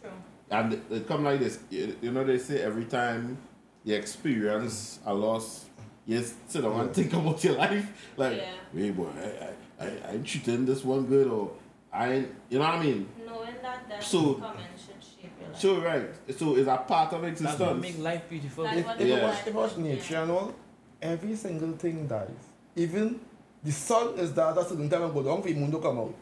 true. 0.00 0.10
And 0.50 0.72
it, 0.74 0.82
it 0.90 1.08
come 1.08 1.24
like 1.24 1.40
this, 1.40 1.58
you, 1.70 1.96
you 2.00 2.10
know 2.12 2.24
they 2.24 2.38
say 2.38 2.62
every 2.62 2.84
time 2.86 3.36
you 3.84 3.94
experience 3.94 4.98
a 5.04 5.12
loss, 5.14 5.66
you 6.06 6.22
sit 6.48 6.62
down 6.62 6.80
and 6.80 6.94
think 6.94 7.12
about 7.12 7.42
your 7.44 7.54
life. 7.54 7.86
Like, 8.16 8.36
Yeah. 8.38 8.52
wait, 8.72 8.96
boy, 8.96 9.08
I, 9.16 9.44
I, 9.46 9.50
I, 9.84 10.12
I 10.12 10.16
treating 10.18 10.64
this 10.66 10.84
one 10.84 11.06
good, 11.06 11.28
or 11.28 11.52
I, 11.92 12.12
ain't- 12.12 12.34
you 12.48 12.58
know 12.58 12.64
what 12.64 12.74
I 12.74 12.82
mean? 12.82 13.08
Knowing 13.26 13.54
that 13.62 13.88
that 13.88 14.02
So- 14.02 14.34
comment 14.34 14.66
should 14.76 15.02
shape 15.02 15.32
your 15.40 15.50
life. 15.50 15.60
So 15.60 15.80
right. 15.80 16.36
So 16.38 16.56
is 16.56 16.66
that 16.66 16.86
part 16.88 17.12
of 17.12 17.22
That's 17.22 17.40
what 17.40 17.50
existence? 17.50 17.82
make 17.82 17.98
life 17.98 18.22
beautiful. 18.28 18.64
That's 18.64 18.78
If, 18.78 18.86
what 18.86 19.00
if, 19.00 19.06
you 19.06 19.14
Yeah. 19.14 19.22
watch, 19.28 19.38
if 19.40 19.46
you 19.46 19.52
watch 19.52 19.76
nature 19.76 20.16
and 20.16 20.30
all, 20.30 20.54
every 21.00 21.36
single 21.36 21.72
thing 21.72 22.06
dies. 22.06 22.28
Even 22.76 23.20
the 23.62 23.72
sun 23.72 24.18
is 24.18 24.32
there 24.34 24.46
at 24.46 24.54
the 24.56 24.64
certain 24.64 24.88
time 24.90 25.02
and 25.02 25.14
go 25.14 25.22
down 25.22 25.40
for 25.42 25.48
the 25.48 25.54
moon 25.54 25.70
to 25.70 25.78
come 25.78 25.98
out. 25.98 26.14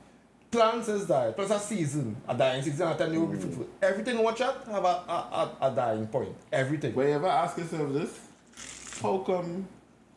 Plants 0.51 0.89
is 0.89 1.07
die. 1.07 1.33
Plants 1.33 1.51
are 1.53 1.59
season, 1.59 2.15
a 2.29 2.35
dying 2.37 2.63
season, 2.63 2.87
a 2.87 2.95
time 2.97 3.11
they 3.11 3.17
will 3.17 3.27
be 3.27 3.39
mm. 3.39 3.41
fruitful. 3.41 3.67
Everything 3.81 4.19
you 4.19 4.23
watch 4.23 4.41
out 4.43 4.67
have 4.67 4.85
a, 4.85 4.87
a, 4.87 5.57
a, 5.63 5.73
a 5.73 5.75
dying 5.75 6.07
point. 6.09 6.35
Everything. 6.53 6.93
But 6.93 7.07
you 7.07 7.13
ever 7.15 7.27
ask 7.27 7.57
yourself 7.57 7.91
this? 7.93 8.21
How 9.01 9.19
come 9.19 9.67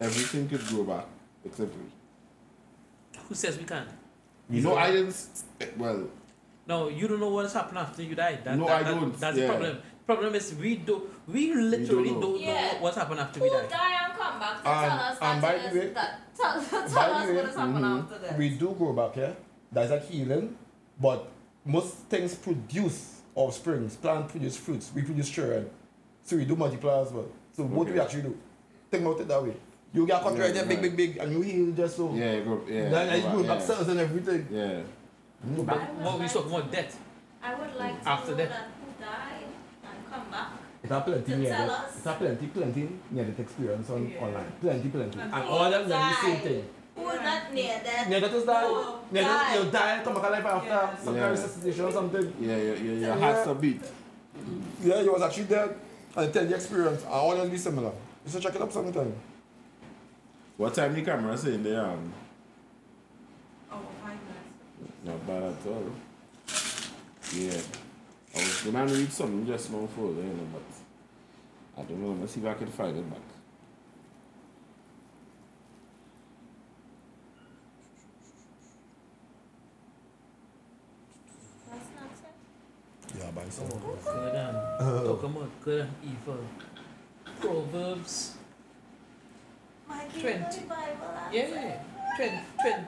everything 0.01 0.49
could 0.49 0.65
grow 0.67 0.83
back 0.83 1.05
except 1.45 1.73
we? 1.75 1.83
Who 3.27 3.35
says 3.35 3.57
we 3.57 3.63
can't? 3.63 3.89
You 4.49 4.61
know, 4.61 4.75
I 4.75 4.91
didn't. 4.91 5.15
Well, 5.77 6.07
No, 6.67 6.89
you 6.89 7.07
don't 7.07 7.19
know 7.19 7.29
what 7.29 7.43
has 7.43 7.53
happened 7.53 7.77
after 7.77 8.01
you 8.01 8.15
die. 8.15 8.39
That, 8.43 8.57
No, 8.57 8.65
that, 8.67 8.79
I 8.79 8.83
that- 8.83 8.99
don't. 8.99 9.19
That's 9.19 9.37
Yeah. 9.37 9.47
the 9.47 9.53
problem. 9.53 9.77
Problem 10.05 10.35
is 10.35 10.53
we 10.55 10.75
do 10.77 11.09
we 11.27 11.53
literally 11.53 12.11
know. 12.11 12.21
don't 12.21 12.33
know, 12.33 12.37
Yeah. 12.39 12.79
what's 12.81 12.95
happened 12.97 13.19
after 13.19 13.39
Who 13.39 13.45
we 13.45 13.49
die 13.51 13.65
die. 13.67 14.05
and 14.05 14.13
come 14.13 14.39
back 14.39 14.61
to 14.63 14.69
And- 14.69 14.89
tell 14.91 14.99
us 14.99 15.17
and 15.21 15.43
that 15.43 15.63
by 15.63 15.69
the 15.69 15.79
way- 15.79 15.93
that 15.93 16.19
tell, 16.37 16.61
tell 16.61 16.83
us 16.83 16.93
the 16.93 16.99
what 16.99 17.27
way, 17.27 17.35
has 17.35 17.55
happened 17.55 17.85
mhm. 17.85 18.03
after 18.03 18.17
this. 18.19 18.37
We 18.37 18.49
do 18.49 18.75
grow 18.77 18.93
back 18.93 19.13
here. 19.15 19.35
There's 19.71 19.91
a 19.91 19.99
healing, 19.99 20.57
but 21.01 21.27
most 21.65 21.93
things 22.09 22.35
produce 22.35 23.21
offsprings. 23.35 23.95
Plant 23.97 24.27
produce 24.29 24.57
fruits. 24.57 24.91
We 24.93 25.01
produce 25.01 25.29
children. 25.29 25.69
So 26.23 26.35
we 26.37 26.45
do 26.45 26.55
multiply 26.55 26.99
as 27.01 27.11
well. 27.11 27.27
So 27.53 27.63
what 27.63 27.87
do 27.87 27.93
we 27.93 27.99
actually 27.99 28.23
do? 28.23 28.37
Think 28.91 29.03
about 29.05 29.19
it 29.21 29.27
that 29.27 29.43
way. 29.43 29.55
You 29.95 30.05
get 30.05 30.21
cut 30.21 30.35
Yeah, 30.35 30.41
right 30.43 30.53
there, 30.53 30.65
big, 30.65 30.77
right. 30.77 30.81
big, 30.81 30.97
big, 30.97 31.17
and 31.23 31.31
you 31.31 31.41
heal 31.41 31.71
just 31.71 31.95
so. 31.97 32.13
yeah, 32.13 32.39
go, 32.41 32.61
yeah. 32.67 32.89
then 32.89 33.17
you 33.17 33.23
back, 33.23 33.31
grow 33.33 33.43
back 33.43 33.59
yeah. 33.59 33.65
cells 33.65 33.87
and 33.87 33.99
everything. 33.99 34.47
Yeah. 34.51 34.81
Mm, 35.47 35.65
But 35.65 35.77
I 35.77 35.79
would 35.91 36.03
what 36.05 36.13
we 36.15 36.19
like 36.25 36.33
talking 36.33 36.51
to- 36.51 36.57
about 36.57 36.71
death. 36.71 36.99
I 37.41 37.55
would 37.55 37.75
like 37.75 38.03
to 38.03 38.09
After 38.09 38.31
know 38.31 38.37
that. 38.37 38.49
that 38.49 38.67
who 38.81 39.03
died 39.05 39.49
and 39.87 39.97
come 40.11 40.25
back. 40.31 40.49
It 40.83 40.89
have 40.91 41.05
plenty 41.05 41.31
To 41.31 41.37
near 41.37 41.49
tell 41.55 41.71
us. 41.71 41.97
It 41.97 42.03
have 42.09 42.17
plenty, 42.19 42.47
plenty 42.47 42.89
near 43.11 43.23
that 43.25 43.39
experience 43.39 43.89
on 43.89 44.09
Yeah. 44.11 44.23
online. 44.25 44.51
Plenty, 44.61 44.89
plenty. 44.89 45.19
And 45.19 45.33
And 45.33 45.43
all 45.49 45.73
of 45.73 45.87
them 45.87 46.01
are 46.01 46.09
the 46.11 46.21
same 46.21 46.33
died? 46.35 46.43
thing. 46.43 46.63
Who 46.97 47.09
is 47.09 47.21
not 47.21 47.53
near 47.53 47.81
that? 47.85 48.09
Near 48.09 48.19
that 48.19 48.33
is 48.33 48.43
die. 48.43 48.63
Oh, 48.65 48.99
Near 49.11 49.23
that 49.23 49.53
died. 49.55 49.65
you 49.65 49.71
die 49.71 49.91
and 49.95 50.03
come 50.03 50.13
back 50.15 50.23
alive 50.29 50.45
after 50.45 50.67
Yes. 50.69 50.99
some 50.99 51.05
kind 51.05 51.17
Yeah. 51.17 51.25
of 51.25 51.31
resuscitation 51.31 51.85
or 51.85 51.91
something. 51.91 52.33
Yeah, 52.41 52.57
yeah, 52.57 52.63
yeah. 52.73 52.73
Your 52.83 52.99
Yeah. 52.99 53.17
heart's 53.19 53.47
a 53.49 53.55
beat. 53.55 53.81
Yeah, 54.83 55.01
you 55.01 55.11
was 55.13 55.21
actually 55.21 55.45
dead. 55.45 55.75
And 56.17 56.33
tell 56.33 56.45
the 56.45 56.55
experience. 56.55 57.01
And 57.03 57.11
all 57.11 57.31
of 57.31 57.37
them 57.39 57.49
be 57.49 57.57
similar. 57.57 57.91
You 58.25 58.31
should 58.31 58.41
check 58.41 58.55
it 58.55 58.61
up 58.61 58.71
sometime. 58.71 59.13
What 60.57 60.73
time 60.73 60.93
the 60.93 61.01
camera 61.01 61.37
saying 61.37 61.63
there? 61.63 61.85
Um, 61.85 62.13
Oh, 63.71 63.81
five 64.01 64.17
minutes. 64.23 65.03
not 65.03 65.27
bad 65.27 65.43
at 65.43 65.67
all. 65.67 65.91
Yeah. 67.33 67.61
I 68.35 68.37
was 68.39 68.61
gonna 68.63 68.85
read 68.85 69.11
something 69.11 69.45
just 69.45 69.71
now 69.71 69.87
for 69.95 70.07
you 70.07 70.23
know, 70.23 70.47
but 70.53 71.81
I 71.81 71.85
don't 71.85 72.01
know. 72.01 72.17
Let's 72.19 72.33
see 72.33 72.39
if 72.41 72.45
I 72.45 72.53
can 72.53 72.67
find 72.67 72.97
it 72.97 73.09
back. 73.09 73.19
That's 81.69 81.89
not 81.95 82.09
it. 82.23 83.19
Yeah, 83.19 83.31
by 83.31 83.49
some. 83.49 83.67
Good 83.69 84.35
and 84.35 85.05
talking 85.05 85.29
about 85.29 85.61
good 85.61 85.81
and 85.81 85.91
evil. 86.03 86.39
Proverbs 87.39 88.34
My 89.87 90.03
Twenty. 90.05 90.21
Twenty. 90.21 90.59
Bible 90.65 91.15
yeah, 91.31 91.77
20, 92.17 92.39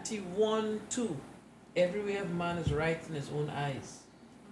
21 0.03 0.81
2. 0.89 1.17
Every 1.75 2.01
way 2.03 2.17
of 2.17 2.31
man 2.31 2.57
is 2.57 2.71
right 2.71 2.99
in 3.07 3.15
his 3.15 3.29
own 3.29 3.49
eyes. 3.49 3.99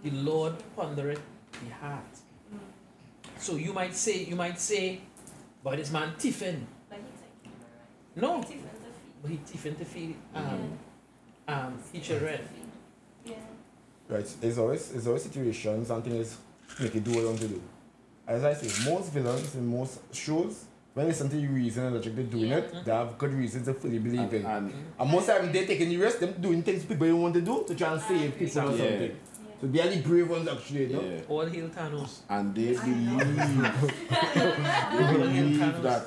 The 0.04 0.12
Lord 0.12 0.54
pondereth 0.78 1.22
the 1.64 1.74
heart. 1.82 2.04
So 3.38 3.56
you 3.56 3.74
might 3.74 3.96
say, 3.96 4.24
you 4.24 4.36
might 4.36 4.60
say, 4.60 5.02
but 5.64 5.78
this 5.78 5.91
man 5.91 6.14
tiffin. 6.18 6.68
But 6.89 7.00
he's 7.00 7.22
like, 7.22 7.54
No, 8.16 8.41
he's 8.41 8.52
even 8.52 8.64
the 8.64 8.70
but 9.22 9.32
he 9.32 9.39
tiffin 9.46 9.76
to 9.76 9.86
feed 9.86 10.16
um 10.36 10.78
um 11.48 11.80
he 11.91 12.00
children. 12.00 12.39
Yeah. 13.26 13.36
Right. 14.08 14.36
There's 14.39 14.58
always 14.58 14.89
there's 14.89 15.08
always 15.08 15.24
situations 15.24 15.89
and 15.89 16.04
things 16.04 16.38
make 16.80 16.93
you 16.93 17.02
do 17.02 17.12
what 17.12 17.20
you 17.22 17.28
want 17.28 17.39
to 17.39 17.48
do. 17.48 17.62
As 18.28 18.43
I 18.43 18.54
say, 18.54 18.89
most 18.91 19.12
villains 19.12 19.56
in 19.56 19.68
most 19.68 20.00
shows, 20.14 20.66
when 20.96 21.06
there's 21.08 21.18
something 21.18 21.39
you 21.39 21.50
reason 21.50 21.86
and 21.86 21.96
logic 21.96 22.16
they're 22.16 22.24
doing 22.26 22.50
Yeah. 22.50 22.58
it, 22.60 22.86
they 22.86 22.91
have 22.91 23.18
good 23.18 23.34
reasons 23.34 23.66
to 23.68 23.74
fully 23.74 24.00
believe 24.00 24.22
And, 24.22 24.34
in. 24.34 24.46
and 24.46 24.70
mm-hmm. 24.72 25.02
And 25.02 25.12
most 25.12 25.28
of 25.30 25.36
the 25.36 25.41
time 25.41 25.52
they 25.52 25.66
taking 25.66 25.89
the 25.89 25.98
risk, 25.98 26.20
them 26.20 26.34
doing 26.39 26.64
things 26.64 26.86
people 26.86 27.06
don't 27.08 27.22
want 27.22 27.34
to 27.36 27.41
do 27.41 27.64
to 27.68 27.76
try 27.76 27.91
and 27.91 28.02
ah, 28.02 28.08
save 28.08 28.32
people 28.39 28.46
or 28.46 28.50
something. 28.78 29.02
Yeah. 29.02 29.08
So 29.62 29.68
they 29.68 29.80
are 29.82 29.89
the 29.89 30.02
brave 30.02 30.30
ones 30.30 30.48
actually, 30.48 30.86
you 30.86 30.93
know? 30.96 31.02
yeah, 31.04 31.22
All 31.28 31.46
hail 31.46 31.68
Thanos. 31.70 32.20
and 32.30 32.56
they 32.56 32.72
believe 32.74 33.20
they 34.96 35.14
believe 35.34 35.82
that 35.84 36.06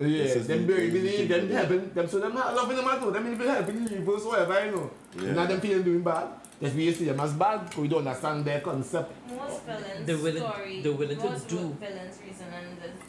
Yeah, 0.00 0.34
them 0.34 0.66
very 0.66 0.90
believe, 0.90 1.28
them 1.28 1.50
Yeah. 1.50 1.58
helping, 1.58 1.90
them 1.92 2.06
so 2.08 2.20
them 2.20 2.34
not 2.34 2.54
loving 2.54 2.76
them 2.76 2.86
at 2.86 3.02
all, 3.02 3.10
them 3.10 3.26
even 3.32 3.48
helping 3.48 3.84
the 3.84 3.94
evil 3.96 4.14
whatsoever, 4.14 4.64
you 4.66 4.70
know. 4.72 4.90
Yeah. 5.20 5.32
Not 5.32 5.48
them 5.48 5.60
feeling 5.60 5.82
doing 5.82 6.02
bad. 6.02 6.28
Just 6.60 6.74
we 6.76 6.92
see 6.92 7.04
them 7.06 7.20
as 7.20 7.32
bad, 7.34 7.64
because 7.64 7.78
we 7.82 7.88
don't 7.88 8.06
understand 8.06 8.44
their 8.44 8.60
concept. 8.60 9.12
Most 9.28 9.62
villains 9.64 10.06
They're 10.06 10.16
willing- 10.18 10.42
story. 10.42 10.80
they're 10.82 10.92
willing 10.92 11.16
to 11.18 11.24
most 11.30 11.48
do. 11.48 11.56
villains 11.56 12.18
reason 12.26 12.46
and 12.58 12.66
the 12.82 12.88
being 12.88 12.98
logic. 12.98 13.07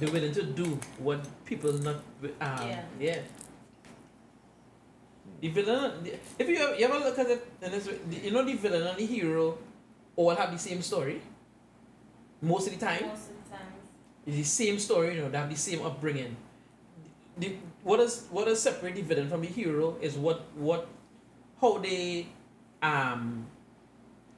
They're 0.00 0.10
willing 0.10 0.32
to 0.32 0.42
do 0.42 0.78
what 0.98 1.20
people 1.44 1.72
not 1.84 1.96
um 2.40 2.68
Yeah. 2.68 2.82
yeah. 2.98 3.20
The 5.40 5.48
villain, 5.48 6.04
if 6.38 6.48
you 6.48 6.56
ever, 6.56 6.74
you 6.76 6.84
ever 6.84 6.98
look 6.98 7.18
at 7.18 7.28
it, 7.30 7.46
and 7.62 7.72
it's, 7.72 7.88
you 8.24 8.30
know 8.30 8.44
the 8.44 8.54
villain 8.54 8.82
and 8.86 8.98
the 8.98 9.06
hero 9.06 9.56
all 10.16 10.34
have 10.34 10.52
the 10.52 10.58
same 10.58 10.82
story. 10.82 11.22
Most 12.42 12.66
of 12.68 12.78
the 12.78 12.80
time, 12.84 13.08
Most 13.08 13.30
of 13.30 13.36
the 13.44 13.56
time. 13.56 13.72
it's 14.26 14.36
the 14.36 14.42
same 14.44 14.78
story. 14.78 15.14
You 15.16 15.22
know, 15.22 15.28
they 15.30 15.38
have 15.38 15.48
the 15.48 15.56
same 15.56 15.80
upbringing. 15.84 16.36
The, 17.38 17.56
what 17.84 17.98
does 17.98 18.26
what 18.30 18.46
does 18.46 18.60
separate 18.60 18.96
the 18.96 19.02
villain 19.02 19.28
from 19.28 19.40
the 19.40 19.48
hero 19.48 19.96
is 20.00 20.16
what 20.16 20.44
what 20.56 20.88
how 21.60 21.78
they 21.78 22.26
um 22.82 23.46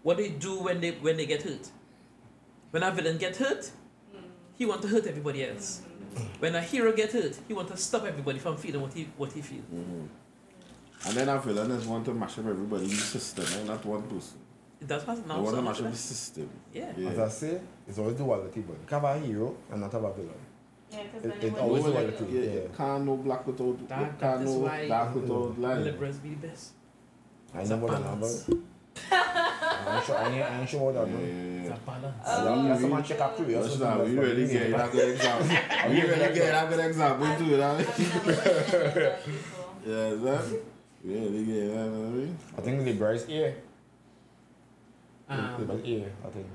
what 0.02 0.18
they 0.18 0.28
do 0.30 0.58
when 0.60 0.80
they 0.80 0.92
when 1.02 1.16
they 1.16 1.26
get 1.26 1.42
hurt. 1.42 1.66
When 2.70 2.82
a 2.82 2.90
villain 2.90 3.18
get 3.18 3.36
hurt, 3.36 3.70
he 4.62 4.66
want 4.66 4.80
to 4.80 4.86
hurt 4.86 5.04
everybody 5.08 5.44
else. 5.44 5.82
When 6.38 6.54
a 6.54 6.60
hero 6.60 6.92
get 6.92 7.10
hurt, 7.12 7.34
he 7.48 7.52
want 7.54 7.66
to 7.68 7.76
stop 7.76 8.04
everybody 8.04 8.38
from 8.38 8.56
feeling 8.56 8.80
what 8.80 8.92
he 8.92 9.02
what 9.16 9.32
he 9.32 9.40
feel. 9.42 9.64
Mhm. 9.74 10.06
And 11.06 11.14
then 11.16 11.28
a 11.28 11.36
villain 11.40 11.70
is 11.72 11.84
want 11.92 12.04
to 12.04 12.14
mash 12.14 12.38
up 12.38 12.46
everybody 12.46 12.84
in 12.84 12.90
the 12.90 12.96
system, 13.16 13.44
eh? 13.58 13.64
not 13.72 13.84
one 13.84 14.02
person. 14.02 14.38
That's 14.80 15.04
what 15.06 15.16
They 15.16 15.28
now. 15.34 15.40
want 15.42 15.56
to 15.56 15.62
mash 15.62 15.80
up 15.80 15.90
the 15.90 15.96
system. 15.96 16.48
Yeah. 16.72 16.92
As 17.12 17.18
I 17.18 17.28
say, 17.28 17.60
it's 17.88 17.98
always 17.98 18.16
duality, 18.16 18.60
but 18.60 18.74
you 18.80 18.86
can't 18.86 19.04
have 19.04 19.16
a 19.16 19.26
hero 19.26 19.56
and 19.70 19.80
not 19.80 19.90
have 19.92 20.04
a 20.04 20.12
villain. 20.12 20.30
Yeah, 20.92 21.02
because 21.04 21.24
It- 21.24 21.40
then 21.40 21.50
it 21.50 21.56
it 21.56 21.62
always 21.64 21.82
be 21.84 21.88
No, 21.90 21.94
duality. 21.96 22.24
yeah, 22.30 22.40
yeah. 22.40 22.52
you 22.66 22.70
Can't 22.76 23.04
no 23.04 23.16
black 23.16 23.42
without, 23.48 23.88
That- 23.88 23.98
can't 23.98 24.20
that 24.20 24.40
is 24.42 24.50
no 24.50 24.58
why 24.66 24.88
dark 24.88 25.14
without 25.16 25.58
light. 25.58 25.78
Liberals 25.90 26.18
be 26.18 26.30
the 26.36 26.46
best. 26.46 26.64
I 27.54 27.60
It's 27.62 27.70
know 27.70 27.76
a 27.76 27.80
what 27.80 27.94
I'm 27.94 28.02
balance. 28.20 28.50
about. 29.82 29.92
I 29.92 29.96
ain't 29.96 30.06
sure, 30.06 30.16
I 30.16 30.28
ain't, 30.28 30.44
I 30.44 30.60
ain't 30.60 30.68
sure 30.68 30.80
what 30.80 30.94
Yeah, 30.94 31.02
I'm 31.02 31.10
yeah, 31.12 31.16
about. 31.16 31.62
It's 31.62 31.70
a 31.70 31.86
balance. 31.86 32.16
Yeah, 32.26 32.44
that's 32.68 32.76
we- 32.78 32.82
someone 32.82 33.04
check 33.04 33.20
out 33.20 33.36
curious. 33.36 33.62
What's 33.62 33.76
that? 33.78 34.04
We 34.04 34.18
really 34.18 34.46
get 34.48 34.70
that 34.70 34.92
good 34.92 35.08
example. 35.14 35.56
We 35.90 36.00
really 36.02 36.34
get 36.34 36.52
that 36.52 36.70
good 36.70 36.80
example 36.86 37.26
too, 37.38 37.56
that. 37.56 37.80
I've 37.80 37.98
never 37.98 39.00
that. 39.00 39.20
Yeah, 39.86 39.94
is 40.14 40.22
that? 40.22 40.44
We 41.04 41.14
really 41.14 41.44
get 41.44 41.54
that, 41.54 41.84
you 41.84 41.90
know 41.90 42.06
I 42.06 42.10
mean? 42.10 42.38
I 42.56 42.60
think 42.60 42.84
the 42.84 42.92
Bryce 42.94 43.26
ear. 43.28 43.56
Um, 45.28 45.66
the 45.66 45.84
ear, 45.86 46.12
I 46.24 46.28
think. 46.28 46.46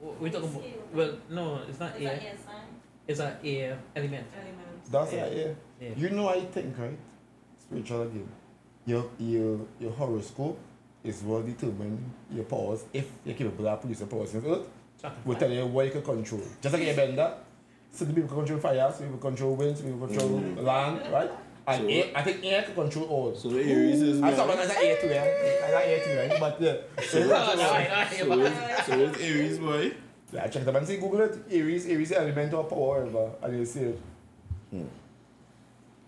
we're 0.00 0.30
talking 0.30 0.48
about 0.48 0.64
well, 0.94 1.12
no, 1.30 1.60
it's 1.68 1.78
not 1.80 1.96
Is 1.96 2.02
air. 2.02 2.14
that 2.16 2.22
air 2.24 2.34
sign? 2.44 2.62
It's 3.06 3.20
an 3.20 3.32
air 3.44 3.78
element. 3.94 4.26
Elements. 4.34 4.88
That's 4.90 5.12
Yeah. 5.12 5.26
yeah. 5.26 5.34
ear. 5.36 5.56
Yeah. 5.80 5.88
You 5.96 6.10
know 6.10 6.28
I 6.28 6.40
think, 6.46 6.76
right? 6.78 6.98
Spiritual 7.60 8.02
again. 8.02 8.28
Your 8.84 9.10
your 9.18 9.60
your 9.78 9.92
horoscope 9.92 10.58
is 11.06 11.22
what 11.22 11.46
determine 11.46 11.98
your 12.32 12.44
powers 12.44 12.84
if 12.92 13.06
you're 13.24 13.34
capable 13.34 13.68
of 13.68 13.80
producing 13.80 14.06
powers 14.08 14.34
in 14.34 14.44
earth. 14.46 14.66
Will 15.24 15.36
tell 15.36 15.50
you 15.50 15.66
what 15.66 15.86
you 15.86 15.92
can 15.92 16.02
control. 16.02 16.42
Just 16.60 16.74
like 16.74 16.82
a 16.88 16.94
bender. 16.96 17.34
So 17.92 18.04
the 18.04 18.12
people 18.12 18.28
can 18.28 18.38
control 18.38 18.58
fire, 18.58 18.92
some 18.92 19.06
people 19.06 19.18
control 19.18 19.54
wind, 19.54 19.76
some 19.78 19.86
people 19.86 20.06
control 20.08 20.28
Mhm. 20.40 20.62
land, 20.64 21.00
right? 21.12 21.30
And 21.68 21.82
So- 21.82 21.88
air, 21.88 22.04
I 22.14 22.22
think 22.22 22.44
air 22.44 22.62
can 22.62 22.74
control 22.74 23.04
all. 23.06 23.34
So 23.34 23.48
the 23.48 23.60
Aries 23.60 24.02
is 24.02 24.20
I'm 24.22 24.34
talking 24.36 24.56
well. 24.56 24.60
as 24.60 24.70
an 24.70 24.76
air 24.82 24.96
to 24.96 25.06
air. 25.16 25.62
As 25.64 25.72
an 25.74 25.90
air 25.90 25.98
to 26.04 26.10
air. 26.10 26.36
But 26.40 26.60
yeah. 26.60 26.76
So, 27.02 27.20
No, 27.20 27.26
no, 27.26 27.54
no, 27.54 27.56
no, 27.56 27.56
so, 27.56 28.40
it's, 28.46 28.86
so 28.86 29.00
it's 29.00 29.20
Aries 29.20 29.58
boy. 29.58 29.92
Yeah, 30.32 30.44
I 30.44 30.48
checked 30.48 30.66
up 30.68 30.74
and 30.74 30.86
see 30.86 30.96
Google 30.96 31.20
it. 31.22 31.38
Aries, 31.50 31.86
Aries 31.86 32.12
element 32.12 32.52
or 32.54 32.64
power, 32.64 33.04
whatever. 33.04 33.30
And 33.42 33.58
you 33.58 33.64
see 33.64 33.80
it. 33.80 33.98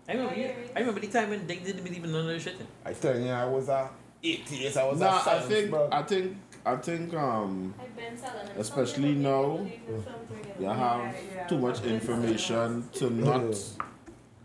I 0.07 0.13
remember, 0.13 0.33
I 0.75 0.79
remember 0.79 0.99
the 1.01 1.07
time 1.07 1.29
when 1.29 1.45
they 1.45 1.57
didn't 1.57 1.83
believe 1.83 2.03
in 2.03 2.11
none 2.11 2.21
of 2.21 2.27
the 2.27 2.39
shit. 2.39 2.55
I 2.83 2.93
telling 2.93 3.25
you, 3.25 3.31
I 3.31 3.45
was 3.45 3.69
a 3.69 3.89
atheist. 4.23 4.77
I 4.77 4.85
was 4.87 4.99
Nah, 4.99 5.07
a 5.07 5.11
I 5.19 5.21
science, 5.23 5.45
think, 5.45 5.69
bro. 5.71 5.89
I 5.91 6.01
think, 6.03 6.37
I 6.65 6.75
think, 6.75 7.13
um, 7.13 7.73
I've 7.79 7.95
been 7.95 8.17
telling 8.17 8.45
them 8.47 8.55
Especially 8.59 9.13
now, 9.15 9.57
people 9.57 9.63
believe 9.63 9.81
in 9.89 10.03
something 10.03 10.37
else. 10.51 10.59
you 10.59 10.65
have 10.67 10.99
Yeah, 11.01 11.13
yeah. 11.35 11.47
too 11.47 11.57
much 11.59 11.83
information 11.83 12.89
to 12.93 13.09
not 13.09 13.55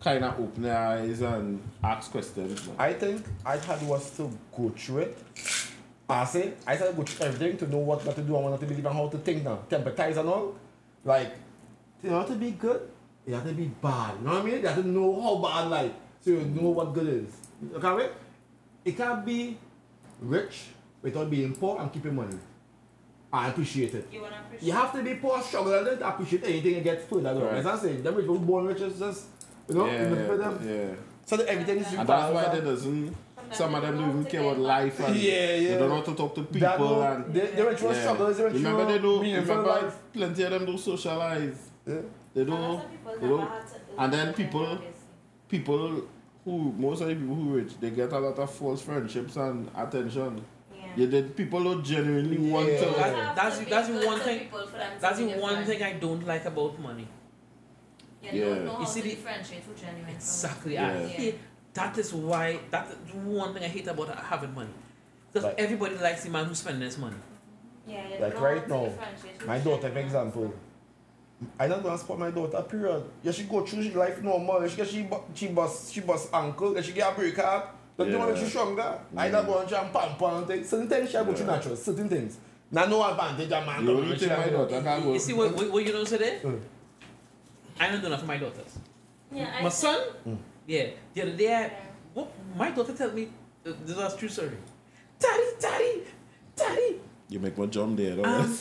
kind 0.01 0.25
of 0.25 0.39
open 0.39 0.65
your 0.65 0.77
eyes 0.77 1.21
and 1.23 1.63
ask 1.83 2.11
questions. 2.11 2.67
man. 2.67 2.77
I 2.79 2.93
think 2.93 3.25
I 3.45 3.57
had 3.57 3.83
was 3.87 4.11
to 4.19 4.31
go 4.57 4.71
through 4.77 4.99
it. 4.99 5.19
I 6.09 6.25
say 6.27 6.53
I 6.67 6.75
had 6.77 6.89
to 6.89 6.93
go 6.93 7.03
through 7.03 7.27
everything 7.27 7.57
to 7.59 7.67
know 7.71 7.79
what 7.79 8.05
not 8.05 8.15
to 8.17 8.23
do 8.23 8.35
and 8.37 8.45
what 8.45 8.51
not 8.51 8.61
to 8.61 8.67
believe 8.67 8.85
and 8.85 8.95
how 8.95 9.09
to 9.09 9.19
think 9.19 9.43
now. 9.43 9.61
To 9.71 9.79
empathize 9.79 10.17
and 10.19 10.29
all. 10.29 10.55
Like, 11.05 11.33
you 12.03 12.11
know, 12.11 12.23
to 12.25 12.35
be 12.35 12.51
good, 12.53 12.89
you 13.27 13.35
have 13.35 13.47
to 13.47 13.53
be 13.55 13.67
bad. 13.83 14.15
You 14.21 14.27
know 14.27 14.33
what 14.35 14.43
I 14.43 14.45
mean? 14.45 14.61
You 14.61 14.67
have 14.69 14.77
to 14.83 14.87
know 14.87 15.21
how 15.21 15.37
bad 15.37 15.71
like 15.71 15.95
so 16.21 16.31
you 16.31 16.41
know 16.45 16.69
what 16.71 16.93
good 16.93 17.09
is. 17.09 17.35
Okay, 17.77 17.93
wait? 17.95 18.11
It 18.85 18.97
can't 18.97 19.25
be 19.25 19.57
rich 20.21 20.65
without 21.03 21.31
being 21.31 21.55
poor 21.55 21.81
and 21.81 21.93
keeping 21.93 22.15
money. 22.15 22.37
I 23.33 23.49
appreciate 23.49 23.95
it. 23.95 24.09
You 24.13 24.23
wanna 24.23 24.37
appreciate. 24.47 24.67
You 24.67 24.73
have 24.73 24.93
to 24.93 25.03
be 25.03 25.15
poor, 25.17 25.41
struggle 25.43 25.75
and 25.75 25.99
to 25.99 26.09
appreciate 26.09 26.45
anything 26.45 26.75
and 26.77 26.85
get 26.85 27.03
further. 27.09 27.35
Right. 27.35 27.43
Right. 27.43 27.55
As 27.57 27.67
I'm 27.67 27.79
saying, 27.79 28.03
them 28.03 28.15
rich 28.15 28.25
people 28.27 28.39
born 28.39 28.67
rich 28.67 28.81
is 28.81 28.99
just 28.99 29.27
you 29.69 29.75
know, 29.75 29.87
yeah, 29.87 30.09
you 30.09 30.27
for 30.27 30.37
them. 30.37 30.59
yeah. 30.63 30.95
So 31.27 31.37
that 31.39 31.47
everything 31.47 31.79
is 31.79 31.93
And 31.95 32.09
that's 32.09 32.33
why 32.33 32.49
they 32.51 32.59
and- 32.59 32.67
doesn't. 32.67 33.17
Sometimes 33.37 33.59
Some 33.59 33.75
of 33.75 33.83
them 33.83 33.95
don't 33.97 34.01
don't 34.09 34.11
even 34.21 34.25
care 34.31 34.41
get 34.43 34.53
about 34.53 34.59
life 34.59 35.01
and 35.01 35.17
Yeah, 35.17 35.33
yeah. 35.57 35.69
they 35.73 35.79
don't 35.79 35.89
know 35.91 35.97
how 35.97 36.03
to 36.03 36.15
talk 36.15 36.35
to 36.37 36.41
That 36.43 36.53
people 36.53 36.89
no, 36.91 37.03
and 37.03 37.35
they, 37.35 37.47
they 37.47 37.63
went 37.65 37.79
through 37.79 37.91
yeah. 37.91 38.01
struggles, 38.01 38.37
they 38.39 38.43
went 38.45 38.57
through 38.57 38.65
Remember 38.71 38.93
they 38.93 38.99
do. 38.99 39.23
meaningful 39.23 39.57
Remember 39.57 39.83
life. 39.83 39.97
plenty 40.15 40.43
of 40.45 40.51
them 40.51 40.67
do 40.67 40.79
socialize. 40.79 41.59
Yeah. 41.87 41.95
They 42.35 42.45
don't 42.45 42.61
of 42.63 42.91
people 42.91 43.13
They 43.21 43.27
do. 43.29 43.37
had 43.39 43.67
to 43.67 43.75
do 43.75 43.79
And 43.99 44.13
then 44.13 44.27
that, 44.29 44.37
people- 44.37 44.79
People 45.49 46.03
who 46.45 46.73
most 46.77 47.01
of 47.01 47.09
the 47.09 47.15
people 47.15 47.35
who 47.35 47.55
rich 47.57 47.73
they 47.81 47.91
get 47.91 48.13
a 48.13 48.19
lot 48.19 48.39
of 48.39 48.51
false 48.51 48.83
friendships 48.83 49.37
and 49.37 49.71
attention. 49.77 50.45
Yeah. 50.75 50.87
Yeah, 50.97 51.07
the 51.07 51.23
people 51.23 51.63
don't 51.65 51.83
genuinely 51.85 52.39
want 52.39 52.67
to. 52.67 52.73
That- 52.85 53.15
Have 53.17 53.37
that's- 53.37 53.59
to 53.59 53.65
that's 53.65 53.89
good 53.89 54.05
one 54.07 54.21
thing- 54.21 54.39
people 54.41 54.67
for 54.67 54.77
them 54.79 54.95
to 54.95 55.01
That's 55.01 55.19
the 55.19 55.27
one 55.39 55.55
friend. 55.55 55.67
thing 55.67 55.83
I 55.83 55.93
don't 55.95 56.27
like 56.27 56.45
about 56.45 56.79
money. 56.79 57.09
Yeah, 58.23 58.33
they 58.33 58.39
Yeah. 58.39 58.45
don't 58.47 58.65
know 58.67 58.73
You 58.73 58.79
how 58.79 58.85
see 58.85 59.01
to 59.03 59.09
the- 59.09 59.15
differentiate 59.15 59.63
who 59.65 59.75
genuine 59.75 60.15
Exactly. 60.15 60.75
Yeah. 60.75 60.89
I 60.93 61.07
hate 61.07 61.39
that 61.75 61.99
is 61.99 62.13
why 62.15 62.61
that 62.71 62.89
is 62.89 62.97
the 63.13 63.19
one 63.19 63.53
thing 63.55 63.63
I 63.65 63.69
hate 63.69 63.87
about 63.89 64.17
having 64.17 64.55
money. 64.55 64.71
Because 65.33 65.45
Like- 65.45 65.59
everybody 65.59 65.97
likes 65.97 66.23
the 66.25 66.31
man 66.31 66.45
who 66.45 66.55
spends 66.55 66.81
his 66.83 66.99
money. 66.99 67.17
Yeah, 67.87 68.09
you 68.09 68.19
Like 68.21 68.41
right 68.41 68.69
now, 68.69 68.85
to 68.85 68.91
differentiate 68.91 69.37
who's 69.39 69.47
My 69.49 69.59
daughter, 69.59 69.77
for 69.77 69.83
genuine. 69.89 70.05
example, 70.07 70.55
I 71.59 71.69
don't 71.69 71.83
gonna 71.83 71.99
support 71.99 72.19
my 72.21 72.31
daughter, 72.31 72.63
period. 72.63 73.05
Yeah, 73.23 73.33
she 73.33 73.45
go 73.45 73.65
through 73.67 73.83
she 73.83 73.91
life 73.93 74.23
normal. 74.23 74.67
She 74.69 74.77
get 74.77 74.89
she 74.89 75.03
bu- 75.03 75.23
she 75.35 75.49
bust 75.49 75.93
she 75.93 76.01
bust 76.01 76.29
ankle, 76.33 76.77
and 76.77 76.85
she 76.85 76.93
get 76.93 77.13
a 77.13 77.15
break 77.15 77.37
heart. 77.37 77.69
Don't 77.99 78.11
you 78.11 78.19
want 78.19 78.31
to 78.31 78.35
Yeah. 78.37 78.43
make 78.43 78.45
she 78.45 78.51
stronger? 78.51 78.99
I 79.17 79.29
Mm. 79.29 79.33
don't 79.33 79.47
go 79.47 79.59
and 79.59 79.69
try 79.69 79.83
and 79.83 79.93
pump 79.93 80.23
and 80.23 80.47
things. 80.47 80.69
Certain 80.69 80.89
things 80.89 81.11
she 81.11 81.17
go 81.17 81.33
through 81.35 81.47
natural, 81.47 81.77
certain 81.77 82.09
things. 82.09 82.39
Now 82.71 82.87
no 82.87 83.05
advantage 83.09 83.51
a 83.53 83.61
man 83.65 83.85
The 83.85 83.93
come 83.93 84.01
only 84.01 84.11
and 84.13 84.21
thing 84.21 84.29
my 84.31 84.49
daughter 84.49 84.83
can. 84.83 85.13
You 85.13 85.19
see 85.19 85.33
what, 85.33 85.55
what, 85.55 85.71
what 85.71 85.85
you 85.87 85.93
know 85.93 86.05
today? 86.05 86.41
Mm. 86.43 86.61
I 87.79 87.91
don't 87.91 88.01
do 88.03 88.09
that 88.09 88.21
for 88.21 88.27
my 88.27 88.37
daughters. 88.39 88.79
Yeah, 89.33 89.45
My 89.45 89.59
think- 89.71 89.73
son, 89.73 90.01
Mm. 90.27 90.39
yeah, 90.67 90.87
the 91.13 91.23
other 91.23 91.37
day, 91.37 91.55
I, 91.55 91.71
what, 92.15 92.29
my 92.57 92.71
daughter 92.71 92.95
tell 92.95 93.13
me, 93.13 93.29
uh, 93.67 93.73
this 93.85 93.97
is 93.97 93.99
a 93.99 94.17
true 94.17 94.29
story. 94.29 94.57
Daddy, 95.19 95.43
daddy, 95.61 96.03
daddy, 96.57 97.01
You 97.29 97.39
make 97.41 97.57
my 97.59 97.67
jump 97.67 97.97
there, 97.97 98.17
don't 98.17 98.27
um, 98.27 98.43
you? 98.51 98.57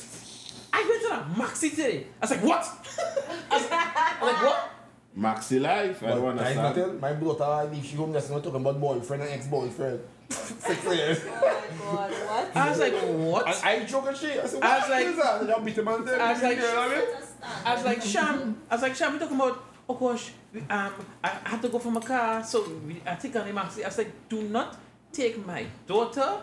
I 0.76 0.82
went 0.90 1.02
to 1.04 1.10
that 1.10 1.26
Maxi 1.36 1.70
today. 1.70 2.08
I 2.20 2.26
was 2.26 2.32
like, 2.32 2.44
what? 2.44 2.64
I 3.52 3.56
was 3.58 3.70
like, 3.70 4.44
what? 4.44 4.70
Maxi 5.18 5.62
life. 5.62 6.02
I 6.04 6.08
But 6.08 6.16
don't 6.16 6.36
guys, 6.38 6.58
understand. 6.58 6.78
nothing. 6.78 7.00
My 7.00 7.14
daughter, 7.14 7.44
I 7.44 7.64
leave 7.66 7.86
she 7.86 7.96
home 7.96 8.12
just 8.14 8.32
not 8.32 8.44
talking 8.44 8.60
about 8.62 8.82
boyfriend 8.82 9.24
and 9.24 9.32
ex-boyfriend. 9.32 10.00
Six 10.30 10.84
years. 10.86 11.20
Oh 11.28 11.64
my 11.70 11.78
god, 11.86 12.12
what? 12.12 12.58
I 12.58 12.70
was 12.70 12.80
like, 12.80 12.94
what? 12.94 13.46
And 13.48 13.56
I 13.64 13.86
joke 13.86 14.08
and 14.08 14.18
shit. 14.18 14.44
I 14.44 14.48
said, 14.48 14.64
I 14.64 14.80
was 14.80 14.90
like- 14.90 15.06
is 15.06 15.16
that? 15.18 15.42
And 15.42 15.52
I 15.52 15.60
beat 15.60 15.78
him 15.78 15.88
and 15.88 16.06
tell 16.08 16.22
I 16.22 16.34
was 16.34 16.42
like, 16.42 16.58
you 16.58 16.64
know 16.64 16.76
what 16.76 17.36
I 17.66 17.76
was 17.76 17.86
like, 17.86 18.02
Sham, 18.02 18.58
I 18.72 18.76
was 18.76 18.82
like, 18.82 18.96
Sham, 18.96 19.14
we 19.14 19.20
talking 19.20 19.36
about, 19.36 19.64
oh 19.88 19.94
gosh, 19.94 20.32
we, 20.54 20.62
um, 20.62 20.94
I 21.24 21.30
had 21.44 21.62
to 21.62 21.70
go 21.70 21.78
for 21.78 21.92
my 21.92 22.00
car, 22.02 22.44
so 22.44 22.68
we, 22.88 23.00
I 23.06 23.14
think 23.16 23.36
on 23.36 23.46
the 23.46 23.54
maxi. 23.54 23.84
I 23.84 23.88
was 23.90 23.98
like, 24.00 24.12
do 24.30 24.42
not 24.44 24.78
take 25.12 25.46
my 25.46 25.66
daughter, 25.86 26.38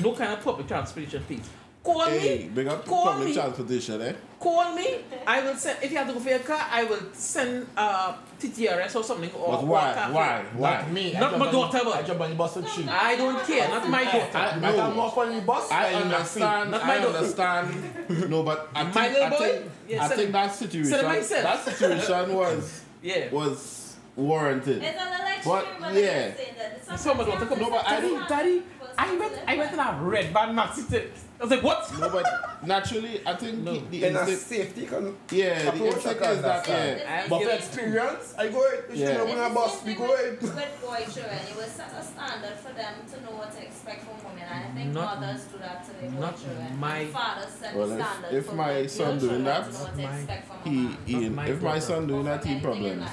no 0.00 0.12
kind 0.14 0.32
of 0.32 0.42
public 0.42 0.66
transportation, 0.68 1.22
please. 1.24 1.50
Call 1.88 2.04
Hey, 2.04 2.38
me, 2.44 2.48
big 2.54 2.66
up 2.68 2.84
Call 2.84 3.04
public 3.06 3.28
me. 3.28 3.34
transportation, 3.34 4.02
eh? 4.02 4.12
call 4.38 4.74
me. 4.74 4.98
I 5.26 5.40
will 5.40 5.56
send, 5.56 5.82
if 5.82 5.90
you 5.90 5.96
have 5.96 6.06
to 6.08 6.12
go 6.12 6.20
for 6.20 6.28
your 6.28 6.38
car, 6.40 6.60
I 6.70 6.84
will 6.84 7.00
send 7.14 7.66
uh, 7.76 8.12
TTRS 8.38 8.94
or 8.94 9.02
something. 9.02 9.30
Or, 9.32 9.52
But 9.56 9.62
or 9.62 9.66
why? 9.66 9.94
Why? 10.12 10.44
Why? 10.54 10.70
Like 10.80 10.90
me. 10.92 11.16
I 11.16 11.20
Not 11.20 11.38
my 11.38 11.50
daughter, 11.50 11.80
but- 11.82 11.96
I 11.96 12.02
jump 12.02 12.20
on 12.20 12.28
the 12.30 12.36
bus 12.36 12.56
with 12.56 12.70
she. 12.70 12.86
I 12.86 13.16
don't 13.16 13.42
care, 13.46 13.68
not 13.70 13.88
my 13.88 14.04
daughter. 14.04 14.36
I- 14.36 14.50
I 14.50 14.58
no. 14.60 14.72
can 14.76 14.96
walk 14.98 15.16
on 15.16 15.34
the 15.34 15.40
bus. 15.40 15.70
I 15.72 15.94
understand. 15.94 16.70
Not 16.72 16.86
my 16.86 16.94
I 16.96 17.06
understand. 17.06 17.68
no, 18.30 18.42
but 18.42 18.68
I 18.74 18.82
think, 18.84 18.94
My 18.94 19.08
little 19.08 19.24
I 19.24 19.30
think, 19.30 19.70
Yeah, 19.88 20.04
I 20.04 20.08
think 20.08 20.32
that 20.32 20.54
situation, 20.54 20.90
send 20.90 21.06
him 21.06 21.12
myself. 21.14 21.42
that 21.42 21.64
situation 21.74 22.34
was 22.40 22.82
Yeah. 23.02 23.30
was 23.32 23.96
warranted. 24.14 24.82
It's 24.82 25.00
an 25.00 25.20
election, 25.20 25.42
But, 25.52 25.66
but 25.80 25.94
yeah. 25.94 26.00
yeah. 26.00 26.34
saying 26.36 26.54
that 26.58 26.82
it's 26.92 27.02
So 27.02 27.14
my 27.14 27.24
daughter 27.24 27.46
come, 27.46 27.60
No, 27.60 27.70
but 27.70 27.86
I 27.88 27.90
daddy, 27.96 28.08
don't- 28.10 28.28
daddy, 28.28 28.62
I 28.98 29.16
went, 29.16 29.32
I 29.46 29.56
went 29.56 29.70
to 29.70 29.76
that 29.76 30.02
red 30.02 30.34
band 30.34 30.58
maxi 30.58 30.84
today. 30.84 31.08
I 31.40 31.44
was 31.44 31.50
like, 31.52 31.62
what? 31.62 31.98
No, 32.00 32.10
but 32.10 32.66
naturally, 32.66 33.20
I 33.24 33.34
think 33.36 33.58
No. 33.58 33.74
the, 33.74 33.80
the 33.90 34.04
In 34.08 34.16
a 34.16 34.20
instinct, 34.20 34.42
safety 34.42 34.86
con- 34.86 35.16
yeah, 35.30 35.62
the 35.62 35.68
approach, 35.68 35.94
instinct 35.94 36.20
is 36.22 36.42
that 36.42 36.56
understand. 36.56 37.00
yeah. 37.00 37.26
But 37.28 37.42
for 37.44 37.50
experience, 37.50 38.34
I 38.36 38.48
go 38.48 38.66
ahead. 38.66 38.84
Yeah. 38.92 39.08
you 39.12 39.18
know 39.18 39.24
when 39.26 39.38
a 39.38 39.54
bus, 39.54 39.84
we 39.84 39.94
go 39.94 40.12
ahead. 40.14 40.42
With 40.42 40.54
boy 40.82 41.04
children, 41.14 41.38
it 41.48 41.54
will 41.56 41.62
set 41.62 41.92
a 41.92 42.02
standard 42.02 42.56
for 42.58 42.72
them 42.74 42.94
to 43.12 43.20
know 43.22 43.38
what 43.38 43.52
to 43.52 43.62
expect 43.64 44.02
from 44.02 44.16
women, 44.34 44.48
and 44.50 44.64
I 44.64 44.74
think 44.74 44.92
Not- 44.92 45.20
mothers 45.20 45.44
do 45.44 45.58
that 45.58 45.84
to 45.86 45.90
their 46.00 46.10
not 46.10 46.36
children. 46.42 46.76
my- 46.80 46.98
and 46.98 47.12
fathers 47.12 47.52
set 47.60 47.76
Well, 47.76 47.86
the 47.86 47.98
if- 48.00 48.06
standard 48.06 48.34
if 48.34 48.46
for 48.46 48.54
my 48.56 48.72
their 48.72 48.88
son 48.88 49.18
doing 49.18 49.38
to 49.38 49.42
that, 49.44 49.60
know 49.72 49.78
what 49.78 49.82
Not 49.86 49.96
to 49.96 50.02
my- 50.02 50.16
expect 50.18 50.48
from 50.48 50.56
a 50.56 50.68
He, 51.06 51.16
man. 51.20 51.34
My 51.36 51.46
if 51.46 51.62
my 51.62 51.78
son 51.78 52.06
doing 52.08 52.24
that, 52.24 52.44
he 52.44 52.50
anything 52.50 52.56
in 52.56 52.60
problems. 52.98 53.10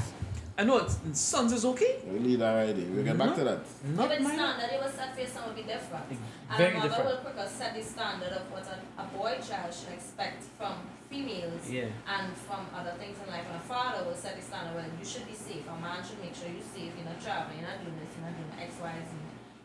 Life. 0.57 0.65
I 0.65 0.67
know 0.67 0.77
it's 0.77 1.19
sons 1.19 1.51
is 1.51 1.65
okay. 1.65 1.99
We 2.07 2.19
lead 2.19 2.41
already. 2.41 2.83
We 2.83 3.03
get 3.03 3.17
back 3.17 3.35
to 3.35 3.43
that. 3.43 3.59
Not 3.95 4.11
If 4.11 4.19
it's 4.19 4.23
my 4.23 4.33
standard, 4.35 4.69
it 4.73 4.81
was 4.81 4.93
set 4.93 5.13
for 5.13 5.19
your 5.21 5.29
son 5.29 5.47
will 5.47 5.55
be 5.55 5.63
different. 5.63 6.05
And 6.09 6.57
Very 6.57 6.71
a 6.71 6.77
mother 6.77 6.89
different. 6.89 7.09
will 7.09 7.17
quicker 7.17 7.47
set 7.49 7.75
the 7.75 7.83
standard 7.83 8.31
of 8.31 8.51
what 8.51 8.65
a, 8.67 8.77
a 9.01 9.05
boy 9.17 9.37
child 9.47 9.73
should 9.73 9.93
expect 9.93 10.43
from 10.57 10.73
females 11.09 11.69
Yeah. 11.69 11.89
and 12.07 12.33
from 12.35 12.67
other 12.75 12.91
things 12.99 13.17
in 13.23 13.31
life. 13.31 13.45
And 13.51 13.57
a 13.57 13.65
father 13.65 14.03
will 14.05 14.15
set 14.15 14.35
the 14.35 14.41
standard, 14.41 14.75
well, 14.75 14.85
you 14.85 15.05
should 15.05 15.27
be 15.27 15.33
safe. 15.35 15.63
A 15.67 15.79
man 15.81 16.03
should 16.03 16.21
make 16.21 16.35
sure 16.35 16.47
you're 16.47 16.63
safe. 16.73 16.91
You're 16.95 17.05
not 17.05 17.21
traveling, 17.21 17.59
you're 17.59 17.69
not 17.69 17.79
doing 17.83 17.97
this, 17.99 18.09
you're 18.15 18.25
not 18.25 18.35
doing 18.37 18.51
X, 18.59 18.75
Y, 18.81 18.93
Z. 18.95 19.11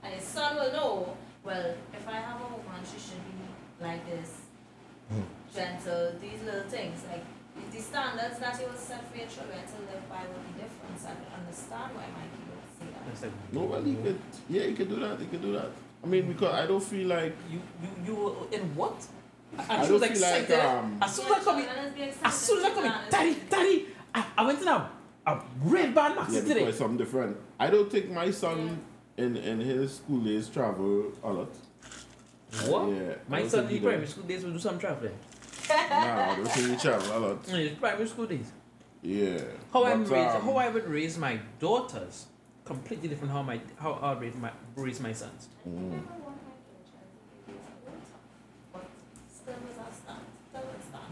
And 0.02 0.14
his 0.14 0.24
son 0.24 0.56
will 0.56 0.72
know, 0.72 1.16
well, 1.44 1.74
if 1.92 2.08
I 2.08 2.18
have 2.18 2.40
a 2.40 2.48
woman, 2.50 2.80
she 2.84 2.98
should 2.98 3.22
be 3.24 3.36
like 3.80 4.04
this, 4.06 4.42
hmm. 5.08 5.22
gentle, 5.54 6.12
these 6.20 6.42
little 6.44 6.68
things. 6.68 7.04
Like, 7.08 7.24
the 7.72 7.80
standards 7.80 8.38
that 8.38 8.60
you 8.60 8.66
will 8.66 8.74
set 8.78 9.10
for 9.10 9.16
your 9.16 9.26
children 9.26 9.60
to 9.66 9.76
live 9.90 10.08
by 10.08 10.22
will 10.30 10.42
be 10.46 10.54
different. 10.60 10.94
So 11.00 11.08
I 11.08 11.14
can 11.14 11.30
understand 11.40 11.88
why 11.94 12.06
Mikey 12.16 12.42
would 12.48 12.70
say 12.78 12.86
that. 12.92 13.12
It's 13.12 13.22
like, 13.22 13.52
No, 13.52 13.62
well, 13.64 13.82
he 13.82 13.94
could, 13.94 14.20
yeah, 14.48 14.62
he 14.62 14.74
could 14.74 14.88
do 14.88 15.00
that. 15.00 15.18
He 15.20 15.26
could 15.26 15.42
do 15.42 15.52
that. 15.52 15.70
I 16.02 16.06
mean, 16.06 16.28
because 16.28 16.54
I 16.54 16.66
don't 16.66 16.82
feel 16.82 17.08
like 17.08 17.36
you, 17.50 17.60
you, 17.82 17.88
you 18.06 18.14
were 18.14 18.56
in 18.56 18.74
what? 18.74 18.96
And 19.58 19.70
I 19.70 19.84
she 19.86 19.92
was 19.92 20.00
don't 20.00 20.12
feel 20.16 20.30
like, 20.30 20.50
um, 20.64 20.98
as 21.02 21.14
soon 21.14 21.26
as 21.26 21.32
I 21.32 21.44
come 21.44 21.58
in, 21.58 21.64
children 21.64 21.84
is 21.86 21.92
being 21.94 22.12
as 22.24 22.34
soon 22.34 22.58
as 22.58 22.64
I 22.64 22.70
come 22.74 22.84
in, 22.84 22.92
daddy, 23.10 23.36
daddy, 23.50 23.86
I, 24.14 24.26
I 24.38 24.46
went 24.46 24.62
in 24.62 24.68
a, 24.68 24.90
a 25.26 25.42
red 25.64 25.94
band 25.94 26.14
maxi 26.18 26.34
yeah, 26.34 26.40
today. 26.40 26.54
because 26.60 26.78
something 26.78 26.96
different. 26.98 27.36
I 27.58 27.68
don't 27.68 27.90
think 27.90 28.10
my 28.10 28.30
son 28.30 28.80
in 29.16 29.36
in 29.36 29.60
his 29.60 29.96
school 29.96 30.20
days 30.20 30.48
travel 30.48 31.12
a 31.22 31.32
lot. 31.32 31.52
What? 32.66 32.92
Yeah, 32.92 33.14
My 33.28 33.46
son 33.46 33.64
in 33.64 33.70
he 33.70 33.80
primary 33.80 34.06
school 34.06 34.24
days 34.24 34.44
will 34.44 34.52
do 34.52 34.58
some 34.58 34.78
traveling. 34.78 35.16
Nah, 35.70 36.32
I 36.32 36.36
don't 36.36 36.48
think 36.48 36.70
he 36.70 36.76
travel 36.76 37.16
a 37.16 37.18
lot. 37.18 37.48
In 37.48 37.54
his 37.56 37.78
primary 37.78 38.08
school 38.08 38.26
days. 38.26 38.52
Yeah. 39.02 39.40
How 39.72 39.84
I 39.84 39.94
raise, 39.94 40.10
um, 40.34 40.42
how 40.42 40.56
I 40.56 40.68
would 40.68 40.86
raise 40.86 41.16
my 41.16 41.40
daughters, 41.58 42.26
completely 42.64 43.08
different 43.08 43.32
how 43.32 43.42
my 43.42 43.60
how 43.78 43.92
I 43.92 44.12
would 44.12 44.22
raise 44.22 44.34
my 44.36 44.50
raise 44.76 45.00
my 45.00 45.12
sons. 45.12 45.48
mm. 45.68 46.00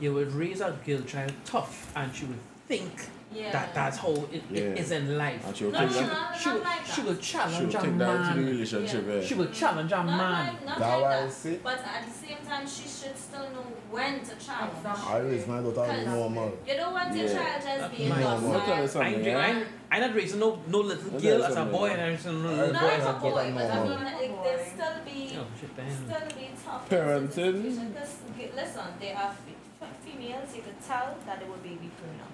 You 0.01 0.15
would 0.15 0.33
raise 0.33 0.61
a 0.61 0.79
girl 0.87 1.01
child 1.01 1.33
tough, 1.45 1.93
and 1.97 2.15
she 2.15 2.25
would 2.27 2.39
think 2.69 3.09
Yeah. 3.31 3.53
that 3.53 3.75
that's 3.75 3.99
how 3.99 4.09
it, 4.33 4.43
Yeah. 4.51 4.61
it 4.63 4.79
is 4.79 4.91
in 4.91 5.19
life. 5.19 5.47
And 5.47 5.55
she'll 5.57 5.71
No, 5.71 5.79
think 5.81 5.91
no, 5.93 6.01
that, 6.01 6.33
no, 6.33 6.39
She 6.39 6.49
will, 6.49 6.61
like 6.61 6.87
she 6.87 7.01
that. 7.03 7.07
will 7.07 7.15
she'll 7.21 7.41
challenge 7.41 7.75
a 7.75 7.79
take 7.79 7.99
that 7.99 8.17
into 8.17 8.29
the 8.35 8.35
man. 8.41 8.47
relationship. 8.47 9.05
Yeah. 9.07 9.15
Yeah. 9.15 9.27
She 9.27 9.35
will 9.35 9.51
challenge 9.51 9.93
a 9.93 9.97
Not 9.97 10.07
man. 10.07 10.47
like, 10.47 10.65
not 10.65 10.79
That 10.79 10.89
like 10.89 11.03
why 11.03 11.15
I 11.19 11.21
that. 11.27 11.33
say- 11.33 11.61
But 11.63 11.79
at 11.79 12.07
the 12.09 12.27
same 12.27 12.39
time, 12.49 12.67
she 12.67 12.83
should 12.89 13.17
still 13.19 13.47
know 13.55 13.67
when 13.91 14.21
to 14.21 14.35
challenge. 14.37 14.73
Exactly. 14.79 15.13
I 15.15 15.19
raise 15.19 15.47
my 15.47 15.61
daughter 15.61 15.93
Because- 15.93 16.07
normal. 16.07 16.53
You 16.67 16.75
don't 16.77 16.93
want 16.95 17.15
your 17.17 17.27
Yeah. 17.27 17.35
child 17.35 17.63
just 17.63 17.65
That's 17.81 17.97
being 17.97 18.09
my- 18.09 18.15
I'm 18.17 18.23
gonna 18.23 18.65
tell 18.65 18.77
you 18.77 18.83
docile. 18.83 19.03
I, 19.03 19.13
something. 19.13 19.27
I, 19.27 19.29
Yeah? 19.29 19.65
I, 19.91 19.97
I 19.97 20.01
not 20.01 20.15
raising 20.15 20.41
no 20.41 20.59
no 20.67 20.79
little 20.79 21.11
girl 21.11 21.21
tell 21.21 21.39
you 21.39 21.45
as 21.45 21.57
a 21.57 21.65
boy, 21.67 21.89
and 21.91 22.01
I 22.01 22.07
raising 22.09 22.43
no 22.43 22.49
little 22.49 22.73
Not 22.73 22.83
boy 22.83 22.89
as 22.89 23.01
as 23.01 23.07
a 23.07 23.11
a 23.11 23.13
Boy, 23.13 23.21
boy, 23.21 23.31
boy, 23.45 23.53
but 23.55 23.71
I 23.71 23.75
normal. 23.77 23.99
mean, 23.99 24.07
it, 24.25 24.43
there 24.45 24.61
still 24.73 24.97
be, 25.05 25.37
Oh 25.39 25.47
shit, 25.61 25.77
damn. 25.77 25.91
still 25.91 26.29
be 26.39 26.51
tough. 26.65 26.89
Parenting. 26.89 27.63
Because, 27.93 28.13
listen, 28.57 28.85
there 29.01 29.17
are 29.17 29.33
fe- 29.33 29.57
fe- 29.81 29.99
females, 30.05 30.49
you 30.57 30.63
could 30.63 30.81
tell 30.87 31.17
that 31.27 31.41
they 31.41 31.47
were 31.49 31.57
baby 31.59 31.91
pruner. 31.97 32.28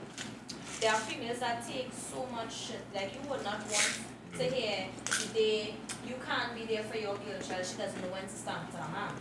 There 0.85 0.93
are 0.93 0.99
females 0.99 1.39
that 1.39 1.67
take 1.67 1.89
so 1.95 2.27
much 2.31 2.55
shit, 2.55 2.83
like 2.95 3.11
you 3.15 3.31
would 3.31 3.43
not 3.43 3.59
want 3.59 4.01
to 4.37 4.45
hear 4.45 4.87
they, 5.33 5.75
you 6.07 6.15
can't 6.27 6.55
be 6.55 6.67
there 6.67 6.83
for 6.83 6.99
your 6.99 7.15
girl 7.15 7.41
child, 7.41 7.65
she 7.65 7.79
doesn't 7.79 8.03
know 8.03 8.09
when 8.09 8.25
to 8.25 8.29
stand 8.29 8.71
to 8.71 8.77
a 8.77 8.89
man. 8.91 9.15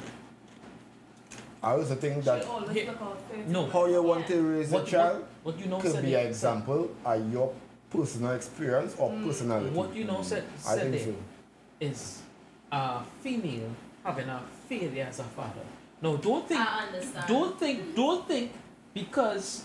I 1.64 1.72
also 1.72 1.95
think 1.95 2.15
She 2.15 2.22
that 2.23 2.45
always 2.48 2.85
look 2.85 3.02
out. 3.02 3.18
No. 3.48 3.68
how 3.68 3.85
you 3.85 4.03
want 4.03 4.27
to 4.27 4.41
raise 4.41 4.73
a 4.73 4.84
child 4.84 5.26
what, 5.44 5.56
what 5.56 5.64
you 5.64 5.72
know 5.72 5.80
could 5.80 6.02
be 6.02 6.15
an 6.15 6.27
example 6.27 6.91
of 7.06 7.31
your 7.31 7.53
personal 7.90 8.34
experience 8.34 8.98
or 8.99 9.11
mm. 9.11 9.26
personality. 9.26 9.69
What 9.69 9.95
you 9.95 10.03
know 10.03 10.22
said 10.22 10.44
mm. 10.44 10.69
I 10.69 10.76
said 10.76 10.99
so. 10.99 11.15
is 11.80 12.22
a 12.73 13.03
female 13.22 13.69
having 14.03 14.27
a 14.27 14.41
failure 14.68 15.06
as 15.07 15.19
a 15.19 15.23
father. 15.23 15.64
No, 16.02 16.18
don't 16.18 16.45
think 16.45 16.60
I 16.60 16.88
understand. 16.88 17.26
don't 17.26 17.57
think 17.57 17.95
don't 17.95 18.27
think 18.27 18.52
because 18.94 19.64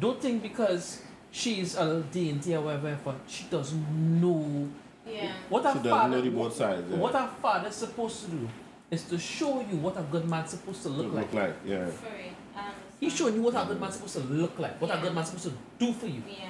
don't 0.00 0.20
think 0.20 0.42
because 0.42 1.02
she's 1.30 1.76
a 1.76 1.84
little 1.84 2.02
dainty 2.02 2.54
or 2.54 2.60
whatever 2.62 3.14
she 3.26 3.44
doesn't 3.50 4.20
know 4.20 4.68
Yeah. 5.06 5.32
what 5.48 5.64
a 5.64 5.68
She 5.72 5.74
doesn't 5.78 5.90
father 5.90 6.16
know 6.16 6.22
the 6.22 6.30
both 6.30 6.54
sides. 6.56 6.86
Yeah. 6.90 6.96
what 6.98 7.14
a 7.14 7.28
father's 7.42 7.74
supposed 7.74 8.24
to 8.24 8.30
do 8.30 8.48
is 8.90 9.02
to 9.04 9.18
show 9.18 9.60
you 9.60 9.76
what 9.78 9.96
a 9.98 10.02
good 10.02 10.26
man's 10.28 10.50
supposed 10.50 10.82
to 10.82 10.88
look 10.88 11.06
look 11.12 11.32
like. 11.32 11.34
like, 11.34 11.56
yeah. 11.64 11.86
Free. 11.86 12.32
I 12.56 12.60
understand. 12.60 12.74
He's 13.00 13.14
showing 13.16 13.34
you 13.34 13.42
what 13.42 13.54
a 13.54 13.64
good 13.66 13.80
man's 13.80 13.94
supposed 13.94 14.14
to 14.14 14.20
look 14.20 14.58
like, 14.58 14.80
what 14.80 14.90
a 14.90 14.94
Yeah. 14.94 15.02
good 15.02 15.14
man's 15.14 15.28
supposed 15.28 15.48
to 15.48 15.54
do 15.84 15.92
for 15.92 16.06
you. 16.06 16.22
Yeah. 16.28 16.48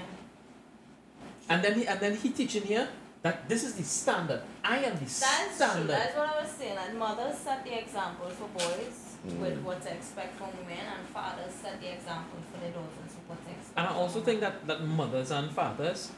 And 1.48 1.62
then 1.64 1.74
he 1.78 1.86
and 1.86 1.98
then 2.00 2.14
he 2.16 2.30
teaching 2.30 2.62
here 2.62 2.88
that 3.22 3.48
this 3.48 3.64
is 3.64 3.74
the 3.74 3.82
standard. 3.82 4.42
I 4.62 4.78
am 4.78 4.94
the 4.94 5.00
That's 5.04 5.18
true. 5.46 5.54
standard. 5.56 5.88
That's 5.90 6.16
what 6.16 6.28
I 6.28 6.42
was 6.42 6.50
saying. 6.52 6.76
Like 6.76 6.94
mothers 6.94 7.38
set 7.38 7.64
the 7.64 7.78
example 7.78 8.28
for 8.28 8.48
boys 8.58 9.04
Mm. 9.26 9.40
with 9.40 9.58
what 9.66 9.82
to 9.82 9.90
expect 9.92 10.38
from 10.38 10.46
women, 10.62 10.78
and 10.78 11.02
fathers 11.08 11.50
set 11.52 11.80
the 11.80 11.90
example 11.92 12.38
for 12.52 12.60
their 12.60 12.70
daughters 12.70 13.10
with 13.18 13.26
what 13.26 13.42
to 13.44 13.50
expect. 13.50 13.66
And 13.78 13.86
I 13.86 13.92
also 13.94 14.20
think 14.20 14.40
that, 14.40 14.66
that 14.66 14.84
mothers 14.84 15.30
and 15.30 15.50
fathers 15.52 16.10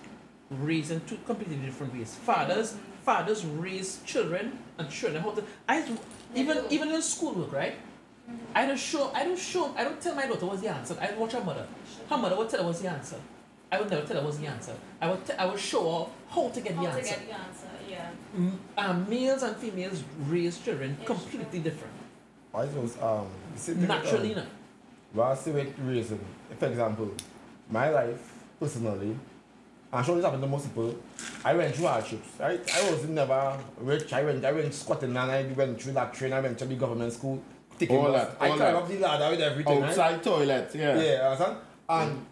raise 0.49 0.91
in 0.91 1.01
two 1.03 1.19
completely 1.27 1.57
different 1.57 1.93
ways. 1.95 2.15
Fathers 2.25 2.77
fathers 3.05 3.45
raise 3.45 4.01
children 4.05 4.59
and 4.79 4.91
children 4.91 5.23
how 5.23 5.31
to 5.33 5.43
I 5.69 5.81
They 5.83 6.41
even 6.41 6.57
do. 6.57 6.67
even 6.71 6.89
in 6.91 7.03
schoolwork, 7.03 7.53
right? 7.53 7.75
Mhm. 8.31 8.39
I 8.55 8.67
don't 8.67 8.79
show 8.79 9.11
I 9.15 9.25
don't 9.25 9.39
show 9.39 9.75
I 9.77 9.85
don't 9.85 10.01
tell 10.01 10.15
my 10.15 10.27
daughter 10.27 10.47
what's 10.47 10.63
the 10.63 10.69
answer. 10.69 10.97
I 11.01 11.13
watch 11.21 11.33
her 11.33 11.45
mother. 11.45 11.67
Her 12.09 12.17
mother 12.17 12.37
would 12.37 12.49
tell 12.49 12.61
her 12.63 12.67
what's 12.67 12.81
the 12.81 12.89
answer. 12.91 13.17
I 13.73 13.79
would 13.79 13.91
never 13.91 14.07
tell 14.07 14.17
her 14.19 14.25
what's 14.25 14.39
the 14.39 14.47
answer. 14.47 14.75
I 15.01 15.11
would 15.11 15.25
t- 15.27 15.35
I 15.35 15.45
would 15.47 15.61
show 15.61 15.83
her 15.99 16.07
how 16.35 16.49
to 16.49 16.61
get 16.61 16.75
How 16.75 16.83
the 16.83 16.89
to 16.91 16.97
answer. 16.99 17.15
get 17.15 17.27
the 17.29 17.35
answer, 17.35 17.69
yeah. 17.89 18.11
M- 18.35 18.59
um, 18.79 19.09
males 19.09 19.43
and 19.43 19.55
females 19.57 20.03
raise 20.29 20.59
children 20.59 20.97
It's 20.99 21.07
completely 21.07 21.61
different. 21.61 21.95
I 22.55 22.67
suppose 22.67 22.97
um, 23.03 23.27
the 23.55 23.61
same 23.61 23.75
thing 23.77 23.89
with, 23.89 23.89
Naturally, 23.97 24.35
um, 24.35 24.41
no. 24.41 24.47
Well, 25.15 25.33
I 25.33 25.35
see 25.37 25.51
with 25.53 25.73
raising. 25.79 26.21
For 26.59 26.67
example, 26.67 27.11
my 27.71 27.91
life 27.91 28.33
personally, 28.59 29.17
I'm 29.93 30.05
sure 30.05 30.15
this 30.17 30.25
happened 30.25 30.43
to 30.43 30.49
most 30.49 30.69
people. 30.69 30.95
I 31.45 31.55
went 31.55 31.75
through 31.75 31.87
hardships, 31.87 32.29
right? 32.39 32.61
I 32.77 32.91
was 32.91 33.05
never 33.09 33.59
rich. 33.79 34.13
I 34.13 34.23
went, 34.23 34.45
I 34.45 34.53
went 34.53 34.73
squatting 34.73 35.17
and 35.17 35.19
I 35.31 35.43
went 35.57 35.81
through 35.83 35.95
that 35.95 36.15
train. 36.15 36.33
I 36.33 36.41
went 36.41 36.59
to 36.59 36.65
the 36.65 36.77
government 36.77 37.13
school, 37.13 37.43
taking 37.79 37.97
All 37.97 38.13
bus. 38.13 38.29
that, 38.29 38.37
I 38.41 38.57
climbed 38.57 38.77
up 38.77 38.89
the 38.89 38.99
ladder 38.99 39.31
with 39.31 39.41
everything. 39.41 39.81
right? 39.81 39.91
Outside 39.91 40.23
toilet, 40.23 40.71
yeah. 40.75 41.01
Yeah, 41.01 41.29
understand? 41.31 41.57
And 41.89 42.11
mm. 42.13 42.25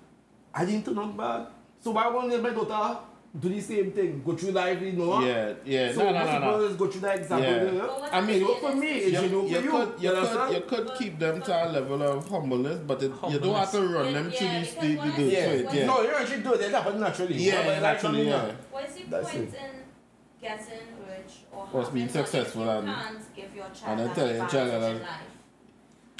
I 0.54 0.64
didn't 0.64 0.84
turn 0.84 0.98
out 0.98 1.16
bad. 1.16 1.46
So 1.80 1.90
why 1.90 2.08
won't 2.08 2.42
my 2.42 2.50
daughter 2.50 2.98
do 3.38 3.48
the 3.48 3.60
same 3.60 3.90
thing? 3.92 4.22
Go 4.24 4.34
through 4.36 4.52
life, 4.52 4.80
you 4.80 4.92
know? 4.92 5.20
Yeah, 5.20 5.52
yeah. 5.64 5.92
So 5.92 6.04
no, 6.04 6.12
no, 6.12 6.24
no, 6.24 6.32
people 6.32 6.58
no. 6.70 6.74
go 6.74 6.86
through 6.86 7.00
that 7.02 7.18
example 7.18 7.50
Yeah. 7.50 7.64
there. 7.64 7.86
But 7.86 8.14
I 8.14 8.20
mean, 8.22 8.42
it 8.42 8.46
work 8.48 8.58
for 8.60 8.74
me, 8.74 8.88
is- 8.88 9.06
it 9.06 9.12
You, 9.12 9.18
should 9.20 9.32
work 9.34 9.50
you 9.50 9.56
for 9.56 9.62
you. 9.64 9.70
could, 9.70 10.02
you, 10.02 10.10
could, 10.12 10.54
you 10.54 10.60
could 10.62 10.90
keep 10.98 11.18
them 11.18 11.42
to 11.42 11.52
a 11.52 11.68
level 11.70 12.02
of 12.02 12.28
humbleness, 12.28 12.80
but 12.86 13.02
it, 13.02 13.12
you 13.28 13.38
don't 13.38 13.54
have 13.54 13.70
to 13.72 13.80
run 13.86 14.06
Yeah, 14.06 14.12
them 14.12 14.30
through 14.30 14.46
yeah, 14.46 14.60
this, 14.60 14.74
the, 14.74 14.80
because 14.80 14.94
the, 14.94 14.96
what 15.08 15.16
the, 15.16 15.30
said 15.34 15.60
it, 15.60 15.74
yeah. 15.74 15.86
No, 15.86 16.02
you 16.02 16.10
actually 16.10 16.42
do 16.42 16.54
it. 16.54 16.60
It 16.62 16.72
happens 16.72 17.00
naturally. 17.00 17.34
Yeah, 17.34 17.56
But 17.56 17.66
like 17.66 17.82
naturally, 17.82 18.28
yeah. 18.28 18.52
What's 18.70 18.94
the 18.94 19.02
That's 19.10 19.30
point 19.30 19.44
it. 19.44 19.54
in 19.54 20.40
getting 20.40 20.86
rich 21.06 21.32
or 21.52 21.68
Or 21.72 21.90
being 21.90 22.08
successful 22.08 22.62
if 22.62 22.66
you 22.68 22.72
and- 22.72 22.86
can't 22.88 23.36
give 23.36 23.54
your 23.54 23.66
child 23.78 24.00
and 24.00 24.14
then 24.16 24.28
an 24.30 24.36
your 24.36 24.46
child 24.48 24.70
that- 24.82 24.90
in 24.96 25.02
life? 25.02 25.10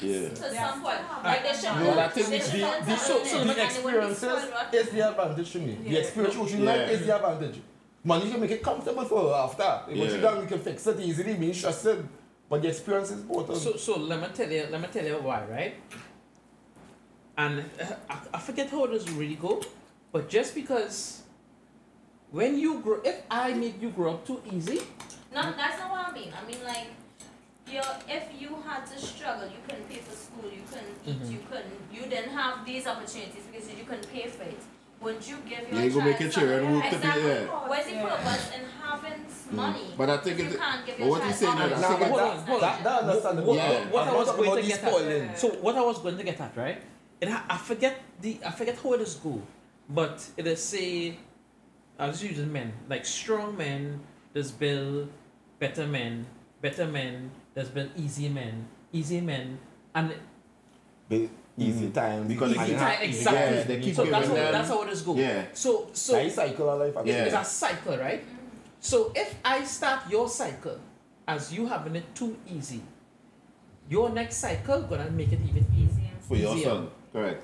Yeah. 0.01 0.29
To 0.29 0.53
Yeah. 0.53 0.69
some 0.71 0.81
point, 0.81 0.99
I- 1.11 1.23
like 1.31 1.43
they 1.43 1.53
should 1.53 1.75
No, 1.75 1.99
I 1.99 2.07
think 2.09 2.27
the- 2.29 2.39
should 2.39 2.51
The, 2.53 2.91
learn 2.91 2.97
so, 2.99 3.19
the 3.19 3.23
they 3.25 3.37
wouldn't 3.37 3.55
be 3.57 3.63
experiences 3.63 4.43
is 4.73 4.89
the 4.91 5.09
advantage 5.09 5.51
to 5.51 5.59
me. 5.59 5.73
The 5.83 5.89
Yeah. 5.89 5.99
experience 5.99 6.35
which 6.37 6.51
you 6.53 6.59
Yeah. 6.63 6.71
like 6.73 6.89
is 6.91 7.05
the 7.05 7.15
advantage. 7.15 7.61
Money 8.03 8.31
can 8.31 8.39
make 8.39 8.51
it 8.51 8.63
comfortable 8.63 9.03
for 9.03 9.21
her 9.29 9.35
after. 9.35 9.63
Once 9.87 9.99
Yeah. 10.11 10.15
you 10.15 10.21
done, 10.21 10.41
you 10.41 10.47
can 10.47 10.59
fix 10.59 10.87
it 10.87 10.99
easily, 11.01 11.33
be 11.33 11.47
interested. 11.47 12.07
But 12.49 12.61
the 12.61 12.69
experience 12.69 13.11
is 13.11 13.19
important. 13.19 13.57
So 13.57 13.75
so 13.75 13.97
let 13.99 14.19
me 14.21 14.27
tell 14.33 14.49
you 14.49 14.67
let 14.71 14.79
me 14.81 14.87
tell 14.91 15.05
you 15.05 15.17
why, 15.17 15.43
right? 15.45 15.75
And 17.37 17.59
uh, 17.59 17.85
I, 18.09 18.15
I 18.33 18.39
forget 18.39 18.69
how 18.69 18.85
does 18.87 19.09
really 19.11 19.35
go, 19.35 19.61
but 20.11 20.29
just 20.29 20.55
because 20.55 21.21
when 22.31 22.57
you 22.57 22.79
grow, 22.79 23.01
if 23.03 23.21
I 23.29 23.53
make 23.53 23.81
you 23.81 23.89
grow 23.89 24.13
up 24.15 24.25
too 24.25 24.41
easy, 24.51 24.79
No, 25.33 25.41
that's 25.55 25.77
not 25.79 25.91
what 25.91 26.07
I 26.09 26.11
mean. 26.11 26.33
I 26.33 26.41
mean 26.47 26.57
like 26.63 26.87
you 27.71 27.81
if 28.07 28.23
you 28.41 28.49
had 28.67 28.85
to 28.87 28.97
struggle, 28.99 29.47
you 29.47 29.57
couldn't 29.67 29.87
pay 29.89 29.97
for 29.99 30.15
school, 30.15 30.49
you 30.51 30.63
couldn't 30.69 30.95
eat, 31.05 31.21
Mhm. 31.21 31.31
you 31.31 31.39
couldn't 31.49 31.79
you 31.91 32.01
didn't 32.09 32.31
have 32.31 32.65
these 32.65 32.85
opportunities 32.87 33.43
because 33.51 33.69
you 33.73 33.83
couldn't 33.85 34.11
pay 34.11 34.27
for 34.27 34.43
it. 34.43 34.59
Would 35.01 35.25
you 35.25 35.37
give 35.47 35.61
your 35.69 35.79
Yeah, 35.79 35.83
you 35.85 35.89
go 35.91 35.99
child 35.99 36.11
make 36.11 36.19
your 36.19 36.29
children 36.29 36.59
something- 36.59 36.75
work 36.75 36.83
to 36.83 36.89
be- 36.89 36.95
exactly. 36.97 37.23
yeah. 37.31 37.67
Where's 37.69 37.85
the 37.85 37.91
Yeah. 37.93 38.09
purpose 38.09 38.45
in 38.57 38.63
having 38.83 39.25
money? 39.51 39.93
But 39.97 40.09
I 40.09 40.17
think 40.17 40.39
if 40.39 40.45
it- 40.47 40.51
you 40.51 40.57
can't 40.57 40.85
give 40.85 40.95
but 40.97 41.03
your 41.05 41.09
what 41.11 41.19
child 41.21 41.31
he's 41.31 41.39
saying 41.39 41.51
something 41.51 41.71
is- 41.71 41.81
Nah, 41.81 41.87
Hold 41.87 41.99
but 41.99 42.09
on, 42.11 42.17
that, 42.37 42.47
hold 42.49 42.61
that, 42.61 42.77
on. 42.77 42.83
that 42.83 42.99
understandable. 43.03 43.47
What- 43.55 43.57
what- 43.69 43.91
what 43.93 44.01
I'm 44.03 44.07
I 44.09 44.11
not 44.11 44.17
was 44.19 44.27
going 44.35 44.49
to 44.49 44.61
the 44.61 44.67
get 44.67 44.83
at- 44.83 45.39
So 45.39 45.47
what 45.65 45.75
I 45.77 45.81
was 45.81 45.99
going 45.99 46.17
to 46.17 46.23
get 46.23 46.41
at, 46.41 46.57
right? 46.57 46.81
It 47.21 47.29
I 47.49 47.57
forget 47.57 47.95
the 48.21 48.39
I 48.45 48.51
forget 48.51 48.77
how 48.83 48.93
it 48.93 49.01
is 49.01 49.15
go, 49.15 49.41
but 49.89 50.25
it 50.37 50.45
is 50.47 50.61
say, 50.63 51.17
I'll 51.97 52.11
just 52.11 52.23
use 52.23 52.37
men 52.39 52.73
like 52.89 53.05
strong 53.05 53.55
men. 53.57 54.01
There's 54.33 54.51
build 54.51 55.09
better 55.59 55.87
men, 55.87 56.25
better 56.61 56.85
men. 56.85 57.31
There's 57.53 57.69
been 57.69 57.89
easy 57.97 58.29
men, 58.29 58.67
easy 58.93 59.21
men, 59.21 59.57
and 59.95 60.13
Be 61.09 61.29
easy 61.57 61.87
Mhm. 61.87 61.93
time. 61.93 62.27
Because 62.27 62.51
Easy 62.51 62.59
they 62.73 62.75
time, 62.77 62.97
keep, 63.01 63.09
exactly. 63.09 63.57
Yeah, 63.57 63.63
they 63.63 63.79
keep 63.81 63.95
so 63.95 64.05
that's 64.05 64.27
how 64.27 64.33
them. 64.35 64.51
that's 64.53 64.69
how 64.69 64.81
it 64.83 64.89
is 64.89 65.01
go. 65.01 65.15
yeah. 65.15 65.45
So 65.53 65.89
so 65.93 66.13
Nice 66.13 66.35
cycle 66.35 66.69
of 66.69 66.79
life. 66.79 66.93
it's, 66.99 67.07
Yeah. 67.07 67.23
it's 67.25 67.33
a 67.35 67.43
cycle, 67.43 67.97
right? 67.97 68.23
So 68.79 69.11
if 69.15 69.35
I 69.43 69.63
start 69.65 70.01
your 70.09 70.29
cycle 70.29 70.77
as 71.27 71.51
you 71.51 71.65
having 71.67 71.95
it 71.95 72.13
too 72.15 72.37
easy, 72.47 72.81
your 73.89 74.09
next 74.09 74.37
cycle 74.37 74.83
gonna 74.83 75.09
make 75.09 75.31
it 75.33 75.39
even 75.41 75.65
easier 75.73 75.89
Easy 75.89 76.09
and 76.13 76.21
for 76.23 76.35
your 76.37 76.55
easier. 76.55 76.69
son. 76.69 76.87
Correct. 77.11 77.43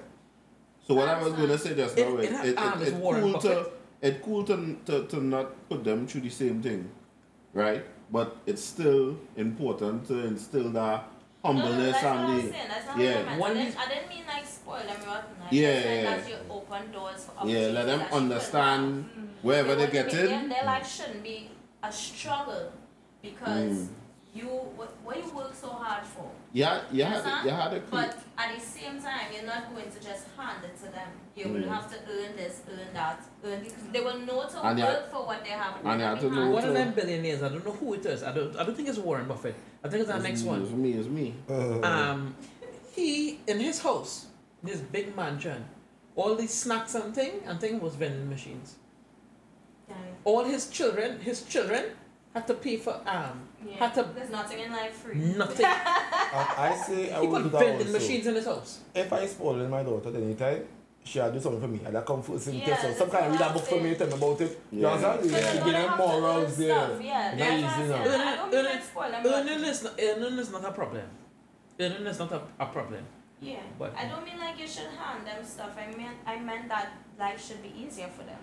So 0.88 0.94
what 0.94 1.10
I 1.10 1.18
was 1.23 1.34
going 1.34 1.49
to 1.49 1.57
say 1.57 1.73
just 1.73 1.98
It- 1.98 2.07
now 2.07 2.18
it 2.18 2.30
is 2.30 2.38
ha- 2.38 2.44
it, 2.44 2.49
it, 2.49 2.57
um, 2.60 2.82
it, 2.82 2.88
it's 2.88 2.98
cool 2.98 3.34
to 3.34 3.34
Buffett. 3.34 3.73
it 4.02 4.22
cool 4.22 4.44
to, 4.45 4.56
to 4.86 5.07
to 5.07 5.18
not 5.23 5.48
put 5.68 5.84
them 5.84 6.06
through 6.06 6.22
the 6.22 6.30
same 6.30 6.61
thing, 6.61 6.88
right? 7.53 7.84
But 8.11 8.38
it's 8.45 8.64
still 8.64 9.18
important 9.36 10.07
to 10.07 10.26
instill 10.26 10.69
that 10.72 11.03
No, 11.44 11.52
no, 11.52 11.60
humbleness 11.61 11.91
that's 11.94 12.03
what 12.03 12.15
and 12.15 12.19
I'm 12.19 12.36
the. 12.38 12.52
That's 12.52 12.98
yeah. 12.98 13.38
what 13.38 13.52
I 13.52 13.53
meant. 13.53 13.57
I, 13.57 13.64
didn't, 13.64 13.80
I 13.80 13.88
didn't 13.94 14.10
mean 14.10 14.23
like 14.27 14.45
spoil 14.45 14.77
them 14.80 14.98
rotten. 15.06 15.36
I 15.41 15.48
Yeah, 15.52 15.61
yeah, 15.80 16.03
that 16.03 16.30
yeah. 16.30 16.30
you 16.30 16.36
open 16.49 16.91
doors 16.91 17.26
for 17.26 17.48
yeah. 17.48 17.68
Let 17.68 17.86
them 17.86 17.99
that 17.99 18.06
she 18.06 18.10
couldn't 18.11 18.23
understand 18.32 19.06
wherever 19.41 19.73
It 19.73 19.77
they 19.77 19.88
get 19.88 20.14
in. 20.14 20.49
Their 20.49 20.64
life 20.65 20.88
shouldn't 20.91 21.23
be 21.23 21.49
a 21.84 21.91
struggle 21.91 22.72
because 23.22 23.72
Mm. 23.72 23.88
You 24.36 24.48
what, 24.78 24.91
what 25.06 25.16
you 25.18 25.30
work 25.36 25.53
so 25.53 25.70
hard 25.70 26.06
for. 26.06 26.30
Yeah, 26.52 26.82
you 26.91 27.03
had 27.06 27.18
Understand? 27.18 27.45
you 27.45 27.52
had 27.52 27.74
a 27.74 27.80
But 27.90 28.18
at 28.38 28.56
the 28.56 28.62
same 28.62 29.02
time, 29.02 29.28
you're 29.34 29.45
not 29.45 29.74
going 29.74 29.90
to 29.90 29.99
just 30.10 30.26
hand 30.38 30.60
it 30.66 30.76
to 30.84 30.91
them. 30.91 31.10
You 31.36 31.48
will 31.53 31.62
Mm. 31.62 31.70
have 31.76 31.90
to 31.94 31.98
earn 32.16 32.36
this, 32.36 32.62
earn 32.70 32.94
that, 32.94 33.20
earn 33.45 33.64
this. 33.64 33.74
They 33.94 34.02
will 34.02 34.20
know 34.20 34.45
to 34.53 34.57
And 34.68 34.80
work 34.80 34.88
have- 35.03 35.12
for 35.12 35.26
what 35.26 35.44
they 35.45 35.52
have. 35.52 35.74
and 35.86 35.99
you 36.02 36.06
have 36.06 36.20
to 36.20 36.30
They 36.30 36.36
know 36.36 36.41
have- 36.44 36.53
One 36.53 36.66
of 36.66 36.74
them 36.74 36.91
billionaires, 36.94 37.41
I 37.44 37.49
don't 37.49 37.66
know 37.66 37.72
who 37.82 37.94
it 37.94 38.06
is. 38.06 38.24
I 38.24 38.32
don't 38.34 38.56
I 38.60 38.64
don't 38.66 38.76
think 38.76 38.90
it's 38.90 38.98
Warren 38.99 39.28
Buffett. 39.28 39.56
I 39.84 39.88
think 39.90 40.02
it's 40.03 40.12
our 40.12 40.20
next 40.20 40.41
It's 40.41 40.48
one. 40.52 40.62
It's 40.64 40.72
me, 40.72 40.91
it's 40.99 41.07
me. 41.07 41.28
Uh, 41.49 41.82
Um 41.91 42.36
he 42.95 43.40
in 43.48 43.60
his 43.60 43.80
house, 43.88 44.14
this 44.64 44.80
big 44.82 45.16
mansion, 45.16 45.64
all 46.16 46.36
these 46.36 46.53
snacks 46.53 46.94
and 46.95 47.14
thing 47.16 47.34
and 47.45 47.60
thing 47.60 47.80
was 47.80 47.95
vending 47.95 48.30
machines. 48.30 48.76
Yeah. 49.90 49.95
All 50.24 50.44
his 50.44 50.70
children 50.70 51.20
his 51.20 51.44
children 51.44 51.84
had 52.34 52.48
to 52.48 52.53
pay 52.53 52.76
for 52.78 52.95
um 53.06 53.48
Yeah. 53.67 53.75
had 53.77 53.93
to 53.95 54.03
There's 54.15 54.29
nothing 54.29 54.59
in 54.59 54.71
life 54.71 54.93
free. 54.93 55.15
nothing. 55.15 55.65
I, 55.65 56.71
I 56.71 56.75
say 56.85 57.11
I 57.11 57.21
he 57.21 57.27
would 57.27 57.43
put 57.43 57.43
do 57.43 57.49
that 57.49 57.59
vending 57.65 57.87
also. 57.87 57.99
machines 57.99 58.27
in 58.27 58.35
his 58.35 58.45
house. 58.45 58.79
If 58.93 59.11
I 59.11 59.25
spoil 59.25 59.67
my 59.67 59.83
daughter 59.83 60.09
at 60.09 60.15
any 60.15 60.35
time, 60.35 60.65
she'll 61.03 61.31
do 61.31 61.39
something 61.39 61.61
for 61.61 61.67
me. 61.67 61.79
And 61.85 61.97
I 61.97 62.01
come 62.01 62.21
first 62.21 62.47
in 62.47 62.55
Yeah, 62.55 62.65
test. 62.65 62.81
So 62.83 62.93
some 62.93 63.09
kind 63.09 63.25
of 63.25 63.31
read 63.31 63.39
what 63.41 63.49
a 63.49 63.53
book 63.53 63.63
for 63.65 63.75
I'm 63.77 63.83
me, 63.83 63.95
tell 63.95 64.07
me 64.07 64.13
about 64.13 64.41
it. 64.41 64.59
You 64.71 64.81
Yeah. 64.81 64.99
So 65.01 65.23
You 65.23 65.29
they're 65.31 65.53
give 65.53 65.59
gonna 65.61 65.71
them 65.73 65.89
have 65.89 65.97
morals 65.97 66.57
there. 66.57 66.75
stuff, 66.87 67.01
Yeah, 67.01 67.29
Not 67.29 67.37
that's 67.37 67.49
what 67.49 67.57
easy 67.57 67.65
I'm 67.65 67.89
now. 67.89 68.05
saying. 68.05 68.21
I 68.21 68.35
don't 68.35 68.51
mean 68.51 68.59
Earning- 68.59 68.71
like 68.71 68.83
spoil 68.83 69.11
them. 69.11 69.25
Earning 69.25 69.63
is 69.71 69.83
not 69.83 69.93
earning 70.01 70.39
is 70.39 70.51
not 70.51 70.65
a 70.65 70.71
problem. 70.71 71.07
Earning 71.79 72.07
is 72.07 72.19
not 72.19 72.31
a, 72.31 72.41
a 72.59 72.65
problem. 72.67 73.03
Yeah, 73.41 73.59
But- 73.77 73.93
I 73.97 74.05
don't 74.07 74.23
mean 74.25 74.39
like 74.39 74.57
you 74.59 74.67
should 74.67 74.87
hand 74.97 75.25
them 75.27 75.43
stuff. 75.43 75.71
I 75.77 75.87
meant 75.95 76.17
I 76.25 76.39
meant 76.39 76.69
that 76.69 76.89
life 77.19 77.39
should 77.45 77.61
be 77.61 77.71
easier 77.77 78.07
for 78.17 78.23
them, 78.23 78.39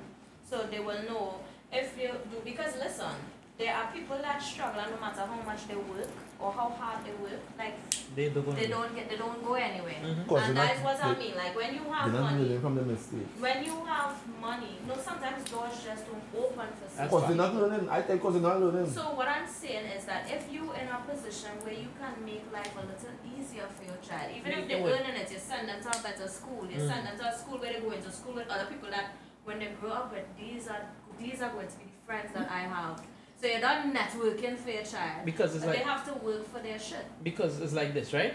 so 0.48 0.66
they 0.70 0.80
will 0.80 1.02
know 1.10 1.36
if 1.72 1.96
you 1.98 2.10
do. 2.30 2.36
Because 2.44 2.76
listen, 2.76 3.14
there 3.58 3.74
are 3.74 3.92
people 3.92 4.16
that 4.18 4.42
struggle, 4.42 4.82
no 4.90 4.98
matter 5.00 5.20
how 5.22 5.40
much 5.46 5.68
they 5.68 5.74
work 5.76 6.08
or 6.40 6.50
how 6.52 6.68
hard 6.70 7.04
they 7.06 7.12
work, 7.22 7.38
like 7.58 7.74
They 8.16 8.28
don't 8.30 8.44
go 8.44 8.52
they 8.52 8.66
don't 8.66 8.94
get, 8.96 9.08
they 9.08 9.16
don't 9.16 9.44
go 9.44 9.54
anywhere. 9.54 10.00
Mhm. 10.02 10.26
And 10.26 10.56
that's 10.56 10.82
not- 10.82 10.84
what 10.84 11.04
I 11.04 11.14
mean. 11.18 11.34
Like 11.36 11.54
when 11.54 11.74
you 11.74 11.84
have 11.92 12.12
not 12.12 12.20
money, 12.22 12.42
learning 12.42 12.60
from 12.60 12.74
the 12.74 12.82
mistakes. 12.82 13.30
when 13.38 13.64
you 13.64 13.76
have 13.84 14.14
money, 14.40 14.78
no, 14.88 14.94
sometimes 14.96 15.48
doors 15.50 15.76
just 15.84 16.02
don't 16.08 16.24
open 16.34 16.68
for 16.78 16.80
That's 16.82 16.96
some 16.96 17.04
Because 17.06 17.22
they're 17.28 17.36
people. 17.36 17.52
not 17.52 17.70
learning. 17.70 17.88
I 17.88 18.00
think 18.02 18.20
because 18.20 18.34
they're 18.34 18.48
not 18.50 18.60
learning. 18.60 18.90
So 18.90 19.02
what 19.14 19.28
I'm 19.28 19.46
saying 19.46 19.86
is 19.96 20.04
that 20.06 20.22
if 20.28 20.50
you 20.52 20.62
in 20.72 20.88
a 20.88 20.98
position 21.06 21.52
where 21.62 21.74
you 21.74 21.88
can 22.00 22.14
make 22.24 22.44
life 22.52 22.72
a 22.76 22.84
little 22.90 23.14
easier 23.36 23.66
for 23.76 23.84
your 23.84 24.00
child, 24.08 24.28
even 24.34 24.50
if 24.58 24.66
they're 24.68 24.78
it 24.78 24.82
work. 24.82 24.98
earning 24.98 25.16
it, 25.22 25.30
you 25.30 25.38
send 25.38 25.68
them 25.68 25.78
to 25.80 25.88
a 25.88 26.02
better 26.02 26.26
school, 26.26 26.66
you 26.66 26.80
Mm. 26.80 26.88
send 26.90 27.06
them 27.06 27.16
to 27.20 27.24
a 27.28 27.34
school 27.38 27.58
where 27.58 27.70
they're 27.72 27.82
going 27.86 28.02
to 28.02 28.10
school 28.10 28.34
with 28.34 28.48
other 28.50 28.66
people 28.66 28.90
that 28.90 29.12
when 29.44 29.58
they 29.60 29.70
grow 29.80 29.90
up 29.92 30.12
with 30.12 30.26
these 30.36 30.66
are 30.68 30.82
these 31.18 31.40
are 31.40 31.50
going 31.50 31.68
to 31.68 31.76
be 31.78 31.84
the 31.84 32.00
friends 32.06 32.32
that 32.34 32.50
I 32.50 32.62
have. 32.76 33.00
So 33.42 33.48
you're 33.48 33.60
not 33.60 33.84
networking 33.92 34.56
for 34.56 34.70
your 34.70 34.84
child. 34.84 35.24
Because 35.24 35.56
it's 35.56 35.64
but 35.64 35.74
like 35.74 35.84
they 35.84 35.90
have 35.90 36.06
to 36.06 36.24
work 36.24 36.48
for 36.52 36.60
their 36.60 36.78
shit. 36.78 37.04
because 37.24 37.60
it's 37.60 37.72
like 37.72 37.92
this, 37.92 38.12
right? 38.12 38.34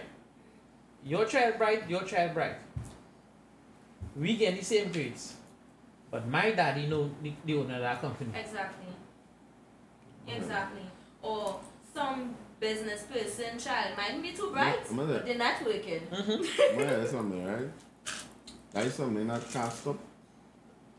Your 1.06 1.24
child 1.26 1.58
bright, 1.58 1.90
your 1.90 2.04
child 2.04 2.34
bright. 2.34 2.56
We 4.18 4.36
get 4.36 4.58
the 4.58 4.64
same 4.66 4.92
grades, 4.92 5.36
but 6.12 6.28
my 6.28 6.52
daddy 6.52 6.88
know 6.88 7.10
the, 7.24 7.32
the 7.46 7.56
owner 7.56 7.76
of 7.76 7.82
that 7.82 8.02
company. 8.02 8.32
Exactly. 8.38 8.92
Exactly. 10.28 10.82
Or 11.22 11.62
some 11.94 12.36
business 12.60 13.04
person 13.04 13.58
child 13.58 13.96
might 13.96 14.22
be 14.22 14.34
too 14.34 14.50
bright, 14.52 14.92
Mother. 14.92 15.20
but 15.20 15.26
they're 15.26 15.36
networking. 15.36 16.02
Mm-hmm. 16.10 16.78
Well, 16.78 17.00
that's 17.00 17.12
something, 17.12 17.46
right? 17.46 17.70
That 18.74 18.86
is 18.86 18.94
something 18.96 19.26
that 19.28 19.50
can't 19.52 19.72
stop. 19.72 20.00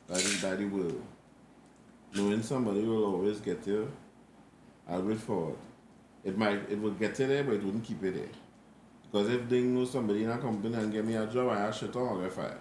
That 0.07 0.17
is 0.17 0.41
that 0.41 0.59
it 0.59 0.71
will. 0.71 1.03
Knowing 2.15 2.43
somebody 2.43 2.83
will 2.83 3.05
always 3.05 3.41
get 3.41 3.67
you. 3.67 3.91
I'll 4.89 5.03
wait 5.03 5.19
forward. 5.21 5.57
It 6.25 6.31
It 6.31 6.39
might 6.39 6.71
it 6.71 6.81
will 6.81 6.93
get 6.93 7.19
you 7.19 7.27
there, 7.27 7.45
but 7.45 7.55
it 7.55 7.63
wouldn't 7.63 7.85
keep 7.85 8.03
you 8.03 8.11
there. 8.11 8.29
Because 9.11 9.29
if 9.31 9.49
they 9.49 9.61
know 9.63 9.85
somebody 9.85 10.25
in 10.25 10.31
a 10.31 10.39
company 10.39 10.75
and 10.75 10.93
get 10.93 11.05
me 11.05 11.15
a 11.15 11.27
job, 11.27 11.49
I 11.51 11.71
shut 11.71 11.95
on 11.97 12.03
or 12.19 12.23
get 12.23 12.33
fired. 12.33 12.59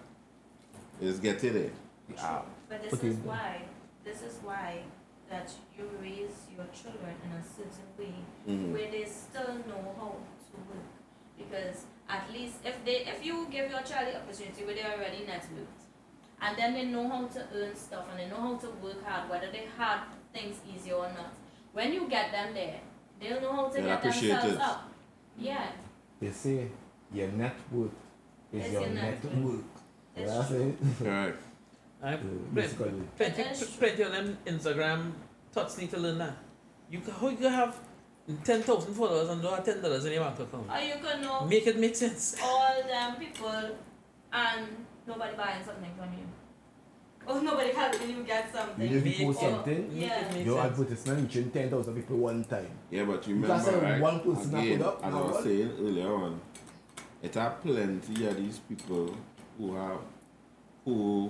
It's 1.02 1.20
get 1.20 1.44
you 1.44 1.52
there. 1.52 1.72
Yeah. 2.14 2.42
But 2.70 2.84
this 2.84 2.94
Okay. 2.94 3.08
is 3.10 3.18
why 3.18 3.62
this 4.04 4.22
is 4.22 4.40
why 4.44 4.84
that 5.30 5.52
you 5.78 5.90
raise 6.02 6.38
your 6.56 6.66
children 6.74 7.16
in 7.26 7.32
a 7.32 7.44
certain 7.44 7.90
way 7.98 8.16
Mm. 8.48 8.72
where 8.74 8.90
they 8.92 9.06
still 9.06 9.56
know 9.68 9.84
how 10.00 10.16
to 10.52 10.58
work. 10.70 10.88
Because 11.38 11.86
at 12.10 12.32
least 12.32 12.56
if 12.66 12.84
they 12.86 12.98
if 13.14 13.26
you 13.26 13.48
give 13.52 13.70
your 13.72 13.82
child 13.82 14.08
the 14.08 14.18
opportunity 14.22 14.64
where 14.66 14.76
they're 14.76 14.94
already 14.98 15.26
networked 15.26 15.84
and 16.42 16.58
then 16.58 16.74
they 16.74 16.86
know 16.86 17.08
how 17.10 17.26
to 17.26 17.46
earn 17.56 17.76
stuff 17.76 18.06
and 18.12 18.20
they 18.20 18.28
know 18.30 18.42
how 18.42 18.56
to 18.58 18.68
work 18.84 19.04
hard, 19.06 19.30
whether 19.30 19.52
they 19.52 19.68
had 19.78 20.00
things 20.34 20.58
easy 20.74 20.92
or 20.92 21.08
not. 21.10 21.34
When 21.74 21.94
you 21.94 22.08
get 22.10 22.32
them 22.32 22.54
there, 22.54 22.80
they'll 23.20 23.42
know 23.42 23.54
how 23.54 23.68
to 23.68 23.74
They'll 23.76 23.86
get 23.86 24.00
appreciate 24.00 24.30
themselves 24.32 24.56
it. 24.56 24.62
up. 24.62 24.92
Yeah. 25.38 25.68
They 26.20 26.32
say 26.32 26.68
your 27.14 27.28
net 27.30 27.56
worth 27.72 27.92
is 28.54 28.64
It's 28.66 28.74
your, 28.74 28.82
your 28.82 28.90
net 28.92 29.24
net 29.24 29.36
worth. 29.44 29.54
You 29.54 29.64
It's 30.24 30.32
know 30.32 30.38
what 30.38 30.46
I'm 30.46 30.52
saying? 30.52 30.78
Correct. 31.00 31.44
I 32.04 32.12
Yeah, 32.12 32.18
plenty, 32.18 32.38
basically. 32.54 32.92
plenty, 33.18 33.38
That's- 33.38 33.76
plenty 33.78 34.02
of 34.04 34.12
them 34.12 34.38
Instagram 34.46 35.12
thoughts 35.52 35.78
need 35.80 35.90
to 35.92 35.98
learn 36.00 36.18
that. 36.20 36.36
You 36.92 37.00
can, 37.00 37.14
how 37.14 37.30
you 37.30 37.38
can 37.38 37.52
have 37.52 37.80
ten 38.44 38.62
thousand 38.62 38.94
followers 38.94 39.30
and 39.30 39.42
don't 39.42 39.54
have 39.56 39.66
ten 39.66 39.82
dollars 39.82 40.06
in 40.06 40.14
your 40.14 40.24
bank 40.24 40.40
account. 40.40 40.70
Or 40.70 40.80
you 40.80 40.96
can 41.04 41.22
know 41.22 41.46
Make 41.46 41.66
it 41.68 41.80
make 41.80 41.96
sense. 41.96 42.36
all 42.44 42.84
them 42.88 43.16
people 43.16 43.72
and 44.34 44.68
nobody 45.08 45.36
buying 45.36 45.64
something 45.64 45.92
from 45.98 46.10
you. 46.14 46.26
Or 47.28 47.42
nobody 47.42 47.72
helping 47.74 48.10
you 48.10 48.24
get 48.24 48.54
something. 48.54 48.84
You 48.88 48.90
just 49.02 49.06
Make 49.06 49.18
post 49.28 49.40
oh, 49.42 49.52
something, 49.52 49.90
Make 49.94 50.02
Yeah. 50.10 50.20
it 50.28 50.34
make 50.34 50.46
your 50.46 50.62
sense. 50.62 50.72
advertisement 50.72 51.22
reaching 51.24 51.52
10,000 51.52 51.94
people 51.96 52.18
one 52.18 52.44
time. 52.46 52.70
Yeah, 52.90 53.04
but 53.06 53.28
you 53.28 53.36
You 53.36 53.42
remember, 53.42 53.72
can 53.72 53.82
right? 53.82 54.02
one 54.02 54.20
person 54.22 54.52
that 54.52 54.64
Again, 54.64 54.78
put 54.78 54.88
up, 54.88 55.06
as 55.06 55.14
I 55.14 55.22
was 55.22 55.34
one. 55.34 55.44
saying 55.44 55.72
earlier 55.80 56.14
on, 56.14 56.42
it 57.22 57.38
are 57.38 57.52
plenty 57.62 58.26
of 58.28 58.38
these 58.38 58.60
people 58.60 59.16
who 59.58 59.76
have 59.76 60.00
who 60.86 61.30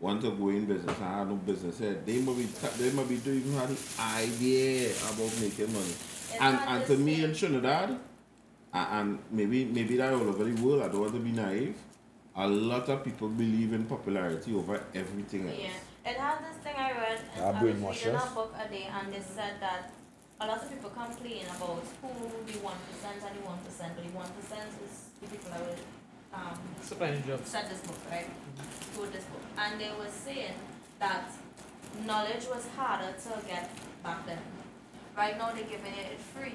want 0.00 0.22
to 0.22 0.30
go 0.30 0.48
in 0.48 0.64
business 0.64 0.96
and 0.96 1.06
have 1.06 1.28
no 1.28 1.34
business 1.34 1.78
head. 1.78 2.06
They 2.06 2.18
might 2.20 2.36
be 2.36 2.44
they 2.78 2.90
might 2.92 3.08
be 3.08 3.16
don't 3.18 3.36
even 3.36 3.52
have 3.54 3.68
the 3.68 4.02
idea 4.02 4.90
about 5.10 5.32
making 5.40 5.70
money. 5.74 5.84
It's 6.32 6.36
and 6.40 6.56
and 6.58 6.86
to 6.86 6.96
me 6.96 7.16
same. 7.16 7.24
in 7.26 7.34
Trinidad, 7.34 7.90
and, 8.72 8.88
and 8.96 9.18
maybe 9.30 9.66
maybe 9.66 9.96
that 9.98 10.14
all 10.14 10.22
over 10.22 10.44
the 10.44 10.62
world, 10.62 10.82
I 10.82 10.88
don't 10.88 11.00
want 11.02 11.12
to 11.14 11.20
be 11.20 11.32
naive. 11.32 11.76
A 12.34 12.48
lot 12.48 12.88
of 12.88 13.04
people 13.04 13.28
believe 13.28 13.72
in 13.74 13.84
popularity 13.84 14.54
over 14.54 14.80
everything 14.94 15.48
else. 15.48 15.58
Yeah, 15.60 16.10
it 16.10 16.16
had 16.16 16.38
this 16.38 16.56
thing 16.64 16.74
I 16.76 16.92
read. 16.92 17.20
I 17.38 17.50
was 17.50 17.62
reading 17.62 18.14
a 18.16 18.34
book 18.34 18.54
a 18.58 18.68
day, 18.68 18.88
and 18.90 19.12
they 19.12 19.20
said 19.20 19.54
that 19.60 19.92
a 20.40 20.46
lot 20.46 20.62
of 20.62 20.70
people 20.70 20.90
complain 20.90 21.44
about 21.54 21.84
who 22.00 22.08
the 22.50 22.58
one 22.64 22.80
percent 22.88 23.20
and 23.26 23.36
the 23.38 23.44
one 23.46 23.58
percent, 23.58 23.92
but 23.94 24.04
the 24.04 24.10
one 24.16 24.30
percent 24.32 24.68
is 24.82 25.10
the 25.20 25.28
people 25.28 25.50
that 25.50 25.60
will 25.60 25.76
um, 26.32 26.58
Supplying 26.82 27.22
jobs. 27.26 27.48
said 27.48 27.68
this 27.70 27.80
book, 27.80 27.98
right? 28.10 28.28
Wrote 28.98 29.12
this 29.12 29.24
book, 29.24 29.42
and 29.58 29.78
they 29.78 29.90
were 29.90 30.08
saying 30.08 30.54
that 30.98 31.30
knowledge 32.06 32.46
was 32.48 32.66
harder 32.74 33.12
to 33.12 33.46
get 33.46 33.68
back 34.02 34.24
then. 34.24 34.38
Right 35.14 35.36
now, 35.36 35.52
they're 35.52 35.64
giving 35.64 35.92
it 35.92 36.18
free. 36.18 36.54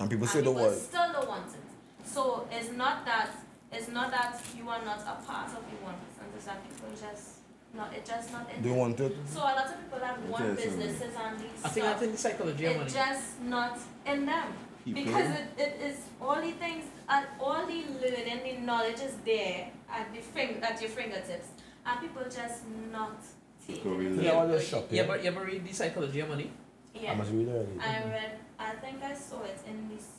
And 0.00 0.08
people 0.08 0.26
say 0.26 0.38
and 0.38 0.48
the 0.48 0.52
people 0.52 0.68
word. 0.68 0.78
still 0.78 1.12
don't 1.12 1.28
want 1.28 1.48
it. 1.52 1.60
So 2.08 2.48
it's 2.50 2.72
not 2.72 3.04
that 3.04 3.30
it's 3.72 3.88
not 3.88 4.10
that 4.10 4.40
you 4.56 4.68
are 4.68 4.82
not 4.84 5.00
a 5.00 5.16
part 5.26 5.48
of 5.48 5.62
the 5.70 5.76
one 5.84 5.94
percent. 6.04 6.28
It's 6.36 6.46
that 6.46 6.62
people 6.68 6.88
just 6.90 7.38
not 7.74 7.92
it 7.94 8.04
just 8.04 8.32
not 8.32 8.48
in 8.54 8.62
They 8.62 8.68
them. 8.70 8.78
want 8.78 9.00
it. 9.00 9.16
So 9.26 9.40
a 9.40 9.52
lot 9.58 9.66
of 9.66 9.78
people 9.82 9.98
that 10.00 10.18
want 10.26 10.44
Interesting. 10.44 10.78
businesses 10.78 11.14
and 11.22 11.38
these 11.38 11.64
I 11.64 11.68
think 11.68 11.84
stuff, 11.84 11.84
that's 11.84 12.02
in 12.02 12.12
the 12.12 12.18
psychology 12.18 12.64
of 12.66 12.72
money. 12.76 12.84
it's 12.86 12.94
just 12.94 13.40
not 13.42 13.78
in 14.06 14.26
them. 14.26 14.48
People- 14.84 15.04
Because 15.04 15.30
it, 15.38 15.46
it 15.58 15.80
is 15.82 15.96
all 16.20 16.40
the 16.40 16.52
things 16.52 16.84
and 17.08 17.26
all 17.40 17.66
the 17.66 17.84
learning, 18.00 18.40
the 18.44 18.60
knowledge 18.64 19.00
is 19.00 19.14
there 19.24 19.70
at 19.90 20.14
the 20.14 20.20
fing, 20.20 20.62
at 20.62 20.80
your 20.80 20.90
fingertips. 20.90 21.48
And 21.84 22.00
people 22.00 22.22
just 22.24 22.62
not 22.90 23.18
taking 23.66 23.92
it. 23.92 23.96
really- 23.98 24.24
Yeah, 24.24 24.32
all 24.32 24.46
the 24.46 24.58
seriously. 24.58 24.78
shop, 24.80 24.90
You 24.92 24.96
yeah. 24.96 25.02
ever, 25.04 25.16
you 25.18 25.24
ever 25.28 25.44
read 25.44 25.64
the 25.66 25.72
psychology 25.74 26.20
of 26.20 26.28
money? 26.30 26.50
I 26.96 26.98
Yeah. 27.02 27.14
must 27.14 27.30
read 27.32 27.48
it 27.48 27.68
I 27.80 27.98
read 28.08 28.38
I 28.58 28.70
think 28.82 29.02
I 29.02 29.14
saw 29.14 29.42
it 29.42 29.60
in 29.68 29.88
the 29.90 29.96
secret 30.02 30.16
too. 30.16 30.17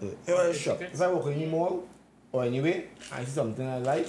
Yeah. 0.00 0.10
If 0.26 0.38
I 0.38 0.52
shop, 0.52 0.82
if 0.82 1.00
I 1.00 1.06
walk 1.08 1.26
in 1.26 1.38
the 1.38 1.46
mall 1.46 1.86
or 2.32 2.44
anyway, 2.44 2.86
I 3.12 3.24
see 3.24 3.30
something 3.30 3.66
I 3.66 3.78
like, 3.78 4.06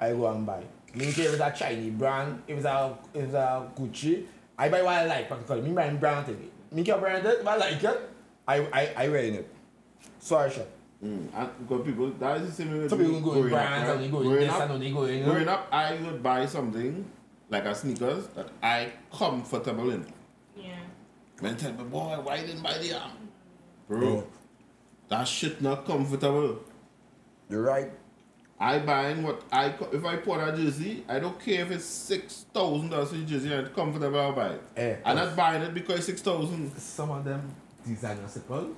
I 0.00 0.10
go 0.12 0.26
and 0.28 0.44
buy. 0.46 0.62
Me 0.94 1.12
care 1.12 1.26
if 1.26 1.32
it's 1.34 1.40
a 1.42 1.50
Chinese 1.52 1.92
brand, 1.92 2.42
if 2.48 2.56
it's 2.56 2.66
a 2.66 2.96
if 3.12 3.24
it's 3.24 3.34
a 3.34 3.68
Gucci, 3.76 4.24
I 4.58 4.68
buy 4.68 4.82
what 4.82 4.94
I 4.94 5.04
like 5.06 5.28
practically. 5.28 5.60
Me 5.62 5.72
buy 5.72 5.90
brand 5.90 6.26
thing. 6.26 6.50
Me 6.72 6.82
care 6.82 6.98
brand 6.98 7.26
it, 7.26 7.40
if 7.40 7.46
I 7.46 7.56
like 7.56 7.82
it, 7.84 8.10
I 8.48 8.56
I 8.72 8.92
I 9.04 9.08
wear 9.08 9.20
it. 9.24 9.48
So 10.18 10.36
I 10.38 10.48
shop. 10.48 10.66
Mm. 11.04 11.28
And 11.34 11.50
because 11.68 11.84
people 11.84 12.10
that 12.18 12.40
is 12.40 12.48
the 12.48 12.52
same 12.64 12.78
way 12.80 12.88
Some 12.88 12.98
people 12.98 13.20
go 13.20 13.32
in 13.34 13.40
growing 13.40 13.44
up, 13.44 13.50
brands 13.50 13.88
right? 13.88 13.94
and 13.96 14.04
they 14.04 14.08
go 14.08 14.20
in 14.20 14.26
Growing 14.28 14.40
this 14.40 14.52
up- 14.52 14.70
and 14.70 14.82
they 14.82 14.90
go 14.90 15.04
in. 15.04 15.24
Growing 15.24 15.48
up, 15.48 15.68
I 15.70 15.94
would 15.96 16.22
buy 16.22 16.46
something 16.46 17.04
like 17.50 17.64
a 17.66 17.74
sneakers 17.74 18.26
that 18.28 18.48
I 18.62 18.92
comfortable 19.12 19.90
in. 19.90 20.06
Yeah. 20.56 20.72
Man 21.42 21.54
tell 21.56 21.72
me, 21.74 21.84
boy, 21.84 22.16
why 22.22 22.40
didn't 22.40 22.62
buy 22.62 22.78
the 22.78 22.94
arm? 22.98 23.12
Bro, 23.88 23.98
Bro. 24.00 24.26
That 25.08 25.24
shit 25.28 25.60
not 25.62 25.86
comfortable. 25.86 26.60
You're 27.48 27.62
right. 27.62 27.90
I 28.58 28.78
buying 28.78 29.22
what 29.22 29.42
I 29.52 29.68
co- 29.70 29.90
if 29.92 30.04
I 30.04 30.16
put 30.16 30.40
a 30.40 30.56
jersey, 30.56 31.04
I 31.08 31.18
don't 31.18 31.38
care 31.38 31.62
if 31.62 31.70
it's 31.70 31.84
six 31.84 32.46
thousand 32.54 32.88
dollars 32.88 33.10
for 33.10 33.16
jersey 33.16 33.52
and 33.52 33.66
it's 33.66 33.74
comfortable, 33.76 34.18
I'll 34.18 34.32
buy 34.32 34.48
it. 34.48 34.62
Eh, 34.76 34.96
I'm 35.04 35.16
not 35.16 35.36
buying 35.36 35.62
it 35.62 35.74
because 35.74 35.98
it's 35.98 36.06
six 36.06 36.22
thousand. 36.22 36.74
some 36.78 37.10
of 37.10 37.22
them 37.24 37.42
designer 37.86 38.26
slippers 38.26 38.68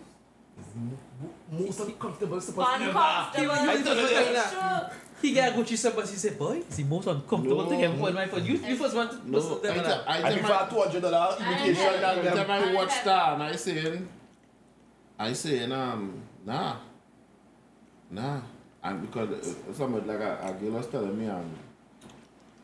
is 0.59 0.65
mo- 0.75 1.31
most 1.65 1.79
uncomfortable 1.81 2.41
slippers 2.41 2.67
ever. 2.75 2.85
Uncomfortable. 2.85 3.51
I 3.53 3.83
tell 3.83 3.97
you 3.97 4.35
that. 4.35 4.51
Sure. 4.91 4.99
He 5.23 5.33
got 5.35 5.53
Gucci 5.53 5.77
slippers. 5.77 6.11
He 6.11 6.17
said, 6.17 6.37
"Boy, 6.39 6.57
it's 6.59 6.77
the 6.77 6.85
most 6.85 7.07
uncomfortable 7.07 7.63
No. 7.63 7.69
thing 7.71 7.83
ever 7.85 7.97
put 7.97 8.09
in 8.11 8.15
my 8.17 8.27
phone. 8.27 8.45
You, 8.45 8.55
you 8.55 8.75
first 8.77 8.95
want 8.97 9.13
to 9.13 9.31
No, 9.31 9.39
listen 9.39 9.57
to 9.57 9.63
them 9.63 9.73
I, 9.73 9.77
and 9.77 9.87
tell- 9.87 9.99
that. 9.99 10.11
I, 10.11 10.19
I 10.19 10.21
tell 10.23 10.33
prefer 10.39 10.49
my- 10.65 10.71
two 10.71 10.81
hundred 10.81 11.01
dollar 11.03 11.37
imitation 11.37 11.87
I- 11.87 11.93
than 12.01 12.19
Every 12.19 12.23
them. 12.31 12.47
time 12.47 12.51
I 12.51 12.71
I 12.71 12.75
watch 12.75 12.93
have- 12.95 13.05
that 13.05 13.33
and 13.35 13.43
I 13.45 13.53
saying, 13.57 14.09
I 15.19 15.33
saying, 15.33 15.73
um, 15.73 16.23
nah, 16.45 16.77
nah. 18.11 18.41
And 18.83 19.01
because 19.03 19.31
uh, 19.69 19.73
somebody 19.73 20.07
like 20.07 20.21
a, 20.21 20.39
a 20.43 20.53
girl 20.55 20.73
was 20.73 20.87
telling 20.87 21.19
me, 21.19 21.27
um, 21.29 21.51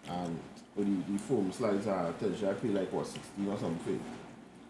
um, 0.09 0.39
with 0.77 1.07
the, 1.07 1.13
the 1.13 1.19
foam 1.19 1.51
slides 1.53 1.87
are 1.87 2.09
attention, 2.11 2.49
I 2.49 2.53
pay 2.53 2.69
like 2.69 2.93
what, 2.93 3.07
16 3.07 3.49
or 3.49 3.59
something. 3.59 4.01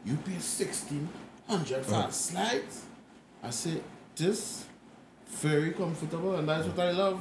You 0.04 0.16
pay 0.16 0.32
1600 0.32 1.84
for 1.84 1.94
Uh. 1.94 2.06
a 2.06 2.12
slides? 2.12 2.84
I 3.42 3.50
said, 3.50 3.82
this 4.16 4.64
very 5.28 5.72
comfortable 5.72 6.36
and 6.36 6.48
that's 6.48 6.66
what 6.68 6.78
I 6.78 6.92
love. 6.92 7.20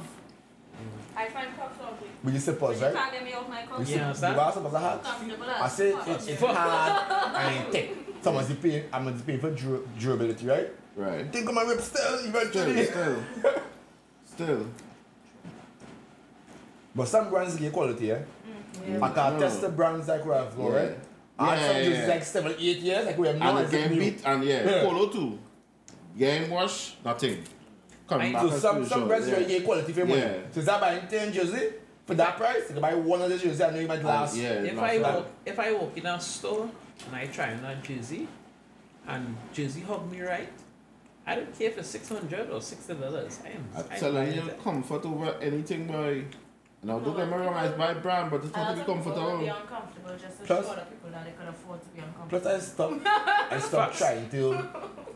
I 1.16 1.28
find 1.28 1.54
Crocs 1.56 1.78
ugly. 1.82 2.08
With 2.24 2.34
the 2.44 2.52
But 2.52 2.58
slippers, 2.74 2.80
you 2.80 2.86
right? 2.86 2.94
can't 2.94 3.12
get 3.12 3.24
me 3.24 3.32
off 3.34 3.48
my 3.48 3.62
You 3.62 3.68
Yeah, 3.84 3.96
the 3.98 4.04
understand? 4.06 4.36
bar 4.36 4.52
slippers 4.52 4.74
are 4.74 4.80
hard. 4.80 5.00
I 5.04 5.64
as 5.66 5.72
say 5.76 5.92
fuck. 5.92 6.08
it's, 6.08 6.26
it's 6.28 6.40
hard 6.42 7.34
and 7.36 7.72
thick. 7.72 7.96
Someone's 8.24 8.54
paying, 8.54 8.84
I'm 8.90 9.04
gonna 9.04 9.18
pay 9.22 9.36
for 9.36 9.50
dur- 9.50 9.82
durability, 10.00 10.46
right? 10.46 10.68
Right. 10.96 11.30
Think 11.30 11.46
of 11.46 11.54
my 11.54 11.62
rip 11.62 11.78
still 11.80 12.16
Still, 12.18 12.28
eventually. 12.30 12.84
still, 12.86 13.16
still. 14.24 14.66
But 16.94 17.06
some 17.08 17.28
brands 17.28 17.56
get 17.56 17.70
quality, 17.72 18.12
eh? 18.12 18.20
Mm. 18.86 19.02
I 19.02 19.10
can 19.12 19.34
No. 19.34 19.40
test 19.40 19.60
the 19.60 19.68
brands 19.68 20.08
like 20.08 20.24
we 20.24 20.32
have, 20.32 20.56
right? 20.56 20.72
Yeah. 20.72 20.94
And 21.36 21.60
Yeah, 21.60 21.66
some 21.66 21.76
yeah, 21.76 21.82
just 21.84 22.00
yeah. 22.00 22.06
like 22.14 22.24
seven, 22.24 22.54
eight 22.58 22.78
years, 22.78 23.06
like 23.06 23.18
we 23.18 23.26
have 23.26 23.36
And 23.36 23.44
no 23.44 23.54
the 23.56 23.64
as 23.64 23.70
game 23.70 23.98
beat 23.98 24.20
and 24.24 24.44
yeah, 24.44 24.70
Yeah. 24.70 24.82
polo 24.84 25.08
too. 25.08 25.38
Game 26.16 26.48
wash, 26.50 26.94
nothing. 27.04 27.42
Come 28.08 28.18
back 28.20 28.40
So 28.42 28.50
some, 28.58 28.84
some 28.86 29.06
brands 29.08 29.28
yeah. 29.28 29.34
really 29.34 29.46
get 29.48 29.64
quality 29.64 29.92
for 29.92 30.06
money. 30.06 30.20
Yeah. 30.20 30.36
So 30.52 30.60
is 30.60 30.66
that 30.66 30.80
buying 30.80 31.06
10 31.08 31.32
jersey 31.32 31.72
for 32.06 32.14
that 32.14 32.36
price? 32.36 32.64
You 32.68 32.74
can 32.74 32.82
buy 32.82 32.94
one 32.94 33.22
of 33.22 33.28
the 33.30 33.38
jerseys 33.38 33.60
and 33.60 33.76
you 33.76 33.86
might 33.88 33.98
And, 33.98 34.06
last. 34.06 34.36
Oh, 34.36 34.40
yeah, 34.40 34.48
If 34.62 34.78
I 34.78 34.98
time. 34.98 35.14
walk, 35.14 35.26
if 35.46 35.58
I 35.58 35.72
walk 35.72 35.96
in 35.96 36.06
a 36.06 36.20
store 36.20 36.70
and 37.06 37.16
I 37.16 37.26
try 37.26 37.52
on 37.54 37.64
a 37.64 37.76
jersey, 37.76 38.28
and 39.06 39.36
jersey 39.52 39.80
hug 39.82 40.10
me 40.10 40.20
right, 40.22 40.48
I 41.26 41.34
don't 41.36 41.58
care 41.58 41.68
if 41.70 41.78
it's 41.78 41.88
six 41.88 42.08
hundred 42.08 42.50
or 42.50 42.60
sixty 42.60 42.94
dollars. 42.94 43.40
I 43.44 43.48
am. 43.50 43.64
I'm 43.76 43.84
I'm 43.90 43.98
telling 43.98 44.34
you, 44.34 44.42
comfort 44.62 45.04
over 45.06 45.34
anything, 45.40 45.86
boy. 45.86 46.24
Now, 46.82 46.98
don't 46.98 47.16
get 47.16 47.26
me 47.26 47.32
wrong, 47.34 47.54
I 47.54 47.68
buy 47.68 47.94
brand, 47.94 48.30
but 48.30 48.44
it's 48.44 48.54
not 48.54 48.74
to 48.74 48.80
of 48.82 48.86
be 48.86 48.92
comfortable. 48.92 49.38
be 49.38 49.46
uncomfortable 49.46 50.10
just 50.20 50.40
to 50.40 50.44
Plus- 50.46 50.66
show 50.66 50.72
other 50.72 50.84
people 50.90 51.10
that 51.10 51.24
they 51.24 51.30
could 51.32 51.48
afford 51.48 51.82
to 51.82 51.88
be 51.88 52.00
uncomfortable. 52.00 52.40
Plus 52.40 52.46
I 52.46 52.58
stopped 52.66 53.06
I 53.54 53.58
stopped 53.58 53.96
trying 53.96 54.28
to 54.28 54.68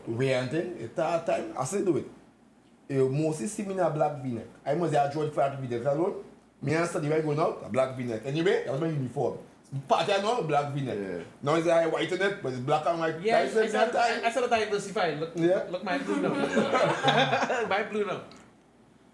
wear 0.07 0.41
and 0.41 0.49
thing. 0.49 0.77
At 0.83 0.95
that 0.95 1.25
time, 1.27 1.53
I 1.55 1.63
still 1.65 1.85
do 1.85 1.97
it. 1.97 2.09
You 2.89 3.07
mostly 3.09 3.45
see 3.45 3.61
me 3.63 3.73
in 3.73 3.79
a 3.81 3.89
black 3.91 4.19
v-neck. 4.23 4.47
I 4.65 4.73
must 4.73 4.95
have 4.95 5.13
drawn 5.13 5.29
for 5.29 5.41
that 5.41 5.59
v-neck 5.59 5.85
alone. 5.85 6.23
Me 6.61 6.73
and 6.73 6.87
study 6.87 7.07
right 7.07 7.23
going 7.23 7.39
out, 7.39 7.61
a 7.65 7.69
black 7.69 7.95
v-neck. 7.95 8.21
Anyway, 8.25 8.63
that 8.65 8.71
was 8.73 8.81
my 8.81 8.87
uniform. 8.87 9.37
Party 9.87 10.11
I 10.13 10.21
know, 10.21 10.41
black 10.43 10.73
v-neck. 10.73 10.97
Yeah. 10.99 11.17
Now 11.41 11.55
it's 11.55 11.67
like 11.67 11.91
white 11.91 12.11
in 12.11 12.21
it, 12.21 12.43
but 12.43 12.51
it's 12.51 12.59
black 12.61 12.85
and 12.87 12.99
white. 12.99 13.21
Yeah, 13.21 13.37
I, 13.39 13.45
That 13.47 13.47
is 13.47 13.55
at 13.55 13.71
said, 13.71 13.93
that 13.93 13.95
I, 13.95 14.13
time. 14.15 14.25
I 14.25 14.31
said 14.31 14.43
that 14.49 14.59
diversified. 14.59 15.19
Look, 15.19 15.31
Yeah. 15.35 15.63
look, 15.69 15.83
my 15.83 15.97
blue 15.99 16.21
now. 16.21 16.29
my 17.69 17.83
blue 17.83 18.05
now. 18.05 18.21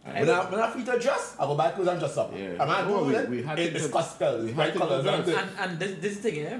I 0.07 0.13
When 0.19 0.26
don't- 0.27 0.45
I, 0.47 0.49
when 0.51 0.59
I 0.61 0.69
fit 0.72 0.88
a 0.95 0.99
dress, 0.99 1.35
I 1.39 1.45
go 1.45 1.55
buy 1.55 1.72
clothes 1.72 1.88
and 1.89 1.99
dress 1.99 2.17
up. 2.17 2.31
Yeah. 2.34 2.61
And 2.61 2.61
I 2.61 2.81
No, 2.88 2.99
do 2.99 3.05
we- 3.05 3.15
it. 3.15 3.30
we 3.30 3.43
had 3.43 3.59
it- 3.59 3.69
to 3.72 3.76
it's 3.76 3.88
do- 3.88 3.91
gospel, 3.93 4.38
we 4.39 4.49
it's 4.49 4.53
had 4.53 4.55
bright 4.55 4.76
colors 4.76 5.05
and 5.05 5.30
and, 5.30 5.49
and 5.59 5.80
this, 5.80 5.99
this 5.99 6.17
thing, 6.19 6.35
yeah? 6.35 6.59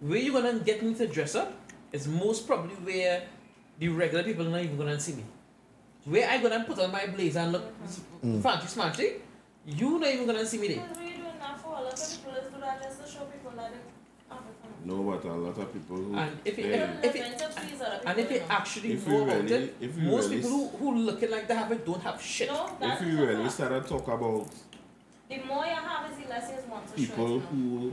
Where 0.00 0.18
you 0.18 0.32
gonna 0.32 0.58
get 0.58 0.82
me 0.82 0.92
to 0.94 1.06
dress 1.06 1.34
up 1.34 1.52
is 1.92 2.06
most 2.08 2.46
probably 2.46 2.74
where 2.84 3.22
the 3.78 3.88
regular 3.88 4.24
people 4.24 4.44
not 4.44 4.60
even 4.60 4.76
gonna 4.76 4.98
see 5.00 5.12
me. 5.14 5.24
Where 6.04 6.28
I 6.28 6.38
gonna 6.42 6.64
put 6.64 6.78
on 6.80 6.90
my 6.92 7.06
blazer 7.06 7.38
and 7.40 7.52
look 7.52 7.62
Mm. 8.24 8.42
fancy 8.42 8.66
smarty, 8.66 9.08
you 9.66 9.98
not 9.98 10.08
even 10.10 10.26
gonna 10.26 10.46
see 10.46 10.58
me 10.58 10.68
there. 10.68 10.82
Because 10.84 10.98
we 10.98 11.10
doing 11.10 11.38
that 11.40 11.60
for 11.60 11.68
a 11.76 11.82
lot 11.82 11.92
of 11.92 12.10
people 12.10 12.32
is 12.34 12.52
do 12.52 12.60
that 12.60 12.82
just 12.82 13.04
to 13.04 13.10
show 13.10 13.24
people 13.24 13.52
that 13.56 13.70
they 13.72 14.34
have 14.34 14.40
it. 14.40 14.86
No, 14.86 15.02
but 15.02 15.24
a 15.24 15.32
lot 15.32 15.56
of 15.58 15.72
people 15.72 15.96
who. 15.96 16.16
And 16.16 16.38
if 16.44 16.58
it, 16.58 16.66
Yeah. 16.66 16.90
if, 17.02 17.14
if 17.14 17.16
it, 17.16 17.38
to 17.38 17.48
please 17.60 17.80
other 17.80 17.98
people. 17.98 18.10
and 18.10 18.18
if 18.20 18.30
you 18.30 18.36
you 18.36 18.42
actually 18.50 18.92
If 18.92 19.06
know 19.06 19.16
you 19.16 19.22
about 19.24 19.42
really- 19.44 19.64
it, 19.64 19.76
if 19.80 19.96
most 19.96 20.24
really 20.30 20.42
people 20.42 20.50
who, 20.50 20.68
who 20.78 20.94
looking 20.96 21.30
like 21.30 21.48
they 21.48 21.54
have 21.54 21.72
it 21.72 21.86
don't 21.86 22.02
have 22.02 22.20
shit. 22.20 22.48
No, 22.50 22.70
that 22.80 23.00
If 23.00 23.06
you 23.08 23.24
really 23.26 23.48
start 23.50 23.70
to 23.82 23.88
talk 23.88 24.06
about 24.08 24.48
The 25.30 25.38
more 25.48 25.64
you 25.64 25.72
have 25.72 26.10
is 26.12 26.18
the 26.18 26.28
less 26.28 26.50
you 26.50 26.70
want 26.70 26.86
to 26.88 26.92
people 26.94 27.26
show 27.26 27.36
it. 27.36 27.42
you 27.56 27.64
know. 27.64 27.92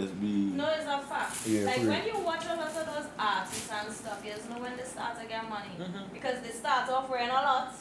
just 0.00 0.20
be. 0.20 0.26
No, 0.60 0.68
it's 0.68 0.84
a 0.86 0.98
fact. 1.00 1.46
Yeah, 1.48 1.64
like 1.64 1.78
when 1.82 2.06
you 2.06 2.16
watch 2.24 2.44
a 2.46 2.54
lot 2.54 2.68
of 2.68 2.86
those 2.86 3.06
artists 3.18 3.70
and 3.72 3.92
stuff, 3.92 4.22
you 4.24 4.30
know 4.48 4.62
when 4.62 4.76
they 4.76 4.84
start 4.84 5.20
to 5.20 5.26
get 5.26 5.48
money. 5.48 5.74
Mhm. 5.76 6.12
Because 6.12 6.40
they 6.42 6.50
start 6.50 6.88
off 6.88 7.10
wearing 7.10 7.28
a 7.30 7.32
lot 7.34 7.74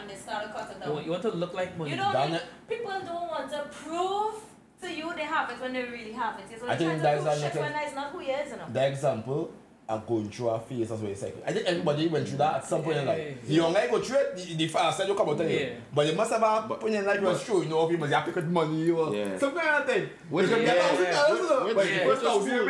and 0.00 0.10
they 0.10 0.14
start 0.16 0.44
to 0.46 0.52
cut 0.52 0.70
it 0.70 0.76
You 0.78 0.84
down. 0.84 0.92
want, 0.94 1.04
you 1.06 1.10
want 1.12 1.22
to 1.22 1.30
look 1.30 1.54
like 1.54 1.76
money. 1.78 1.90
You 1.90 1.96
don't 1.96 2.12
Done 2.12 2.30
need, 2.30 2.36
it. 2.36 2.42
people 2.68 2.90
don't 2.90 3.28
want 3.28 3.50
to 3.50 3.60
prove 3.70 4.34
to 4.82 4.92
you 4.92 5.12
they 5.14 5.22
have 5.22 5.50
it 5.50 5.60
when 5.60 5.72
they 5.72 5.82
really 5.84 6.12
have 6.12 6.38
it. 6.38 6.44
So 6.60 6.68
I 6.68 6.76
think 6.76 7.02
that's 7.02 7.24
to 7.24 7.30
prove 7.30 7.40
shit 7.52 7.60
when 7.60 7.72
that's 7.72 7.94
not 7.94 8.10
who 8.12 8.18
he 8.20 8.30
is, 8.30 8.50
you 8.50 8.56
know. 8.56 8.66
The 8.72 8.86
example 8.88 9.52
are 9.88 10.02
going 10.06 10.28
through 10.30 10.48
a 10.50 10.60
phase 10.60 10.92
as 10.92 11.00
well. 11.00 11.10
It's 11.10 11.22
like, 11.22 11.36
I 11.46 11.52
think 11.52 11.64
everybody 11.66 12.08
went 12.08 12.28
through 12.28 12.36
that 12.38 12.56
at 12.56 12.64
some 12.66 12.82
point 12.82 12.98
in 12.98 13.06
life. 13.06 13.46
The 13.46 13.54
younger 13.54 13.82
you 13.84 13.90
go 13.90 14.00
through 14.02 14.18
it, 14.18 14.36
the, 14.36 14.54
the 14.54 14.68
faster 14.68 15.04
you 15.06 15.14
come 15.14 15.30
out 15.30 15.40
of 15.40 15.50
Yeah. 15.50 15.56
it. 15.56 15.82
But 15.94 16.06
you 16.06 16.12
must 16.12 16.30
have 16.30 16.42
a 16.42 16.74
point 16.74 16.94
in 16.94 17.06
life 17.06 17.20
was 17.22 17.42
true, 17.42 17.62
you 17.62 17.68
know, 17.70 17.86
people 17.88 18.06
have 18.06 18.26
to 18.26 18.32
cut 18.32 18.46
money 18.46 18.90
or 18.90 19.14
Yeah. 19.14 19.38
some 19.38 19.52
kind 19.54 19.82
of 19.82 19.86
thing. 19.88 20.10
Which- 20.28 20.48
you 20.48 20.54
can 20.56 20.64
get 20.66 20.76
yeah, 20.76 20.82
thousand 20.88 21.04
yeah. 21.04 21.12
dollars, 21.12 21.40
Which- 21.40 21.74
but 21.74 21.76
which- 21.76 21.88
the 21.94 21.98
first 22.00 22.06
which 22.08 22.16
is 22.16 22.22
thousand 22.22 22.54
you 22.54 22.58
cool. 22.58 22.68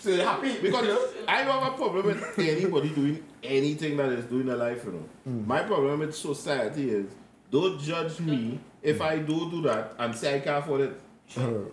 So 0.00 0.16
happy. 0.16 0.58
Because 0.60 1.14
I 1.28 1.44
don't 1.44 1.62
have 1.62 1.72
a 1.72 1.76
problem 1.76 2.06
with 2.06 2.38
anybody 2.38 2.88
doing 2.90 3.24
anything 3.42 3.96
that 3.96 4.10
is 4.10 4.24
doing 4.26 4.46
their 4.46 4.56
life, 4.56 4.84
you 4.84 4.92
know. 4.92 5.08
Hmm. 5.24 5.46
My 5.46 5.62
problem 5.62 6.00
with 6.00 6.14
society 6.14 6.90
is 6.90 7.06
don't 7.50 7.80
judge 7.80 8.20
me 8.20 8.60
if 8.82 8.98
hmm. 8.98 9.02
I 9.02 9.18
do 9.18 9.50
do 9.50 9.62
that 9.62 9.94
and 9.98 10.14
say 10.14 10.36
I 10.36 10.40
can't 10.40 10.58
afford 10.58 10.80
it. 10.82 11.00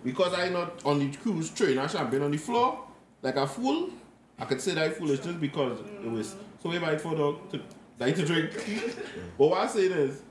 Because 0.04 0.34
I 0.34 0.50
not 0.50 0.84
on 0.84 1.00
the 1.00 1.16
cruise 1.16 1.50
train, 1.50 1.78
I 1.78 1.86
should 1.88 1.98
have 1.98 2.10
been 2.10 2.22
on 2.22 2.30
the 2.30 2.38
floor 2.38 2.84
like 3.22 3.36
a 3.36 3.46
fool. 3.46 3.90
I 4.38 4.44
could 4.44 4.60
say 4.60 4.74
that 4.74 4.96
foolishness 4.96 5.34
because 5.36 5.80
it 5.80 6.10
was 6.10 6.36
so 6.62 6.80
buy 6.80 6.96
for 6.96 7.16
dog 7.16 7.50
to 7.50 7.60
like 7.98 8.14
to 8.16 8.24
drink. 8.24 8.52
but 9.38 9.46
what 9.48 9.62
I'm 9.62 9.68
saying 9.68 9.92
is 9.92 10.22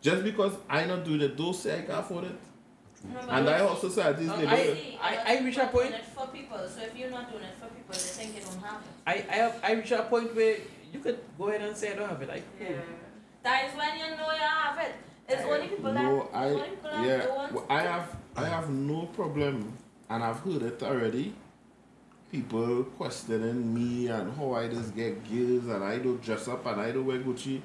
just 0.00 0.22
because 0.22 0.52
I 0.68 0.84
not 0.84 1.04
doing 1.04 1.20
it, 1.20 1.36
don't 1.36 1.54
say 1.54 1.78
I 1.78 1.82
can't 1.82 1.98
afford 1.98 2.24
it. 2.24 2.38
Remember, 3.04 3.32
And 3.32 3.48
I 3.48 3.58
hope 3.58 3.78
society 3.80 4.24
is 4.24 4.30
Um, 4.30 4.40
I- 4.48 4.98
I- 5.00 5.34
I 5.34 5.40
reach 5.44 5.56
a 5.58 5.66
point- 5.68 5.94
for 6.14 6.26
people. 6.28 6.58
So 6.68 6.80
if 6.82 6.96
you're 6.96 7.10
not 7.10 7.30
doing 7.30 7.44
it 7.44 7.54
for 7.60 7.66
people, 7.68 7.92
they 7.94 7.98
think 8.18 8.34
you 8.36 8.42
don't 8.42 8.62
have 8.62 8.80
it. 8.82 8.92
I, 9.06 9.14
I 9.32 9.36
have 9.42 9.60
I 9.62 9.72
reach 9.72 9.92
a 9.92 10.02
point 10.02 10.34
where 10.34 10.56
you 10.92 11.00
could 11.00 11.18
go 11.38 11.48
ahead 11.48 11.62
and 11.62 11.76
say 11.76 11.92
I 11.92 11.94
don't 11.96 12.08
have 12.08 12.22
it. 12.22 12.30
I 12.30 12.42
cool. 12.58 12.76
That 13.44 13.64
is 13.70 13.76
when 13.76 13.98
you 13.98 14.16
know 14.16 14.30
you 14.32 14.38
have 14.40 14.78
it. 14.78 14.94
It's 15.28 15.42
only 15.44 15.68
people 15.68 15.92
that 15.92 16.02
No, 16.02 16.22
it's 16.22 16.34
I 16.34 16.44
only 16.46 16.68
people 16.70 16.90
that 16.90 17.06
yeah, 17.06 17.18
don't. 17.26 17.52
well, 17.52 17.66
I 17.70 17.82
have 17.82 18.16
I 18.36 18.44
have 18.46 18.70
no 18.70 19.06
problem, 19.06 19.72
and 20.10 20.24
I've 20.24 20.40
heard 20.40 20.62
it 20.62 20.82
already. 20.82 21.34
People 22.32 22.84
questioning 22.98 23.72
me 23.74 24.08
and 24.08 24.36
how 24.36 24.52
I 24.54 24.68
just 24.68 24.94
get 24.94 25.24
gills 25.24 25.66
and 25.66 25.82
I 25.82 25.96
don't 25.98 26.20
dress 26.22 26.46
up 26.46 26.66
and 26.66 26.78
I 26.80 26.92
don't 26.92 27.06
wear 27.06 27.18
Gucci, 27.20 27.60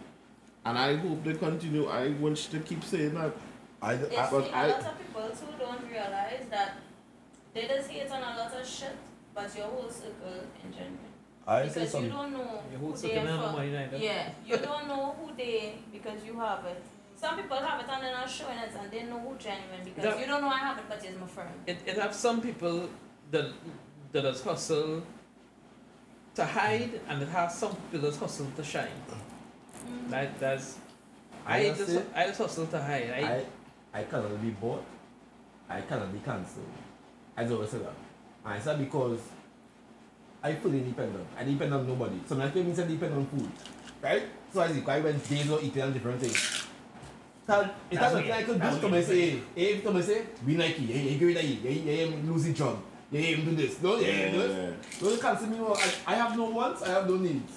and 0.65 0.77
I 0.77 0.95
hope 0.95 1.23
they 1.23 1.33
continue. 1.33 1.87
I 1.89 2.09
want 2.11 2.37
to 2.37 2.59
keep 2.59 2.83
saying 2.83 3.15
that. 3.15 3.33
I, 3.83 3.93
It's 3.93 4.17
I, 4.17 4.31
but 4.31 4.45
see, 4.45 4.51
I- 4.51 4.65
a 4.65 4.71
lot 4.71 4.85
of 4.91 4.97
people 5.01 5.25
too 5.39 5.53
don't 5.63 5.83
realize 5.95 6.45
that 6.49 6.71
they 7.53 7.67
just 7.67 7.89
hate 7.89 8.09
on 8.11 8.21
a 8.31 8.37
lot 8.39 8.53
of 8.59 8.65
shit, 8.67 8.95
but 9.35 9.47
your 9.57 9.67
whole 9.67 9.89
circle 9.89 10.37
in 10.63 10.69
general. 10.73 11.11
I 11.45 11.67
say 11.67 11.81
Because 11.81 12.01
you 12.03 12.09
don't 12.09 12.31
know 12.31 12.61
Your 12.71 12.79
who 12.79 12.95
they 12.95 13.17
are 13.17 13.25
don't 13.25 13.89
for. 13.89 13.97
Yeah, 13.97 14.29
you 14.47 14.57
don't 14.57 14.87
know 14.87 15.03
who 15.19 15.35
they 15.35 15.75
because 15.91 16.19
you 16.25 16.39
have 16.39 16.63
it. 16.73 16.81
Some 17.23 17.35
people 17.39 17.57
have 17.57 17.79
it 17.81 17.87
and 17.93 18.03
they're 18.03 18.13
not 18.21 18.29
showing 18.29 18.57
it 18.57 18.71
and 18.79 18.89
they 18.91 19.03
know 19.03 19.19
who 19.19 19.35
genuine 19.37 19.83
because 19.83 20.03
Yeah. 20.05 20.19
you 20.21 20.25
don't 20.27 20.41
know 20.41 20.47
I 20.47 20.59
have 20.59 20.77
it 20.77 20.85
but 20.87 21.03
it's 21.03 21.19
my 21.19 21.27
friend. 21.27 21.49
It, 21.67 21.77
it 21.85 21.97
have 21.97 22.13
some 22.15 22.39
people 22.41 22.89
that 23.31 23.47
that 24.13 24.21
does 24.21 24.41
hustle 24.43 25.03
to 26.35 26.45
hide 26.45 27.01
and 27.09 27.21
it 27.21 27.29
has 27.29 27.57
some 27.57 27.75
people 27.91 28.09
that 28.09 28.17
hustle 28.19 28.47
to 28.55 28.63
shine. 28.63 28.87
Mm. 29.85 30.09
That 30.09 30.39
that's 30.39 30.77
I 31.45 31.57
I 31.57 31.63
just 31.69 31.79
just 31.79 31.91
say- 31.91 32.05
I 32.15 32.27
just 32.27 32.39
hustle 32.39 32.67
to 32.67 32.81
hide. 32.81 33.09
I, 33.11 33.19
I, 33.35 33.45
I 33.93 34.03
cannot 34.03 34.41
be 34.41 34.49
bought. 34.49 34.83
I 35.69 35.81
cannot 35.81 36.11
be 36.11 36.19
cancelled. 36.19 36.65
I 37.37 37.45
always 37.47 37.69
say 37.69 37.77
that. 37.79 37.93
And 38.45 38.53
I 38.53 38.59
said 38.59 38.79
because 38.79 39.19
I 40.43 40.53
feel 40.55 40.73
independent. 40.73 41.25
I 41.37 41.43
depend 41.43 41.73
on 41.73 41.87
nobody. 41.87 42.19
So 42.27 42.35
my 42.35 42.49
family 42.49 42.73
said 42.75 42.87
depend 42.87 43.13
on 43.13 43.25
food. 43.27 43.49
Right? 44.01 44.23
So 44.53 44.61
as 44.61 44.75
if 44.75 44.87
I 44.87 44.99
went 44.99 45.27
days 45.29 45.49
or 45.49 45.61
eating 45.61 45.81
on 45.83 45.93
different 45.93 46.19
things. 46.19 46.67
That, 47.45 47.75
it's 47.91 47.99
That's 47.99 48.13
not 48.13 48.23
weird. 48.23 48.35
I 48.35 48.43
could 48.43 48.61
do 48.61 48.69
to 48.79 48.85
me 48.87 48.91
weird. 48.91 49.05
say, 49.05 49.29
hey, 49.55 49.73
if 49.73 49.83
to 49.83 49.91
me 49.91 50.01
say, 50.01 50.23
be 50.45 50.55
Nike, 50.55 50.85
hey, 50.85 50.99
hey, 51.09 51.17
give 51.17 51.29
it 51.29 51.37
a 51.37 51.41
hey, 51.41 51.55
hey, 51.55 51.73
hey, 51.97 52.05
lose 52.25 52.43
the 52.45 52.53
job. 52.53 52.79
Hey, 53.11 53.21
hey, 53.21 53.35
do 53.41 53.55
this. 53.55 53.81
No, 53.81 53.97
yeah, 53.97 54.07
yeah, 54.07 54.31
do 54.31 54.37
this. 54.39 54.99
Don't 54.99 55.21
cancel 55.21 55.47
me. 55.47 55.57
more. 55.57 55.77
I, 55.77 55.91
I 56.07 56.15
have 56.15 56.37
no 56.37 56.45
wants, 56.45 56.81
I 56.83 56.89
have 56.89 57.09
no 57.09 57.17
needs. 57.17 57.51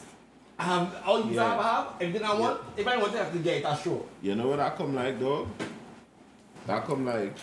I 0.59 0.65
have 0.65 1.03
all 1.07 1.25
you 1.27 1.35
Yeah. 1.35 1.51
have, 1.51 1.59
I 1.61 1.63
have. 1.63 1.87
Everything 2.01 2.27
I 2.27 2.35
want, 2.35 2.61
if 2.77 2.87
I 2.87 2.97
want, 2.97 3.15
I 3.15 3.19
have 3.19 3.33
to 3.33 3.39
get 3.39 3.57
it, 3.59 3.65
I 3.65 3.77
sure. 3.77 4.05
You 4.23 4.35
know 4.35 4.49
what 4.49 4.59
I 4.61 4.71
come 4.71 4.95
like, 4.95 5.21
dog? 5.21 5.49
That 6.67 6.85
come 6.85 7.07
like, 7.07 7.37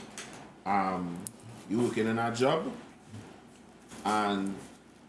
um, 0.65 1.17
you 1.69 1.79
working 1.79 2.07
in 2.07 2.19
a 2.19 2.33
job, 2.35 2.69
and 4.03 4.53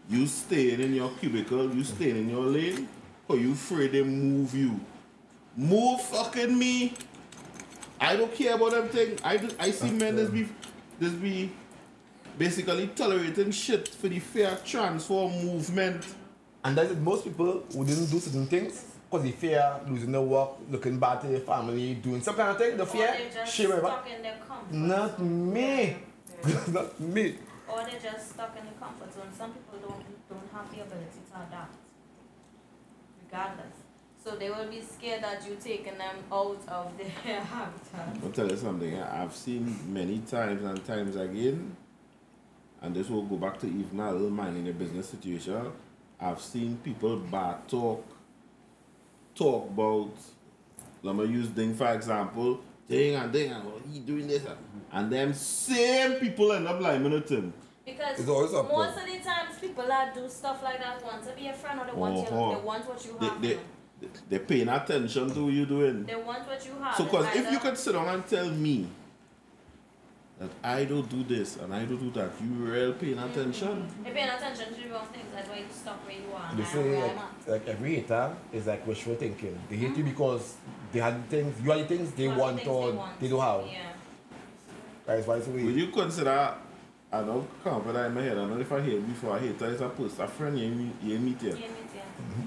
you 0.09 0.25
staying 0.25 0.79
in 0.79 0.95
your 0.95 1.09
cubicle, 1.19 1.73
you 1.75 1.83
staying 1.83 2.15
in 2.15 2.29
your 2.29 2.45
lane, 2.45 2.87
or 3.27 3.37
you 3.37 3.51
afraid 3.51 3.91
they 3.91 4.03
move 4.03 4.55
you. 4.55 4.79
Move 5.57 6.01
fucking 6.01 6.57
me. 6.57 6.93
I 7.99 8.15
don't 8.15 8.33
care 8.33 8.55
about 8.55 8.71
them 8.71 8.87
thing. 8.89 9.17
I 9.23 9.37
do, 9.37 9.49
I 9.59 9.71
see 9.71 9.91
men 9.91 10.15
this 10.15 10.29
be 10.29 10.47
this 10.99 11.11
be 11.13 11.51
basically 12.37 12.87
tolerating 12.87 13.51
shit 13.51 13.87
for 13.87 14.07
the 14.07 14.19
fair 14.19 14.57
transform 14.65 15.31
movement. 15.45 16.05
And 16.63 16.77
that's 16.77 16.91
it. 16.91 16.99
Most 16.99 17.25
people 17.25 17.63
who 17.73 17.85
didn't 17.85 18.09
do 18.09 18.19
certain 18.19 18.47
things 18.47 18.94
because 19.09 19.23
they 19.25 19.31
fear 19.31 19.79
losing 19.87 20.11
their 20.11 20.21
work, 20.21 20.49
looking 20.69 20.97
bad 20.99 21.21
to 21.21 21.27
their 21.27 21.39
family, 21.41 21.95
doing 21.95 22.21
some 22.21 22.35
kind 22.35 22.49
of 22.49 22.57
thing. 22.57 22.77
The 22.77 22.83
Or 22.83 22.87
fear, 22.87 23.07
they're 23.17 23.43
just 23.43 23.53
shame 23.55 23.71
stuck 23.71 24.07
in 24.15 24.21
their 24.21 24.37
comfort 24.47 24.73
Not 24.73 25.17
zone. 25.17 25.53
me. 25.53 25.95
Yeah. 26.47 26.59
Not 26.71 26.99
me. 26.99 27.35
Or 27.67 27.77
they're 27.85 27.99
just 27.99 28.31
stuck 28.33 28.55
in 28.59 28.65
the 28.65 28.71
comfort 28.79 29.13
zone. 29.13 29.29
Some 29.37 29.51
people 29.53 29.79
don't 29.89 30.03
don't 30.29 30.49
have 30.53 30.69
the 30.71 30.81
ability 30.81 31.19
to 31.31 31.37
adapt. 31.47 31.75
Regardless. 33.25 33.75
So 34.23 34.35
they 34.35 34.49
will 34.49 34.67
be 34.67 34.81
scared 34.81 35.21
that 35.23 35.45
you 35.47 35.55
taking 35.63 35.97
them 35.99 36.15
out 36.31 36.57
of 36.67 36.97
their 36.97 37.09
habitat. 37.41 38.17
I'll 38.23 38.31
tell 38.31 38.49
you 38.49 38.57
something. 38.57 38.99
I've 38.99 39.35
seen 39.35 39.77
many 39.93 40.19
times 40.19 40.63
and 40.63 40.83
times 40.83 41.15
again, 41.15 41.75
and 42.81 42.95
this 42.95 43.07
will 43.09 43.21
go 43.23 43.35
back 43.35 43.59
to 43.59 43.67
even 43.67 43.99
a 43.99 44.11
little 44.11 44.31
man 44.31 44.55
in 44.55 44.67
a 44.67 44.73
business 44.73 45.09
situation. 45.09 45.71
I've 46.19 46.41
seen 46.41 46.77
people 46.83 47.17
bad 47.17 47.67
talk, 47.67 48.03
talk 49.35 49.69
about. 49.69 50.11
Let 51.03 51.15
me 51.15 51.25
use 51.25 51.47
Ding 51.49 51.73
for 51.75 51.91
example. 51.93 52.61
Ding 52.87 53.15
and 53.15 53.31
Ding, 53.31 53.51
and 53.51 53.63
he 53.91 53.99
doing 53.99 54.27
this, 54.27 54.43
and- 54.45 54.57
and 54.91 55.11
them 55.11 55.33
same 55.33 56.13
people 56.19 56.51
end 56.53 56.67
up 56.67 56.79
like 56.81 56.99
him. 57.01 57.53
Because 57.85 58.19
It's 58.19 58.29
always 58.29 58.53
up 58.53 58.67
most 58.71 58.97
of 58.97 59.05
the 59.05 59.19
times 59.19 59.59
people 59.61 59.85
that 59.87 60.15
do 60.15 60.27
stuff 60.27 60.63
like 60.63 60.79
that 60.79 61.03
want 61.03 61.23
to 61.23 61.31
be 61.33 61.47
a 61.47 61.53
friend 61.53 61.79
or 61.79 61.85
they 61.85 61.91
want 61.93 62.17
Uh-huh. 62.27 62.55
they 62.55 62.61
want 62.65 62.87
what 62.87 63.05
you 63.05 63.15
They, 63.19 63.25
have. 63.27 63.41
they, 63.41 63.47
you 63.49 63.55
know. 64.01 64.07
they're 64.29 64.39
paying 64.39 64.69
attention 64.69 65.31
to 65.33 65.43
what 65.45 65.53
you're 65.53 65.65
doing. 65.67 66.03
They 66.05 66.15
want 66.15 66.47
what 66.47 66.65
you 66.65 66.73
have. 66.81 66.95
So, 66.95 67.03
because 67.03 67.27
if 67.27 67.35
you 67.35 67.41
either- 67.47 67.59
could 67.59 67.77
sit 67.77 67.93
down 67.93 68.07
and 68.07 68.25
tell 68.27 68.49
me 68.49 68.87
that 70.39 70.49
I 70.63 70.83
don't 70.83 71.07
do 71.09 71.23
this 71.23 71.55
and 71.57 71.73
I 71.73 71.85
don't 71.85 71.97
do 71.97 72.11
that, 72.11 72.31
you 72.41 72.49
real 72.49 72.93
paying 72.93 73.17
attention. 73.17 73.87
You're 74.03 74.13
paying 74.13 74.29
attention 74.29 74.73
to 74.73 74.81
the 74.81 74.89
wrong 74.89 75.07
things, 75.07 75.27
that's 75.33 75.47
why 75.49 75.57
you 75.59 75.65
stop 75.71 76.05
where 76.05 76.15
you 76.15 76.33
are. 76.35 76.49
and 76.49 76.59
They 76.59 76.63
I 76.63 76.67
am 76.67 76.73
say 76.73 77.01
like, 77.03 77.47
like 77.47 77.67
every 77.69 77.95
hater 77.95 78.35
is 78.51 78.67
like 78.67 78.85
wishful 78.85 79.15
thinking. 79.15 79.57
They 79.69 79.77
hate 79.77 79.89
you 79.89 80.03
mm-hmm. 80.03 80.09
because 80.09 80.55
They 80.91 80.99
had 80.99 81.29
things, 81.29 81.55
you 81.63 81.71
had 81.71 81.79
the 81.87 81.97
things 81.97 82.11
they 82.11 82.27
One 82.27 82.31
of 82.31 82.37
the 82.37 82.41
want 82.41 82.57
things 82.57 82.67
or 82.69 82.91
want. 82.93 83.19
they 83.19 83.27
don't 83.29 83.39
have. 83.41 83.67
Yeah. 83.67 83.91
Right, 85.07 85.23
so 85.23 85.29
why 85.31 85.37
is 85.37 85.47
Would 85.47 85.75
you 85.75 85.87
consider, 85.87 86.53
I 87.11 87.21
don't 87.21 87.47
come 87.63 87.75
up 87.75 87.85
with 87.85 87.95
that 87.95 88.07
in 88.07 88.13
my 88.13 88.21
head, 88.21 88.33
I 88.33 88.41
don't 88.41 88.55
know 88.55 88.59
if 88.59 88.71
I 88.71 88.81
hear 88.81 88.99
before, 88.99 89.35
I 89.37 89.39
hate 89.39 89.51
it 89.51 89.61
as 89.61 89.79
a 89.81 89.87
post, 89.89 90.19
a 90.19 90.27
friend 90.27 90.59
you 90.59 90.67
meet, 90.69 90.93
you 91.01 91.19
meet 91.19 91.41
here. 91.41 91.51
Yeah, 91.51 91.67
me 91.67 91.67
too. 91.93 91.99
Mm-hmm. 92.21 92.41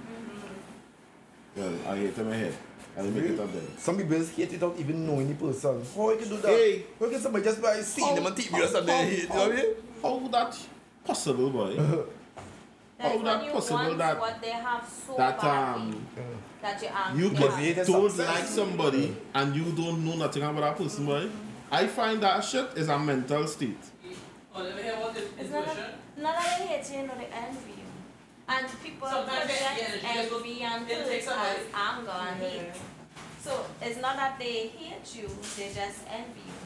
Mm-hmm. 1.56 1.60
Well, 1.84 1.92
I 1.92 1.96
hate 1.96 2.06
it 2.06 2.18
in 2.18 2.28
my 2.28 2.36
head. 2.36 2.54
I 2.98 3.02
make 3.02 3.24
it 3.30 3.38
up 3.40 3.52
there. 3.52 3.62
Some 3.78 3.96
people 3.96 4.18
just 4.18 4.32
hate 4.34 4.48
it 4.52 4.52
without 4.60 4.76
even 4.78 5.06
knowing 5.06 5.28
the 5.28 5.34
person. 5.34 5.82
How 5.94 6.10
you 6.10 6.16
can 6.18 6.28
do 6.28 6.36
that? 6.38 6.48
Hey. 6.48 6.84
How 6.98 7.08
can 7.08 7.20
somebody 7.20 7.44
just 7.44 7.62
by 7.62 7.80
seeing 7.80 8.14
them 8.14 8.26
on 8.26 8.34
TV 8.34 8.60
or 8.62 8.66
something 8.66 8.94
How- 8.94 9.02
hate, 9.02 9.22
you 9.22 9.28
know 9.28 9.34
what 9.34 9.52
I 9.52 9.54
mean? 9.56 9.74
How 10.02 10.28
that 10.28 10.58
possible, 11.04 11.50
boy? 11.50 11.76
That's 11.76 11.88
How 12.98 13.14
when 13.16 13.24
that 13.24 13.44
you 13.44 13.50
possible 13.52 13.78
want 13.78 13.98
that- 13.98 14.20
what 14.20 14.40
they 14.42 14.50
have 14.50 14.88
so 15.06 15.16
that 15.16 15.40
badly 15.40 15.92
um 15.92 16.06
that 16.60 16.82
you 16.82 16.88
angry. 16.88 17.22
you 17.24 17.30
Yeah. 17.30 17.38
could 17.38 17.50
But 17.50 17.62
it 17.62 17.78
is 17.78 17.86
don't 17.86 18.18
like 18.18 18.44
somebody 18.44 19.16
and 19.34 19.54
you 19.56 19.64
don't 19.72 20.04
know 20.04 20.16
nothing 20.16 20.42
about 20.42 20.60
that 20.60 20.76
person, 20.76 21.06
boy. 21.06 21.28
I 21.70 21.86
find 21.86 22.20
that 22.22 22.40
shit 22.44 22.66
is 22.76 22.88
a 22.88 22.98
mental 22.98 23.46
state. 23.46 23.78
Oh, 24.54 24.62
let 24.62 24.74
me 24.74 24.82
hear 24.82 24.94
what 24.96 25.14
the 25.14 25.20
It's 25.20 25.50
not 25.52 25.58
intuition. 25.68 25.76
that, 26.16 26.22
not 26.22 26.34
that 26.42 26.58
they 26.58 26.66
hate 26.66 26.90
you, 27.00 27.06
no, 27.06 27.14
they 27.14 27.26
envy 27.26 27.70
you. 27.78 27.86
And 28.48 28.66
people 28.82 29.06
Sometimes 29.08 29.46
they- 29.46 29.54
project 29.58 30.02
yeah, 30.02 30.14
they 30.14 30.18
just 30.20 30.30
go- 30.30 30.36
envy 30.38 30.62
and 30.62 30.90
it 30.90 31.28
as 31.28 31.58
anger 31.74 32.10
and 32.10 32.40
hate. 32.42 32.72
So 33.40 33.64
it's 33.80 34.00
not 34.00 34.16
that 34.16 34.38
they 34.38 34.68
hate 34.68 35.14
you, 35.14 35.28
they 35.56 35.68
just 35.72 36.00
envy 36.10 36.40
you. 36.46 36.58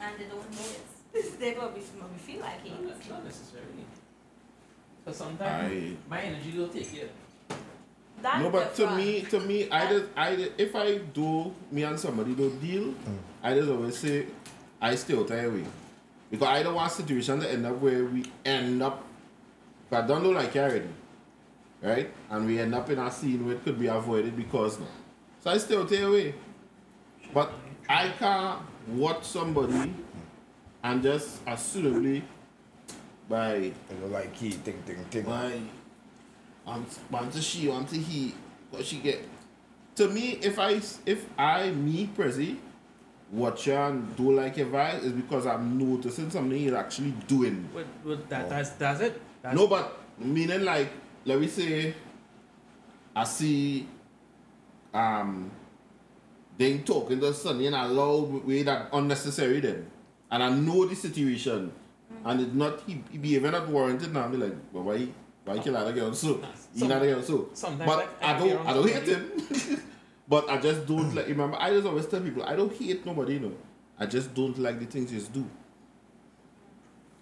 And 0.00 0.18
they 0.18 0.24
don't 0.24 0.50
know 0.50 0.66
it. 0.74 1.40
they 1.40 1.52
probably, 1.52 1.82
probably 1.98 2.18
feel 2.18 2.40
like 2.40 2.64
No, 2.64 2.70
hate. 2.70 2.88
that's 2.88 3.08
not 3.08 3.24
necessarily. 3.24 3.84
So 5.06 5.12
sometimes 5.12 5.72
I 5.72 5.96
my 6.08 6.20
energy 6.20 6.56
will 6.56 6.68
take 6.68 6.92
you. 6.94 7.08
That 8.22 8.40
no, 8.40 8.50
but 8.50 8.74
to 8.76 8.82
different. 8.82 8.96
me, 8.96 9.20
to 9.22 9.40
me, 9.40 9.70
I 9.70 9.88
just, 9.90 10.04
I 10.16 10.36
just, 10.36 10.52
if 10.56 10.74
I 10.76 10.98
do 10.98 11.52
me 11.70 11.82
and 11.82 11.98
somebody 11.98 12.34
do 12.34 12.50
deal, 12.60 12.84
mm. 12.84 13.18
I 13.42 13.54
just 13.54 13.68
always 13.68 13.98
say 13.98 14.26
I 14.80 14.94
stay 14.94 15.14
out 15.14 15.22
of 15.22 15.28
the 15.28 15.48
way 15.50 15.64
because 16.30 16.48
I 16.48 16.62
don't 16.62 16.74
want 16.74 16.90
situation 16.92 17.40
to 17.40 17.50
end 17.50 17.66
up 17.66 17.76
where 17.80 18.04
we 18.04 18.24
end 18.44 18.82
up. 18.82 19.04
But 19.90 20.04
I 20.04 20.06
don't 20.06 20.22
know 20.22 20.30
like 20.30 20.54
you 20.54 20.60
already, 20.62 20.88
right? 21.82 22.10
And 22.30 22.46
we 22.46 22.58
end 22.58 22.74
up 22.74 22.88
in 22.88 22.98
a 22.98 23.10
scene 23.10 23.44
where 23.44 23.56
it 23.56 23.64
could 23.64 23.78
be 23.78 23.88
avoided 23.88 24.36
because 24.36 24.78
no. 24.80 24.86
So 25.44 25.50
I 25.50 25.58
stay 25.58 25.76
out 25.76 25.82
of 25.82 25.90
the 25.90 26.10
way. 26.10 26.34
But 27.34 27.52
I 27.86 28.08
can't 28.18 28.62
watch 28.88 29.24
somebody 29.24 29.92
and 30.82 31.02
just 31.02 31.44
assumably 31.44 32.22
by 33.28 33.56
You 33.56 33.74
know, 34.00 34.06
like 34.06 34.34
he 34.34 34.52
ting 34.52 34.82
ting 34.86 35.04
ting. 35.10 35.26
why 35.26 35.60
want 36.64 36.88
want 37.10 37.30
to 37.34 37.42
she 37.42 37.68
want 37.68 37.90
to 37.90 37.96
he 37.96 38.34
what 38.70 38.86
she 38.86 38.96
get 39.00 39.20
to 39.96 40.08
me 40.08 40.38
if 40.42 40.58
i 40.58 40.80
if 41.04 41.26
i 41.38 41.70
me 41.70 42.08
Prezi, 42.16 42.56
watch 43.30 43.66
you 43.66 43.74
and 43.74 44.16
do 44.16 44.32
like 44.32 44.56
your 44.56 44.66
vibe 44.68 45.02
is 45.04 45.12
because 45.12 45.46
i'm 45.46 45.76
noticing 45.78 46.30
something 46.30 46.58
he's 46.58 46.72
actually 46.72 47.12
doing 47.26 47.68
With, 47.74 47.86
with 48.02 48.28
that, 48.30 48.46
Oh. 48.46 48.48
that's, 48.48 48.70
that's 48.70 49.00
it. 49.00 49.20
That's 49.42 49.54
no 49.56 49.66
but 49.66 49.98
meaning 50.18 50.64
like 50.64 50.88
let 51.26 51.38
me 51.38 51.48
say 51.48 51.94
i 53.14 53.24
see 53.24 53.86
um 54.94 55.50
they 56.56 56.78
talking 56.78 57.20
to 57.20 57.34
Sonny 57.34 57.66
in 57.66 57.74
a 57.74 57.86
loud 57.88 58.44
way 58.46 58.62
that 58.62 58.88
unnecessary 58.92 59.60
then. 59.60 59.90
And 60.30 60.42
i 60.42 60.48
know 60.50 60.86
the 60.86 60.94
situation. 60.94 61.72
And 62.24 62.40
it's 62.40 62.54
not 62.54 62.80
he, 62.86 63.02
he 63.10 63.18
behaving 63.18 63.50
not 63.52 63.68
warranted 63.68 64.14
now. 64.14 64.24
I'm 64.24 64.30
be 64.30 64.36
like 64.36 64.54
well, 64.72 64.84
why 64.84 65.08
why 65.44 65.58
kill 65.58 65.74
that 65.74 65.94
girl? 65.94 66.14
So 66.14 66.40
he 66.74 66.86
not 66.86 67.02
a 67.02 67.06
girl 67.06 67.22
so. 67.22 67.50
sometimes 67.52 67.90
but 67.90 67.98
like, 67.98 68.22
i 68.22 68.34
I 68.34 68.38
can 68.38 68.42
be 68.44 68.54
don't 68.54 68.66
i 68.66 68.72
don't 68.72 68.88
hate 68.88 69.08
him. 69.08 69.82
But 70.26 70.48
i 70.48 70.56
just 70.56 70.86
don't 70.86 71.14
like 71.14 71.28
remember 71.28 71.58
i 71.60 71.68
just 71.70 71.86
always 71.86 72.06
tell 72.06 72.20
people 72.22 72.44
i 72.44 72.56
don't 72.56 72.72
hate 72.72 73.04
nobody 73.04 73.34
you 73.34 73.40
know. 73.40 73.52
I 73.98 74.06
just 74.06 74.34
don't 74.34 74.58
like 74.58 74.80
the 74.80 74.86
things 74.86 75.12
you 75.12 75.20
do. 75.32 75.48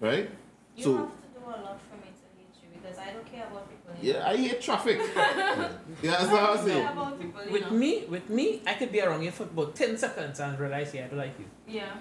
Right? 0.00 0.30
You 0.76 0.84
so 0.84 0.96
have 0.96 1.06
to 1.08 1.40
do 1.40 1.44
a 1.46 1.58
lot 1.62 1.78
for 1.88 1.96
me 1.96 2.08
to 2.16 2.26
hate 2.36 2.54
you 2.62 2.68
because 2.80 2.98
I 2.98 3.12
don't 3.12 3.26
care 3.30 3.46
about 3.46 3.68
people. 3.68 3.91
Yeah 4.02 4.28
i 4.28 4.36
hate 4.36 4.60
traffic 4.60 4.98
yeah 5.16 5.68
that's 6.02 6.30
what 6.30 6.42
i'm 6.42 6.58
I 6.58 6.64
saying 6.64 6.86
care 6.86 7.12
people, 7.20 7.40
you 7.46 7.52
With 7.52 7.62
know. 7.62 7.70
me, 7.82 8.04
with 8.08 8.28
me, 8.30 8.46
I 8.66 8.74
could 8.74 8.90
be 8.92 9.00
around 9.00 9.22
you 9.22 9.30
for 9.30 9.44
about 9.44 9.74
10 9.74 9.96
seconds 9.96 10.40
and 10.40 10.58
realize, 10.58 10.92
yeah, 10.94 11.04
I 11.04 11.08
don't 11.08 11.18
like 11.18 11.36
you. 11.38 11.46
Yeah. 11.68 11.94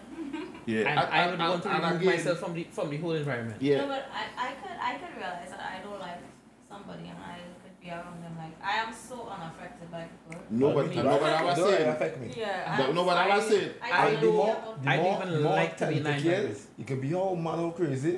yeah 0.65 0.89
And 0.89 0.99
I 0.99 1.29
would 1.29 1.39
want 1.39 1.63
to 1.63 1.69
remove 1.69 2.01
again, 2.01 2.05
myself 2.15 2.37
from 2.39 2.53
the, 2.53 2.63
from 2.71 2.89
the 2.89 2.97
whole 2.97 3.11
environment. 3.13 3.61
yeah 3.61 3.77
No, 3.81 3.87
but 3.87 4.03
I, 4.21 4.23
I 4.47 4.51
could 4.61 4.77
I 4.89 4.93
could 4.99 5.13
realize 5.21 5.49
that 5.49 5.61
I 5.61 5.77
don't 5.85 5.99
like 5.99 6.21
somebody 6.69 7.05
and 7.11 7.17
I 7.19 7.37
could 7.61 7.75
be 7.81 7.89
around 7.89 8.19
them. 8.23 8.33
Like 8.37 8.55
I 8.63 8.73
am 8.83 8.91
so 8.93 9.27
unaffected 9.35 9.91
by 9.91 10.03
people. 10.29 10.41
no 10.49 10.73
but 10.73 10.87
Me. 10.89 10.95
no 10.95 11.03
but 11.19 11.23
i 11.23 11.43
was 11.43 11.57
Don't 11.57 11.69
saying 11.71 11.89
affect 11.89 12.15
me. 12.21 12.27
Yeah. 12.37 12.77
But 12.77 12.95
no, 12.95 13.05
but 13.05 13.17
I 13.17 13.27
was 13.37 13.45
saying, 13.47 13.71
I, 13.81 13.91
I 13.91 14.11
don't 14.11 14.15
the 14.15 14.21
do- 14.21 14.33
more, 14.33 14.55
care 14.55 14.93
I 14.93 14.97
more, 14.97 15.21
even 15.27 15.43
more 15.43 15.53
like 15.61 15.77
to 15.77 15.87
be 15.87 15.95
in 15.97 16.01
authentic 16.07 16.23
that 16.23 16.43
it 16.45 16.49
is, 16.51 16.67
you 16.77 16.85
can 16.85 16.99
be 17.01 17.13
all 17.13 17.35
mad 17.35 17.59
or 17.59 17.73
crazy. 17.73 18.15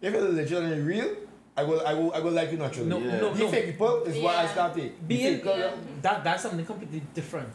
If 0.00 0.12
it's 0.14 0.34
legitimately 0.40 0.82
real, 0.82 1.10
I 1.56 1.62
will, 1.62 1.86
I 1.86 1.94
will, 1.94 2.12
I 2.12 2.18
will 2.20 2.32
like 2.32 2.50
you 2.50 2.58
naturally. 2.58 2.88
No, 2.88 2.98
Yeah. 2.98 3.20
no, 3.20 3.32
no. 3.32 3.48
fake 3.48 3.66
people 3.66 4.02
is 4.04 4.22
what 4.22 4.34
I 4.36 4.46
started. 4.48 4.92
Being- 5.06 5.40
Yeah. 5.44 5.70
That 6.02 6.24
that's 6.24 6.42
something 6.42 6.66
completely 6.66 7.02
different. 7.14 7.48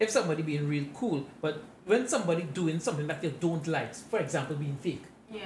If 0.00 0.10
somebody 0.10 0.42
being 0.42 0.66
real 0.68 0.86
cool, 0.94 1.24
but 1.40 1.62
when 1.84 2.08
somebody 2.08 2.42
doing 2.42 2.80
something 2.80 3.06
that 3.06 3.22
you 3.22 3.34
don't 3.38 3.66
like, 3.66 3.94
for 3.94 4.18
example, 4.18 4.56
being 4.56 4.76
fake, 4.80 5.02
Yeah. 5.30 5.42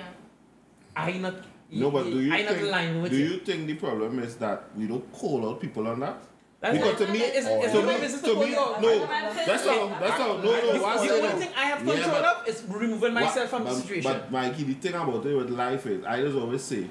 I 0.96 1.12
not. 1.18 1.34
No, 1.70 1.90
but 1.90 2.04
do 2.04 2.20
you 2.20 2.32
I 2.32 2.42
not 2.42 2.54
think, 2.54 3.02
with 3.02 3.12
do 3.12 3.18
you. 3.18 3.24
you 3.26 3.38
think 3.40 3.66
the 3.66 3.74
problem 3.74 4.20
is 4.20 4.36
that 4.36 4.64
we 4.76 4.86
don't 4.86 5.12
call 5.12 5.48
out 5.50 5.60
people 5.60 5.86
on 5.86 6.00
that? 6.00 6.16
That's 6.60 6.76
Because 6.78 6.98
why- 7.00 7.06
to 7.06 7.12
me- 7.12 7.18
it's, 7.18 7.46
it's 7.46 7.72
to 7.72 7.82
me- 7.82 7.98
business 8.00 8.22
to 8.22 8.34
me, 8.34 8.50
no, 8.52 9.06
that's 9.46 9.66
how, 9.66 9.88
that's 10.00 10.18
how, 10.22 10.36
no, 10.38 10.42
no, 10.42 10.72
the, 10.72 10.80
what's 10.80 11.02
the 11.02 11.08
the 11.08 11.14
only 11.14 11.28
no. 11.28 11.36
thing 11.38 11.50
I 11.56 11.64
have 11.66 11.86
Yeah, 11.86 11.92
control 11.94 12.22
but- 12.22 12.24
of 12.42 12.48
is 12.48 12.64
removing 12.68 13.12
myself 13.14 13.50
from 13.50 13.64
the 13.64 13.74
situation. 13.74 14.10
But 14.12 14.32
Mikey, 14.32 14.64
the 14.64 14.74
thing 14.74 14.94
about 14.94 15.26
it 15.26 15.34
with 15.36 15.50
life 15.50 15.86
is, 15.86 16.04
I 16.04 16.20
just 16.22 16.36
always 16.36 16.62
say, 16.62 16.86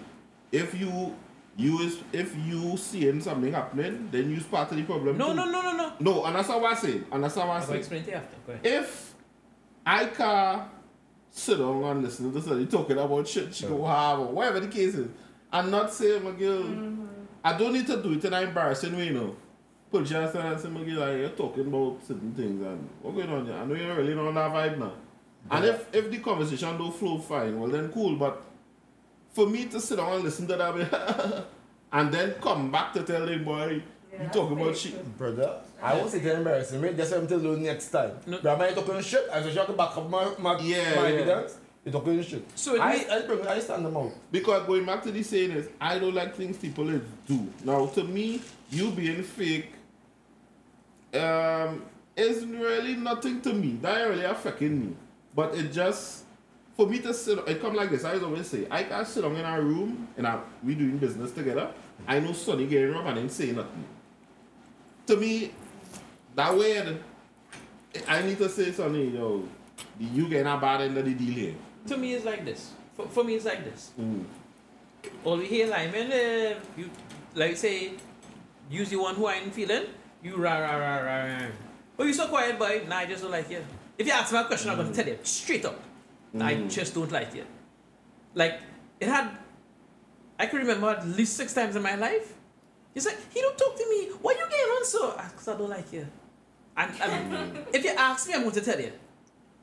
if 0.52 0.80
you, 0.80 1.16
you 1.56 1.80
is, 1.82 2.00
if 2.14 2.36
you 2.46 2.78
seeing 2.78 3.22
something 3.22 3.52
happening, 3.52 4.10
then 4.12 4.30
you's 4.30 4.44
part 4.44 4.72
of 4.72 4.78
the 4.78 4.84
problem 4.84 5.18
no, 5.18 5.30
too. 5.30 5.36
no, 5.36 5.46
no, 5.46 5.62
no, 5.62 5.76
no. 5.76 5.94
No, 6.00 6.26
and 6.26 6.36
that's 6.36 6.48
how 6.48 6.64
I 6.64 6.74
say, 6.76 7.02
and 7.12 7.24
that's 7.24 7.36
how 7.36 7.50
I 7.50 7.58
I'll 7.58 7.62
say. 7.62 7.78
explain 7.78 8.04
to 8.04 8.10
you 8.10 8.16
after. 8.16 8.38
Go 8.46 8.54
ahead. 8.54 8.66
If 8.66 9.14
I 9.86 10.06
can 10.06 10.62
sit 11.32 11.58
down 11.58 11.84
and 11.84 12.04
listen 12.04 12.32
to 12.34 12.42
somebody 12.42 12.66
talking 12.66 12.98
about 12.98 13.28
shit 13.28 13.54
she 13.54 13.66
go 13.66 13.86
have 13.86 14.20
or 14.20 14.28
whatever 14.28 14.60
the 14.60 14.68
case 14.68 14.96
is, 14.96 15.10
and 15.52 15.72
not 15.72 15.92
say, 15.92 16.20
my 16.20 16.32
girl, 16.32 16.64
mm-hmm. 16.64 17.06
I 17.44 17.58
don't 17.58 17.74
need 17.74 17.88
to 17.88 18.02
do 18.02 18.14
it 18.14 18.26
in 18.26 18.34
an 18.34 18.48
embarrassing 18.48 18.96
way, 18.96 19.08
you 19.08 19.14
know. 19.14 19.36
Put 19.90 20.10
your 20.10 20.22
hand 20.22 20.36
and 20.36 20.60
say, 20.60 20.68
my 20.68 20.84
girl, 20.84 21.00
like, 21.00 21.18
you're 21.18 21.30
talking 21.30 21.68
about 21.68 22.00
certain 22.06 22.34
things 22.34 22.62
and 22.62 22.90
what 23.02 23.16
going 23.16 23.30
on 23.30 23.46
here? 23.46 23.56
I 23.56 23.66
know 23.66 23.76
you're 23.76 23.96
really 23.96 24.14
not 24.14 24.28
on 24.28 24.36
that 24.36 24.52
vibe 24.52 24.78
now. 24.78 24.92
And 25.50 25.66
if, 25.66 25.96
if 25.96 26.12
the 26.12 26.18
conversation 26.18 26.78
don't 26.78 26.94
flow 26.94 27.18
fine, 27.20 27.58
well 27.58 27.70
then 27.70 27.90
cool, 27.90 28.18
but 28.18 28.44
for 29.38 29.46
me 29.48 29.66
to 29.66 29.80
sit 29.80 29.98
down 29.98 30.14
and 30.14 30.24
listen 30.24 30.48
to 30.48 30.56
that 30.58 30.74
bit, 30.76 31.46
and 31.94 32.12
then 32.12 32.34
come 32.42 32.72
back 32.72 32.92
to 32.92 33.04
tell 33.04 33.24
the 33.24 33.38
boy, 33.38 33.84
you 34.12 34.30
talking 34.34 34.60
about 34.60 34.76
shit. 34.76 35.16
Brother, 35.16 35.62
I 35.80 35.94
won't 35.96 36.10
say 36.10 36.18
it's 36.18 36.26
embarrassing, 36.26 36.82
mate. 36.82 36.98
That's 36.98 37.12
what 37.12 37.20
I'm 37.20 37.28
telling 37.28 37.46
you 37.46 37.58
next 37.58 37.90
time. 37.90 38.14
No. 38.26 38.40
But 38.42 38.60
I'm 38.60 38.74
talking 38.74 39.00
shit, 39.02 39.28
I 39.32 39.42
just 39.42 39.56
have 39.56 39.68
to 39.68 39.74
back 39.74 39.96
up 39.96 40.10
my, 40.10 40.34
my, 40.40 40.60
Yeah, 40.60 40.96
my 40.96 41.10
yeah. 41.10 41.20
evidence. 41.20 41.58
You're 41.86 41.94
talking 41.94 42.24
shit. 42.24 42.44
So 42.56 42.74
it 42.76 42.82
I, 42.82 42.96
may- 42.96 43.10
I, 43.10 43.22
bring, 43.28 43.48
I 43.48 43.60
stand 43.60 43.86
them 43.86 43.96
out. 43.96 44.12
Because 44.32 44.66
going 44.66 44.86
back 44.88 45.04
to 45.04 45.12
the 45.12 45.22
saying 45.22 45.52
is, 45.52 45.70
I 45.80 46.00
don't 46.00 46.16
like 46.16 46.36
things 46.36 46.58
people 46.58 46.86
do. 47.28 47.48
Now, 47.64 47.86
to 47.86 48.04
me, 48.04 48.42
you 48.72 48.90
being 48.90 49.22
fake 49.22 49.72
um, 51.14 51.84
is 52.16 52.44
really 52.44 52.96
nothing 52.96 53.40
to 53.42 53.54
me. 53.54 53.78
That 53.84 54.02
really 54.10 54.26
affecting 54.26 54.80
me. 54.82 54.96
But 55.36 55.54
it 55.54 55.72
just, 55.72 56.24
for 56.78 56.88
me 56.88 57.00
to 57.00 57.14
sit, 57.14 57.40
it 57.48 57.60
come 57.60 57.74
like 57.74 57.90
this. 57.90 58.06
I 58.06 58.20
always 58.20 58.48
say, 58.48 58.68
I 58.70 58.84
can 58.84 59.04
sit 59.04 59.24
down 59.24 59.36
in 59.36 59.44
a 59.44 59.60
room 59.60 60.08
and 60.16 60.28
I, 60.28 60.40
we 60.64 60.76
doing 60.76 60.98
business 61.00 61.32
together. 61.32 61.72
I 62.08 62.20
know 62.20 62.34
Sonny 62.34 62.68
getting 62.68 62.94
up 62.94 63.06
and 63.06 63.18
then 63.18 63.30
say 63.30 63.52
nothing. 63.52 63.84
To 65.08 65.18
me, 65.18 65.52
that 66.36 66.56
way, 66.56 67.00
I 68.08 68.22
need 68.22 68.38
to 68.38 68.48
say 68.48 68.72
something, 68.72 69.16
yo, 69.16 69.44
you 70.00 70.30
getting 70.30 70.46
a 70.46 70.58
bad 70.58 70.82
end 70.82 70.98
of 70.98 71.06
the 71.06 71.16
deal 71.16 71.34
here. 71.34 71.56
To 71.88 71.98
me, 71.98 72.14
it's 72.14 72.26
like 72.26 72.46
this. 72.46 72.72
For, 72.96 73.08
for 73.08 73.24
me, 73.24 73.36
it's 73.36 73.46
like 73.46 73.64
this. 73.64 73.92
Mm. 74.00 74.24
All 75.24 75.38
we 75.38 75.48
hear 75.48 75.68
like, 75.68 75.92
man, 75.92 76.12
uh, 76.12 76.60
you, 76.78 76.92
like 77.34 77.58
say, 77.58 77.94
use 78.70 78.90
the 78.90 78.98
one 78.98 79.16
who 79.16 79.26
I 79.26 79.36
ain't 79.36 79.54
feeling, 79.54 79.86
you 80.22 80.36
rah 80.36 80.60
rah 80.60 80.76
rah 80.76 80.98
rah 80.98 81.24
rah. 81.24 81.48
Oh, 81.98 82.04
you 82.04 82.14
so 82.14 82.28
quiet, 82.28 82.60
boy. 82.60 82.84
Nah, 82.88 82.98
I 82.98 83.06
just 83.08 83.24
don't 83.24 83.32
like 83.32 83.50
you. 83.50 83.66
If 83.98 84.06
you 84.06 84.14
ask 84.14 84.32
me 84.32 84.38
a 84.38 84.44
question, 84.44 84.70
I'm 84.70 84.78
gonna 84.78 84.94
tell 84.94 85.08
you 85.08 85.18
straight 85.24 85.66
up. 85.66 85.82
I 86.36 86.54
Mm. 86.56 86.70
just 86.70 86.94
don't 86.94 87.12
like 87.12 87.36
it. 87.36 87.48
Like 88.36 88.60
it 89.00 89.08
had, 89.08 89.30
I 90.40 90.46
can 90.48 90.60
remember 90.60 90.90
at 90.90 91.08
least 91.08 91.36
six 91.38 91.54
times 91.54 91.76
in 91.76 91.82
my 91.82 91.96
life. 91.96 92.34
He's 92.94 93.06
like, 93.06 93.18
he 93.34 93.42
don't 93.42 93.58
talk 93.58 93.76
to 93.78 93.86
me. 93.90 94.10
Why 94.22 94.32
you 94.34 94.46
getting 94.50 94.72
on 94.78 94.86
so? 94.86 95.12
Because 95.32 95.48
I 95.48 95.58
don't 95.58 95.70
like 95.70 95.92
you. 95.94 96.08
And, 96.76 96.92
and 97.02 97.58
if 97.74 97.84
you 97.84 97.92
ask 97.98 98.28
me, 98.28 98.34
I'm 98.36 98.42
going 98.42 98.54
to 98.56 98.62
tell 98.62 98.80
you. 98.80 98.92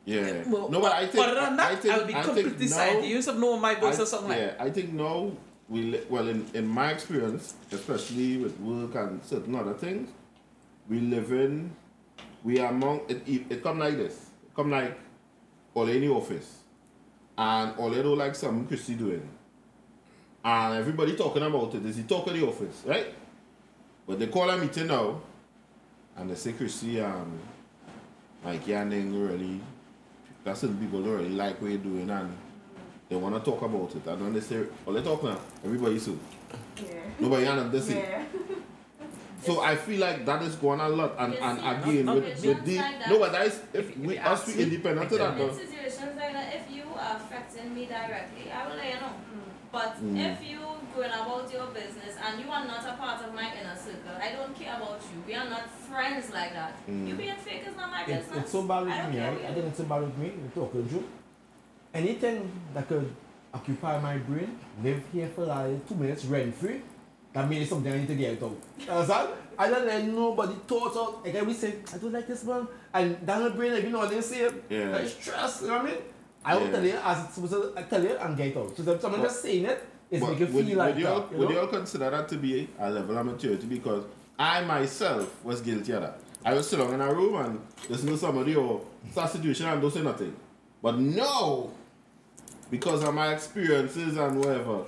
Yeah. 0.05 0.43
Well, 0.49 0.69
no, 0.69 0.81
but 0.81 0.93
I 0.93 1.07
think 1.07 1.27
other 1.27 1.41
than 1.41 1.57
that, 1.57 1.73
I, 1.73 1.77
think, 1.77 1.95
I 1.95 1.99
would 1.99 2.07
be 2.07 2.15
I 2.15 2.23
completely 2.23 2.66
silent. 2.66 3.05
You 3.07 3.15
used 3.16 3.28
to 3.28 3.39
know 3.39 3.57
my 3.59 3.74
voice 3.74 3.99
I- 3.99 4.03
or 4.03 4.07
something 4.07 4.28
like 4.31 4.39
yeah, 4.39 4.55
I 4.59 4.70
think 4.70 4.93
now 4.93 5.32
we 5.69 5.82
li- 5.82 6.03
well 6.11 6.28
in, 6.28 6.45
in 6.55 6.66
my 6.66 6.91
experience, 6.93 7.55
especially 7.73 8.36
with 8.36 8.59
work 8.61 8.95
and 8.97 9.24
certain 9.24 9.55
other 9.55 9.73
things, 9.74 10.11
we 10.89 11.01
live 11.01 11.32
in 11.32 11.74
we 12.43 12.61
are 12.61 12.69
among 12.70 13.01
it, 13.09 13.27
it, 13.27 13.43
it 13.51 13.62
come 13.62 13.78
like 13.78 13.97
this. 13.97 14.15
It 14.45 14.55
come 14.55 14.70
like 14.70 14.99
all 15.75 15.89
any 15.89 16.09
office. 16.09 16.59
And 17.37 17.77
all 17.79 17.91
they 17.91 18.03
do 18.03 18.15
like 18.15 18.35
something 18.35 18.67
Christy 18.67 18.95
doing. 18.95 19.29
And 20.45 20.75
everybody 20.77 21.17
talking 21.17 21.43
about 21.43 21.75
it 21.75 21.85
is 21.87 21.97
the 21.97 22.03
talk 22.05 22.27
of 22.27 22.35
the 22.35 22.47
office, 22.47 22.83
right? 22.87 23.13
But 24.07 24.19
they 24.19 24.27
call 24.27 24.49
a 24.51 24.57
meeting 24.59 24.87
now 24.89 25.21
and 26.17 26.31
they 26.31 26.35
say 26.35 26.53
Christy 26.53 27.01
um 27.01 27.39
like 28.45 28.65
Yanning 28.67 29.13
really 29.29 29.61
that's 30.45 30.61
certain 30.61 30.77
people 30.77 31.03
don't 31.03 31.15
really 31.17 31.31
like 31.31 31.61
what 31.61 31.71
you're 31.71 31.79
doing 31.81 32.11
and 32.11 32.37
they 33.09 33.17
wanna 33.17 33.41
talk 33.41 33.63
about 33.63 33.95
it. 33.97 34.07
And 34.07 34.21
when 34.23 34.33
they 34.35 34.41
say 34.41 34.63
all 34.87 34.93
they 34.93 35.03
talk 35.03 35.25
now, 35.25 35.39
everybody 35.65 35.99
so 35.99 36.17
Yeah. 36.77 37.01
nobody 37.19 37.47
and 37.47 37.73
they 37.73 37.81
say 37.81 37.99
Yeah. 38.01 38.23
So 39.47 39.61
I 39.61 39.77
feel 39.77 40.01
like 40.01 40.25
that 40.27 40.43
is 40.43 40.55
going 40.57 40.81
a 40.81 40.89
lot, 40.89 41.15
and, 41.19 41.35
and 41.35 41.59
yeah. 41.59 41.81
again 41.81 42.05
Not- 42.07 42.16
with, 42.16 42.45
with 42.45 42.65
the 42.65 42.77
like 42.79 42.99
that. 43.01 43.09
no, 43.11 43.19
but 43.19 43.33
that 43.33 43.47
is 43.47 43.61
if 43.73 43.91
If- 43.91 43.97
we 43.99 44.16
if 44.19 44.27
us 44.27 44.49
you 44.49 44.55
we 44.55 44.57
ask 44.57 44.57
me, 44.57 44.62
independent 44.65 45.12
of 45.12 45.19
that. 45.19 45.33
exactly. 45.33 45.47
In 45.65 45.71
situations 45.71 46.16
like 46.16 46.33
that, 46.33 46.55
if 46.55 46.65
you 46.77 46.85
are 46.97 47.16
affecting 47.16 47.75
me 47.75 47.87
directly, 47.87 48.51
I 48.51 48.66
will 48.66 48.77
let 48.77 48.89
you 48.95 49.01
know. 49.01 49.15
But 49.73 49.97
Mm. 50.03 50.16
if 50.33 50.39
you 50.51 50.61
going 50.95 51.11
about 51.11 51.53
your 51.53 51.66
business 51.75 52.15
and 52.25 52.41
you 52.41 52.49
are 52.49 52.65
not 52.65 52.85
a 52.87 52.93
part 52.97 53.21
of 53.27 53.35
my 53.35 53.51
inner 53.61 53.75
circle, 53.75 54.15
I 54.23 54.31
don't 54.37 54.55
care 54.57 54.77
about 54.77 55.01
you. 55.11 55.21
We 55.27 55.35
are 55.35 55.51
not 55.51 55.69
friends 55.69 56.31
like 56.33 56.53
that. 56.53 56.75
Mm. 56.89 57.09
You 57.09 57.15
being 57.16 57.35
fake 57.35 57.65
is 57.69 57.75
not 57.77 57.91
my 57.91 58.03
It's, 58.03 58.27
business. 58.27 58.39
it's 58.45 58.53
so 58.53 58.62
bad 58.62 58.77
I 58.77 58.83
with 58.85 58.97
don't 58.97 59.11
me, 59.11 59.16
care 59.19 59.31
right? 59.33 59.45
I 59.45 59.49
you 59.49 59.55
think 59.55 59.66
it's 59.66 59.79
so 59.79 59.85
bad 59.85 60.01
with 60.03 60.16
me, 60.16 60.33
we're 60.41 60.55
talking 60.62 60.89
true. 60.89 61.05
Anything 61.93 62.51
that 62.75 62.89
could 62.89 63.12
occupy 63.53 64.01
my 64.01 64.16
brain, 64.19 64.59
live 64.83 65.03
here 65.12 65.29
for 65.35 65.45
like 65.47 65.89
two 65.89 65.95
minutes 65.97 66.25
rent 66.25 66.55
free, 66.55 66.83
that 67.35 67.48
means 67.48 67.69
something 67.69 67.93
I 67.93 67.98
need 67.98 68.09
to 68.09 68.15
get 68.15 68.43
out. 68.43 68.51
of. 68.51 68.89
Understand? 68.89 69.28
I 69.59 69.69
don't 69.69 69.86
let 69.86 70.05
nobody 70.05 70.55
thought 70.66 70.97
out. 70.97 71.24
Like 71.24 71.35
I 71.36 71.40
always 71.40 71.59
say, 71.59 71.74
I 71.93 71.98
don't 71.98 72.12
like 72.12 72.27
this 72.27 72.43
man. 72.44 72.66
And 72.94 73.27
down 73.27 73.44
the 73.44 73.51
brain, 73.51 73.73
like, 73.74 73.85
you 73.85 73.90
know 73.90 73.98
what 73.98 74.11
they 74.11 74.20
say? 74.20 74.51
Yeah. 74.70 74.89
Like 74.90 75.06
stress, 75.09 75.61
you 75.62 75.69
know 75.69 75.74
what 75.74 75.82
I 75.82 75.90
mean? 75.90 75.98
I 76.44 76.56
will 76.56 76.66
Yeah. 76.66 76.73
tell 76.73 76.85
you 76.85 76.98
as 77.05 77.24
it's 77.24 77.35
supposed 77.35 77.52
to 77.52 77.73
I 77.77 77.82
tell 77.82 78.02
you 78.02 78.16
and 78.16 78.36
get 78.36 78.56
out. 78.56 78.77
So 78.77 78.93
if 78.93 79.01
someone 79.01 79.20
But- 79.20 79.27
just 79.28 79.43
saying 79.43 79.65
it, 79.66 79.86
it's 80.11 80.23
making 80.23 80.47
you 80.48 80.52
would, 80.55 80.66
feel 80.66 80.78
like 80.78 80.94
would 80.94 81.02
you 81.02 81.09
all, 81.09 81.20
that. 81.20 81.32
You 81.32 81.39
would 81.39 81.48
know? 81.48 81.55
you 81.55 81.61
all 81.61 81.66
consider 81.69 82.11
that 82.11 82.28
to 82.28 82.36
be 82.36 82.69
a 82.78 82.90
level 82.90 83.19
of 83.19 83.27
maturity? 83.27 83.66
Because 83.66 84.05
I 84.39 84.62
myself 84.65 85.44
was 85.44 85.61
guilty 85.61 85.93
of 85.93 86.02
that. 86.02 86.19
I 86.44 86.55
was 86.55 86.69
sitting 86.69 86.89
in 86.93 87.01
a 87.01 87.12
room 87.15 87.36
and 87.36 87.61
listen 87.89 88.09
to 88.09 88.19
somebody 88.19 88.55
or 88.55 88.82
start 89.12 89.31
situation 89.31 89.66
and 89.66 89.81
don't 89.81 89.90
say 89.93 90.02
nothing. 90.02 90.35
But 90.82 90.98
no, 90.98 91.70
because 92.70 93.02
of 93.02 93.15
my 93.15 93.32
experiences 93.32 94.16
and 94.16 94.39
whatever, 94.39 94.82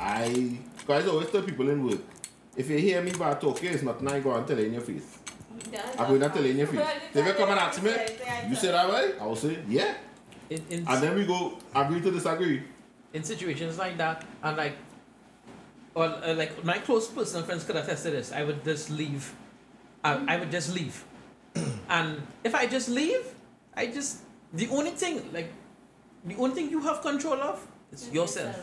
I 0.00 0.58
guys 0.86 1.06
always 1.06 1.30
tell 1.30 1.42
people 1.42 1.68
in 1.68 1.84
work, 1.86 2.00
if 2.56 2.68
you 2.68 2.78
hear 2.78 3.00
me 3.02 3.12
bad 3.12 3.40
talking, 3.40 3.72
it's 3.72 3.82
nothing 3.82 4.08
I 4.08 4.20
go 4.20 4.34
and 4.34 4.46
tell 4.46 4.58
you 4.58 4.66
in 4.66 4.72
your 4.74 4.82
face. 4.82 5.18
I'm 5.98 6.08
going 6.08 6.20
to 6.20 6.26
not 6.26 6.34
tell 6.34 6.44
you 6.44 6.50
in 6.50 6.58
your 6.58 6.66
fine. 6.66 6.76
face. 6.76 6.86
If 7.14 7.26
you 7.26 7.32
come 7.34 7.50
and 7.50 7.58
ask 7.60 7.82
me, 7.82 7.92
you 8.48 8.54
say 8.56 8.68
that 8.72 8.90
way, 8.90 9.12
I 9.20 9.26
will 9.26 9.36
say, 9.36 9.58
yeah. 9.68 9.94
In, 10.50 10.62
in, 10.68 10.84
And 10.88 11.02
then 11.02 11.14
we 11.14 11.24
go 11.24 11.56
agree 11.74 12.00
to 12.00 12.10
disagree. 12.10 12.62
in 13.14 13.22
situations 13.22 13.78
like 13.78 13.96
that, 13.98 14.24
and 14.42 14.56
like, 14.56 14.76
or 15.94 16.04
uh, 16.06 16.34
like 16.34 16.64
my 16.64 16.78
close 16.78 17.08
personal 17.08 17.44
friends 17.44 17.64
could 17.64 17.76
attest 17.76 18.04
to 18.04 18.10
this. 18.10 18.32
I 18.32 18.42
would 18.42 18.64
just 18.64 18.90
leave. 18.90 19.34
I, 20.04 20.12
I 20.26 20.36
would 20.38 20.50
just 20.50 20.74
leave, 20.74 21.04
and 21.88 22.22
if 22.42 22.54
I 22.54 22.66
just 22.66 22.88
leave, 22.88 23.22
I 23.76 23.86
just 23.86 24.20
the 24.52 24.68
only 24.68 24.90
thing 24.90 25.30
like, 25.32 25.52
the 26.24 26.34
only 26.36 26.54
thing 26.54 26.70
you 26.70 26.80
have 26.80 27.02
control 27.02 27.40
of 27.40 27.66
is 27.92 28.10
yourself. 28.10 28.56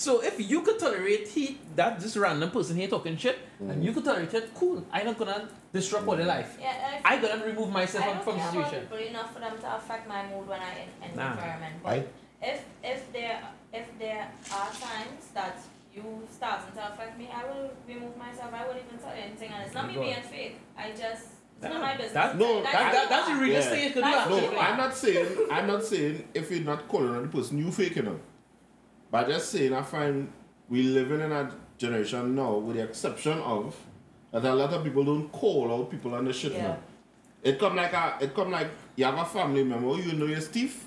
Correct. 0.00 0.22
So 0.22 0.22
if 0.22 0.50
you 0.50 0.62
could 0.62 0.78
tolerate 0.78 1.28
he 1.28 1.58
that 1.76 2.00
this 2.00 2.16
random 2.16 2.50
person 2.50 2.76
here 2.76 2.88
talking 2.88 3.16
shit, 3.16 3.38
and 3.58 3.82
mm. 3.82 3.84
you 3.84 3.92
could 3.92 4.04
tolerate 4.04 4.32
it, 4.32 4.50
cool. 4.54 4.82
I'm 4.92 5.04
not 5.04 5.18
gonna 5.18 5.48
disrupt 5.72 6.08
all 6.08 6.16
their 6.16 6.24
mm. 6.24 6.36
life. 6.40 6.56
Yeah, 6.60 7.00
I 7.04 7.18
gonna 7.20 7.44
remove 7.44 7.70
myself 7.70 8.04
I 8.04 8.08
from, 8.08 8.16
don't 8.16 8.24
from 8.24 8.34
the 8.34 8.40
care 8.40 8.50
about 8.50 8.64
situation. 8.70 8.88
people 8.88 9.06
enough 9.12 9.34
for 9.34 9.40
them 9.40 9.58
to 9.60 9.76
affect 9.76 10.08
my 10.08 10.22
mood 10.26 10.48
when 10.48 10.60
I 10.60 10.72
in, 10.82 11.10
in 11.10 11.16
the 11.16 11.22
Nah. 11.22 11.32
environment. 11.32 11.74
But 11.82 11.90
Right? 11.90 12.08
if 12.42 12.64
if 12.82 13.12
there 13.12 13.40
if 13.72 13.86
there 13.98 14.24
are 14.58 14.70
times 14.88 15.22
that 15.34 15.56
you 15.94 16.04
starting 16.30 16.72
to 16.76 16.92
affect 16.92 17.18
me, 17.18 17.28
I 17.28 17.44
will 17.44 17.68
remove 17.86 18.16
myself. 18.16 18.50
I 18.54 18.64
won't 18.66 18.78
even 18.80 18.98
tell 18.98 19.14
you 19.14 19.22
anything, 19.28 19.50
and 19.52 19.60
it's 19.66 19.74
not 19.74 19.84
oh 19.84 19.88
me 19.88 19.94
Good. 19.94 20.04
being 20.08 20.22
fake. 20.22 20.56
I 20.78 20.90
just 20.92 21.36
it's 21.60 21.68
That- 21.68 21.72
not 21.74 21.82
my 21.82 21.94
business. 22.00 22.14
that- 22.14 22.38
No, 22.38 22.62
That, 22.62 22.72
that, 22.72 23.08
that's 23.12 23.28
the 23.28 23.34
realest 23.34 23.68
Yeah. 23.68 23.74
thing 23.74 23.84
you 23.84 23.90
could 23.90 24.04
do. 24.04 24.10
That's. 24.10 24.30
No, 24.30 24.58
I'm 24.66 24.78
not 24.78 24.94
saying 24.96 25.28
I'm 25.50 25.66
not 25.66 25.84
saying 25.84 26.24
if 26.32 26.50
you're 26.50 26.64
not 26.72 26.88
calling 26.88 27.14
on 27.16 27.22
the 27.22 27.28
person 27.28 27.58
you 27.58 27.70
faking 27.70 28.06
them. 28.06 28.20
But 29.10 29.28
just 29.28 29.50
saying 29.50 29.72
I 29.72 29.82
find 29.82 30.32
we 30.68 30.82
living 30.84 31.20
in 31.20 31.32
a 31.32 31.50
generation 31.78 32.34
now 32.34 32.54
with 32.58 32.76
the 32.76 32.82
exception 32.84 33.38
of 33.40 33.74
that 34.32 34.44
a 34.44 34.54
lot 34.54 34.72
of 34.72 34.84
people 34.84 35.04
don't 35.04 35.30
call 35.32 35.72
out 35.72 35.90
people 35.90 36.14
on 36.14 36.24
the 36.24 36.32
shit 36.32 36.52
Yeah. 36.52 36.68
now. 36.68 36.78
It 37.42 37.58
come 37.58 37.74
like 37.76 37.92
a 37.92 38.18
it 38.20 38.34
come 38.34 38.50
like 38.50 38.68
you 38.96 39.04
have 39.04 39.18
a 39.18 39.24
family 39.24 39.64
member 39.64 39.96
you 39.96 40.12
know 40.12 40.26
your 40.26 40.40
thief, 40.40 40.84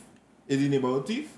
is 0.47 0.59
the 0.59 0.69
neighbor 0.69 0.97
a 0.97 1.01
thief? 1.01 1.29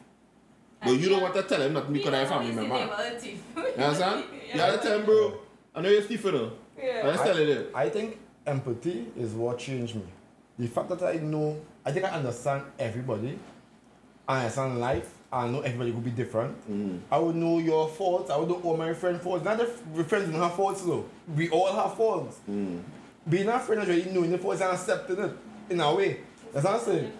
But 0.83 0.91
you 0.99 1.09
don't 1.09 1.21
want 1.21 1.33
to 1.33 1.43
tell 1.43 1.61
him 1.61 1.73
not 1.73 1.89
me 1.89 1.99
because 1.99 2.13
I 2.13 2.17
have 2.19 2.27
a 2.27 2.33
family 2.33 2.53
member. 2.53 2.77
You 2.77 3.83
understand? 3.83 4.23
You 4.53 4.61
have 4.61 4.79
to 4.81 4.87
tell 4.87 4.99
him 4.99 5.05
bro, 5.05 5.33
I 5.73 5.81
know 5.81 5.89
you're 5.89 6.01
thief 6.01 6.23
you 6.25 6.31
know. 6.31 6.51
Yeah. 6.77 7.01
Let's 7.05 7.23
tell 7.23 7.37
it. 7.37 7.71
I 7.73 7.89
think 7.89 8.19
empathy 8.45 9.07
is 9.17 9.31
what 9.33 9.57
changed 9.57 9.95
me. 9.95 10.03
The 10.59 10.67
fact 10.67 10.89
that 10.89 11.01
I 11.03 11.13
know, 11.15 11.59
I 11.85 11.91
think 11.91 12.05
I 12.05 12.09
understand 12.09 12.63
everybody, 12.77 13.39
I 14.27 14.39
understand 14.41 14.79
life, 14.79 15.11
I 15.35 15.49
know 15.49 15.59
everybody 15.59 15.91
will 15.91 15.99
be 15.99 16.11
different. 16.11 16.55
Mm. 16.71 17.01
I 17.11 17.19
would 17.19 17.35
know 17.35 17.59
your 17.59 17.89
faults, 17.89 18.31
I 18.31 18.37
would 18.37 18.47
know 18.47 18.61
all 18.63 18.77
my 18.77 18.93
friends' 18.93 19.21
faults. 19.21 19.43
Not 19.43 19.57
that 19.57 19.69
my 19.93 20.03
friends 20.03 20.31
don't 20.31 20.39
have 20.41 20.55
faults 20.55 20.81
though. 20.81 21.05
We 21.35 21.49
all 21.49 21.73
have 21.73 21.95
faults. 21.95 22.39
Mm. 22.49 22.81
Being 23.27 23.49
a 23.49 23.59
friend 23.59 23.81
is 23.81 23.89
really 23.89 24.11
knowing 24.11 24.31
the 24.31 24.37
faults 24.37 24.61
and 24.61 24.71
accepting 24.71 25.19
it 25.19 25.31
in 25.69 25.81
a 25.81 25.93
way. 25.93 26.21
That's 26.53 26.65
what 26.65 26.75
I'm 26.75 26.79
saying. 26.79 27.11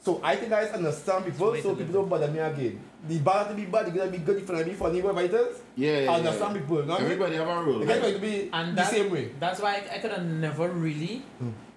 So 0.00 0.20
I 0.22 0.36
think 0.36 0.52
I 0.52 0.66
understand 0.66 1.24
people, 1.24 1.56
so 1.60 1.74
people 1.74 1.94
don't 1.94 2.08
bother 2.08 2.28
me 2.28 2.38
again. 2.38 2.80
The 3.08 3.18
bad 3.18 3.48
to 3.48 3.54
be 3.54 3.64
bad, 3.64 3.86
the 3.86 3.90
good 3.90 4.04
to 4.04 4.10
be 4.10 4.18
good, 4.18 4.36
the 4.36 4.46
funny 4.46 4.58
to 4.60 4.64
be 4.70 4.74
funny, 4.74 5.02
whatever 5.02 5.22
it 5.22 5.34
is. 5.34 5.58
Yeah, 5.74 5.90
yeah, 5.90 5.98
I 5.98 6.02
yeah. 6.02 6.12
understand 6.12 6.54
people, 6.54 6.76
you 6.80 6.86
know 6.86 6.92
what 6.92 7.00
I 7.00 7.02
mean? 7.02 7.12
Everybody 7.12 7.36
have 7.36 7.48
a 7.48 7.62
role. 7.64 7.78
The 7.80 7.86
guy 7.86 8.12
to 8.12 8.18
be 8.20 8.50
and 8.52 8.78
the 8.78 8.84
same 8.84 9.10
way. 9.10 9.32
That's 9.40 9.60
why 9.60 9.82
I, 9.90 9.96
I 9.96 9.98
could 9.98 10.12
have 10.12 10.24
never 10.24 10.68
really 10.68 11.22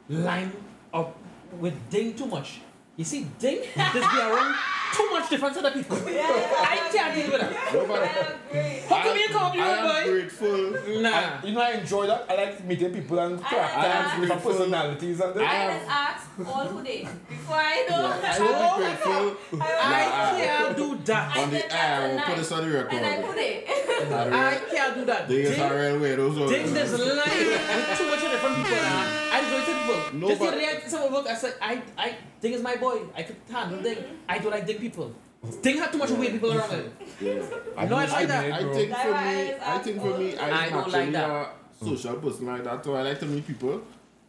line 0.10 0.52
up 0.94 1.18
with 1.60 1.74
Ding 1.90 2.14
too 2.14 2.28
much. 2.28 2.62
You 3.02 3.06
see, 3.06 3.26
Ding 3.40 3.62
just 3.76 4.12
be 4.14 4.20
around 4.20 4.54
too 4.94 5.10
much 5.10 5.28
different 5.28 5.58
other 5.58 5.72
people. 5.72 5.98
I 6.06 6.88
can't 6.94 7.16
deal 7.16 7.32
with 7.32 7.42
that. 7.42 7.74
Nobody. 7.74 8.06
agree. 8.06 8.80
How 8.88 9.02
come 9.02 9.18
you 9.18 9.28
come 9.30 9.44
up, 9.44 9.56
you 9.56 9.62
I 9.64 9.70
am 9.70 9.88
boy? 10.06 10.12
grateful. 10.12 11.02
Nah. 11.02 11.10
I, 11.10 11.42
you 11.48 11.54
know, 11.56 11.62
I 11.62 11.72
enjoy 11.82 12.06
that. 12.06 12.26
I 12.30 12.36
like 12.36 12.64
meeting 12.64 12.94
people 12.94 13.18
and 13.18 13.40
I 13.44 13.50
characters, 13.50 14.14
am 14.14 14.22
different 14.22 14.44
personalities 14.44 15.20
and 15.20 15.34
that. 15.34 15.42
I 15.42 15.66
I 15.66 15.74
just 15.80 15.90
ask 15.90 16.30
all 16.46 16.66
who 16.68 16.84
they 16.84 17.08
before 17.28 17.58
I 17.58 17.88
know. 17.90 18.06
I 18.22 18.40
will 18.40 18.78
be 18.78 18.86
grateful. 18.86 19.60
I 19.66 20.36
can't 20.38 20.78
do 20.78 21.00
that. 21.06 21.38
On 21.38 21.50
the 21.50 21.76
air, 21.76 22.08
we'll 22.16 22.24
put 22.24 22.38
this 22.38 22.52
on 22.52 22.70
the 22.70 22.76
record. 22.78 22.94
And 22.94 23.06
I 23.08 23.28
put 23.28 23.38
it. 23.40 23.66
I 24.14 24.62
can't 24.70 24.94
do 24.94 25.06
that. 25.06 25.28
They 25.28 25.42
is 25.42 25.56
Ding, 25.56 25.72
a 25.72 25.74
real 25.74 26.00
way. 26.00 26.16
Those 26.16 26.38
are. 26.38 26.48
Ding 26.54 26.72
this 26.72 26.92
line 26.92 27.18
with 27.18 27.98
too 27.98 28.08
much 28.14 28.24
of 28.26 28.30
different 28.30 28.56
people. 28.58 28.78
I 28.78 29.42
don't 29.42 29.66
tell 29.66 29.82
people. 29.82 30.20
No, 30.20 30.28
Just 30.28 30.40
the 30.40 30.46
but- 30.46 30.54
other 30.54 30.62
day, 30.62 30.84
someone 30.86 31.14
work. 31.14 31.28
I 31.28 31.36
said, 31.36 31.56
I, 31.62 31.82
I, 31.98 32.16
Ding 32.42 32.54
is 32.54 32.62
my 32.62 32.76
boy. 32.76 33.02
I 33.16 33.24
could 33.24 33.38
handle 33.50 33.78
mm-hmm. 33.78 33.84
Ding. 33.84 34.04
I 34.28 34.40
don't 34.40 34.52
like 34.52 34.66
Ding 34.66 34.80
people. 34.80 35.14
Ding 35.62 35.78
had 35.78 35.92
too 35.92 35.98
much 35.98 36.10
weird 36.12 36.34
people 36.34 36.54
around 36.54 36.70
him. 36.70 36.92
Yeah. 37.20 37.86
No, 37.86 37.96
I 37.96 38.06
like 38.06 38.28
that. 38.28 38.52
I 38.52 38.74
think 38.74 38.96
for 38.96 39.12
me, 39.12 39.54
I 39.62 39.78
think 39.80 40.02
for 40.02 40.18
me, 40.18 40.36
uh, 40.36 40.46
I 40.46 40.66
I 40.66 40.70
don't 40.70 40.92
like 40.92 41.12
that. 41.14 41.30
a 41.30 41.86
social 41.86 42.16
person 42.16 42.46
like 42.46 42.64
that. 42.64 42.84
So 42.86 42.96
I 42.96 43.02
like 43.04 43.20
to 43.20 43.26
meet 43.26 43.46
people, 43.48 43.82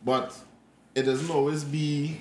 but 0.05 0.35
it 0.95 1.03
doesn't 1.03 1.31
always 1.31 1.65
be. 1.65 2.21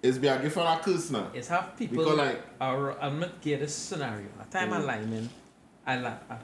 It's 0.00 0.16
be 0.18 0.28
a 0.28 0.38
gift 0.40 0.56
or 0.56 0.66
a 0.66 0.78
curse 0.80 1.10
now. 1.10 1.30
It's 1.34 1.48
have 1.48 1.76
people. 1.76 1.98
Because 1.98 2.16
like 2.16 2.42
are, 2.60 3.00
I'm 3.00 3.18
not 3.18 3.40
get 3.40 3.58
this 3.60 3.74
scenario. 3.74 4.28
A 4.40 4.44
time 4.44 4.72
I 4.72 4.78
Mm. 4.78 4.86
lie, 4.86 5.04
man. 5.06 5.28
I 5.84 5.96
lie. 5.98 6.18
I, 6.30 6.36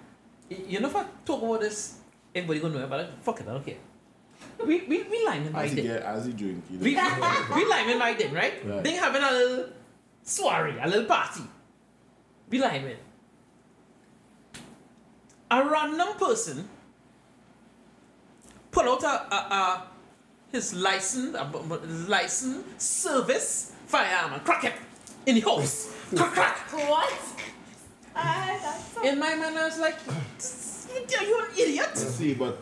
you 0.67 0.81
know 0.81 0.89
if 0.89 0.97
I 0.97 1.05
talk 1.25 1.41
about 1.41 1.61
this, 1.61 1.99
everybody 2.35 2.59
gonna 2.61 2.81
know. 2.81 2.87
But 2.89 2.99
like, 2.99 3.23
fuck 3.23 3.41
it, 3.41 3.47
I 3.49 3.53
don't 3.53 3.65
care. 3.65 3.77
We 4.67 4.83
we 4.87 5.03
we 5.03 5.27
lying 5.27 5.51
by 5.53 5.65
as 5.65 5.73
he 5.73 5.83
get 5.83 6.03
as 6.03 6.25
he 6.27 6.33
drink, 6.33 6.65
you 6.71 6.79
know. 6.79 6.85
We 6.85 6.95
we 7.65 7.65
lying 7.71 7.99
by 7.99 8.15
Ding, 8.15 8.33
right? 8.33 8.65
Right. 8.65 8.83
Ding 8.83 8.97
having 8.97 9.23
a 9.23 9.31
little 9.31 9.67
soiree, 10.23 10.79
a 10.81 10.87
little 10.89 11.05
party. 11.07 11.43
Be 12.49 12.59
lying 12.59 12.85
man. 12.85 12.97
A 15.51 15.63
random 15.69 16.15
person 16.19 16.69
pull 18.71 18.89
out 18.89 19.03
a, 19.05 19.35
a, 19.35 19.37
a 19.37 19.87
his 20.53 20.75
license, 20.75 21.37
a, 21.39 21.45
bu- 21.45 21.63
bu- 21.63 21.81
his 21.87 22.09
license 22.09 22.83
service 22.83 23.73
firearm 23.87 24.33
and 24.35 24.45
crack 24.45 24.65
it 24.65 24.75
in 25.27 25.35
the 25.37 25.41
house. 25.43 25.93
crack 26.15 26.33
crack. 26.33 26.57
What? 26.89 27.13
Ah, 28.17 28.57
that's 28.63 28.95
so 28.95 29.03
In 29.07 29.19
my 29.19 29.35
mind, 29.35 29.59
I 29.59 29.65
was 29.67 29.79
like, 29.79 29.97
"You 30.07 31.39
an 31.41 31.47
idiot? 31.59 31.97
See, 31.99 32.35
but 32.35 32.59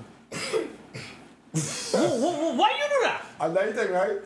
Wh- 1.52 1.58
wh- 1.58 2.38
wh- 2.40 2.58
Why 2.58 2.70
you 2.70 2.88
do 2.88 3.00
that? 3.04 3.24
And 3.40 3.56
that 3.56 3.74
thing, 3.74 3.92
right? 3.92 4.18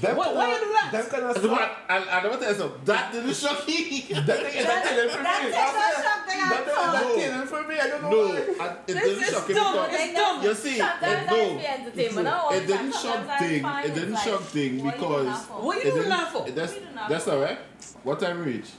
Them 0.00 0.16
Why- 0.16 0.32
why 0.32 0.48
you 0.54 0.60
do 0.60 0.72
that? 0.72 0.88
Them 0.92 1.06
kind 1.10 1.24
of 1.24 1.34
but 1.34 1.42
stuff. 1.42 1.78
and 1.88 2.04
and 2.04 2.10
I 2.10 2.28
want 2.28 2.40
to 2.40 2.46
tell 2.46 2.54
you 2.54 2.60
something. 2.60 2.84
That 2.84 3.12
didn't 3.12 3.34
shock 3.34 3.66
me. 3.66 4.06
That 4.14 4.38
thing 4.38 4.54
is 4.54 4.66
that 4.66 4.86
thing 4.86 5.08
for 5.10 5.18
me. 5.18 5.24
That 5.24 5.42
thing 5.42 5.50
That's 5.50 5.74
don't 5.74 5.90
it. 5.90 6.04
shock 6.06 6.20
me 6.28 6.34
That 6.50 6.64
thing 6.64 6.74
all. 6.78 6.92
that 6.92 7.02
No. 7.02 7.14
thing 7.18 7.46
for 7.48 7.62
me. 7.68 7.74
I 7.80 7.88
don't 7.88 8.02
know 8.02 8.10
No, 8.10 8.16
why. 8.18 8.66
and 8.66 8.76
it 8.86 8.86
This 8.86 9.02
didn't 9.02 9.22
is 9.24 9.30
shock 9.30 9.48
him 9.50 9.56
dumb. 9.56 9.72
because 9.90 10.00
It's 10.00 10.14
dumb. 10.14 10.42
you 10.44 10.54
see, 10.54 10.78
Sometimes 10.78 11.02
it, 11.02 11.18
I 11.18 11.26
no, 11.26 11.58
be 11.58 11.66
entertainment. 11.66 12.24
not 12.24 12.44
all 12.44 12.50
it 12.52 12.60
the 12.60 12.66
didn't 12.72 12.92
shock 12.94 13.38
thing. 13.40 13.62
find 13.62 13.84
It 13.84 13.88
it's 13.90 13.98
didn't 13.98 14.14
like, 14.14 14.24
shock 14.24 14.42
thing 14.42 14.72
because? 14.84 15.36
What 15.66 15.76
it 15.78 15.84
you 15.86 15.90
doing 15.92 16.08
that 16.08 16.32
for? 16.32 16.38
That's 16.50 16.72
What 16.72 16.74
you 16.80 16.80
doing 16.86 16.94
that 16.94 17.08
that's 17.10 17.28
alright. 17.28 17.58
What 18.04 18.20
time 18.20 18.38
we 18.38 18.44
reach? 18.52 18.70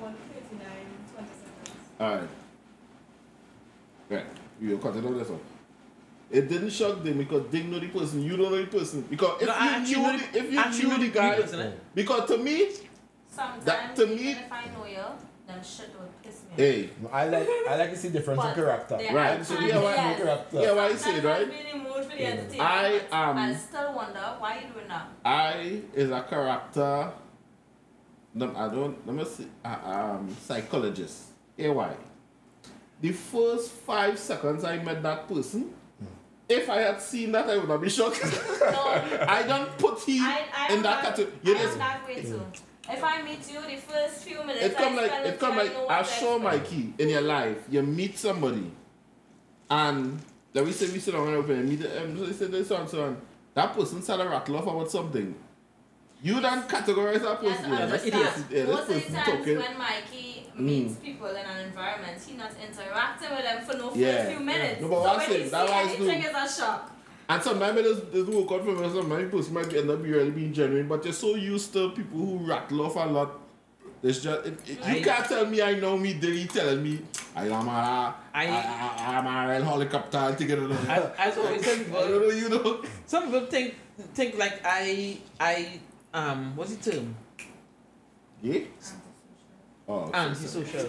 139, 0.00 0.68
20 1.14 1.28
seconds. 1.32 2.00
Alright. 2.00 2.28
Right. 4.10 4.26
You 4.60 4.78
cut 4.78 4.96
it 4.96 5.04
out 5.06 5.18
this 5.18 5.28
one. 5.28 5.40
It 6.30 6.48
didn't 6.48 6.70
shock 6.70 7.02
them 7.04 7.18
because 7.18 7.46
they 7.50 7.62
know 7.62 7.78
the 7.78 7.88
person. 7.88 8.22
You 8.22 8.36
don't 8.36 8.50
know 8.50 8.56
the 8.60 8.66
person. 8.66 9.02
Because 9.02 9.40
if 9.42 9.46
No, 9.48 9.54
I 9.54 9.64
you 9.64 9.70
actually 9.70 9.94
knew 10.02 10.18
the, 10.18 10.32
the- 10.32 10.38
if 10.38 10.52
you 10.52 10.58
actually 10.58 10.88
knew 10.88 10.98
the 10.98 11.04
the 11.06 11.10
guy, 11.10 11.34
person, 11.40 11.60
eh? 11.60 11.70
because 11.94 12.28
to 12.28 12.38
me, 12.38 12.68
Sometimes, 13.28 13.64
That 13.66 13.94
to 13.96 14.06
me- 14.06 14.30
if 14.32 14.50
I 14.50 14.64
know 14.74 14.86
you, 14.86 15.04
then 15.46 15.62
shit 15.62 15.90
would 16.00 16.22
piss 16.22 16.40
me 16.48 16.56
hey, 16.56 16.90
I 17.12 17.28
like 17.28 17.48
I 17.68 17.76
like 17.76 17.90
to 17.90 17.96
see 17.96 18.08
difference 18.08 18.42
in 18.44 18.54
character. 18.54 18.94
Right, 18.96 19.10
I 19.10 19.12
are 19.12 19.28
like 19.30 19.38
to 19.40 19.44
see 19.44 19.54
times, 19.56 19.72
difference 19.72 19.98
in 19.98 20.04
yes. 20.04 20.18
character. 20.22 20.60
yeah, 20.62 20.72
why 20.72 20.88
you 20.88 20.96
Sometimes 20.96 21.00
say 21.02 21.16
it, 21.18 21.24
I'll 21.24 21.30
right? 21.32 21.42
in 21.42 21.82
the 21.82 21.84
mood 21.88 22.04
for 22.04 22.16
the 22.16 22.56
Yeah. 22.56 22.62
I 22.64 23.02
am- 23.12 23.36
I 23.38 23.54
still 23.54 23.92
wonder 23.94 24.26
why 24.38 24.54
you 24.60 24.72
doing 24.72 24.88
that. 24.88 25.06
I 25.24 25.82
is 25.94 26.10
a 26.10 26.22
character. 26.22 27.12
No, 28.34 28.52
I 28.56 28.68
don't. 28.68 29.06
Let 29.06 29.16
me 29.16 29.24
see. 29.24 29.46
I 29.64 29.76
am 30.14 30.34
psychologist. 30.40 31.24
Hey, 31.56 31.68
why? 31.68 31.94
The 33.02 33.12
first 33.12 33.70
five 33.70 34.18
seconds 34.18 34.64
I 34.64 34.78
met 34.82 35.02
that 35.02 35.28
person, 35.28 35.74
if 36.48 36.70
I 36.70 36.80
had 36.80 37.00
seen 37.00 37.32
that, 37.32 37.48
I 37.50 37.56
would 37.58 37.68
not 37.68 37.80
be 37.80 37.88
shocked. 37.88 38.22
No, 38.60 39.26
I 39.28 39.42
don't 39.46 39.76
put 39.78 40.00
him 40.02 40.22
I, 40.22 40.44
I 40.56 40.72
in 40.74 40.82
that 40.82 41.02
that, 41.02 41.16
category. 41.16 41.56
I 41.58 41.62
am 41.62 41.78
that 41.78 42.06
way 42.06 42.22
too. 42.22 42.28
Mm. 42.40 42.60
If 42.88 43.02
I 43.02 43.22
meet 43.22 43.50
you, 43.50 43.60
the 43.62 43.76
first 43.82 44.22
few 44.24 44.38
minutes, 44.44 44.64
it 44.64 44.76
come 44.76 44.96
I 44.98 45.02
like 45.02 45.12
it 45.26 45.40
come 45.40 45.54
I 45.58 45.62
like 45.64 45.76
I 45.90 46.02
to 46.02 46.08
show 46.08 46.36
expect. 46.36 46.62
Mikey 46.72 46.94
in 46.98 47.08
your 47.08 47.22
life. 47.22 47.58
You 47.68 47.82
meet 47.82 48.16
somebody, 48.16 48.70
and 49.68 50.20
let 50.54 50.64
me 50.64 50.72
say 50.72 50.86
we 50.92 51.00
sit 51.00 51.12
down 51.12 51.26
and 51.26 51.36
open 51.36 51.58
and 51.58 51.68
meet 51.68 51.80
them. 51.80 52.16
So 52.16 52.26
they 52.26 52.32
say 52.32 52.46
this 52.46 52.70
and 52.70 52.88
so 52.88 53.04
on. 53.04 53.20
That 53.54 53.74
person 53.74 54.02
said 54.02 54.20
a 54.20 54.28
rattle 54.28 54.56
off 54.56 54.66
about 54.66 54.90
something. 54.90 55.34
You 56.22 56.40
don't 56.40 56.68
categorize 56.68 57.22
that 57.22 57.40
person. 57.40 57.72
I 57.72 57.78
yeah, 57.80 57.86
this 57.86 58.06
idiot. 58.06 58.22
person, 58.24 58.44
yeah, 58.50 58.64
this 58.64 58.68
Most 58.74 58.88
of 58.90 58.94
the 58.94 59.00
times 59.12 59.26
talking. 59.26 59.58
when 59.58 59.78
Mikey 59.78 60.35
Mm. 60.58 61.02
people 61.02 61.26
in 61.28 61.36
an 61.44 61.66
environment, 61.66 62.18
he 62.26 62.34
not 62.36 62.50
interacting 62.62 63.30
with 63.30 63.42
them 63.44 63.64
for 63.64 63.76
no 63.76 63.92
Yeah. 63.94 64.12
first 64.24 64.30
few 64.36 64.40
minutes. 64.44 64.80
No, 64.80 64.88
but 64.88 64.94
so 64.96 65.00
what 65.02 65.10
I'm 65.10 65.16
when 65.18 65.26
saying, 65.28 65.42
he 65.44 65.48
that 65.50 65.66
see 65.68 65.74
was 65.74 65.86
anything 65.96 66.20
do- 66.22 66.28
is 66.28 66.34
a 66.58 66.62
shock. 66.62 66.92
And 67.28 67.42
sometimes 67.42 67.74
there's, 67.82 68.00
there's 68.12 68.26
work 68.26 68.52
out 68.52 68.64
for 68.64 68.72
me, 68.72 68.88
sometimes 68.92 69.30
person 69.32 69.54
might 69.54 69.74
end 69.74 69.90
up 69.90 70.02
really 70.02 70.30
being 70.30 70.52
genuine, 70.52 70.86
but 70.88 71.04
you're 71.04 71.12
so 71.12 71.34
used 71.34 71.72
to 71.72 71.90
people 71.90 72.18
who 72.18 72.38
rattle 72.46 72.82
off 72.86 72.96
a 72.96 73.00
lot. 73.06 73.40
There's 74.00 74.22
just, 74.22 74.46
it, 74.46 74.58
it- 74.68 74.78
you 74.86 74.96
I- 74.96 75.02
can't 75.02 75.26
tell 75.26 75.44
me 75.46 75.60
I 75.60 75.74
know 75.74 75.96
me, 75.98 76.14
Dilly 76.14 76.46
telling 76.46 76.82
me 76.82 77.00
I 77.34 77.44
am 77.46 77.66
a, 77.68 78.14
I, 78.32 78.46
I- 78.46 78.46
I, 78.46 79.16
I'm 79.18 79.26
a 79.26 79.52
real 79.52 79.64
helicopter 79.64 80.18
and 80.18 80.38
take 80.38 80.50
it 80.50 80.58
along. 80.58 80.86
I, 80.88 81.10
I 81.18 81.30
always 81.32 81.62
tell 81.64 81.74
I 81.74 82.08
don't 82.08 82.20
know, 82.28 82.34
you 82.34 82.48
know. 82.48 82.82
some 83.06 83.24
people 83.24 83.46
think 83.46 83.74
think 84.14 84.36
like 84.38 84.60
I 84.64 85.18
I 85.40 85.80
um 86.14 86.54
what's 86.54 86.74
the 86.76 86.90
term? 86.92 87.14
Yeah? 88.42 88.60
Oh, 89.88 90.10
Antisocial. 90.12 90.88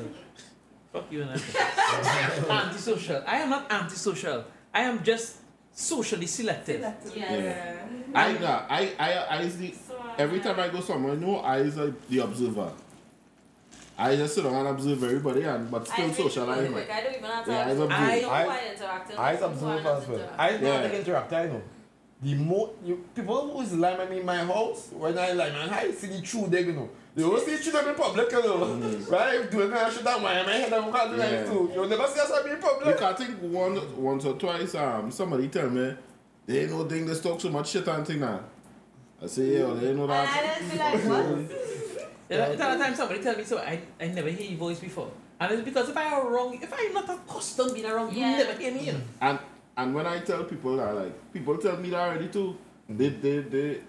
Fuck 0.91 1.11
you 1.11 1.21
and 1.21 1.31
that. 1.31 2.45
antisocial. 2.67 3.23
I 3.27 3.37
am 3.37 3.49
not 3.49 3.71
antisocial. 3.71 4.45
I 4.73 4.81
am 4.81 5.03
just 5.03 5.37
socially 5.71 6.25
selective. 6.25 6.77
Selective. 6.77 7.15
Yes. 7.17 7.89
I, 8.13 8.33
nah, 8.33 8.65
I, 8.69 8.93
I, 8.97 9.13
I, 9.37 9.41
is 9.41 9.57
the, 9.57 9.73
So, 9.87 10.01
every 10.17 10.39
time 10.39 10.59
I 10.59 10.69
go 10.69 10.79
somewhere, 10.81 11.15
no, 11.15 11.37
I 11.37 11.57
is 11.59 11.77
like 11.77 12.07
the 12.07 12.19
observer. 12.19 12.71
I 13.99 14.15
just 14.15 14.35
sit 14.35 14.43
down 14.43 14.53
and 14.55 14.67
observe 14.69 15.03
everybody, 15.03 15.41
and 15.43 15.69
but 15.71 15.87
still 15.87 16.05
agree 16.05 16.23
socialize. 16.23 16.69
with 16.69 16.73
like, 16.87 16.91
I 16.91 17.01
don't 17.01 17.15
even 17.15 17.23
have 17.25 17.45
to 17.45 17.51
Yeah, 17.51 17.57
I 17.57 17.69
observe. 17.71 17.91
observe. 17.91 17.99
I 17.99 18.19
know 18.21 18.29
I- 18.29 18.43
who 18.43 18.49
I 18.49 18.71
interacting 18.73 19.17
I 19.17 19.31
with, 19.31 19.39
who 19.39 19.45
observe 19.47 19.69
I 19.69 19.83
not 19.83 20.01
as 20.03 20.07
well. 20.07 20.29
I 20.37 20.51
with. 20.51 20.61
know 20.61 20.73
Yeah. 20.73 20.81
like 20.81 20.93
interact, 20.93 21.33
I 21.33 21.45
know. 21.47 21.61
The 22.21 22.33
more 22.35 22.69
you 22.83 23.03
people 23.13 23.51
who 23.51 23.61
is 23.61 23.73
lying 23.75 23.99
at 23.99 24.09
me 24.09 24.19
in 24.19 24.25
my 24.25 24.37
house, 24.37 24.89
when 24.91 25.17
I 25.17 25.31
like 25.33 25.51
man, 25.53 25.69
I 25.69 25.91
see 25.91 26.07
the 26.07 26.21
true 26.21 26.45
they 26.47 26.61
you 26.63 26.73
know. 26.73 26.89
They 27.17 27.23
always 27.23 27.45
see 27.45 27.55
the 27.55 27.63
true 27.63 27.71
them 27.71 27.87
in 27.89 27.95
public, 27.95 28.31
you 28.31 28.43
know. 28.43 28.99
Right? 29.09 29.49
Doing 29.49 29.71
that 29.71 29.91
shit 29.91 30.03
down 30.05 30.21
my 30.21 30.43
my 30.43 30.51
head, 30.51 30.71
I'm 30.71 30.91
gonna 30.91 31.15
do 31.15 31.19
Yeah. 31.19 31.29
that 31.31 31.47
too. 31.47 31.71
You'll 31.73 31.87
never 31.87 32.05
see 32.05 32.19
us 32.19 32.29
in 32.45 32.51
You 32.51 32.57
public. 32.57 32.97
can 32.99 33.15
think 33.15 33.31
one, 33.41 34.01
once 34.01 34.23
or 34.25 34.35
twice, 34.35 34.75
um, 34.75 35.09
somebody 35.11 35.47
tell 35.47 35.67
me 35.67 35.95
they 36.45 36.59
ain't 36.61 36.71
no 36.71 36.85
thing, 36.85 37.07
they 37.07 37.15
talk 37.15 37.41
so 37.41 37.49
much 37.49 37.69
shit 37.71 37.87
and 37.87 38.05
thing 38.05 38.19
now. 38.19 38.41
I 39.21 39.25
say, 39.25 39.57
yeah, 39.57 39.73
they 39.73 39.87
ain't 39.89 39.97
know 39.97 40.03
And 40.03 40.11
that. 40.11 40.29
I 40.29 40.59
just 40.59 40.71
be 40.71 40.77
like, 40.77 41.03
what? 41.05 41.51
The 42.29 42.43
other 42.43 42.77
time 42.77 42.93
somebody 42.93 43.21
tell 43.23 43.35
me 43.37 43.43
so 43.45 43.57
I, 43.57 43.79
I 43.99 44.07
never 44.09 44.29
hear 44.29 44.47
your 44.51 44.59
voice 44.59 44.79
before. 44.79 45.09
And 45.39 45.51
it's 45.53 45.63
because 45.63 45.89
if 45.89 45.97
I 45.97 46.05
are 46.13 46.29
wrong, 46.29 46.53
if 46.61 46.71
I'm 46.71 46.93
not 46.93 47.09
accustomed 47.09 47.73
being 47.73 47.85
around, 47.85 48.13
you 48.13 48.19
never 48.21 48.53
hear 48.61 48.71
me. 48.73 48.81
You 48.87 48.93
know? 48.93 49.01
And 49.21 49.39
and 49.77 49.95
when 49.95 50.05
I 50.05 50.19
tell 50.19 50.43
people 50.43 50.75
that, 50.77 50.93
like, 50.93 51.33
people 51.33 51.57
tell 51.57 51.77
me 51.77 51.89
that 51.91 51.99
already 51.99 52.27
too. 52.27 52.57
They, 52.89 53.09
they, 53.09 53.39
they, 53.39 53.81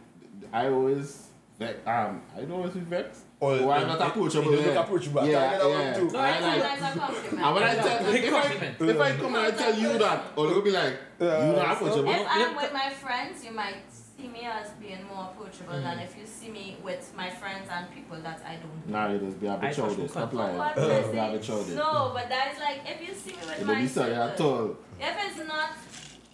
I 0.53 0.69
always, 0.69 1.28
vex. 1.59 1.79
um, 1.87 2.23
I 2.37 2.41
don't 2.41 2.53
always 2.53 2.73
be 2.73 2.81
vexed. 2.81 3.23
Or 3.41 3.53
I'm 3.73 3.87
not 3.87 4.01
approachable. 4.01 4.51
You 4.53 4.57
look 4.59 4.67
yeah. 4.75 4.81
approachable. 4.83 5.21
I 5.21 5.25
Yeah, 5.29 5.39
can't 5.39 5.51
get 5.53 5.61
that 5.63 5.69
yeah. 5.69 6.03
one. 6.03 6.13
No, 6.13 6.19
I 6.19 6.29
I 6.29 6.41
like, 6.41 6.63
Sometimes 6.63 6.83
I 6.83 7.07
compliment. 7.07 7.47
and 7.47 7.55
when 7.55 7.63
I 7.65 7.75
tell, 7.75 8.13
big 8.13 8.25
if 8.25 8.35
I, 8.35 8.85
if 8.93 9.01
I 9.01 9.13
come 9.17 9.35
and 9.35 9.47
I 9.47 9.51
tell 9.53 9.75
you 9.79 9.99
that, 9.99 10.25
or 10.37 10.47
they'll 10.49 10.63
be 10.63 10.71
like, 10.71 10.97
Yeah, 11.21 11.47
you 11.51 11.57
not 11.57 11.73
approachable. 11.73 12.11
If 12.11 12.27
I'm 12.29 12.57
with 12.57 12.73
my 12.73 12.91
friends, 12.91 13.45
you 13.45 13.53
might 13.53 13.77
see 13.93 14.27
me 14.29 14.41
as 14.45 14.71
being 14.81 15.05
more 15.13 15.31
approachable 15.33 15.75
Mm. 15.75 15.83
than 15.85 15.99
if 16.01 16.17
you 16.19 16.27
see 16.27 16.49
me 16.51 16.77
with 16.83 17.13
my 17.17 17.31
friends 17.31 17.69
and 17.71 17.89
people 17.95 18.17
that 18.23 18.41
I 18.45 18.55
don't 18.57 18.89
know. 18.89 18.99
Nah, 19.07 19.15
it 19.15 19.23
is 19.23 19.35
be 19.35 19.47
a 19.47 19.53
I 19.53 19.57
bit 19.57 19.67
touch 19.67 19.77
childish. 19.77 20.11
Stop 20.11 20.33
lying. 20.33 20.57
Be 20.75 20.81
is 20.81 21.09
a 21.09 21.13
bit 21.13 21.35
it? 21.35 21.43
childish. 21.43 21.75
No, 21.77 22.11
but 22.15 22.29
that's 22.29 22.59
like 22.59 22.81
if 22.85 23.09
you 23.09 23.15
see 23.15 23.31
me 23.33 23.43
with 23.47 23.61
It 23.61 23.67
my 23.67 23.75
don't 23.75 23.83
be 23.83 23.89
sorry 23.89 24.15
at 24.15 24.41
all. 24.41 24.77
if 25.01 25.15
it's 25.39 25.47
not 25.47 25.71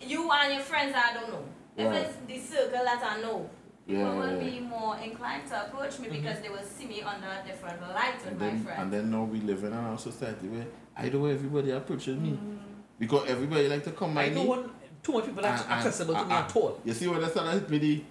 you 0.01 0.31
and 0.31 0.55
your 0.55 0.63
friends 0.63 0.95
I 0.97 1.13
don't 1.13 1.29
know, 1.31 1.45
if 1.77 1.87
Right. 1.87 1.97
it's 2.07 2.17
the 2.27 2.57
circle 2.57 2.85
that 2.85 3.03
I 3.03 3.21
know, 3.21 3.51
people 3.87 4.03
Yeah, 4.03 4.15
will 4.15 4.43
yeah, 4.43 4.51
be 4.51 4.61
more 4.61 4.97
inclined 4.99 5.47
to 5.49 5.67
approach 5.67 5.99
me 5.99 6.07
mm-hmm. 6.09 6.17
because 6.17 6.41
they 6.41 6.49
will 6.49 6.63
see 6.77 6.87
me 6.87 7.03
under 7.03 7.27
a 7.27 7.47
different 7.47 7.81
light 7.83 8.17
with 8.17 8.27
And 8.29 8.39
my 8.41 8.47
then, 8.47 8.65
friends. 8.65 8.81
and 8.83 8.93
then 8.93 9.11
now 9.11 9.25
we 9.25 9.41
live 9.41 9.63
in 9.65 9.73
our 9.73 9.99
society 9.99 10.47
where 10.49 10.67
I 10.97 11.09
don't 11.09 11.23
know 11.23 11.29
everybody 11.29 11.71
approaches 11.71 12.17
me. 12.19 12.31
Mm. 12.31 12.59
Because 12.99 13.29
everybody 13.29 13.69
like 13.69 13.85
to 13.85 13.91
come 13.91 14.15
by 14.15 14.25
I 14.25 14.29
me. 14.31 14.35
don't 14.37 14.47
want 14.47 14.71
too 15.03 15.13
much 15.13 15.27
people 15.27 15.43
that's 15.43 15.63
And- 15.63 15.71
and- 15.73 15.79
accessible 15.81 16.15
to 16.15 16.25
me 16.25 16.35
and- 16.35 16.45
at 16.45 16.57
all. 16.57 16.81
You 16.85 16.95
see 16.95 17.09
what 17.09 17.23
I 17.25 17.29
said? 17.29 17.43
I 17.47 17.53
hit 17.55 17.69
me 17.71 18.05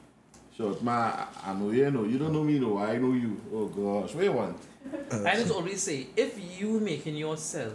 short 0.55 0.83
man. 0.83 0.95
I, 0.95 1.49
I 1.51 1.53
know 1.53 1.71
you 1.71 1.89
know. 1.89 2.03
You 2.03 2.17
don't 2.19 2.33
know 2.33 2.43
me, 2.43 2.59
no. 2.59 2.77
I 2.77 2.97
know 2.97 3.13
you. 3.13 3.39
Oh 3.53 3.65
gosh, 3.67 4.13
what 4.13 4.23
you 4.23 4.31
want? 4.33 4.57
I 5.25 5.35
just 5.35 5.51
always 5.51 5.81
say, 5.81 6.07
if 6.15 6.37
you 6.59 6.79
making 6.79 7.15
yourself 7.15 7.73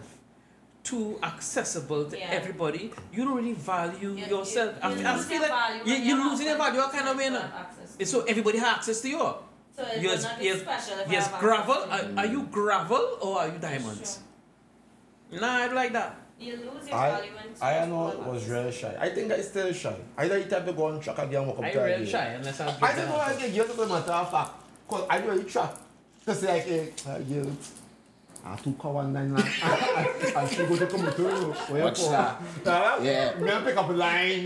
too 0.84 1.18
accessible 1.22 2.04
to 2.10 2.16
Yeah. 2.18 2.28
everybody, 2.30 2.92
you 3.12 3.24
don't 3.24 3.34
really 3.34 3.54
value 3.54 4.10
You- 4.14 4.26
yourself. 4.26 4.76
You, 4.84 4.90
you, 4.90 4.96
I, 4.96 5.00
you 5.00 5.06
I 5.06 5.16
lose 5.16 5.26
feel 5.26 5.40
like 5.42 5.50
value 5.50 5.82
you, 5.86 5.94
you're 6.04 6.24
losing 6.30 6.46
your 6.46 6.56
value. 6.56 6.78
What 6.80 6.92
kind 6.92 7.08
of 7.08 7.16
way 7.16 7.28
who 7.98 8.18
now? 8.18 8.18
have 8.18 8.18
access 8.18 8.20
to 8.20 8.20
So 8.20 8.20
everybody 8.22 8.58
has 8.58 8.68
access 8.76 9.00
to 9.02 9.08
you. 9.08 9.34
So 9.76 9.82
it 9.84 10.02
Yes, 10.02 10.22
not 10.24 10.42
yes, 10.42 10.60
special 10.60 10.98
if 10.98 11.12
Yes, 11.12 11.28
gravel. 11.40 11.74
Are, 11.90 12.18
are 12.18 12.26
you 12.26 12.42
gravel 12.50 13.18
or 13.20 13.38
are 13.40 13.48
you 13.48 13.58
diamonds? 13.58 14.20
Nah, 15.30 15.46
I 15.46 15.66
don't 15.66 15.74
like 15.74 15.92
that. 15.92 16.16
you. 16.40 16.52
You 16.52 16.56
lose 16.56 16.88
your 16.88 16.96
I 16.96 17.10
value 17.10 17.30
when 17.34 17.54
I 17.60 17.80
much 17.80 17.88
know 17.88 18.10
people 18.10 18.32
was 18.32 18.42
have 18.42 18.50
really 18.50 18.72
shy. 18.72 18.96
I 19.00 19.08
think 19.10 19.32
I 19.32 19.40
still 19.40 19.72
shy. 19.72 19.96
I 20.16 20.28
don't 20.28 20.48
type 20.48 20.64
to 20.66 20.72
go 20.72 20.86
on 20.86 21.00
track 21.00 21.18
again 21.18 21.46
walk 21.46 21.58
up 21.58 21.64
I 21.64 21.70
to 21.72 21.78
real 21.80 21.94
again. 21.94 22.06
shy 22.06 22.26
unless 22.26 22.60
I'm 22.60 22.68
I 22.82 22.94
don't 22.94 23.08
know 23.08 23.16
I 23.16 23.36
get 23.36 23.52
guilt 23.54 23.70
as 23.70 23.78
a 23.78 23.86
matter 23.86 24.12
of 24.12 24.30
fact. 24.30 24.50
Cause 24.88 25.04
I 25.10 25.18
really 25.18 25.44
track. 25.44 25.72
Just 26.24 26.42
like 26.42 26.66
eh, 26.68 26.86
uh, 27.08 27.18
guilt. 27.18 27.68
I 28.44 28.56
took 28.56 28.80
her 28.82 28.88
one 28.90 29.12
nine 29.12 29.34
line. 29.34 29.44
And 29.44 30.48
she 30.50 30.56
go 30.66 30.76
to 30.76 30.86
come 30.86 31.02
to 31.04 31.22
you. 31.22 31.28
Where 31.68 31.78
you 31.78 31.84
Watch 31.84 32.00
for? 32.00 32.10
that. 32.12 32.40
Huh? 32.64 32.98
Yeah. 33.02 33.34
Me 33.34 33.50
and 33.50 33.64
pick 33.66 33.76
up 33.76 33.90
a 33.90 33.92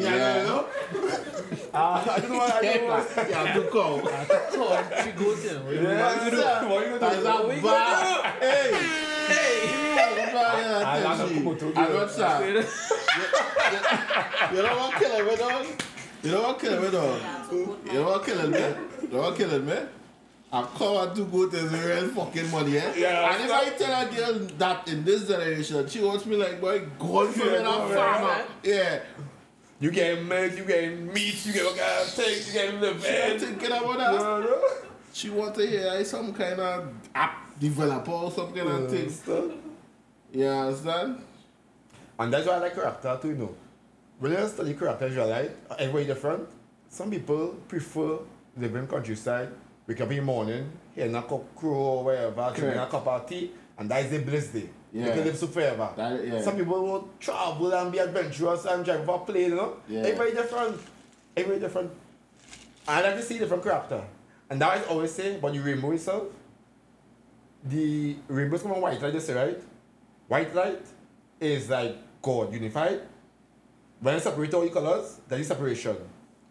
yeah, 0.01 0.15
Yeah. 0.17 0.41
you 0.43 0.47
know. 0.49 0.67
Uh, 1.75 2.05
I 2.11 2.19
don't 2.21 2.31
know 2.31 2.37
what 2.39 2.53
I 2.53 2.61
don't 2.63 2.87
know. 2.89 3.07
Yeah, 3.29 3.55
to 3.55 3.61
go. 3.71 3.87
So 4.51 4.63
she 5.05 5.11
goes 5.13 5.45
in. 5.45 5.65
What 5.65 5.75
you- 5.75 5.83
Yeah, 5.83 6.17
what 6.17 6.25
you 6.25 6.31
do? 6.31 6.37
sir. 6.37 6.69
What 6.69 6.87
you 6.87 6.99
That's 6.99 7.23
gonna 7.23 7.55
do? 7.55 7.61
a 7.61 7.63
bad. 7.63 8.43
Hey, 8.43 8.69
Hey! 9.29 9.79
I 10.35 10.37
I 10.85 11.03
got 11.03 11.19
gotta 11.19 11.35
come 11.35 11.57
to 11.59 11.65
you. 11.67 11.73
I 11.77 11.79
got 11.93 12.09
that. 12.17 12.41
You 14.53 14.63
know 14.63 14.77
what 14.79 14.93
killing 15.01 15.27
me, 15.27 15.37
dog? 15.37 15.67
You 16.23 16.31
know 16.33 16.43
what 16.43 16.59
killing 16.61 16.83
me, 16.83 16.91
dog? 16.91 17.21
To 17.51 17.67
put 17.67 17.93
You 17.93 17.99
know 18.01 18.05
what 18.09 18.25
killing 18.27 18.51
me? 18.51 18.59
You 19.03 19.09
know 19.13 19.21
what 19.21 19.37
killing 19.37 19.67
me? 19.67 19.75
I'm 20.53 20.67
covered 20.67 21.15
to 21.17 21.25
go 21.25 21.49
to 21.49 21.57
the 21.57 21.79
real 21.79 22.09
fucking 22.09 22.51
money, 22.51 22.77
eh? 22.77 22.93
Yeah, 22.95 23.35
and 23.35 23.45
if 23.45 23.51
I 23.51 23.71
tell 23.71 24.07
a 24.07 24.15
girl 24.15 24.47
that 24.59 24.87
in 24.87 25.03
this 25.03 25.27
generation, 25.27 25.89
she 25.89 26.01
wants 26.03 26.27
me 26.27 26.37
like, 26.37 26.61
boy, 26.61 26.81
go 26.99 27.27
for 27.29 27.39
me, 27.47 27.53
Yeah, 27.53 27.59
that 27.63 27.95
farmer. 27.95 28.27
right. 28.27 28.45
Yeah. 28.63 29.01
You 29.81 29.91
getting 29.91 30.29
milk, 30.29 30.57
you 30.57 30.65
getting 30.65 31.13
meat, 31.13 31.45
you 31.47 31.53
getting 31.55 31.81
uh, 31.81 32.05
things, 32.05 32.47
you 32.49 32.53
getting 32.53 32.81
liver. 32.81 33.01
She 33.01 33.39
thinking 33.47 33.67
about 33.73 33.97
that. 33.99 34.13
You 34.13 34.19
know? 34.19 34.69
She 35.15 35.31
want 35.31 35.55
to 35.55 35.67
hear 35.67 35.89
I 35.91 36.03
some 36.03 36.33
kind 36.35 36.61
of 36.61 36.89
app 37.15 37.59
developer 37.59 38.11
or 38.11 38.31
some 38.31 38.53
kind 38.53 38.69
of 38.69 38.91
thing. 38.91 39.09
Stuff. 39.11 39.53
You 40.33 40.47
understand? 40.47 41.23
And 42.19 42.33
that's 42.33 42.47
why 42.47 42.55
I 42.55 42.59
like 42.59 42.75
character 42.75 43.19
too, 43.23 43.29
you 43.29 43.35
know. 43.35 43.55
When 44.19 44.33
you 44.33 44.49
study 44.49 44.75
characters, 44.75 45.15
you're 45.15 45.27
like, 45.27 45.51
everybody 45.79 46.05
different. 46.07 46.47
Some 46.89 47.11
people 47.11 47.57
prefer 47.69 48.19
living 48.57 48.87
countryside, 48.87 49.49
wake 49.87 50.01
up 50.01 50.11
in 50.11 50.17
the 50.17 50.23
morning, 50.23 50.71
hearing 50.95 51.15
a 51.15 51.23
cock 51.23 51.55
crow 51.57 51.75
or 51.75 52.05
whatever, 52.05 52.53
drinking 52.55 52.81
a 52.81 52.87
cup 52.87 53.07
of 53.07 53.27
tea, 53.27 53.51
and 53.79 53.91
that 53.91 54.05
is 54.05 54.11
the 54.11 54.19
bliss 54.19 54.49
day. 54.49 54.69
Yeah. 54.93 55.15
can 55.15 55.25
live 55.25 55.37
so 55.39 55.47
forever. 55.47 55.91
That, 55.97 56.27
yeah. 56.27 56.43
Some 56.43 56.57
people 56.57 56.83
will 56.83 57.09
travel 57.19 57.73
and 57.73 57.91
be 57.91 57.99
adventurous 57.99 58.67
and 58.67 58.85
drive 58.85 59.07
for 59.07 59.17
a 59.17 59.19
plane, 59.21 59.51
you 59.51 59.57
know? 59.57 59.77
Yeah. 59.89 60.01
Everybody 60.01 60.33
different. 60.33 60.81
Everybody 61.35 61.61
different. 61.61 61.91
I 62.87 63.01
like 63.01 63.17
to 63.17 63.23
see 63.23 63.39
different 63.39 63.63
character. 63.63 64.05
And 64.51 64.61
that 64.61 64.71
I 64.71 64.85
always 64.85 65.13
say, 65.13 65.39
when 65.39 65.55
you 65.55 65.63
rainbow 65.63 65.93
yourself, 65.93 66.25
the 67.65 68.17
rainbows 68.29 68.63
come 68.63 68.73
on 68.73 68.83
white 68.83 69.01
light, 69.01 69.15
you 69.15 69.21
say, 69.21 69.33
right? 69.35 69.61
White 70.29 70.55
light 70.55 70.85
is 71.41 71.71
like 71.71 71.97
God 72.21 72.53
unified. 72.53 73.01
When 74.01 74.15
you 74.15 74.21
separate 74.21 74.53
all 74.53 74.63
the 74.63 74.69
colors, 74.69 75.21
there 75.27 75.39
is 75.39 75.47
separation. 75.47 75.97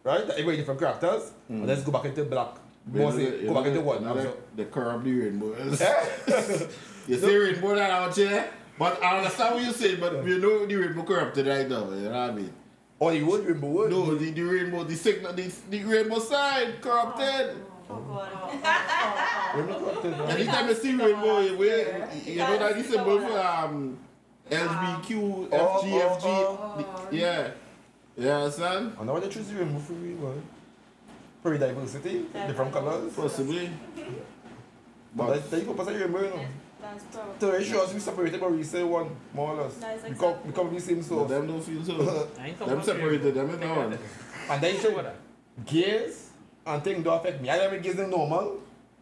Right? 0.04 0.22
Everybody 0.22 0.58
different 0.58 0.80
characters. 0.80 1.32
And 1.48 1.68
let's 1.68 1.84
go 1.84 1.92
back 1.92 2.06
into 2.06 2.24
black. 2.24 2.56
Mostly 2.86 3.44
go 3.46 3.54
back 3.54 3.66
into 3.68 3.82
one. 3.82 3.98
Another, 4.00 4.34
the 4.56 4.66
curve 4.66 5.04
the 5.04 5.12
rainbow. 5.14 5.56
Yeah. 5.58 6.06
you 7.08 7.18
see 7.20 7.36
rainbow 7.38 7.76
that 7.76 7.92
out 7.92 8.16
here? 8.16 8.50
But 8.78 9.02
I 9.04 9.18
understand 9.18 9.56
what 9.56 9.64
you 9.64 9.72
say, 9.74 9.96
but 9.96 10.26
you 10.26 10.40
know 10.40 10.66
the 10.66 10.76
rainbow 10.76 11.04
corrupted 11.04 11.46
right 11.46 11.70
now, 11.70 11.90
you 11.92 12.02
know 12.02 12.10
what 12.10 12.16
I 12.16 12.32
mean? 12.32 12.54
Or 13.00 13.12
the 13.12 13.24
wood 13.24 13.46
rainbow 13.46 13.68
wood. 13.68 13.92
No, 13.92 14.16
the, 14.16 14.32
the 14.32 14.42
rainbow, 14.42 14.84
the 14.84 14.96
signal, 14.96 15.34
the, 15.34 15.52
the 15.70 15.84
rainbow 15.84 16.20
sign 16.20 16.74
corrupted. 16.82 17.58
Oh 17.90 17.96
God. 18.00 19.56
Rainbow 19.56 19.80
corrupted, 19.80 20.20
right? 20.20 20.30
Anytime 20.32 20.68
you 20.70 20.74
see 20.76 20.96
rainbow, 20.96 21.40
you, 21.42 21.58
wear- 21.58 22.10
you 22.26 22.38
know 22.38 22.58
that 22.58 22.76
the 22.76 22.84
symbol 22.84 23.20
for 23.20 23.40
um, 23.40 23.98
LGBTQ, 24.50 25.50
Oh, 25.52 25.82
FG, 25.84 26.02
oh, 26.02 26.86
FG. 26.86 27.12
Yeah. 27.12 27.52
You 28.18 28.30
understand? 28.30 28.96
I 29.00 29.04
know 29.04 29.14
why 29.14 29.20
they 29.20 29.30
choose 29.30 29.48
the 29.48 29.56
rainbow 29.56 29.80
for 29.80 29.94
we 29.94 30.14
one. 30.16 30.42
For 31.42 31.58
diversity, 31.58 32.26
different 32.48 32.72
colors. 32.72 33.14
Possibly. 33.16 33.70
But 35.16 35.28
But 35.28 35.34
that's 35.34 35.50
the 35.50 35.62
purpose 35.62 35.88
of 35.88 36.00
rainbow, 36.00 36.22
you 36.24 36.30
know. 36.30 36.46
That's 36.82 37.04
probably. 37.06 37.40
So 37.40 37.52
it 37.54 37.64
shows 37.66 37.94
we 37.94 38.00
separated, 38.00 38.40
but 38.40 38.52
we 38.52 38.64
say 38.64 38.84
one, 38.84 39.10
more 39.34 39.54
or 39.56 39.64
less. 39.64 39.76
That's 39.76 40.04
We 40.04 40.16
come, 40.16 40.36
we 40.46 40.52
come 40.54 40.74
the 40.74 40.80
same 40.82 40.98
but 40.98 41.06
source. 41.06 41.30
them 41.30 41.48
don't 41.48 41.62
feel 41.62 41.84
so. 41.84 42.30
I 42.40 42.48
ain't 42.48 42.60
talking 42.60 42.74
them 42.76 42.84
separated, 42.84 43.34
them 43.36 43.50
is 43.50 43.56
Think 43.58 43.68
not 43.70 43.78
one. 43.78 43.98
And 44.50 44.62
then 44.64 44.74
you 44.76 44.80
Think 44.80 44.94
say, 44.96 45.00
about 45.00 45.04
that. 45.06 45.66
gays 45.66 46.30
and 46.66 46.84
things 46.84 47.04
don't 47.04 47.18
affect 47.20 47.42
me. 47.42 47.50
I 47.50 47.58
never 47.58 47.78
gays 47.80 48.00
in 48.00 48.10
normal. 48.10 48.60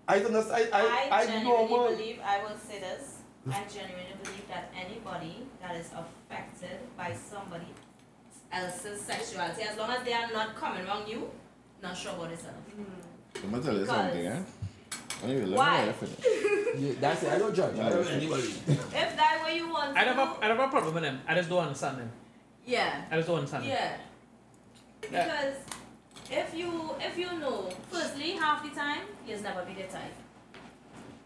I 0.07 0.20
don't 0.20 0.34
know, 0.34 0.40
I, 0.52 0.61
I, 0.74 0.82
I 0.82 1.10
I, 1.22 1.26
genuinely 1.28 1.68
normal. 1.70 1.90
believe, 1.91 2.20
I 2.26 2.41
will 2.44 2.57
say 2.57 2.80
this, 2.80 3.18
I 3.48 3.64
genuinely 3.72 4.16
believe 4.24 4.48
that 4.48 4.74
anybody 4.76 5.45
that 5.61 5.76
is 5.76 5.90
affected 5.94 6.80
by 6.98 7.14
somebody 7.14 7.68
else's 8.52 9.02
sexuality, 9.02 9.61
as 9.61 9.78
long 9.78 9.91
as 9.91 10.03
they 10.03 10.14
are 10.14 10.32
not 10.34 10.56
coming 10.56 10.86
wrong 10.88 11.03
you, 11.07 11.30
not 11.81 11.97
sure 11.97 12.11
about 12.11 12.30
themselves. 12.30 12.57
Let 13.35 13.51
me 13.51 13.60
tell 13.61 13.77
you 13.77 13.85
something, 13.85 14.26
eh? 14.26 14.39
Anyway, 15.23 15.45
let 15.45 15.57
Why? 15.57 15.85
me 15.85 15.93
let. 16.01 16.49
Yeah, 16.80 16.93
that's 17.01 17.23
it. 17.23 17.30
I 17.30 17.39
don't 17.39 17.53
judge. 17.53 17.80
I 17.80 17.89
don't 17.89 18.07
anybody. 18.07 18.43
If 18.43 18.93
that 18.93 19.41
way 19.43 19.57
you 19.57 19.69
want 19.69 19.95
to 19.95 19.99
I 19.99 20.06
don't 20.06 20.15
have 20.15 20.38
a, 20.38 20.45
I 20.45 20.47
don't 20.47 20.57
have 20.57 20.68
a 20.68 20.72
problem 20.72 20.93
with 20.93 21.03
them. 21.03 21.19
I 21.27 21.34
just 21.34 21.49
don't 21.49 21.64
understand 21.64 21.97
them. 21.97 22.11
Yeah, 22.65 23.01
I 23.10 23.15
just 23.15 23.27
don't 23.27 23.38
understand 23.38 23.64
them. 23.64 23.72
yeah. 23.72 23.97
Because 25.01 25.56
if 26.30 26.53
you 26.56 26.91
if 26.99 27.18
you 27.18 27.39
know, 27.39 27.69
firstly, 27.89 28.31
half 28.31 28.64
the 28.64 28.69
time, 28.69 29.01
you'll 29.27 29.41
never 29.41 29.65
be 29.65 29.73
the 29.73 29.88
type. 29.88 30.14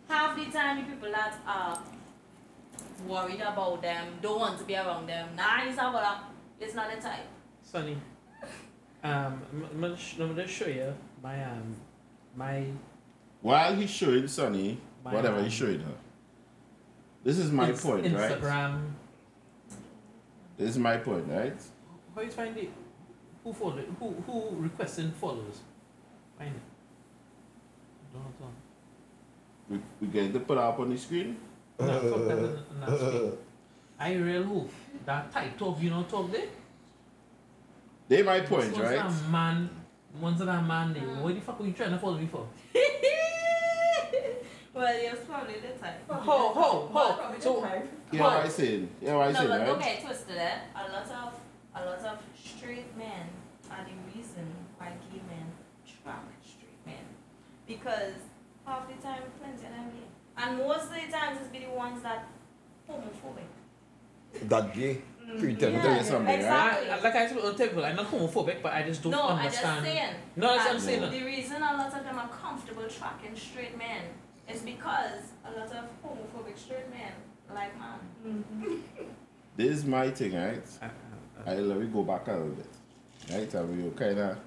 Half 0.07 0.37
the 0.37 0.45
time, 0.45 0.77
the 0.77 0.83
people 0.91 1.11
that 1.11 1.35
are 1.45 1.77
worried 3.07 3.41
about 3.41 3.81
them, 3.81 4.07
don't 4.21 4.39
want 4.39 4.57
to 4.59 4.63
be 4.63 4.75
around 4.75 5.07
them, 5.07 5.29
nah, 5.35 5.63
it's 5.65 5.75
not 5.77 6.33
it's 6.59 6.73
not 6.73 6.89
the 6.93 7.01
type. 7.01 7.27
Sonny, 7.61 7.97
um, 9.03 9.41
I'm, 9.71 9.81
gonna 9.81 9.97
sh- 9.97 10.15
I'm 10.19 10.29
gonna 10.29 10.47
show 10.47 10.67
you 10.67 10.93
my 11.21 11.43
um, 11.43 11.75
my 12.35 12.65
While 13.41 13.75
he's 13.75 13.89
showing 13.89 14.27
Sonny, 14.27 14.77
My 15.03 15.13
whatever 15.13 15.35
man. 15.37 15.45
he's 15.45 15.53
showing 15.53 15.79
her. 15.79 15.95
This 17.23 17.37
is 17.37 17.51
my 17.51 17.71
point, 17.71 18.03
right? 18.13 18.31
Instagram. 18.31 18.91
This 20.57 20.69
is 20.71 20.77
my 20.77 20.97
point, 20.97 21.25
right? 21.29 21.55
How 22.15 22.21
you 22.21 22.29
find 22.29 22.55
it? 22.57 22.69
Who 23.43 23.53
follow? 23.53 23.83
Who 23.99 24.11
who 24.25 24.49
requesting 24.57 25.11
follows? 25.11 25.61
Find 26.37 26.51
it. 26.55 26.61
Don't 28.13 28.39
know. 28.39 28.51
We, 29.69 29.79
we 30.01 30.07
going 30.07 30.33
to 30.33 30.39
put 30.39 30.57
up 30.57 30.79
on 30.79 30.89
the 30.89 30.97
screen. 30.97 31.37
No, 31.79 31.87
fuck 31.87 32.27
that. 32.27 32.37
in- 32.37 32.43
in 32.45 32.79
that 32.81 32.99
screen. 32.99 33.31
I 33.99 34.13
real 34.15 34.43
who? 34.43 34.69
That 35.05 35.31
type 35.31 35.57
talk 35.57 35.81
you 35.81 35.89
know 35.89 36.03
talk 36.03 36.31
there. 36.31 36.47
They 38.07 38.21
my 38.21 38.41
point, 38.41 38.73
Once 38.73 38.77
right? 38.77 38.97
That 38.97 39.29
man, 39.29 39.69
once 40.19 40.39
that 40.39 40.65
man 40.65 40.93
name. 40.93 41.21
What 41.21 41.35
the 41.35 41.41
fuck 41.41 41.59
are 41.59 41.65
you 41.65 41.73
trying 41.73 41.91
to 41.91 41.97
follow 41.99 42.17
me 42.17 42.27
for? 42.27 42.47
well, 44.73 45.01
you're 45.03 45.15
probably 45.15 45.55
the 45.55 45.79
type. 45.79 46.07
Ho 46.09 46.13
ho 46.13 46.53
ho. 46.53 46.89
Probably 46.91 47.41
So 47.41 47.61
the 47.61 47.67
type. 47.67 47.91
Yeah, 48.11 48.21
what 48.21 48.45
I 48.45 48.49
saying. 48.49 48.89
Yeah, 49.01 49.15
what 49.15 49.27
I 49.27 49.31
No, 49.31 49.37
saying, 49.39 49.49
but 49.49 49.59
right? 49.59 49.67
don't 49.67 49.79
get 49.79 49.99
it 49.99 50.05
twisted. 50.05 50.37
Eh? 50.37 50.57
A 50.75 50.91
lot 50.91 51.05
of 51.05 51.33
a 51.75 51.85
lot 51.85 51.99
of 51.99 52.19
straight 52.35 52.95
men 52.97 53.29
are 53.71 53.83
the 53.85 53.95
reason 54.15 54.45
why 54.77 54.89
gay 55.11 55.21
men 55.27 55.51
track 56.03 56.23
straight 56.43 56.85
men 56.85 57.05
because 57.65 58.13
half 58.65 58.87
the 58.87 58.93
time 59.01 59.23
plenty 59.39 59.65
of 59.65 59.71
them 59.71 59.89
gay, 59.91 60.07
and 60.43 60.57
most 60.59 60.85
of 60.85 60.91
the 60.91 61.11
times 61.11 61.39
it's 61.41 61.49
be 61.49 61.59
the 61.59 61.71
ones 61.71 62.03
that 62.03 62.27
homophobic. 62.89 63.49
That 64.49 64.73
gay. 64.73 65.01
Pretend. 65.39 65.73
Let 65.75 65.91
me 65.91 65.97
you 65.97 66.03
something, 66.03 66.35
exactly. 66.35 66.89
I, 66.89 66.97
I- 66.97 67.01
like 67.01 67.15
I 67.15 67.27
told 67.27 67.45
on 67.45 67.55
table, 67.55 67.83
I'm 67.85 67.95
not 67.95 68.05
homophobic, 68.11 68.61
but 68.61 68.73
I 68.73 68.83
just 68.83 69.01
don't 69.03 69.11
no, 69.11 69.23
I 69.29 69.43
understand. 69.45 69.85
just 69.85 69.95
saying. 69.95 70.15
No, 70.35 70.47
that's 70.47 70.65
what 70.65 70.73
I'm 70.75 70.79
saying. 70.81 71.11
The 71.11 71.23
reason 71.25 71.57
a 71.57 71.59
lot 71.59 71.87
of 71.93 72.03
them 72.03 72.17
are 72.19 72.27
comfortable 72.29 72.83
tracking 72.87 73.35
straight 73.35 73.77
men 73.77 74.03
is 74.49 74.61
because 74.61 75.21
a 75.45 75.51
lot 75.51 75.71
of 75.71 75.85
homophobic 76.03 76.57
straight 76.57 76.89
men 76.89 77.11
like 77.53 77.77
man. 77.79 77.99
Mm-hmm. 78.27 78.75
This 79.55 79.69
is 79.77 79.85
my 79.85 80.09
thing, 80.09 80.33
right? 80.33 80.63
I- 80.81 80.85
I- 80.85 81.51
I- 81.51 81.55
I 81.55 81.59
let 81.59 81.77
me 81.79 81.87
go 81.87 82.03
back 82.03 82.27
a 82.27 82.31
little 82.31 82.47
bit. 82.49 82.65
Right? 83.31 83.53
And 83.53 83.83
we'll 83.83 83.91
kind 83.91 84.19
of 84.19 84.37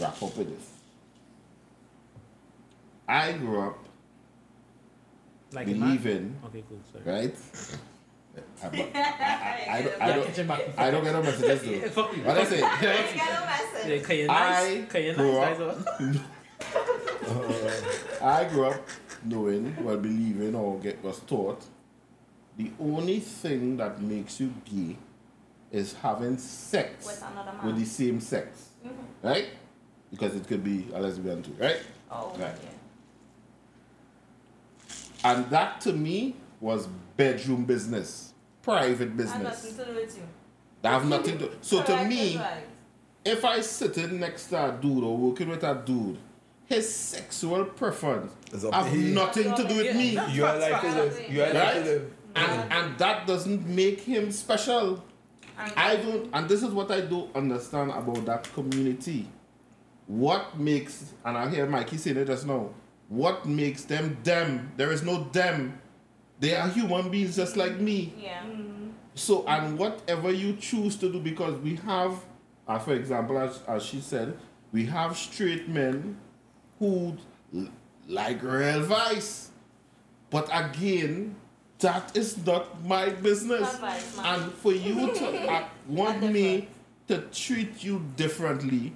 wrap 0.00 0.22
up 0.22 0.36
with 0.36 0.56
this. 0.56 0.70
I 3.08 3.32
grew 3.32 3.60
up 3.60 3.78
Like 5.52 5.66
believing, 5.66 6.36
Okay, 6.46 6.62
cool. 6.68 6.78
Sorry. 6.92 7.04
right? 7.26 7.36
I, 8.36 8.66
I, 8.66 8.68
I, 8.68 9.76
I, 9.78 9.82
don't, 9.82 10.02
I, 10.02 10.12
don't, 10.12 10.26
catch 10.26 10.36
him 10.36 10.46
back. 10.48 10.60
I 10.78 10.90
don't 10.90 11.04
get 11.04 11.12
no 11.12 11.22
messages 11.22 11.62
though. 11.62 12.02
fuck 12.02 12.16
you. 12.16 12.22
What 12.22 12.38
I 12.38 12.44
say? 12.44 12.60
Get 12.80 12.82
a 12.82 13.46
message. 13.46 13.90
Yeah, 13.90 13.98
can 14.06 14.16
you 14.16 14.26
I 14.28 14.50
nice? 14.78 14.88
Can 14.92 15.02
you 15.02 15.14
grew 15.14 15.38
up- 15.38 15.78
I 18.22 18.44
grew 18.44 18.66
up 18.66 18.82
knowing, 19.24 19.76
well, 19.82 19.96
believing, 19.96 20.54
or 20.54 20.78
get 20.78 21.02
was 21.02 21.20
taught, 21.20 21.64
the 22.56 22.70
only 22.80 23.20
thing 23.20 23.76
that 23.78 24.00
makes 24.00 24.38
you 24.40 24.52
gay 24.64 24.96
is 25.72 25.94
having 25.94 26.36
sex 26.38 27.06
With 27.06 27.22
another 27.32 27.52
man. 27.56 27.66
with 27.66 27.76
the 27.78 27.84
same 27.84 28.20
sex, 28.20 28.68
Mhm. 28.84 28.90
right? 29.22 29.46
Because 30.10 30.34
it 30.34 30.46
could 30.46 30.62
be 30.64 30.86
a 30.92 31.00
lesbian 31.00 31.42
too, 31.42 31.54
right? 31.58 31.80
Oh, 32.10 32.32
Right. 32.38 32.54
yeah. 32.62 32.70
And 35.24 35.48
that 35.50 35.80
to 35.82 35.92
me 35.92 36.34
was 36.60 36.86
bedroom 37.16 37.64
business, 37.64 38.32
private 38.62 39.08
And 39.08 39.16
business. 39.16 39.42
nothing 39.42 39.76
to 39.76 39.84
do 39.86 39.94
with 39.94 40.16
you. 40.16 40.22
That 40.82 40.90
have 40.90 41.06
nothing 41.08 41.38
to. 41.38 41.50
So 41.60 41.82
to 41.82 42.04
me, 42.04 42.36
that's 42.36 42.60
if 43.24 43.44
I 43.44 43.60
sitting 43.60 44.18
next 44.20 44.46
to 44.48 44.68
a 44.68 44.72
dude 44.72 45.04
or 45.04 45.16
working 45.16 45.48
with 45.48 45.62
a 45.62 45.74
dude, 45.84 46.18
his 46.66 46.92
sexual 46.94 47.64
preference 47.64 48.32
It's 48.52 48.64
up 48.64 48.72
have 48.74 48.90
to 48.92 48.96
nothing 48.98 49.54
to 49.54 49.68
do 49.68 49.76
with 49.76 49.86
Yeah, 49.86 49.92
me. 49.94 50.34
You 50.34 50.46
are 50.46 50.56
like 50.58 50.80
to 50.82 51.32
You 51.32 51.42
are 51.42 51.52
like 51.52 51.74
Right? 51.74 51.84
to. 51.84 52.10
And, 52.36 52.72
and 52.72 52.98
that 52.98 53.26
doesn't 53.26 53.66
make 53.66 54.00
him 54.00 54.30
special. 54.30 55.02
And 55.58 55.72
I 55.76 55.96
don't, 55.96 56.30
and 56.32 56.48
this 56.48 56.62
is 56.62 56.70
what 56.70 56.90
I 56.90 57.00
don't 57.02 57.34
understand 57.34 57.90
about 57.90 58.24
that 58.26 58.50
community. 58.54 59.26
What 60.06 60.58
makes, 60.58 61.12
and 61.24 61.36
I 61.36 61.50
hear 61.50 61.66
Mikey 61.66 61.96
saying 61.96 62.16
it 62.16 62.26
just 62.26 62.46
now, 62.46 62.70
what 63.08 63.46
makes 63.46 63.82
them 63.84 64.16
them? 64.22 64.70
There 64.76 64.92
is 64.92 65.02
no 65.02 65.24
them. 65.24 65.79
They 66.40 66.56
are 66.56 66.68
human 66.68 67.10
beings 67.10 67.36
just 67.36 67.56
like 67.56 67.78
me. 67.78 68.12
Yeah. 68.18 68.42
So, 69.14 69.44
and 69.46 69.78
whatever 69.78 70.32
you 70.32 70.56
choose 70.56 70.96
to 70.96 71.12
do, 71.12 71.20
because 71.20 71.54
we 71.60 71.76
have, 71.76 72.14
uh, 72.66 72.78
for 72.78 72.94
example, 72.94 73.38
as, 73.38 73.60
as 73.68 73.82
she 73.84 74.00
said, 74.00 74.36
we 74.72 74.86
have 74.86 75.16
straight 75.16 75.68
men 75.68 76.16
who 76.78 77.16
l- 77.54 77.68
like 78.08 78.42
real 78.42 78.82
vice. 78.82 79.50
But 80.30 80.48
again, 80.52 81.34
that 81.80 82.16
is 82.16 82.38
not 82.46 82.82
my 82.86 83.10
business. 83.10 83.60
Not 83.60 83.80
vice, 83.80 84.16
man. 84.16 84.40
And 84.40 84.52
for 84.54 84.72
you 84.72 85.12
to 85.14 85.50
uh, 85.52 85.64
want 85.86 86.22
me 86.22 86.68
to 87.08 87.18
treat 87.32 87.82
you 87.84 88.02
differently 88.16 88.94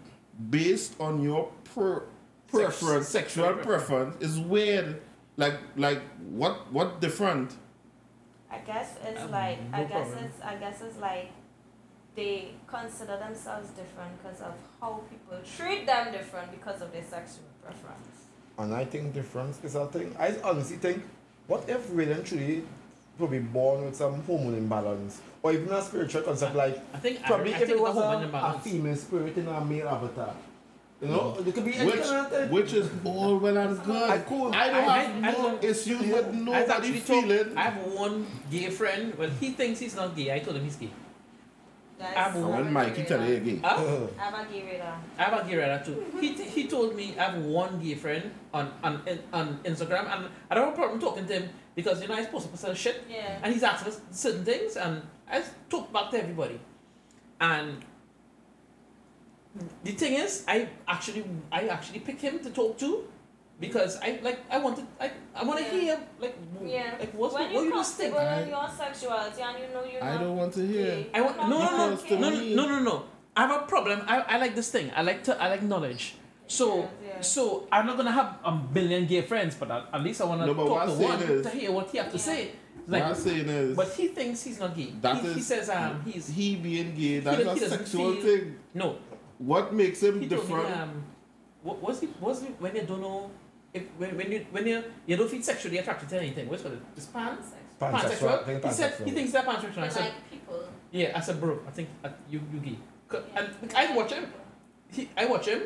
based 0.51 0.95
on 1.01 1.23
your 1.23 1.51
per- 1.75 2.05
preference, 2.49 3.09
sexual 3.09 3.45
sexual 3.49 3.63
preference, 3.65 4.23
is 4.23 4.39
weird. 4.39 5.03
Like, 5.37 5.59
like 5.77 6.01
what, 6.31 6.73
what 6.73 7.01
different? 7.01 7.55
I 8.51 8.59
guess 8.59 8.97
it's 9.05 9.21
Um, 9.23 9.31
like 9.31 9.59
I 9.73 9.83
guess 9.85 10.09
problem. 10.09 10.25
it's 10.27 10.41
I 10.43 10.55
guess 10.57 10.81
it's 10.81 10.99
like 10.99 11.31
they 12.15 12.55
consider 12.69 13.17
themselves 13.17 13.71
different 13.71 14.13
because 14.23 14.41
of 14.41 14.55
how 14.81 15.01
people 15.11 15.39
treat 15.57 15.87
them 15.87 16.13
different 16.13 16.53
because 16.53 16.81
of 16.81 16.93
their 16.93 17.03
sexual 17.03 17.47
preference. 17.63 18.09
And 18.59 18.73
I 18.73 18.85
think 18.85 19.13
difference 19.13 19.59
is 19.65 19.75
a 19.75 19.87
thing. 19.87 20.15
I 20.17 20.37
honestly 20.45 20.77
think, 20.77 21.03
what 21.49 21.69
if 21.69 21.89
really 21.91 22.13
and 22.13 22.25
truly 22.25 22.63
probably 23.19 23.41
born 23.41 23.85
with 23.85 23.97
some 23.97 24.23
hormone 24.23 24.55
imbalance, 24.55 25.21
or 25.43 25.53
even 25.53 25.71
a 25.73 25.83
spiritual 25.83 26.23
concept 26.23 26.55
like 26.55 26.79
I 26.95 26.99
think 26.99 27.23
probably 27.25 27.53
I, 27.55 27.59
I 27.59 27.61
if 27.63 27.67
think 27.67 27.79
it 27.79 27.83
was 27.83 27.97
a 27.97 27.99
a, 27.99 28.03
hormone 28.03 28.23
a 28.23 28.27
imbalance. 28.27 28.63
female 28.65 28.97
spirit 28.97 29.37
in 29.37 29.49
a 29.49 29.65
male 29.65 29.89
avatar. 29.89 30.35
You 31.05 31.11
know, 31.11 31.37
it 31.47 31.55
could 31.55 31.65
be 31.65 31.75
any 31.75 31.91
Which, 31.91 32.03
kind 32.03 32.27
of 32.27 32.31
thing. 32.33 32.51
which 32.51 32.73
is 32.73 32.89
all 33.05 33.37
well 33.39 33.57
and 33.59 33.83
good. 33.85 34.11
I 34.11 34.19
cool. 34.21 34.53
I 34.55 34.67
don't 34.69 34.77
I- 34.89 34.99
have 35.03 35.25
I- 35.25 35.29
I 35.29 35.33
no 35.33 35.39
don't- 35.43 35.65
issues 35.65 36.01
with 36.01 36.27
I've 36.27 36.35
nobody 36.35 36.73
actually 36.73 37.01
told, 37.01 37.25
feeling. 37.25 37.59
I 37.59 37.63
have 37.63 37.77
one 37.93 38.27
gay 38.51 38.71
friend. 38.71 39.15
Well, 39.19 39.31
he 39.41 39.51
thinks 39.51 39.81
he's 39.81 39.95
not 39.97 40.17
gay. 40.17 40.33
I 40.33 40.39
told 40.41 40.57
him 40.57 40.65
he's 40.65 40.77
gay. 40.77 40.91
Guys, 41.99 42.15
I'm 42.17 42.33
have 42.33 42.37
when 42.37 42.67
a 42.67 42.71
Mikey 42.71 43.03
gay 43.03 43.09
tell 43.09 43.25
you 43.25 43.39
gay. 43.41 43.57
Huh? 43.63 44.07
I 44.19 44.23
have 44.23 44.35
a 44.49 44.53
gay 44.53 44.63
radar. 44.67 44.97
I 45.19 45.23
have 45.23 45.47
a 45.47 45.49
gay 45.49 45.57
radar 45.57 45.85
too. 45.85 46.05
He, 46.21 46.29
he 46.33 46.67
told 46.67 46.97
me 46.97 47.15
I 47.19 47.23
have 47.31 47.39
one 47.45 47.79
gay 47.81 47.95
friend 47.95 48.31
on 48.53 48.73
on 48.83 49.01
on 49.33 49.59
Instagram, 49.65 50.07
and 50.13 50.27
I 50.51 50.55
don't 50.55 50.65
have 50.65 50.75
a 50.75 50.77
problem 50.77 50.99
talking 51.01 51.27
to 51.27 51.33
him 51.35 51.51
because 51.77 52.01
you 52.03 52.09
know 52.09 52.15
I'm 52.15 52.25
supposed 52.25 52.51
to 52.51 52.57
sell 52.57 52.75
shit, 52.75 53.05
Yeah. 53.09 53.39
and 53.43 53.53
he's 53.53 53.63
asking 53.63 53.93
us 53.93 54.01
certain 54.11 54.45
things, 54.45 54.77
and 54.77 55.03
I 55.31 55.39
just 55.39 55.53
talk 55.71 55.93
back 55.93 56.11
to 56.11 56.19
everybody. 56.19 56.59
And 57.41 57.79
the 59.85 59.93
thing 59.93 60.15
is, 60.15 60.45
I 60.49 60.69
actually 60.89 61.25
I 61.53 61.69
actually 61.69 62.01
pick 62.01 62.21
him 62.21 62.39
to 62.41 62.51
talk 62.51 62.79
to 62.79 63.05
because 63.61 63.99
I 64.03 64.19
like 64.23 64.41
I 64.51 64.59
wanted 64.59 64.85
I 65.01 65.11
I 65.35 65.45
want 65.45 65.59
to 65.61 65.65
Yeah. 65.65 65.81
hear 65.81 65.99
like 66.19 66.37
Yeah. 66.65 66.95
like 66.99 67.13
what's 67.15 67.35
when 67.35 67.45
what 67.45 67.53
you're 67.53 67.65
you 67.65 67.73
just 67.73 67.95
think. 67.97 68.15
I- 68.17 68.43
in 68.43 68.49
your 68.49 68.69
sexuality 68.69 69.43
and 69.43 69.59
you 69.59 69.69
know 69.75 69.85
you're 69.85 70.03
I 70.03 70.13
not 70.15 70.21
don't 70.21 70.37
want 70.37 70.53
to 70.55 70.67
hear. 70.67 70.85
gay, 70.87 71.07
I 71.15 71.21
want 71.21 71.37
you're 71.37 71.49
no 71.49 71.59
no 71.59 71.71
no 71.77 71.97
Because 71.97 72.09
to 72.09 72.19
no 72.19 72.31
no 72.31 72.65
no 72.67 72.79
no. 72.83 73.05
I 73.37 73.47
have 73.47 73.63
a 73.63 73.67
problem. 73.67 74.03
I, 74.07 74.21
I 74.23 74.37
like 74.39 74.55
this 74.55 74.71
thing. 74.71 74.91
I 74.95 75.03
like 75.03 75.23
to 75.25 75.41
I 75.43 75.49
like 75.49 75.63
knowledge. 75.63 76.15
So 76.47 76.67
Yeah, 76.79 76.87
yeah. 77.07 77.21
so 77.21 77.67
I'm 77.73 77.87
not 77.87 77.97
gonna 77.97 78.13
have 78.13 78.37
a 78.45 78.53
billion 78.53 79.07
gay 79.07 79.23
friends, 79.23 79.55
but 79.59 79.71
at, 79.71 79.87
at 79.93 80.03
least 80.03 80.21
I 80.21 80.25
wanna 80.25 80.47
No, 80.47 80.55
but 80.55 80.67
talk 80.69 80.87
to 80.87 80.93
one 80.93 81.23
is- 81.23 81.43
to 81.47 81.51
hear 81.51 81.71
what 81.73 81.91
he 81.91 81.99
have 81.99 82.11
to 82.11 82.19
Yeah. 82.19 82.23
say. 82.31 82.51
what 82.87 83.01
I'm 83.01 83.09
Like, 83.09 83.17
saying 83.17 83.49
is, 83.49 83.77
but 83.77 83.89
he 83.95 84.09
thinks 84.09 84.43
he's 84.43 84.61
not 84.61 84.77
gay. 84.77 84.93
that 85.01 85.17
he, 85.23 85.33
he 85.35 85.41
says 85.41 85.71
um 85.71 86.03
he's 86.05 86.29
he 86.29 86.57
being 86.57 86.95
gay, 86.95 87.21
that's 87.21 87.39
don't- 87.39 87.57
a 87.57 87.61
he 87.61 87.67
sexual 87.69 88.13
feel- 88.13 88.23
thing. 88.23 88.57
no. 88.75 88.97
What 89.39 89.73
makes 89.75 90.03
him 90.03 90.21
He 90.21 90.29
told 90.29 90.49
me 90.49 90.55
different? 90.57 90.77
um 90.77 91.05
what 91.63 91.81
was 91.83 92.01
he 92.01 92.09
was 92.21 92.43
he 92.43 92.49
when 92.59 92.75
you 92.77 92.83
don't 92.83 93.01
know 93.01 93.31
if 93.73 93.83
when, 93.99 94.17
when 94.17 94.31
you 94.33 94.47
when 94.53 94.67
you 94.67 94.85
you 95.07 95.17
don't 95.17 95.29
feel 95.31 95.43
sexually 95.43 95.79
attracted 95.79 96.09
to 96.11 96.19
anything. 96.19 96.49
What's 96.49 96.63
called 96.63 96.81
it's 96.97 97.07
pan 97.07 97.39
Pansexual. 97.81 98.49
I 98.49 98.55
pansexual. 98.55 98.65
He 98.69 98.73
said 98.73 98.93
he 99.05 99.11
thinks 99.11 99.33
they're 99.33 99.43
pansexual. 99.43 99.79
I 99.79 99.81
But 99.89 99.93
said 99.93 100.01
like 100.05 100.31
people. 100.31 100.69
yeah. 100.93 101.13
I 101.19 101.21
said 101.21 101.41
bro, 101.41 101.59
I 101.67 101.71
think 101.71 101.89
uh, 102.05 102.09
you 102.31 102.41
you 102.53 102.61
gay. 102.61 102.79
'Cause- 103.09 103.25
yeah. 103.35 103.47
And 103.63 103.75
I 103.75 103.97
watch 103.97 104.13
him. 104.13 104.27
he, 104.93 105.11
I 105.17 105.25
watch 105.27 105.47
him, 105.47 105.63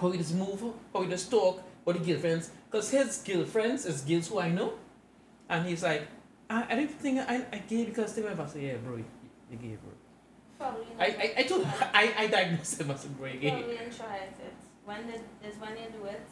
how 0.00 0.10
he 0.10 0.18
just 0.18 0.34
move, 0.34 0.62
how 0.92 1.02
he 1.02 1.08
just 1.10 1.30
talk, 1.30 1.62
how 1.84 1.92
the 1.92 1.98
girlfriends, 1.98 2.50
because 2.70 2.90
his 2.90 3.18
girlfriends 3.18 3.84
is 3.84 4.00
girls 4.00 4.28
who 4.28 4.38
I 4.40 4.48
know, 4.50 4.72
and 5.50 5.66
he's 5.68 5.82
like, 5.82 6.08
I, 6.48 6.64
I 6.70 6.74
don't 6.76 6.90
think 6.90 7.20
I, 7.20 7.44
I 7.52 7.58
gay 7.68 7.84
because 7.84 8.14
they 8.14 8.22
went 8.22 8.40
I 8.40 8.46
say, 8.46 8.66
yeah, 8.68 8.76
bro, 8.82 8.96
you, 8.96 9.04
you 9.50 9.58
gay, 9.58 9.76
bro. 9.82 9.91
Probably 10.62 10.86
I. 10.98 11.06
I, 11.06 11.34
I 11.38 11.42
told 11.42 11.66
I, 11.92 12.14
I 12.22 12.26
diagnosed 12.28 12.80
him 12.80 12.90
as 12.92 13.04
a 13.04 13.08
bro, 13.08 13.26
you. 13.26 13.50
Probably 13.50 13.74
it. 13.74 14.54
When 14.84 15.06
they, 15.08 15.48
is 15.48 15.56
when 15.58 15.74
they 15.74 15.88
do 15.98 16.04
it. 16.06 16.22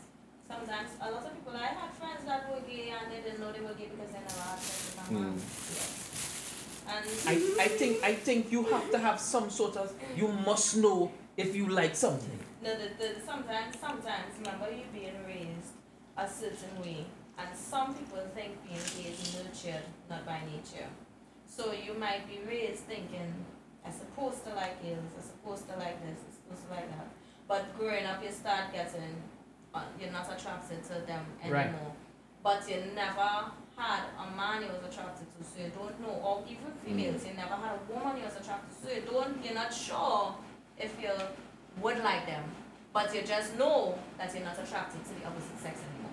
Sometimes 0.47 0.91
a 1.01 1.11
lot 1.11 1.25
of 1.25 1.35
people 1.35 1.53
I 1.55 1.67
had 1.67 1.93
friends 1.95 2.23
that 2.27 2.49
were 2.51 2.61
gay 2.61 2.93
and 2.95 3.11
they 3.11 3.21
didn't 3.23 3.41
know 3.41 3.53
they 3.53 3.61
were 3.61 3.75
gay 3.75 3.89
because 3.91 4.13
they 4.15 4.21
never 4.21 4.43
had 4.51 4.59
sex 4.59 4.97
with 4.97 5.11
a 5.11 5.13
man. 5.15 5.35
Mm. 5.35 6.07
And 6.93 7.07
I, 7.31 7.65
I 7.65 7.69
think 7.69 8.05
I 8.05 8.15
think 8.15 8.53
you 8.53 8.63
have 8.65 8.91
to 8.93 8.99
have 8.99 9.19
some 9.19 9.51
sort 9.51 9.77
of 9.77 9.93
you 10.17 10.29
must 10.29 10.77
know 10.77 11.11
if 11.37 11.57
you 11.57 11.69
like 11.69 11.97
something. 11.97 12.39
No, 12.63 12.71
the, 12.77 12.89
the, 12.99 13.21
sometimes, 13.25 13.79
sometimes, 13.81 14.37
remember 14.39 14.71
you 14.71 14.85
being 14.93 15.19
raised 15.27 15.73
a 16.17 16.29
certain 16.29 16.79
way, 16.83 17.07
and 17.39 17.49
some 17.57 17.95
people 17.95 18.19
think 18.35 18.63
being 18.63 18.85
gay 18.97 19.11
is 19.11 19.35
nurtured, 19.35 19.87
not 20.11 20.27
by 20.27 20.41
nature. 20.45 20.89
So 21.47 21.73
you 21.73 21.95
might 21.95 22.29
be 22.29 22.39
raised 22.47 22.85
thinking, 22.85 23.33
I'm 23.85 23.93
supposed 23.93 24.45
to 24.45 24.55
like 24.55 24.83
girls, 24.83 24.99
I'm 25.17 25.23
supposed 25.23 25.69
to 25.71 25.77
like 25.79 26.01
this, 26.05 26.19
I'm 26.21 26.33
supposed 26.35 26.69
to 26.69 26.75
like 26.75 26.89
that. 26.91 27.09
But 27.49 27.77
growing 27.79 28.05
up, 28.07 28.23
you 28.23 28.31
start 28.31 28.73
getting, 28.73 29.17
uh, 29.75 29.83
you're 30.01 30.13
not 30.13 30.27
attracted 30.31 30.85
to 30.85 30.95
them 31.07 31.25
Right. 31.49 31.67
anymore. 31.67 31.93
But 32.43 32.69
you 32.69 32.77
never 32.95 33.51
had 33.77 34.03
a 34.19 34.37
man 34.37 34.63
you 34.63 34.69
was 34.69 34.85
attracted 34.93 35.27
to, 35.37 35.45
so 35.45 35.61
you 35.65 35.71
don't 35.71 35.99
know, 36.01 36.15
or 36.23 36.45
even 36.47 36.71
females, 36.85 37.27
you 37.27 37.35
never 37.35 37.55
had 37.55 37.73
a 37.79 37.93
woman 37.93 38.19
you 38.19 38.25
was 38.25 38.37
attracted 38.37 38.71
to, 38.71 38.87
so 38.87 38.93
you 38.95 39.03
don't, 39.03 39.45
you're 39.45 39.55
not 39.55 39.73
sure 39.73 40.35
if 40.79 40.95
you 41.03 41.11
would 41.83 41.99
like 42.05 42.27
them, 42.27 42.45
but 42.93 43.15
you 43.15 43.23
just 43.23 43.57
know 43.59 43.99
that 44.19 44.33
you're 44.35 44.45
not 44.45 44.59
attracted 44.59 45.03
to 45.05 45.11
the 45.21 45.27
opposite 45.27 45.59
sex 45.61 45.81
anymore. 45.81 46.11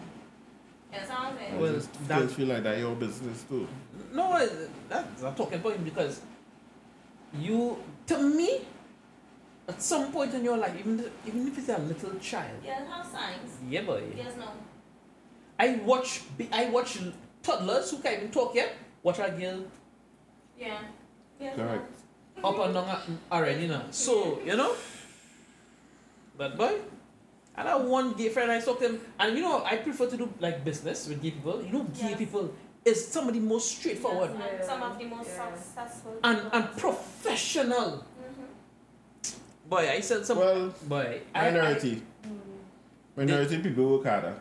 You 0.92 0.98
understand 1.00 1.20
what 1.20 1.32
I'm 1.34 1.38
saying? 1.38 1.60
Well, 1.60 1.72
I 1.72 1.76
just 1.76 2.08
that- 2.08 2.32
feel 2.32 2.48
like 2.48 2.64
that 2.64 2.78
your 2.80 2.96
business 2.96 3.44
too. 3.50 3.68
No, 4.14 4.48
that's 4.88 5.22
a 5.24 5.32
talking 5.32 5.60
point 5.60 5.84
because 5.84 6.22
you, 7.34 7.78
to 8.08 8.18
me, 8.20 8.62
at 9.68 9.82
some 9.82 10.12
point 10.12 10.34
in 10.34 10.44
your 10.44 10.58
life, 10.58 10.76
even 10.80 11.04
even 11.26 11.48
if 11.48 11.58
it's 11.58 11.70
a 11.70 11.78
little 11.78 12.16
child, 12.20 12.58
Yeah, 12.64 12.86
have 12.88 13.06
signs. 13.06 13.52
yeah 13.70 13.82
boy. 13.82 14.04
Yes, 14.16 14.34
no. 14.38 14.48
I 15.60 15.76
watch 15.86 16.22
bi- 16.38 16.50
I 16.52 16.70
watch 16.70 17.00
toddlers 17.44 17.92
who 17.92 17.98
can't 18.00 18.18
even 18.18 18.32
talk 18.32 18.56
yet. 18.56 18.74
Watch 19.04 19.20
a 19.20 19.30
girl 19.32 19.66
Yeah. 20.58 20.80
Yes, 21.40 21.56
Correct. 21.56 21.86
up 22.44 22.58
and 22.60 22.74
down 22.74 23.20
already, 23.32 23.62
you 23.64 23.68
know. 23.68 23.84
So 23.92 24.40
you 24.46 24.56
know, 24.56 24.74
but 26.38 26.58
boy, 26.58 26.74
I 27.56 27.64
have 27.64 27.82
one 27.86 28.14
gay 28.14 28.30
friend 28.30 28.52
I 28.52 28.60
talk 28.62 28.80
to 28.80 28.88
him, 28.90 29.02
and 29.20 29.36
you 29.36 29.42
know 29.44 29.64
I 29.66 29.78
prefer 29.78 30.08
to 30.08 30.18
do 30.18 30.34
like 30.40 30.64
business 30.64 31.08
with 31.08 31.22
gay 31.22 31.32
people. 31.32 31.62
You 31.64 31.72
know, 31.74 31.84
gay 31.94 32.10
Yes. 32.12 32.18
people 32.18 32.54
is 32.88 33.08
some 33.08 33.28
of 33.28 33.34
the 33.34 33.40
most 33.40 33.78
straightforward 33.78 34.32
Yes, 34.38 34.50
and 34.60 34.66
some 34.70 34.84
of 34.84 34.98
the 34.98 35.06
most 35.06 35.30
Yeah. 35.30 35.56
successful. 35.56 36.14
and 36.24 36.40
and 36.54 36.66
professional. 36.78 38.04
Mhm. 38.24 39.34
Boy, 39.70 39.90
I 39.92 40.00
said 40.02 40.26
some. 40.26 40.38
Well, 40.40 40.74
boy, 40.88 41.22
I- 41.36 41.48
I- 41.48 41.52
minority. 41.52 42.02
Minority 43.16 43.58
people 43.60 43.86
work 43.98 44.06
harder. 44.06 44.36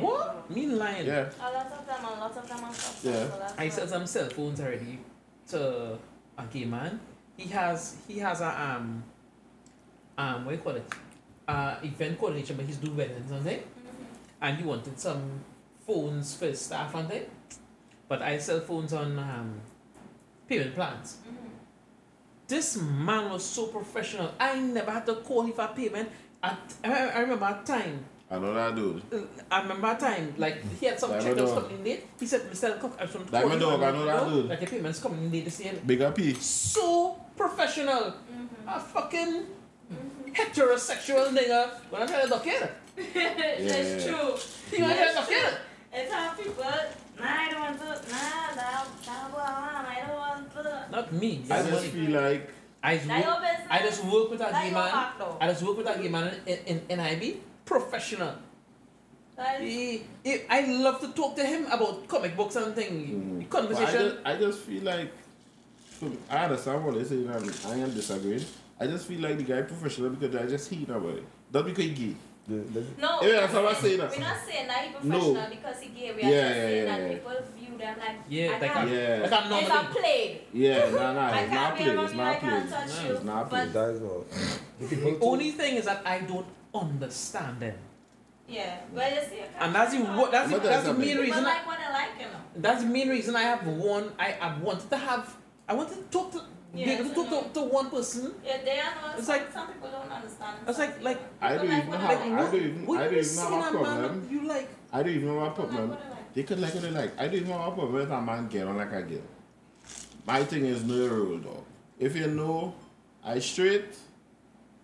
What? 0.00 0.48
Me 0.50 0.66
lying. 0.66 1.06
Yeah. 1.06 1.28
A 1.40 1.50
lot 1.52 1.66
of 1.72 1.86
them, 1.86 2.04
a 2.04 2.20
lot 2.20 2.36
of 2.36 2.48
them 2.48 2.64
are 2.64 2.72
successful. 2.72 3.42
as 3.42 3.52
I 3.58 3.62
well. 3.64 3.70
sell 3.72 3.88
some 3.88 4.06
cell 4.06 4.28
phones 4.30 4.60
already 4.60 4.98
to 5.48 5.98
a 6.38 6.44
gay 6.52 6.64
man. 6.66 7.00
He 7.36 7.48
has 7.48 7.96
he 8.06 8.18
has 8.20 8.40
a 8.40 8.48
um 8.60 9.02
um 10.18 10.44
what 10.44 10.52
do 10.52 10.56
you 10.56 10.62
call 10.62 10.76
it? 10.76 10.86
Uh 11.48 11.76
event 11.82 12.18
coordination, 12.18 12.56
but 12.56 12.64
he's 12.66 12.76
doing 12.76 12.96
weddings 12.96 13.30
and 13.30 13.42
thing. 13.44 13.60
Mhm. 13.60 14.06
And 14.40 14.56
he 14.58 14.64
wanted 14.64 14.98
some 15.00 15.22
phones 15.86 16.34
for 16.36 16.46
his 16.46 16.60
staff 16.60 16.94
and 16.94 17.08
thing. 17.08 17.26
But 18.08 18.22
I 18.22 18.38
sell 18.38 18.60
phones 18.60 18.92
on 18.92 19.18
um 19.18 19.60
payment 20.48 20.74
plans. 20.74 21.18
Mhm. 21.26 21.50
This 22.48 22.76
man 22.76 23.30
was 23.30 23.44
so 23.44 23.66
professional. 23.66 24.30
I 24.38 24.58
never 24.60 24.90
had 24.90 25.06
to 25.06 25.16
call 25.16 25.42
him 25.42 25.52
for 25.52 25.66
payment. 25.74 26.08
At, 26.42 26.58
I, 26.84 27.08
I 27.08 27.20
remember 27.20 27.46
a 27.46 27.66
time 27.66 28.04
I 28.30 28.38
know 28.38 28.52
that 28.54 28.74
dude. 28.74 29.02
I 29.50 29.62
remember 29.62 29.86
a 29.90 29.94
time, 29.96 30.34
like 30.36 30.58
he 30.80 30.86
had 30.86 30.98
some 30.98 31.10
Diamond 31.10 31.26
check 31.26 31.36
that 31.36 31.42
was 31.44 31.52
coming 31.54 31.78
in 31.78 31.84
late. 31.84 32.06
He 32.18 32.26
said, 32.26 32.40
Mr. 32.50 32.78
Cook, 32.80 32.96
I 32.98 33.04
was 33.04 33.12
going 33.12 33.24
to 33.26 33.30
Diamond 33.32 33.60
Dog, 33.60 33.82
I 33.82 33.90
know 33.92 34.04
that 34.06 34.28
dude. 34.28 34.46
Like 34.48 34.60
your 34.62 34.70
payments 34.70 34.98
coming 35.00 35.22
in 35.24 35.30
late 35.32 35.44
this 35.44 35.60
year. 35.60 35.74
Bigger 35.86 36.10
P. 36.10 36.34
So 36.34 37.16
professional. 37.36 38.14
Mhm. 38.30 38.48
A 38.66 38.80
fucking 38.80 39.46
Mhm. 39.92 40.34
heterosexual 40.34 41.28
nigga. 41.36 41.70
When 41.90 42.02
I 42.02 42.06
tell 42.06 42.22
you, 42.24 42.28
doc, 42.28 42.44
yeah. 42.46 42.66
That's 42.96 44.04
Yeah. 44.06 44.12
true. 44.12 44.34
He 44.70 44.78
gonna 44.78 44.94
tell 44.94 45.08
you, 45.08 45.14
doc, 45.14 45.28
yeah. 45.30 45.50
It's 45.92 46.12
how 46.12 46.32
people, 46.34 46.64
nah, 47.18 47.26
I 47.26 47.50
don't 47.50 47.60
want 47.60 47.78
to, 47.80 47.86
nah, 47.86 48.54
that, 48.54 48.86
that 49.06 50.06
don't 50.06 50.16
want 50.16 50.52
to. 50.54 50.86
Not 50.90 51.12
me. 51.12 51.44
I 51.50 51.62
just 51.62 51.70
money. 51.72 51.88
feel 51.88 52.10
like 52.20 52.50
I 52.82 52.96
just 52.96 53.08
work. 53.08 53.44
I 53.70 53.78
just 53.80 54.04
work 54.04 54.30
with 54.30 54.40
a 54.40 54.44
That 54.44 54.62
gay 54.64 54.70
man. 54.70 55.38
I 55.40 55.48
just 55.48 55.62
work 55.62 55.76
with 55.78 55.88
a 55.88 55.98
gay 56.00 56.08
man 56.08 56.34
in, 56.46 56.58
in, 56.66 56.82
in 56.88 57.00
IB. 57.00 57.40
Professional. 57.64 58.34
He, 59.60 60.04
he, 60.24 60.40
I 60.48 60.60
love 60.66 61.00
to 61.00 61.08
talk 61.08 61.36
to 61.36 61.44
him 61.44 61.66
about 61.66 62.08
comic 62.08 62.36
books 62.36 62.56
and 62.56 62.74
thing. 62.74 62.92
Mm. 62.92 63.50
But 63.50 63.58
I 63.58 63.60
Conversation. 63.60 64.00
just, 64.00 64.16
I 64.24 64.36
just 64.36 64.58
feel 64.60 64.82
like, 64.82 65.12
from- 65.90 66.18
I 66.30 66.44
understand 66.44 66.84
what 66.84 66.94
they're 66.94 67.04
saying, 67.04 67.28
and 67.28 67.60
I 67.66 67.76
am 67.76 67.92
disagreeing. 67.92 68.44
I 68.80 68.86
just 68.86 69.06
feel 69.06 69.20
like 69.20 69.36
the 69.36 69.44
guy 69.44 69.62
professional 69.62 70.10
because 70.10 70.34
I 70.36 70.46
just 70.46 70.70
hate 70.70 70.88
about 70.88 71.16
it. 71.16 71.24
Not 71.52 71.66
because 71.66 71.84
he 71.84 71.90
gay. 71.90 72.14
The, 72.48 72.54
the, 72.54 72.84
No, 73.00 73.20
Yeah, 73.22 73.40
that's 73.40 73.52
what 73.54 73.66
I'm 73.66 73.74
saying. 73.82 73.98
we're 73.98 74.18
not 74.20 74.36
saying 74.46 74.66
that 74.68 74.84
he's 74.84 74.94
No. 75.04 75.18
professional 75.18 75.50
because 75.50 75.80
he 75.80 75.88
gay. 75.88 76.12
We 76.14 76.22
are 76.22 76.30
Yeah, 76.30 76.30
just 76.30 76.54
yeah, 76.56 76.62
saying 76.62 76.86
yeah, 76.86 76.96
that 76.96 77.00
yeah. 77.02 77.14
people 77.16 77.32
view 77.58 77.78
them 77.78 77.96
like 77.98 78.16
Yeah, 78.28 78.46
I 78.46 78.58
like 78.60 78.72
can't, 78.72 78.88
a, 78.88 78.92
Yeah. 78.94 79.08
like 79.08 79.32
a 79.32 79.38
it's 79.40 79.50
normal 79.50 79.58
a 79.58 79.82
thing. 79.92 80.02
plague. 80.02 80.40
Yeah, 80.52 80.90
nah, 80.90 81.12
nah, 81.12 81.26
I 81.26 81.40
it's 81.40 81.50
can't 81.50 81.52
not 81.52 81.76
be 81.76 81.82
played. 81.82 81.96
around 81.96 82.04
It's 82.06 82.14
not 82.14 82.40
can't 82.40 82.68
played. 82.70 82.70
touch 82.88 83.04
No, 83.04 83.12
it's 83.14 83.24
not 83.24 83.50
But- 83.50 83.56
played. 83.58 83.72
that 83.72 83.88
is 83.90 84.02
all. 84.02 84.24
The 84.78 84.86
people 84.86 85.10
The 85.10 85.18
too- 85.18 85.24
only 85.26 85.50
thing 85.50 85.74
is 85.76 85.84
that 85.86 86.02
I 86.06 86.18
don't 86.20 86.46
understand 86.74 87.60
them. 87.60 87.74
Yeah, 88.48 88.76
well, 88.94 89.10
you 89.10 89.20
see, 89.28 89.36
you 89.36 89.42
can't 89.42 89.62
And 89.64 89.74
that's 89.74 89.92
the 89.92 89.98
what 90.04 90.30
that's 90.30 90.48
the, 90.50 90.58
But 90.58 90.62
that's 90.62 90.86
the 90.86 90.94
main 90.94 91.16
reason 91.18 91.24
People 91.24 91.40
I, 91.40 91.42
like 91.54 91.66
what 91.66 91.78
they 91.78 91.92
like, 91.92 92.08
you 92.20 92.26
know. 92.26 92.40
that's 92.58 92.82
the 92.84 92.88
main 92.88 93.08
reason 93.08 93.34
I 93.34 93.42
have 93.42 93.66
one 93.66 94.12
I, 94.20 94.36
I 94.40 94.56
wanted 94.58 94.88
to 94.90 94.96
have 94.96 95.34
I 95.68 95.74
wanted 95.74 95.96
to 95.96 96.02
talk 96.16 96.30
to 96.30 96.42
be 96.76 96.90
Yes, 96.90 97.00
able 97.00 97.10
to 97.24 97.30
talk 97.30 97.52
to, 97.52 97.60
to 97.60 97.66
one 97.66 97.90
person. 97.90 98.34
Yeah, 98.44 98.58
they 98.64 98.78
are 98.80 98.94
not. 99.02 99.18
It's 99.18 99.26
some, 99.26 99.36
like- 99.36 99.52
some 99.52 99.66
people 99.68 99.90
don't 99.90 100.10
understand. 100.12 100.56
It's 100.68 100.78
like- 100.78 101.02
like- 101.02 101.20
I 101.40 101.54
don't 101.56 101.64
even 101.66 101.86
what 101.88 102.00
have- 102.00 102.08
they 102.20 102.32
I 102.32 102.36
don't 102.42 102.54
even- 102.54 102.86
When 102.86 102.98
I 103.00 103.04
you 103.04 103.08
don't 103.10 103.18
even 103.18 103.24
see 103.24 103.40
have 103.40 103.52
a 103.52 103.54
that 103.56 103.72
man 103.72 103.82
problem. 103.84 104.28
you 104.30 104.40
like 104.48 104.68
I 104.92 105.02
don't 105.02 105.12
even 105.14 105.26
know 105.28 105.34
what 105.40 105.54
People 105.56 105.64
like 105.64 105.74
problem. 105.76 105.90
they 105.90 106.10
like. 106.10 106.34
They 106.34 106.42
could 106.42 106.60
like 106.60 106.74
what 106.74 106.82
they 106.82 106.90
like. 106.90 107.12
I 107.18 107.24
don't 107.26 107.34
even 107.34 107.46
have 107.52 107.60
a 107.60 107.70
problem 107.72 107.92
with 107.94 108.10
a 108.10 108.20
man 108.20 108.48
get 108.48 108.66
on 108.66 108.76
like 108.76 108.92
a 108.92 109.02
girl. 109.02 109.20
My 110.26 110.44
thing 110.44 110.64
is 110.64 110.82
know 110.84 110.94
your 110.94 111.10
rule, 111.14 111.38
dog. 111.38 111.64
If 111.98 112.16
you 112.16 112.26
know 112.28 112.74
I 113.24 113.38
straight, 113.38 113.96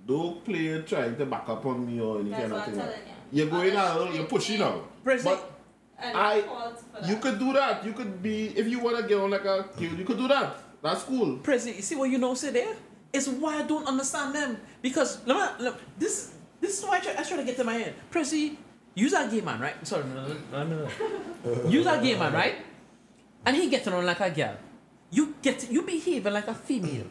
don't 0.07 0.45
play 0.45 0.83
trying 0.83 1.17
to 1.17 1.27
back 1.27 1.49
up 1.49 1.65
on 1.67 1.87
me 1.87 2.01
or 2.01 2.21
any 2.21 2.31
That's 2.31 2.43
kind 2.43 2.53
of 2.53 2.65
thing. 2.65 2.75
telling 2.75 2.93
you. 3.07 3.15
You're 3.33 3.51
going 3.51 3.77
out, 3.77 4.01
you're 4.07 4.13
straight 4.15 4.29
pushing 4.29 4.59
man, 4.61 4.69
out. 4.69 5.05
Prezi- 5.05 5.25
But 5.25 5.51
I- 6.03 6.39
I'm 6.39 6.45
fault 6.45 6.83
for 6.93 7.07
you 7.09 7.17
could 7.17 7.39
do 7.39 7.53
that. 7.53 7.85
You 7.85 7.93
could 7.93 8.23
be 8.23 8.49
if 8.57 8.67
you 8.69 8.81
wanna 8.81 9.03
get 9.07 9.19
on 9.19 9.31
like 9.31 9.43
a 9.43 9.65
girl, 9.79 9.99
you 9.99 10.05
could 10.05 10.19
do 10.19 10.29
that. 10.29 10.57
That's 10.83 11.05
cool. 11.05 11.39
Prezi, 11.39 11.77
you 11.77 11.83
see 11.83 11.95
what 11.95 12.11
you 12.11 12.19
know 12.19 12.35
say 12.35 12.51
there? 12.51 12.75
It's 13.13 13.29
why 13.29 13.61
I 13.61 13.63
don't 13.63 13.87
understand 13.87 14.35
them. 14.35 14.59
Because 14.83 15.25
let 15.27 15.37
me, 15.37 15.65
let, 15.67 15.79
this 15.99 16.35
this 16.61 16.79
is 16.79 16.85
why 16.85 16.99
I 16.99 17.01
try, 17.01 17.15
I 17.17 17.23
try 17.23 17.37
to 17.37 17.45
get 17.45 17.57
to 17.57 17.65
my 17.65 17.75
head. 17.75 17.95
Prezi, 18.11 18.57
use 18.95 19.13
a 19.13 19.29
gay 19.29 19.41
man, 19.41 19.61
right? 19.61 19.79
Sorry, 19.87 20.05
no, 20.05 20.27
no, 20.27 20.35
no, 20.51 20.67
no, 20.67 20.89
no. 21.45 21.71
use 21.71 21.87
a 21.87 22.03
gay 22.03 22.19
man, 22.19 22.33
right? 22.33 22.57
And 23.47 23.57
he 23.57 23.71
getting 23.71 23.93
on 23.93 24.05
like 24.05 24.21
a 24.21 24.31
girl. 24.31 24.57
You 25.11 25.35
get 25.43 25.71
you 25.71 25.83
behaving 25.83 26.33
like 26.33 26.49
a 26.49 26.55
female 26.55 27.07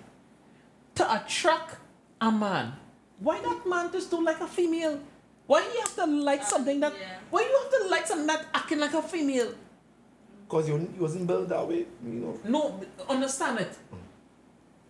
to 0.96 1.04
attract 1.16 1.78
a 2.20 2.32
man. 2.32 2.74
Why 3.20 3.40
that 3.40 3.68
man 3.68 3.92
just 3.92 4.12
don't 4.12 4.26
like 4.26 4.42
a 4.42 4.48
female? 4.48 5.00
Why 5.48 5.62
he 5.62 5.80
have 5.80 5.96
to 5.96 6.06
like 6.06 6.42
uh, 6.42 6.46
something 6.46 6.80
that? 6.80 6.94
yeah. 7.00 7.20
Why 7.30 7.42
you 7.42 7.54
have 7.62 7.72
to 7.72 7.90
like 7.90 8.08
something 8.08 8.28
that 8.28 8.46
acting 8.54 8.80
like 8.80 8.94
a 8.94 9.02
female? 9.02 9.54
Because 10.52 10.68
you, 10.68 10.76
you 10.76 11.02
wasn't 11.02 11.26
built 11.28 11.48
that 11.48 11.66
way, 11.66 11.86
you 12.06 12.12
know. 12.20 12.38
No, 12.44 12.82
understand 13.08 13.62
it. 13.62 13.72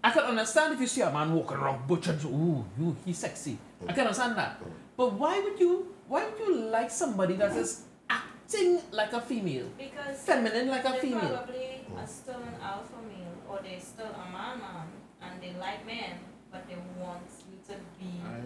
I 0.03 0.09
can 0.09 0.23
understand 0.23 0.73
if 0.73 0.81
you 0.81 0.88
see 0.88 1.01
a 1.01 1.11
man 1.11 1.31
walking 1.35 1.55
around 1.57 1.88
butchered, 1.88 2.23
ooh, 2.25 2.65
you, 2.79 2.95
he's 3.05 3.19
sexy. 3.19 3.59
I 3.88 3.93
can 3.93 4.07
understand 4.07 4.35
that. 4.38 4.59
But 4.97 5.13
why 5.13 5.39
would 5.39 5.59
you, 5.59 5.93
why 6.07 6.25
would 6.25 6.39
you 6.39 6.55
like 6.65 6.89
somebody 6.89 7.35
that 7.35 7.55
is 7.55 7.83
acting 8.09 8.81
like 8.91 9.13
a 9.13 9.21
female, 9.21 9.67
Because 9.77 10.17
feminine 10.23 10.67
like 10.67 10.83
a 10.83 10.93
female? 10.95 11.29
probably 11.29 11.85
are 11.95 12.07
still 12.07 12.41
an 12.41 12.55
alpha 12.59 12.97
male 13.07 13.38
or 13.47 13.59
they 13.61 13.77
still 13.77 14.07
a 14.07 14.31
man 14.31 14.57
man 14.57 14.88
and 15.21 15.39
they 15.43 15.53
like 15.59 15.85
men, 15.85 16.21
but 16.51 16.67
they 16.67 16.75
want 16.99 17.21
you 17.51 17.59
to 17.67 17.79
be. 17.99 18.09
I, 18.25 18.39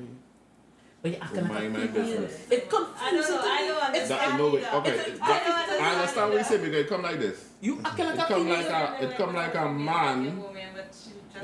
But 1.06 1.12
you're 1.14 1.22
acting 1.24 1.44
like 1.44 1.52
my 1.52 1.60
a 1.60 1.62
female. 1.88 1.88
business. 1.94 2.48
It 2.50 2.66
I 2.66 3.12
don't 3.12 3.30
know. 3.30 3.40
I 3.44 3.68
don't 3.68 3.96
It's, 3.96 4.10
that, 4.10 4.22
understand. 4.22 4.38
no, 4.40 4.50
wait, 4.50 4.74
okay. 4.74 4.90
It's- 4.90 5.20
that- 5.20 5.30
I 5.30 5.46
don't 5.46 5.54
understand 5.54 5.86
I 5.86 5.94
understand 5.94 6.30
what 6.32 6.38
you 6.40 6.44
say 6.44 6.56
either. 6.56 6.66
because 6.66 6.80
it 6.80 6.90
come 6.90 7.02
like 7.04 7.20
this. 7.20 7.46
you 7.62 7.82
acting 7.86 8.06
like 8.08 8.16
It 8.16 8.22
a 8.22 8.26
come 8.26 8.50
like 8.50 8.66
a- 8.66 9.04
it 9.04 9.18
come 9.18 9.36
like 9.36 9.56
a 9.56 9.70
man. 9.70 10.44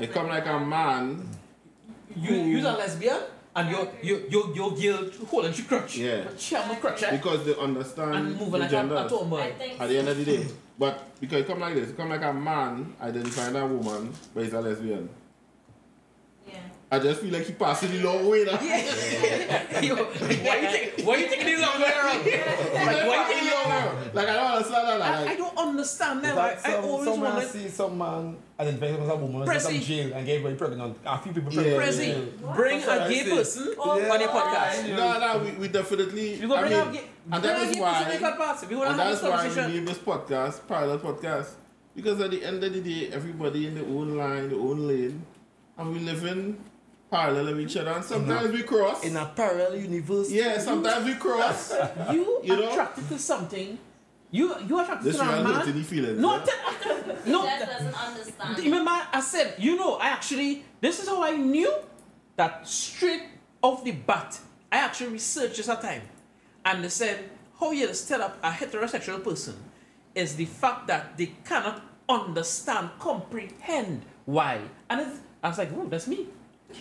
It 0.00 0.12
come 0.12 0.28
like 0.28 0.46
a 0.46 0.58
man. 0.58 1.28
you, 2.16 2.34
you're 2.34 2.68
a 2.68 2.72
lesbian 2.72 3.20
and 3.54 3.70
you're, 3.70 3.88
you 4.02 4.26
you 4.30 4.52
you're 4.56 4.70
girl 4.72 5.10
holding 5.30 5.54
your 5.54 5.66
crutch. 5.66 5.96
Yeah. 5.96 6.24
But 6.24 6.40
she 6.40 6.56
have 6.56 6.68
a 6.68 6.74
crutch, 6.80 7.02
eh? 7.04 7.10
Because 7.12 7.44
they 7.46 7.54
understand 7.54 8.14
And 8.16 8.26
moving 8.36 8.50
the 8.52 8.58
like 8.58 8.72
a, 8.72 9.06
a 9.06 9.08
tomboy. 9.08 9.52
At 9.78 9.88
the 9.88 9.96
end 9.98 10.08
of 10.08 10.16
the 10.18 10.24
day. 10.24 10.44
But 10.76 11.20
because 11.20 11.42
it 11.42 11.46
come 11.46 11.60
like 11.60 11.74
this, 11.74 11.90
it 11.90 11.96
come 11.96 12.08
like 12.08 12.22
a 12.24 12.32
man 12.32 12.96
identifying 13.00 13.54
a 13.54 13.64
woman, 13.64 14.12
but 14.34 14.42
he's 14.42 14.54
a 14.54 14.60
lesbian. 14.60 15.08
Yeah. 16.92 16.98
I 16.98 17.02
just 17.02 17.20
feel 17.22 17.32
like 17.32 17.46
he 17.46 17.52
passing 17.54 17.90
the 17.90 18.02
long 18.04 18.28
way 18.28 18.44
now. 18.44 18.52
Yo, 19.80 19.96
why 19.96 20.56
you 20.60 20.68
think, 20.68 21.06
why 21.06 21.16
you 21.16 21.28
taking 21.28 21.46
this 21.46 21.60
long 21.60 21.80
way 21.80 21.88
around? 21.90 22.24
Like, 22.24 23.06
why 23.06 23.16
you 23.16 23.34
taking 23.34 23.48
the 23.48 23.54
long 23.54 23.70
way 23.70 23.76
around? 23.86 24.14
Like 24.14 24.28
I 24.28 24.34
don't 24.36 24.52
understand 24.52 24.86
that. 24.88 25.00
I, 25.02 25.22
I 25.22 25.24
Like, 25.24 25.38
don't 25.38 25.58
understand 25.58 26.24
them. 26.24 26.38
I, 26.38 26.48
That 26.54 26.66
I 26.66 26.72
some, 26.72 26.84
always 26.84 27.04
some 27.08 27.20
man 27.20 27.32
wanted. 27.34 27.48
see 27.48 27.68
some 27.68 27.98
man 27.98 28.36
identify 28.60 28.86
himself 28.88 29.08
as 29.08 29.14
a 29.14 29.16
woman, 29.16 29.48
Prezi. 29.48 29.54
Prezi. 29.54 29.60
some 29.62 29.80
jail 29.80 30.12
and 30.12 30.26
get 30.26 30.36
everybody 30.36 30.56
pregnant. 30.56 30.96
A 31.06 31.18
few 31.18 31.32
people 31.32 31.50
pregnant. 31.50 31.66
in 31.66 32.00
jail. 32.00 32.22
Prezi, 32.28 32.54
bring 32.54 32.80
That's 32.80 32.86
what 32.88 32.98
a 32.98 33.04
I 33.04 33.08
gay 33.08 33.24
say. 33.24 33.30
person 33.36 33.74
Oh, 33.78 33.90
on 33.90 34.20
your 34.20 34.28
God. 34.28 34.54
podcast. 34.54 34.88
no, 34.96 35.18
no, 35.18 35.44
we, 35.44 35.50
we 35.52 35.68
definitely. 35.68 36.34
You 36.34 36.48
go 36.48 36.54
I 36.56 36.60
bring 36.60 36.72
mean, 36.72 36.88
a 36.88 36.92
gay, 36.92 37.04
and 37.32 37.42
bring 37.42 37.42
that 37.42 37.58
a 37.58 37.62
is 37.64 37.74
gay 37.74 37.80
person 37.80 38.24
on 38.24 38.38
why. 38.38 38.66
We 38.68 38.76
want 38.76 38.88
And 38.90 38.98
to 38.98 39.02
have 39.04 39.10
that's 39.12 39.22
why 39.22 39.28
we 39.30 39.36
conversation. 39.36 39.72
name 39.74 39.84
this 39.86 39.98
podcast 39.98 40.68
parallel 40.68 40.98
podcast 40.98 41.48
because 41.96 42.20
at 42.20 42.30
the 42.30 42.44
end 42.44 42.62
of 42.62 42.72
the 42.72 42.80
day, 42.80 43.08
everybody 43.12 43.66
in 43.66 43.74
their 43.76 43.84
own 43.84 44.16
line, 44.16 44.50
their 44.50 44.58
own 44.60 44.86
lane, 44.86 45.24
and 45.78 45.90
we 45.92 45.98
live 46.00 46.24
in 46.24 46.58
parallel 47.12 47.48
of 47.52 47.60
each 47.60 47.76
other. 47.76 47.92
And 47.92 48.04
sometimes 48.04 48.50
we 48.56 48.62
cross. 48.62 49.04
In 49.04 49.16
a 49.16 49.26
parallel 49.26 49.76
universe. 49.76 50.30
yeah, 50.32 50.58
sometimes 50.58 51.04
we 51.04 51.14
cross. 51.14 51.72
You, 52.12 52.40
You 52.42 52.56
know? 52.56 52.70
attracted 52.70 53.08
to 53.12 53.18
something. 53.18 53.78
You 54.38 54.44
you 54.66 54.74
attracted 54.80 55.04
this 55.12 55.18
to 55.20 55.22
a 55.22 55.42
man. 55.44 55.44
hurting 55.54 55.82
feelings. 55.84 56.18
No, 56.18 56.30
yeah? 56.36 56.44
te- 56.44 57.30
no. 57.30 57.42
That 57.44 57.68
doesn't 57.74 57.98
understand. 58.08 58.58
Remember, 58.58 58.90
I 59.12 59.20
said, 59.20 59.54
you 59.58 59.76
know, 59.76 59.96
I 59.96 60.08
actually, 60.08 60.64
this 60.80 61.00
is 61.02 61.06
how 61.08 61.22
I 61.22 61.36
knew 61.36 61.70
that 62.36 62.66
straight 62.66 63.24
off 63.62 63.84
the 63.84 63.92
bat, 63.92 64.40
I 64.72 64.78
actually 64.78 65.12
researched 65.12 65.58
this 65.58 65.68
at 65.68 65.82
time. 65.82 66.02
And 66.64 66.82
they 66.82 66.88
said, 66.88 67.18
how 67.60 67.72
you 67.72 67.88
tell 68.08 68.22
up 68.22 68.38
a 68.42 68.50
heterosexual 68.50 69.22
person 69.22 69.54
is 70.14 70.34
the 70.36 70.46
fact 70.46 70.86
that 70.88 71.16
they 71.18 71.28
cannot 71.44 71.82
understand, 72.08 72.88
comprehend 72.98 74.02
why. 74.24 74.60
And 74.88 75.00
it's, 75.02 75.18
I 75.42 75.48
was 75.48 75.58
like, 75.58 75.70
oh, 75.76 75.86
that's 75.88 76.06
me. 76.06 76.26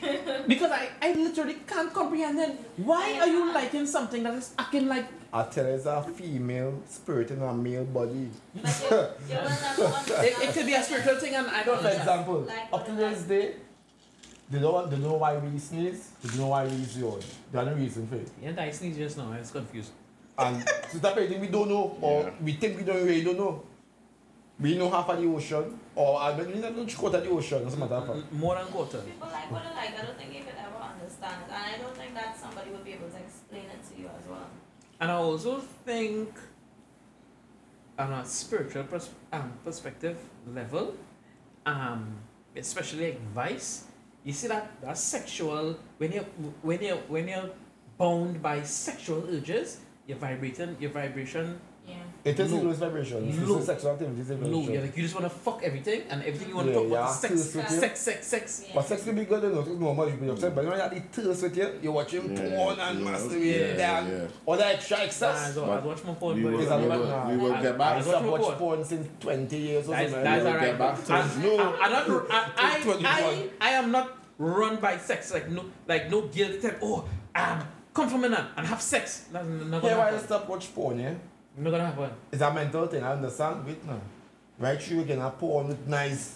because 0.47 0.72
I, 0.72 0.89
I 1.01 1.13
literally 1.13 1.57
can't 1.68 1.93
comprehend 1.93 2.39
it. 2.39 2.51
Why 2.77 3.19
are 3.19 3.27
you 3.27 3.53
liking 3.53 3.85
something 3.85 4.23
that 4.23 4.34
is 4.35 4.53
acting 4.57 4.88
like 4.88 5.05
ah, 5.34 5.45
I 5.45 5.49
tell 5.49 5.65
you, 5.65 5.72
it's 5.73 5.85
a 5.85 6.01
female 6.03 6.81
spirit 6.88 7.31
in 7.31 7.41
a 7.41 7.53
male 7.53 7.85
body. 7.85 8.30
Like 8.55 8.81
you, 8.81 8.88
you 8.89 9.35
will 9.35 9.43
never 9.43 9.84
understand. 9.84 10.26
it, 10.26 10.49
it 10.49 10.53
could 10.53 10.65
be 10.65 10.73
a 10.73 10.84
spiritual 10.84 11.15
thing 11.15 11.35
and 11.35 11.47
I 11.47 11.63
don't 11.63 11.77
For 11.77 11.84
know. 11.84 11.89
example, 11.89 12.39
Like 12.41 12.73
up 12.73 12.85
to 12.85 12.91
what 12.91 12.99
this 12.99 13.23
day, 13.23 13.55
they 14.49 14.59
don't, 14.59 14.89
they 14.89 14.97
don't 14.97 15.05
know 15.05 15.13
why 15.15 15.38
we 15.38 15.57
sneeze, 15.59 16.09
they 16.22 16.30
don't 16.30 16.39
know 16.39 16.47
why 16.47 16.65
we 16.65 16.76
yawn. 16.99 17.19
They 17.51 17.57
have 17.59 17.68
no 17.68 17.73
reason 17.76 18.07
for 18.07 18.15
it. 18.15 18.30
Yeah, 18.41 18.53
I 18.57 18.72
sneezed 18.72 18.97
just 18.97 19.18
now, 19.18 19.31
I 19.31 19.39
was 19.39 19.51
confused. 19.51 19.91
And 20.38 20.63
so 20.91 20.97
that 20.99 21.18
anything 21.18 21.39
we 21.41 21.47
don't 21.47 21.69
know, 21.69 21.97
or 22.01 22.23
Yeah. 22.23 22.30
we 22.41 22.53
think 22.53 22.77
we 22.77 22.84
don't 22.84 23.05
really 23.05 23.23
don't 23.23 23.38
know. 23.38 23.63
We 24.61 24.77
know 24.77 24.91
half 24.91 25.09
of 25.09 25.19
the 25.19 25.27
ocean, 25.27 25.79
or 25.95 26.21
I 26.21 26.38
mean, 26.38 26.53
we 26.53 26.61
don't 26.61 26.95
quarter 26.95 27.17
of 27.17 27.23
the 27.23 27.29
ocean, 27.31 27.65
as 27.65 27.73
a 27.73 27.77
matter 27.77 27.95
of 27.95 28.07
fact. 28.07 28.31
More 28.31 28.55
than 28.55 28.67
quarter. 28.67 28.99
People 28.99 29.27
like 29.31 29.51
what 29.51 29.63
they 29.63 29.69
like. 29.75 29.99
I 29.99 30.05
don't 30.05 30.17
think 30.17 30.33
you 30.35 30.43
could 30.43 30.53
ever 30.53 30.77
understand. 30.77 31.38
And 31.47 31.55
I 31.55 31.77
don't 31.79 31.97
think 31.97 32.13
that 32.13 32.39
somebody 32.39 32.69
would 32.69 32.85
be 32.85 32.93
able 32.93 33.09
to 33.09 33.17
explain 33.17 33.65
it 33.65 33.81
to 33.89 33.99
you 33.99 34.07
as 34.07 34.27
well. 34.29 34.45
And 34.99 35.09
I 35.09 35.15
also 35.15 35.59
think, 35.83 36.29
on 37.97 38.13
a 38.13 38.23
spiritual 38.23 38.83
pers- 38.83 39.09
um, 39.33 39.51
perspective 39.65 40.17
level, 40.53 40.93
um, 41.65 42.17
especially 42.55 43.05
like 43.11 43.21
vice, 43.33 43.85
you 44.23 44.33
see 44.33 44.47
that 44.47 44.69
that 44.83 44.97
sexual 44.97 45.75
when 45.97 46.11
you're, 46.11 46.29
when 46.61 46.79
you're, 46.83 46.97
when 47.09 47.27
you're 47.27 47.49
bound 47.97 48.43
by 48.43 48.61
sexual 48.61 49.25
urges, 49.27 49.79
you're 50.05 50.19
vibrating, 50.19 50.77
your 50.79 50.91
vibration 50.91 51.59
It 52.23 52.39
is 52.39 52.52
Low. 52.52 52.57
the 52.60 52.64
lowest 52.65 52.80
vibration. 52.81 53.27
It's 53.30 53.39
Low. 53.39 53.57
the 53.57 53.65
sexual 53.65 53.91
activity 53.93 54.22
is 54.22 54.27
vibration. 54.27 54.73
You're 54.73 54.81
like 54.84 54.95
you 54.95 55.02
just 55.03 55.15
want 55.15 55.26
to 55.26 55.30
fuck 55.31 55.64
everything 55.64 56.03
and 56.07 56.22
everything 56.22 56.49
you 56.49 56.56
want 56.56 56.68
to 56.68 56.73
Yeah, 56.73 56.80
talk 56.80 56.88
about 56.88 56.99
yeah, 57.02 57.10
is 57.10 57.15
sex, 57.19 57.34
thirst 57.34 57.56
with 57.56 57.72
you. 57.72 57.80
sex, 57.80 57.99
sex, 57.99 58.27
sex. 58.27 58.64
Yeah. 58.68 58.72
But 58.76 58.85
sex 58.85 59.03
can 59.06 59.15
be 59.15 59.26
good 59.26 59.43
enough, 59.43 59.68
it's 59.68 59.80
normal, 59.80 60.07
you 60.07 60.18
be 60.18 60.30
upset, 60.30 60.53
but 60.53 60.64
when 60.65 60.73
you 60.76 60.80
have 60.81 60.93
the 60.93 60.99
thirst 60.99 61.41
with 61.43 61.57
you, 61.57 61.80
you're 61.81 61.91
watching 61.93 62.38
Yeah, 62.38 62.56
porn 62.57 62.80
and 62.80 62.99
yeah, 63.03 63.11
masturbating 63.11 63.77
yeah, 63.80 63.98
and 63.99 64.07
yeah. 64.22 64.27
all 64.45 64.57
that 64.57 64.76
extra 64.76 64.98
Nah, 64.98 65.02
I 65.03 65.06
excess. 65.07 65.56
don't- 65.56 65.85
watch 65.85 66.03
more 66.03 66.15
porn, 66.15 66.35
we 66.38 66.43
but 66.43 66.52
will, 66.52 66.60
It's 66.61 66.69
we 66.72 66.77
will, 66.88 66.99
lot 67.06 67.27
we 67.31 67.38
will 67.38 67.61
get 67.61 67.77
back. 67.80 67.93
I- 67.93 67.98
used 67.98 68.07
watch 68.07 68.18
to 68.18 68.23
more 68.23 68.31
watch 68.34 68.41
porn. 68.41 68.57
porn 68.57 68.84
since 68.85 69.07
20 69.19 69.57
years 69.57 69.88
or 69.88 69.91
That's, 69.91 70.11
something. 70.11 70.23
that's 70.23 70.45
alright. 70.45 70.61
get 70.61 70.77
back 70.77 71.03
to 71.06 71.14
I'm, 71.14 71.41
no. 71.41 71.60
I'm, 71.60 71.76
I'm 71.81 71.91
not, 71.91 72.26
I, 72.30 72.52
I, 72.56 72.93
I, 73.06 73.49
I 73.61 73.69
am 73.72 73.91
not 73.91 74.11
run 74.38 74.76
by 74.76 74.98
sex. 74.98 75.34
Like 75.34 75.49
no, 75.49 75.65
like 75.88 76.11
no 76.11 76.22
guilt. 76.27 76.61
That 76.61 76.77
oh, 76.84 77.03
um, 77.34 77.64
come 77.95 78.10
from 78.10 78.23
a 78.26 78.30
man 78.30 78.45
and 78.57 78.68
have 78.68 78.80
sex. 78.81 79.26
That's 79.31 79.48
not 79.48 79.81
Here 79.81 79.98
why 79.98 80.10
you 80.10 80.14
happen. 80.14 80.19
stop 80.27 80.48
watch 80.48 80.73
porn, 80.76 80.99
yeah? 80.99 81.14
Not 81.63 81.71
gonna 81.71 81.85
happen. 81.85 82.09
It's 82.31 82.41
a 82.41 82.53
mental 82.53 82.88
thing, 82.88 83.03
I 83.03 83.13
understand. 83.13 83.65
Wait 83.65 83.85
now. 83.85 83.99
Right 84.57 84.81
through 84.81 84.99
you 84.99 85.05
can 85.05 85.19
have 85.19 85.38
porn 85.39 85.67
with 85.69 85.88
nice 85.88 86.35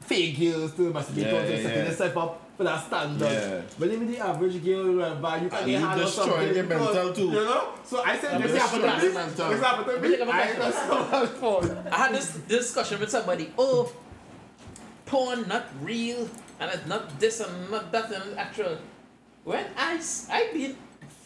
fake 0.00 0.38
girls 0.38 0.72
to 0.76 0.92
masturbate 0.92 1.16
Yeah, 1.26 1.32
yeah, 1.32 1.42
to 1.42 1.56
yeah, 1.56 1.62
setting 1.62 1.86
yourself 1.86 2.16
up 2.16 2.42
for 2.56 2.64
that 2.64 2.84
standard. 2.86 3.30
Yeah. 3.30 3.60
But 3.78 3.88
even 3.88 4.10
the 4.10 4.18
average 4.18 4.64
girl 4.64 4.90
uh, 5.02 5.10
whereby 5.14 5.36
you 5.42 5.48
can 5.48 5.58
And 5.58 5.66
get 5.66 5.80
you 5.80 5.86
hand 5.86 6.00
or 6.00 6.04
destroy 6.04 6.24
something. 6.26 6.54
their 6.54 6.62
because, 6.64 6.94
mental 6.94 7.12
too. 7.14 7.26
You 7.28 7.44
know? 7.44 7.68
So 7.84 8.02
I 8.04 8.16
said 8.18 8.42
this 8.42 8.52
you 8.52 8.58
happened 8.58 8.82
to 8.82 8.88
destroy 8.88 8.96
me. 8.96 9.00
their 9.14 9.26
mental. 9.26 9.48
This 9.50 9.60
happened 9.60 9.86
to 9.86 10.00
me 10.00 10.08
me. 10.08 10.16
take 10.16 10.26
a 10.26 10.30
I 10.30 10.40
question. 10.40 10.56
just 10.62 10.86
saw 10.86 11.02
that 11.10 11.40
porn. 11.40 11.78
I 11.92 11.96
had 11.96 12.12
this 12.14 12.28
discussion 12.48 13.00
with 13.00 13.10
somebody. 13.10 13.52
Oh, 13.58 13.92
porn 15.06 15.48
not 15.48 15.66
real, 15.82 16.28
and 16.60 16.70
it's 16.72 16.86
not 16.86 17.18
this 17.20 17.40
and 17.40 17.70
not 17.70 17.90
that 17.92 18.10
and 18.12 18.38
actual. 18.38 18.78
When 19.44 19.64
I 19.76 19.94
s- 19.96 20.28
I 20.30 20.50
been 20.52 20.76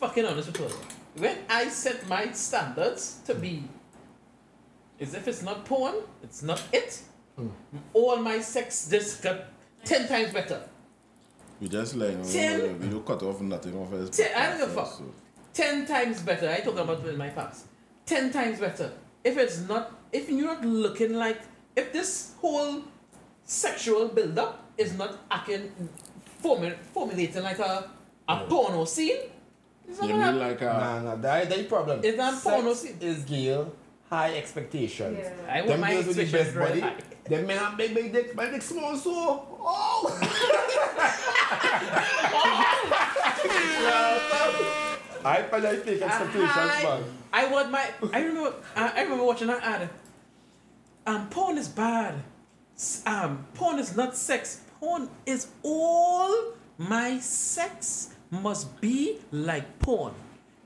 fucking 0.01 0.25
honest 0.25 0.49
with 0.53 0.61
you. 0.61 0.69
When 1.17 1.39
I 1.49 1.69
set 1.69 2.09
my 2.09 2.33
standards 2.33 3.21
to 3.27 3.35
be, 3.35 3.65
is 4.99 5.15
if 5.15 5.29
it's 5.29 5.43
not 5.43 5.65
porn, 5.65 5.95
it's 6.23 6.43
not 6.43 6.63
it. 6.73 7.01
Hmm. 7.37 7.49
All 7.93 8.17
my 8.17 8.41
sex 8.41 8.89
just 8.91 9.23
got 9.23 9.45
ten 9.85 10.09
times 10.09 10.33
better. 10.33 10.61
We 11.61 11.69
just 11.69 11.95
like 11.95 12.17
uh, 12.19 12.25
Ten. 12.25 12.79
we 12.81 12.89
don't 12.89 13.07
cut 13.07 13.23
off 13.23 13.41
nothing 13.41 13.77
off 13.77 13.91
his 13.93 14.11
Ten, 14.11 14.31
I 14.37 14.49
don't 14.51 14.59
give 14.59 14.71
a 14.71 14.75
fuck. 14.75 14.93
so. 14.93 15.05
ten 15.53 15.87
times 15.87 16.21
better. 16.23 16.49
I 16.51 16.61
talking 16.61 16.81
about 16.81 17.07
in 17.07 17.17
my 17.17 17.29
past. 17.29 17.67
Ten 18.07 18.33
times 18.33 18.59
better. 18.61 18.93
If 19.23 19.37
it's 19.37 19.61
not, 19.69 19.93
if 20.13 20.29
you're 20.29 20.45
not 20.47 20.65
looking 20.65 21.15
like, 21.15 21.41
if 21.77 21.93
this 21.93 22.33
whole 22.41 22.83
sexual 23.45 24.09
build-up 24.09 24.65
is 24.77 24.97
not 24.99 25.19
acting, 25.31 25.73
formu- 26.43 26.77
formulating 26.93 27.43
like 27.43 27.59
a 27.61 27.91
a 28.29 28.47
porno 28.47 28.85
scene, 28.85 29.17
it's 29.17 29.23
not 29.23 29.34
You 29.89 29.95
gonna 29.97 30.13
mean 30.13 30.21
happen. 30.23 30.39
like 30.41 30.61
a 30.63 30.65
Nah, 30.65 31.03
nah, 31.03 31.17
that 31.17 31.49
that 31.51 31.69
problem. 31.69 32.03
Is 32.05 32.17
that 32.17 32.33
Sex 32.35 32.45
porno 32.45 32.75
scene? 32.75 32.97
is 33.01 33.25
girl 33.25 33.73
high 34.09 34.35
expectations. 34.37 35.19
Yeah. 35.21 35.33
I 35.53 35.57
want 35.59 35.69
Them 35.69 35.81
my 35.81 35.93
girls 35.93 36.07
with 36.07 36.17
the 36.17 36.23
expectations 36.23 36.55
best 36.55 36.55
very 36.55 36.69
body, 36.69 36.81
high. 36.81 37.29
them 37.29 37.47
men 37.47 37.59
have 37.59 37.77
big, 37.77 37.95
big 37.95 38.13
dick, 38.13 38.35
my 38.35 38.47
dick 38.51 38.63
small 38.63 38.97
so. 38.97 39.47
Oh! 39.61 40.21
I 45.27 45.43
find 45.43 45.67
I 45.67 45.77
fake 45.77 46.03
expectations, 46.03 46.51
I, 46.55 46.83
man. 46.83 47.05
I 47.33 47.47
want 47.47 47.71
my. 47.71 47.91
I 48.13 48.21
remember. 48.23 48.55
I, 48.77 48.93
I 48.97 49.03
remember 49.03 49.25
watching 49.25 49.47
that 49.49 49.63
ad. 49.63 49.91
Um, 51.07 51.29
porn 51.29 51.59
is 51.59 51.69
bad. 51.69 52.23
Um, 53.07 53.47
porn 53.55 53.79
is 53.79 53.97
not 53.97 54.17
sex. 54.17 54.61
Porn 54.81 55.09
is 55.27 55.49
all 55.63 56.53
my 56.77 57.19
sex 57.21 58.14
must 58.31 58.81
be 58.81 59.19
like 59.31 59.79
porn. 59.79 60.15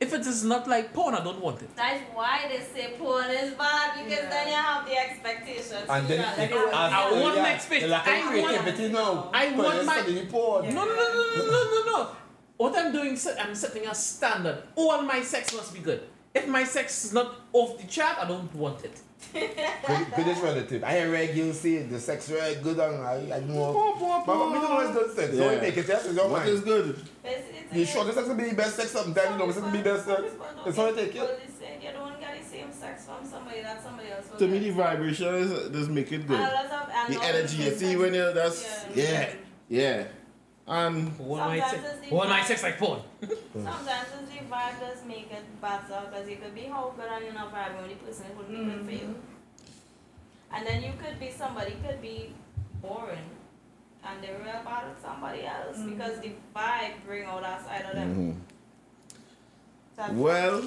If 0.00 0.14
it 0.14 0.20
is 0.26 0.44
not 0.44 0.68
like 0.68 0.92
porn, 0.92 1.14
I 1.16 1.24
don't 1.24 1.40
want 1.40 1.60
it. 1.60 1.74
That's 1.74 2.00
why 2.14 2.46
they 2.48 2.60
say 2.60 2.94
porn 2.96 3.30
is 3.30 3.54
bad 3.54 4.04
because 4.04 4.22
Yeah. 4.24 4.30
then 4.30 4.46
you 4.48 4.54
have 4.54 4.86
the 4.86 4.96
expectations. 4.96 5.86
And 5.88 6.06
then 6.06 6.20
Yeah, 6.20 6.32
it 6.34 6.38
like, 6.38 6.50
will 6.54 6.74
I 6.74 7.10
want 7.22 7.36
yeah, 7.36 7.42
my 7.42 7.52
expect- 7.54 7.82
the 7.82 7.88
lack 7.88 8.06
I 8.06 8.40
want- 8.40 8.92
now. 8.92 9.30
I 9.34 9.50
want 9.50 9.84
my- 9.84 10.26
porn. 10.30 10.64
Yeah. 10.64 10.72
No, 10.74 10.84
no, 10.84 10.94
no, 10.94 11.12
no, 11.12 11.36
no, 11.36 11.50
no, 11.50 11.82
no, 11.84 11.92
no. 11.98 12.08
What 12.58 12.76
I'm 12.78 12.92
doing, 12.92 13.18
I'm 13.40 13.54
setting 13.54 13.86
a 13.88 13.94
standard. 13.94 14.62
All 14.76 15.02
my 15.02 15.20
sex 15.22 15.52
must 15.52 15.74
be 15.74 15.80
good. 15.80 16.02
If 16.34 16.46
my 16.46 16.62
sex 16.64 17.04
is 17.04 17.12
not 17.12 17.34
off 17.52 17.78
the 17.78 17.86
chart, 17.86 18.18
I 18.20 18.26
don't 18.28 18.52
want 18.54 18.84
it. 18.84 19.00
Good, 19.32 20.06
good 20.16 20.26
is 20.28 20.38
relative. 20.40 20.84
I 20.84 20.92
hear 20.98 21.10
regular 21.10 21.52
say 21.52 21.82
the 21.82 21.98
sex 22.00 22.28
very 22.28 22.54
good 22.56 22.78
and 22.78 23.02
I, 23.02 23.36
I 23.36 23.40
know. 23.40 23.72
Pom, 23.72 23.98
pom, 23.98 24.22
But 24.26 24.46
we 24.48 24.54
don't 24.54 24.62
know 24.70 24.80
it's 24.80 24.92
good 24.98 25.16
sex. 25.16 25.36
So 25.36 25.44
Yeah. 25.44 25.54
we 25.54 25.60
make 25.60 25.76
it 25.76 25.88
yes, 25.88 26.04
it's 26.06 26.14
your 26.14 26.28
What 26.28 26.38
mind. 26.44 26.50
is 26.50 26.60
good? 26.60 26.90
It's- 27.24 27.42
You 27.72 27.84
sure 27.84 28.04
this 28.04 28.14
sex 28.14 28.26
will 28.28 28.34
be 28.36 28.44
the 28.50 28.54
best 28.54 28.76
sex 28.76 28.90
sometimes, 28.90 29.30
you 29.32 29.38
know, 29.38 29.46
this 29.52 29.56
will 29.62 29.70
be 29.70 29.82
best 29.82 30.06
sex. 30.06 30.22
It's 30.66 30.76
how 30.76 30.86
you 30.88 30.94
take 30.94 31.14
it. 31.14 31.40
You 31.82 31.90
don't 31.92 32.18
get 32.20 32.40
the 32.42 32.48
same 32.48 32.72
sex 32.72 33.04
from 33.06 33.28
somebody 33.28 33.60
that 33.62 33.82
somebody 33.82 34.10
else 34.10 34.24
will 34.30 34.38
To 34.38 34.46
me, 34.48 34.58
the 34.60 34.70
vibration 34.70 35.34
is, 35.34 35.68
does 35.70 35.88
make 35.88 36.10
it 36.12 36.26
good. 36.26 36.38
a 36.40 36.42
lot 36.42 36.64
of- 36.66 36.88
and 36.94 37.14
The 37.14 37.22
energy 37.24 37.56
you 37.64 37.74
see 37.76 37.96
when 37.96 38.14
you're 38.14 38.32
that's 38.32 38.64
Yeah. 38.94 39.04
yeah, 39.04 39.28
yeah. 39.68 40.04
And 40.68 41.12
All 41.18 41.36
my 41.36 41.58
Sometimes 41.58 41.70
sex, 41.70 41.94
it's 41.94 42.10
the 42.10 42.16
all 42.16 42.28
my 42.28 42.44
sex 42.44 42.62
like 42.62 42.78
porn. 42.78 43.00
Sometimes 43.52 44.08
it's 44.20 44.30
the 44.30 44.54
vibe 44.54 44.80
does 44.80 45.04
make 45.06 45.30
it 45.32 45.60
better 45.62 46.02
because 46.10 46.28
you 46.28 46.36
could 46.36 46.54
be 46.54 46.64
how 46.64 46.92
good 46.94 47.06
and 47.10 47.24
you're 47.24 47.32
not 47.32 47.54
vibing 47.54 47.88
with 47.88 47.98
the 47.98 48.04
person 48.04 48.26
it 48.26 48.36
would 48.36 48.50
be 48.50 48.64
good 48.64 48.84
for 48.84 48.90
you. 48.92 49.14
Mm-hmm. 49.14 50.54
And 50.54 50.66
then 50.66 50.82
you 50.82 50.92
could 51.02 51.18
be 51.18 51.30
somebody 51.30 51.74
could 51.86 52.02
be 52.02 52.34
boring 52.82 53.30
and 54.04 54.22
they're 54.22 54.38
real 54.38 54.62
bad 54.62 54.90
with 54.90 55.02
somebody 55.02 55.46
else 55.46 55.78
mm-hmm. 55.78 55.90
because 55.90 56.20
the 56.20 56.32
vibe 56.54 56.92
bring 57.06 57.26
all 57.26 57.40
that 57.40 57.64
side 57.64 57.86
of 57.86 57.94
them. 57.94 58.36
Mhm. 59.96 60.14
Well, 60.14 60.62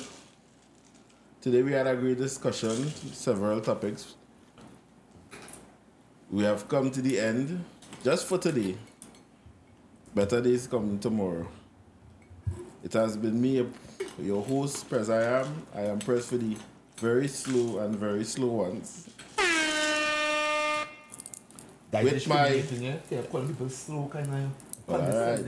today 1.42 1.62
we 1.62 1.72
had 1.74 1.88
a 1.88 1.96
great 1.96 2.18
discussion, 2.18 2.90
several 3.14 3.62
topics. 3.62 4.16
We 6.30 6.44
have 6.44 6.68
come 6.68 6.90
to 6.92 7.02
the 7.02 7.20
end, 7.20 7.64
just 8.04 8.26
for 8.26 8.38
today. 8.38 8.78
Better 10.14 10.42
days 10.42 10.68
coming 10.68 11.00
tomorrow. 11.00 11.48
It 12.84 12.94
has 12.94 13.16
been 13.16 13.40
me, 13.42 13.66
your 14.20 14.44
host, 14.44 14.90
Press 14.90 15.10
I 15.10 15.24
am. 15.42 15.66
I 15.74 15.82
am 15.82 16.00
Press 16.00 16.26
for 16.28 16.38
the 16.38 16.58
very 16.98 17.28
slow 17.28 17.80
and 17.80 17.96
very 17.96 18.24
slow 18.26 18.48
ones. 18.48 19.08
That 21.92 22.04
With 22.04 22.28
my- 22.28 22.48
yeah? 22.50 22.98
Calling 23.32 23.48
people 23.50 23.70
slow 23.70 24.10
kind 24.12 24.28
of. 24.34 24.94
Alright. 24.94 25.46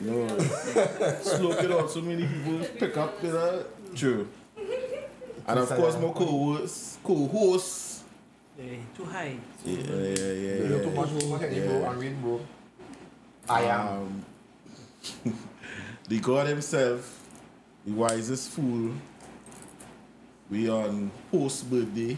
No. 0.00 0.28
Slow 1.22 1.52
it 1.52 1.70
out. 1.70 1.90
So 1.90 2.00
many 2.02 2.26
people 2.26 2.58
pick 2.78 2.96
up, 2.96 3.22
you 3.22 3.32
know. 3.32 3.64
True. 3.94 4.28
And 5.46 5.58
of 5.58 5.68
course, 5.70 5.94
my 5.96 6.10
co-hosts, 6.12 6.98
co-hosts. 7.02 8.02
Eh, 8.60 8.76
too 8.96 9.04
high. 9.04 9.36
Yeah, 9.64 9.74
yeah, 9.78 9.96
yeah, 9.96 10.54
You 10.54 10.68
know 10.68 10.78
too 10.82 10.88
yeah. 10.90 10.94
much, 11.00 11.08
too 11.20 11.28
much 11.28 11.42
energy, 11.42 11.60
Yeah. 11.60 11.66
bro, 11.66 11.90
and 11.90 12.00
read, 12.00 12.22
bro. 12.22 12.40
I 13.48 13.62
am. 13.62 13.88
Um, 13.88 14.24
the 16.08 16.20
God 16.20 16.46
himself, 16.46 17.20
the 17.84 17.92
wisest 17.92 18.50
fool. 18.50 18.92
We 20.50 20.68
on 20.68 21.10
post 21.30 21.70
birthday, 21.70 22.16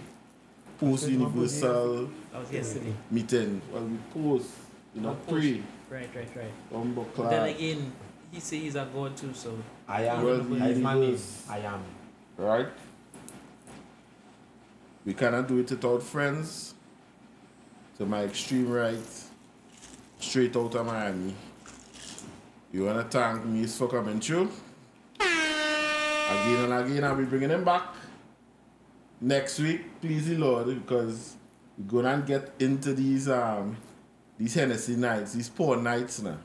post 0.79 1.09
universal 1.09 2.11
That 2.33 2.41
was 2.41 2.53
yesterday. 2.53 2.93
meeting. 3.11 3.63
Well, 3.73 3.85
we 3.85 3.97
post, 4.13 4.51
you 4.95 5.01
know, 5.03 5.15
Post. 5.15 5.29
pre, 5.29 5.63
Right, 5.91 6.09
right, 6.15 6.29
right. 6.37 6.53
umber 6.75 7.05
Then 7.31 7.49
again, 7.49 7.93
he 8.33 8.41
say 8.41 8.59
he's 8.59 8.75
a 8.75 8.89
god 8.93 9.17
too, 9.17 9.33
so 9.35 9.57
I 9.87 10.05
am. 10.07 10.25
Well, 10.25 10.63
I 10.63 10.69
is 10.71 10.79
my 10.81 10.95
name. 10.95 11.03
universe. 11.05 11.47
I 11.49 11.59
am. 11.59 11.83
right? 12.37 12.69
We 15.05 15.15
cannot 15.15 15.47
do 15.47 15.59
it 15.59 15.71
without 15.71 16.03
friends. 16.03 16.75
To 17.99 18.07
my 18.07 18.25
extreme 18.25 18.69
right, 18.69 18.99
straight 20.25 20.57
out 20.57 20.75
of 20.75 20.87
Miami. 20.87 21.35
You 22.73 22.85
wanna 22.87 23.05
thank 23.05 23.45
me 23.45 23.67
for 23.67 23.89
coming 23.89 24.21
through? 24.21 24.51
Again 25.21 26.65
and 26.65 26.73
again, 26.73 27.05
I'll 27.05 27.17
be 27.17 27.25
bringing 27.25 27.51
him 27.51 27.65
back 27.65 27.95
next 29.21 29.59
week, 29.61 30.01
please 30.01 30.27
the 30.29 30.37
Lord, 30.37 30.67
because 30.67 31.37
we're 31.79 32.03
gonna 32.03 32.23
get 32.27 32.53
into 32.59 32.95
these 32.95 33.29
um 33.29 33.77
these 34.39 34.55
Hennessy 34.55 34.97
nights, 34.97 35.35
these 35.35 35.49
poor 35.49 35.77
nights 35.77 36.23
now. 36.23 36.39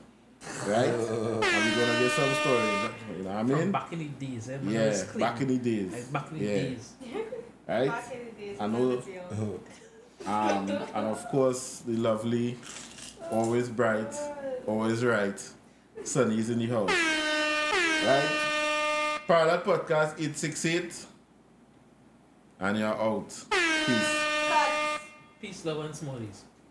Right? 0.68 0.88
and 0.88 1.00
we're 1.00 1.40
gonna 1.42 2.00
get 2.00 2.12
some 2.12 2.34
stories. 2.36 2.92
You 3.18 3.24
know 3.24 3.30
what 3.30 3.36
I 3.36 3.44
mean? 3.44 3.50
from 3.50 3.60
mean? 3.60 3.72
back 3.72 3.94
in 3.94 4.00
the 4.00 4.06
days, 4.26 4.50
eh? 4.50 4.58
when 4.58 4.74
Yeah, 4.74 5.04
back 5.18 5.42
in 5.42 5.48
the 5.48 5.58
days. 5.58 5.92
Like 5.92 6.12
back 6.14 6.32
in 6.32 6.40
the 6.40 6.46
Yeah. 6.46 6.56
days. 6.56 6.94
Right? 7.68 7.88
Back 7.88 8.12
in 8.14 8.26
the 8.26 8.32
days, 8.42 8.58
I 8.60 8.68
know- 8.68 9.04
Um, 10.26 10.70
and 10.96 11.08
of 11.08 11.24
course, 11.30 11.82
the 11.86 11.94
lovely, 11.98 12.58
always 13.32 13.70
bright, 13.70 14.14
always 14.66 15.04
right, 15.04 15.40
Sunny's 16.04 16.50
in 16.50 16.60
the 16.60 16.68
house. 16.68 16.90
Right? 18.06 19.22
Parallel 19.28 19.62
Podcast 19.62 20.14
868. 20.14 21.06
And 22.60 22.78
you're 22.78 22.88
out. 22.88 23.30
Peace. 23.86 24.16
Peace, 25.42 25.66
love, 25.66 25.86
and 25.86 25.94
smallies. 25.94 26.42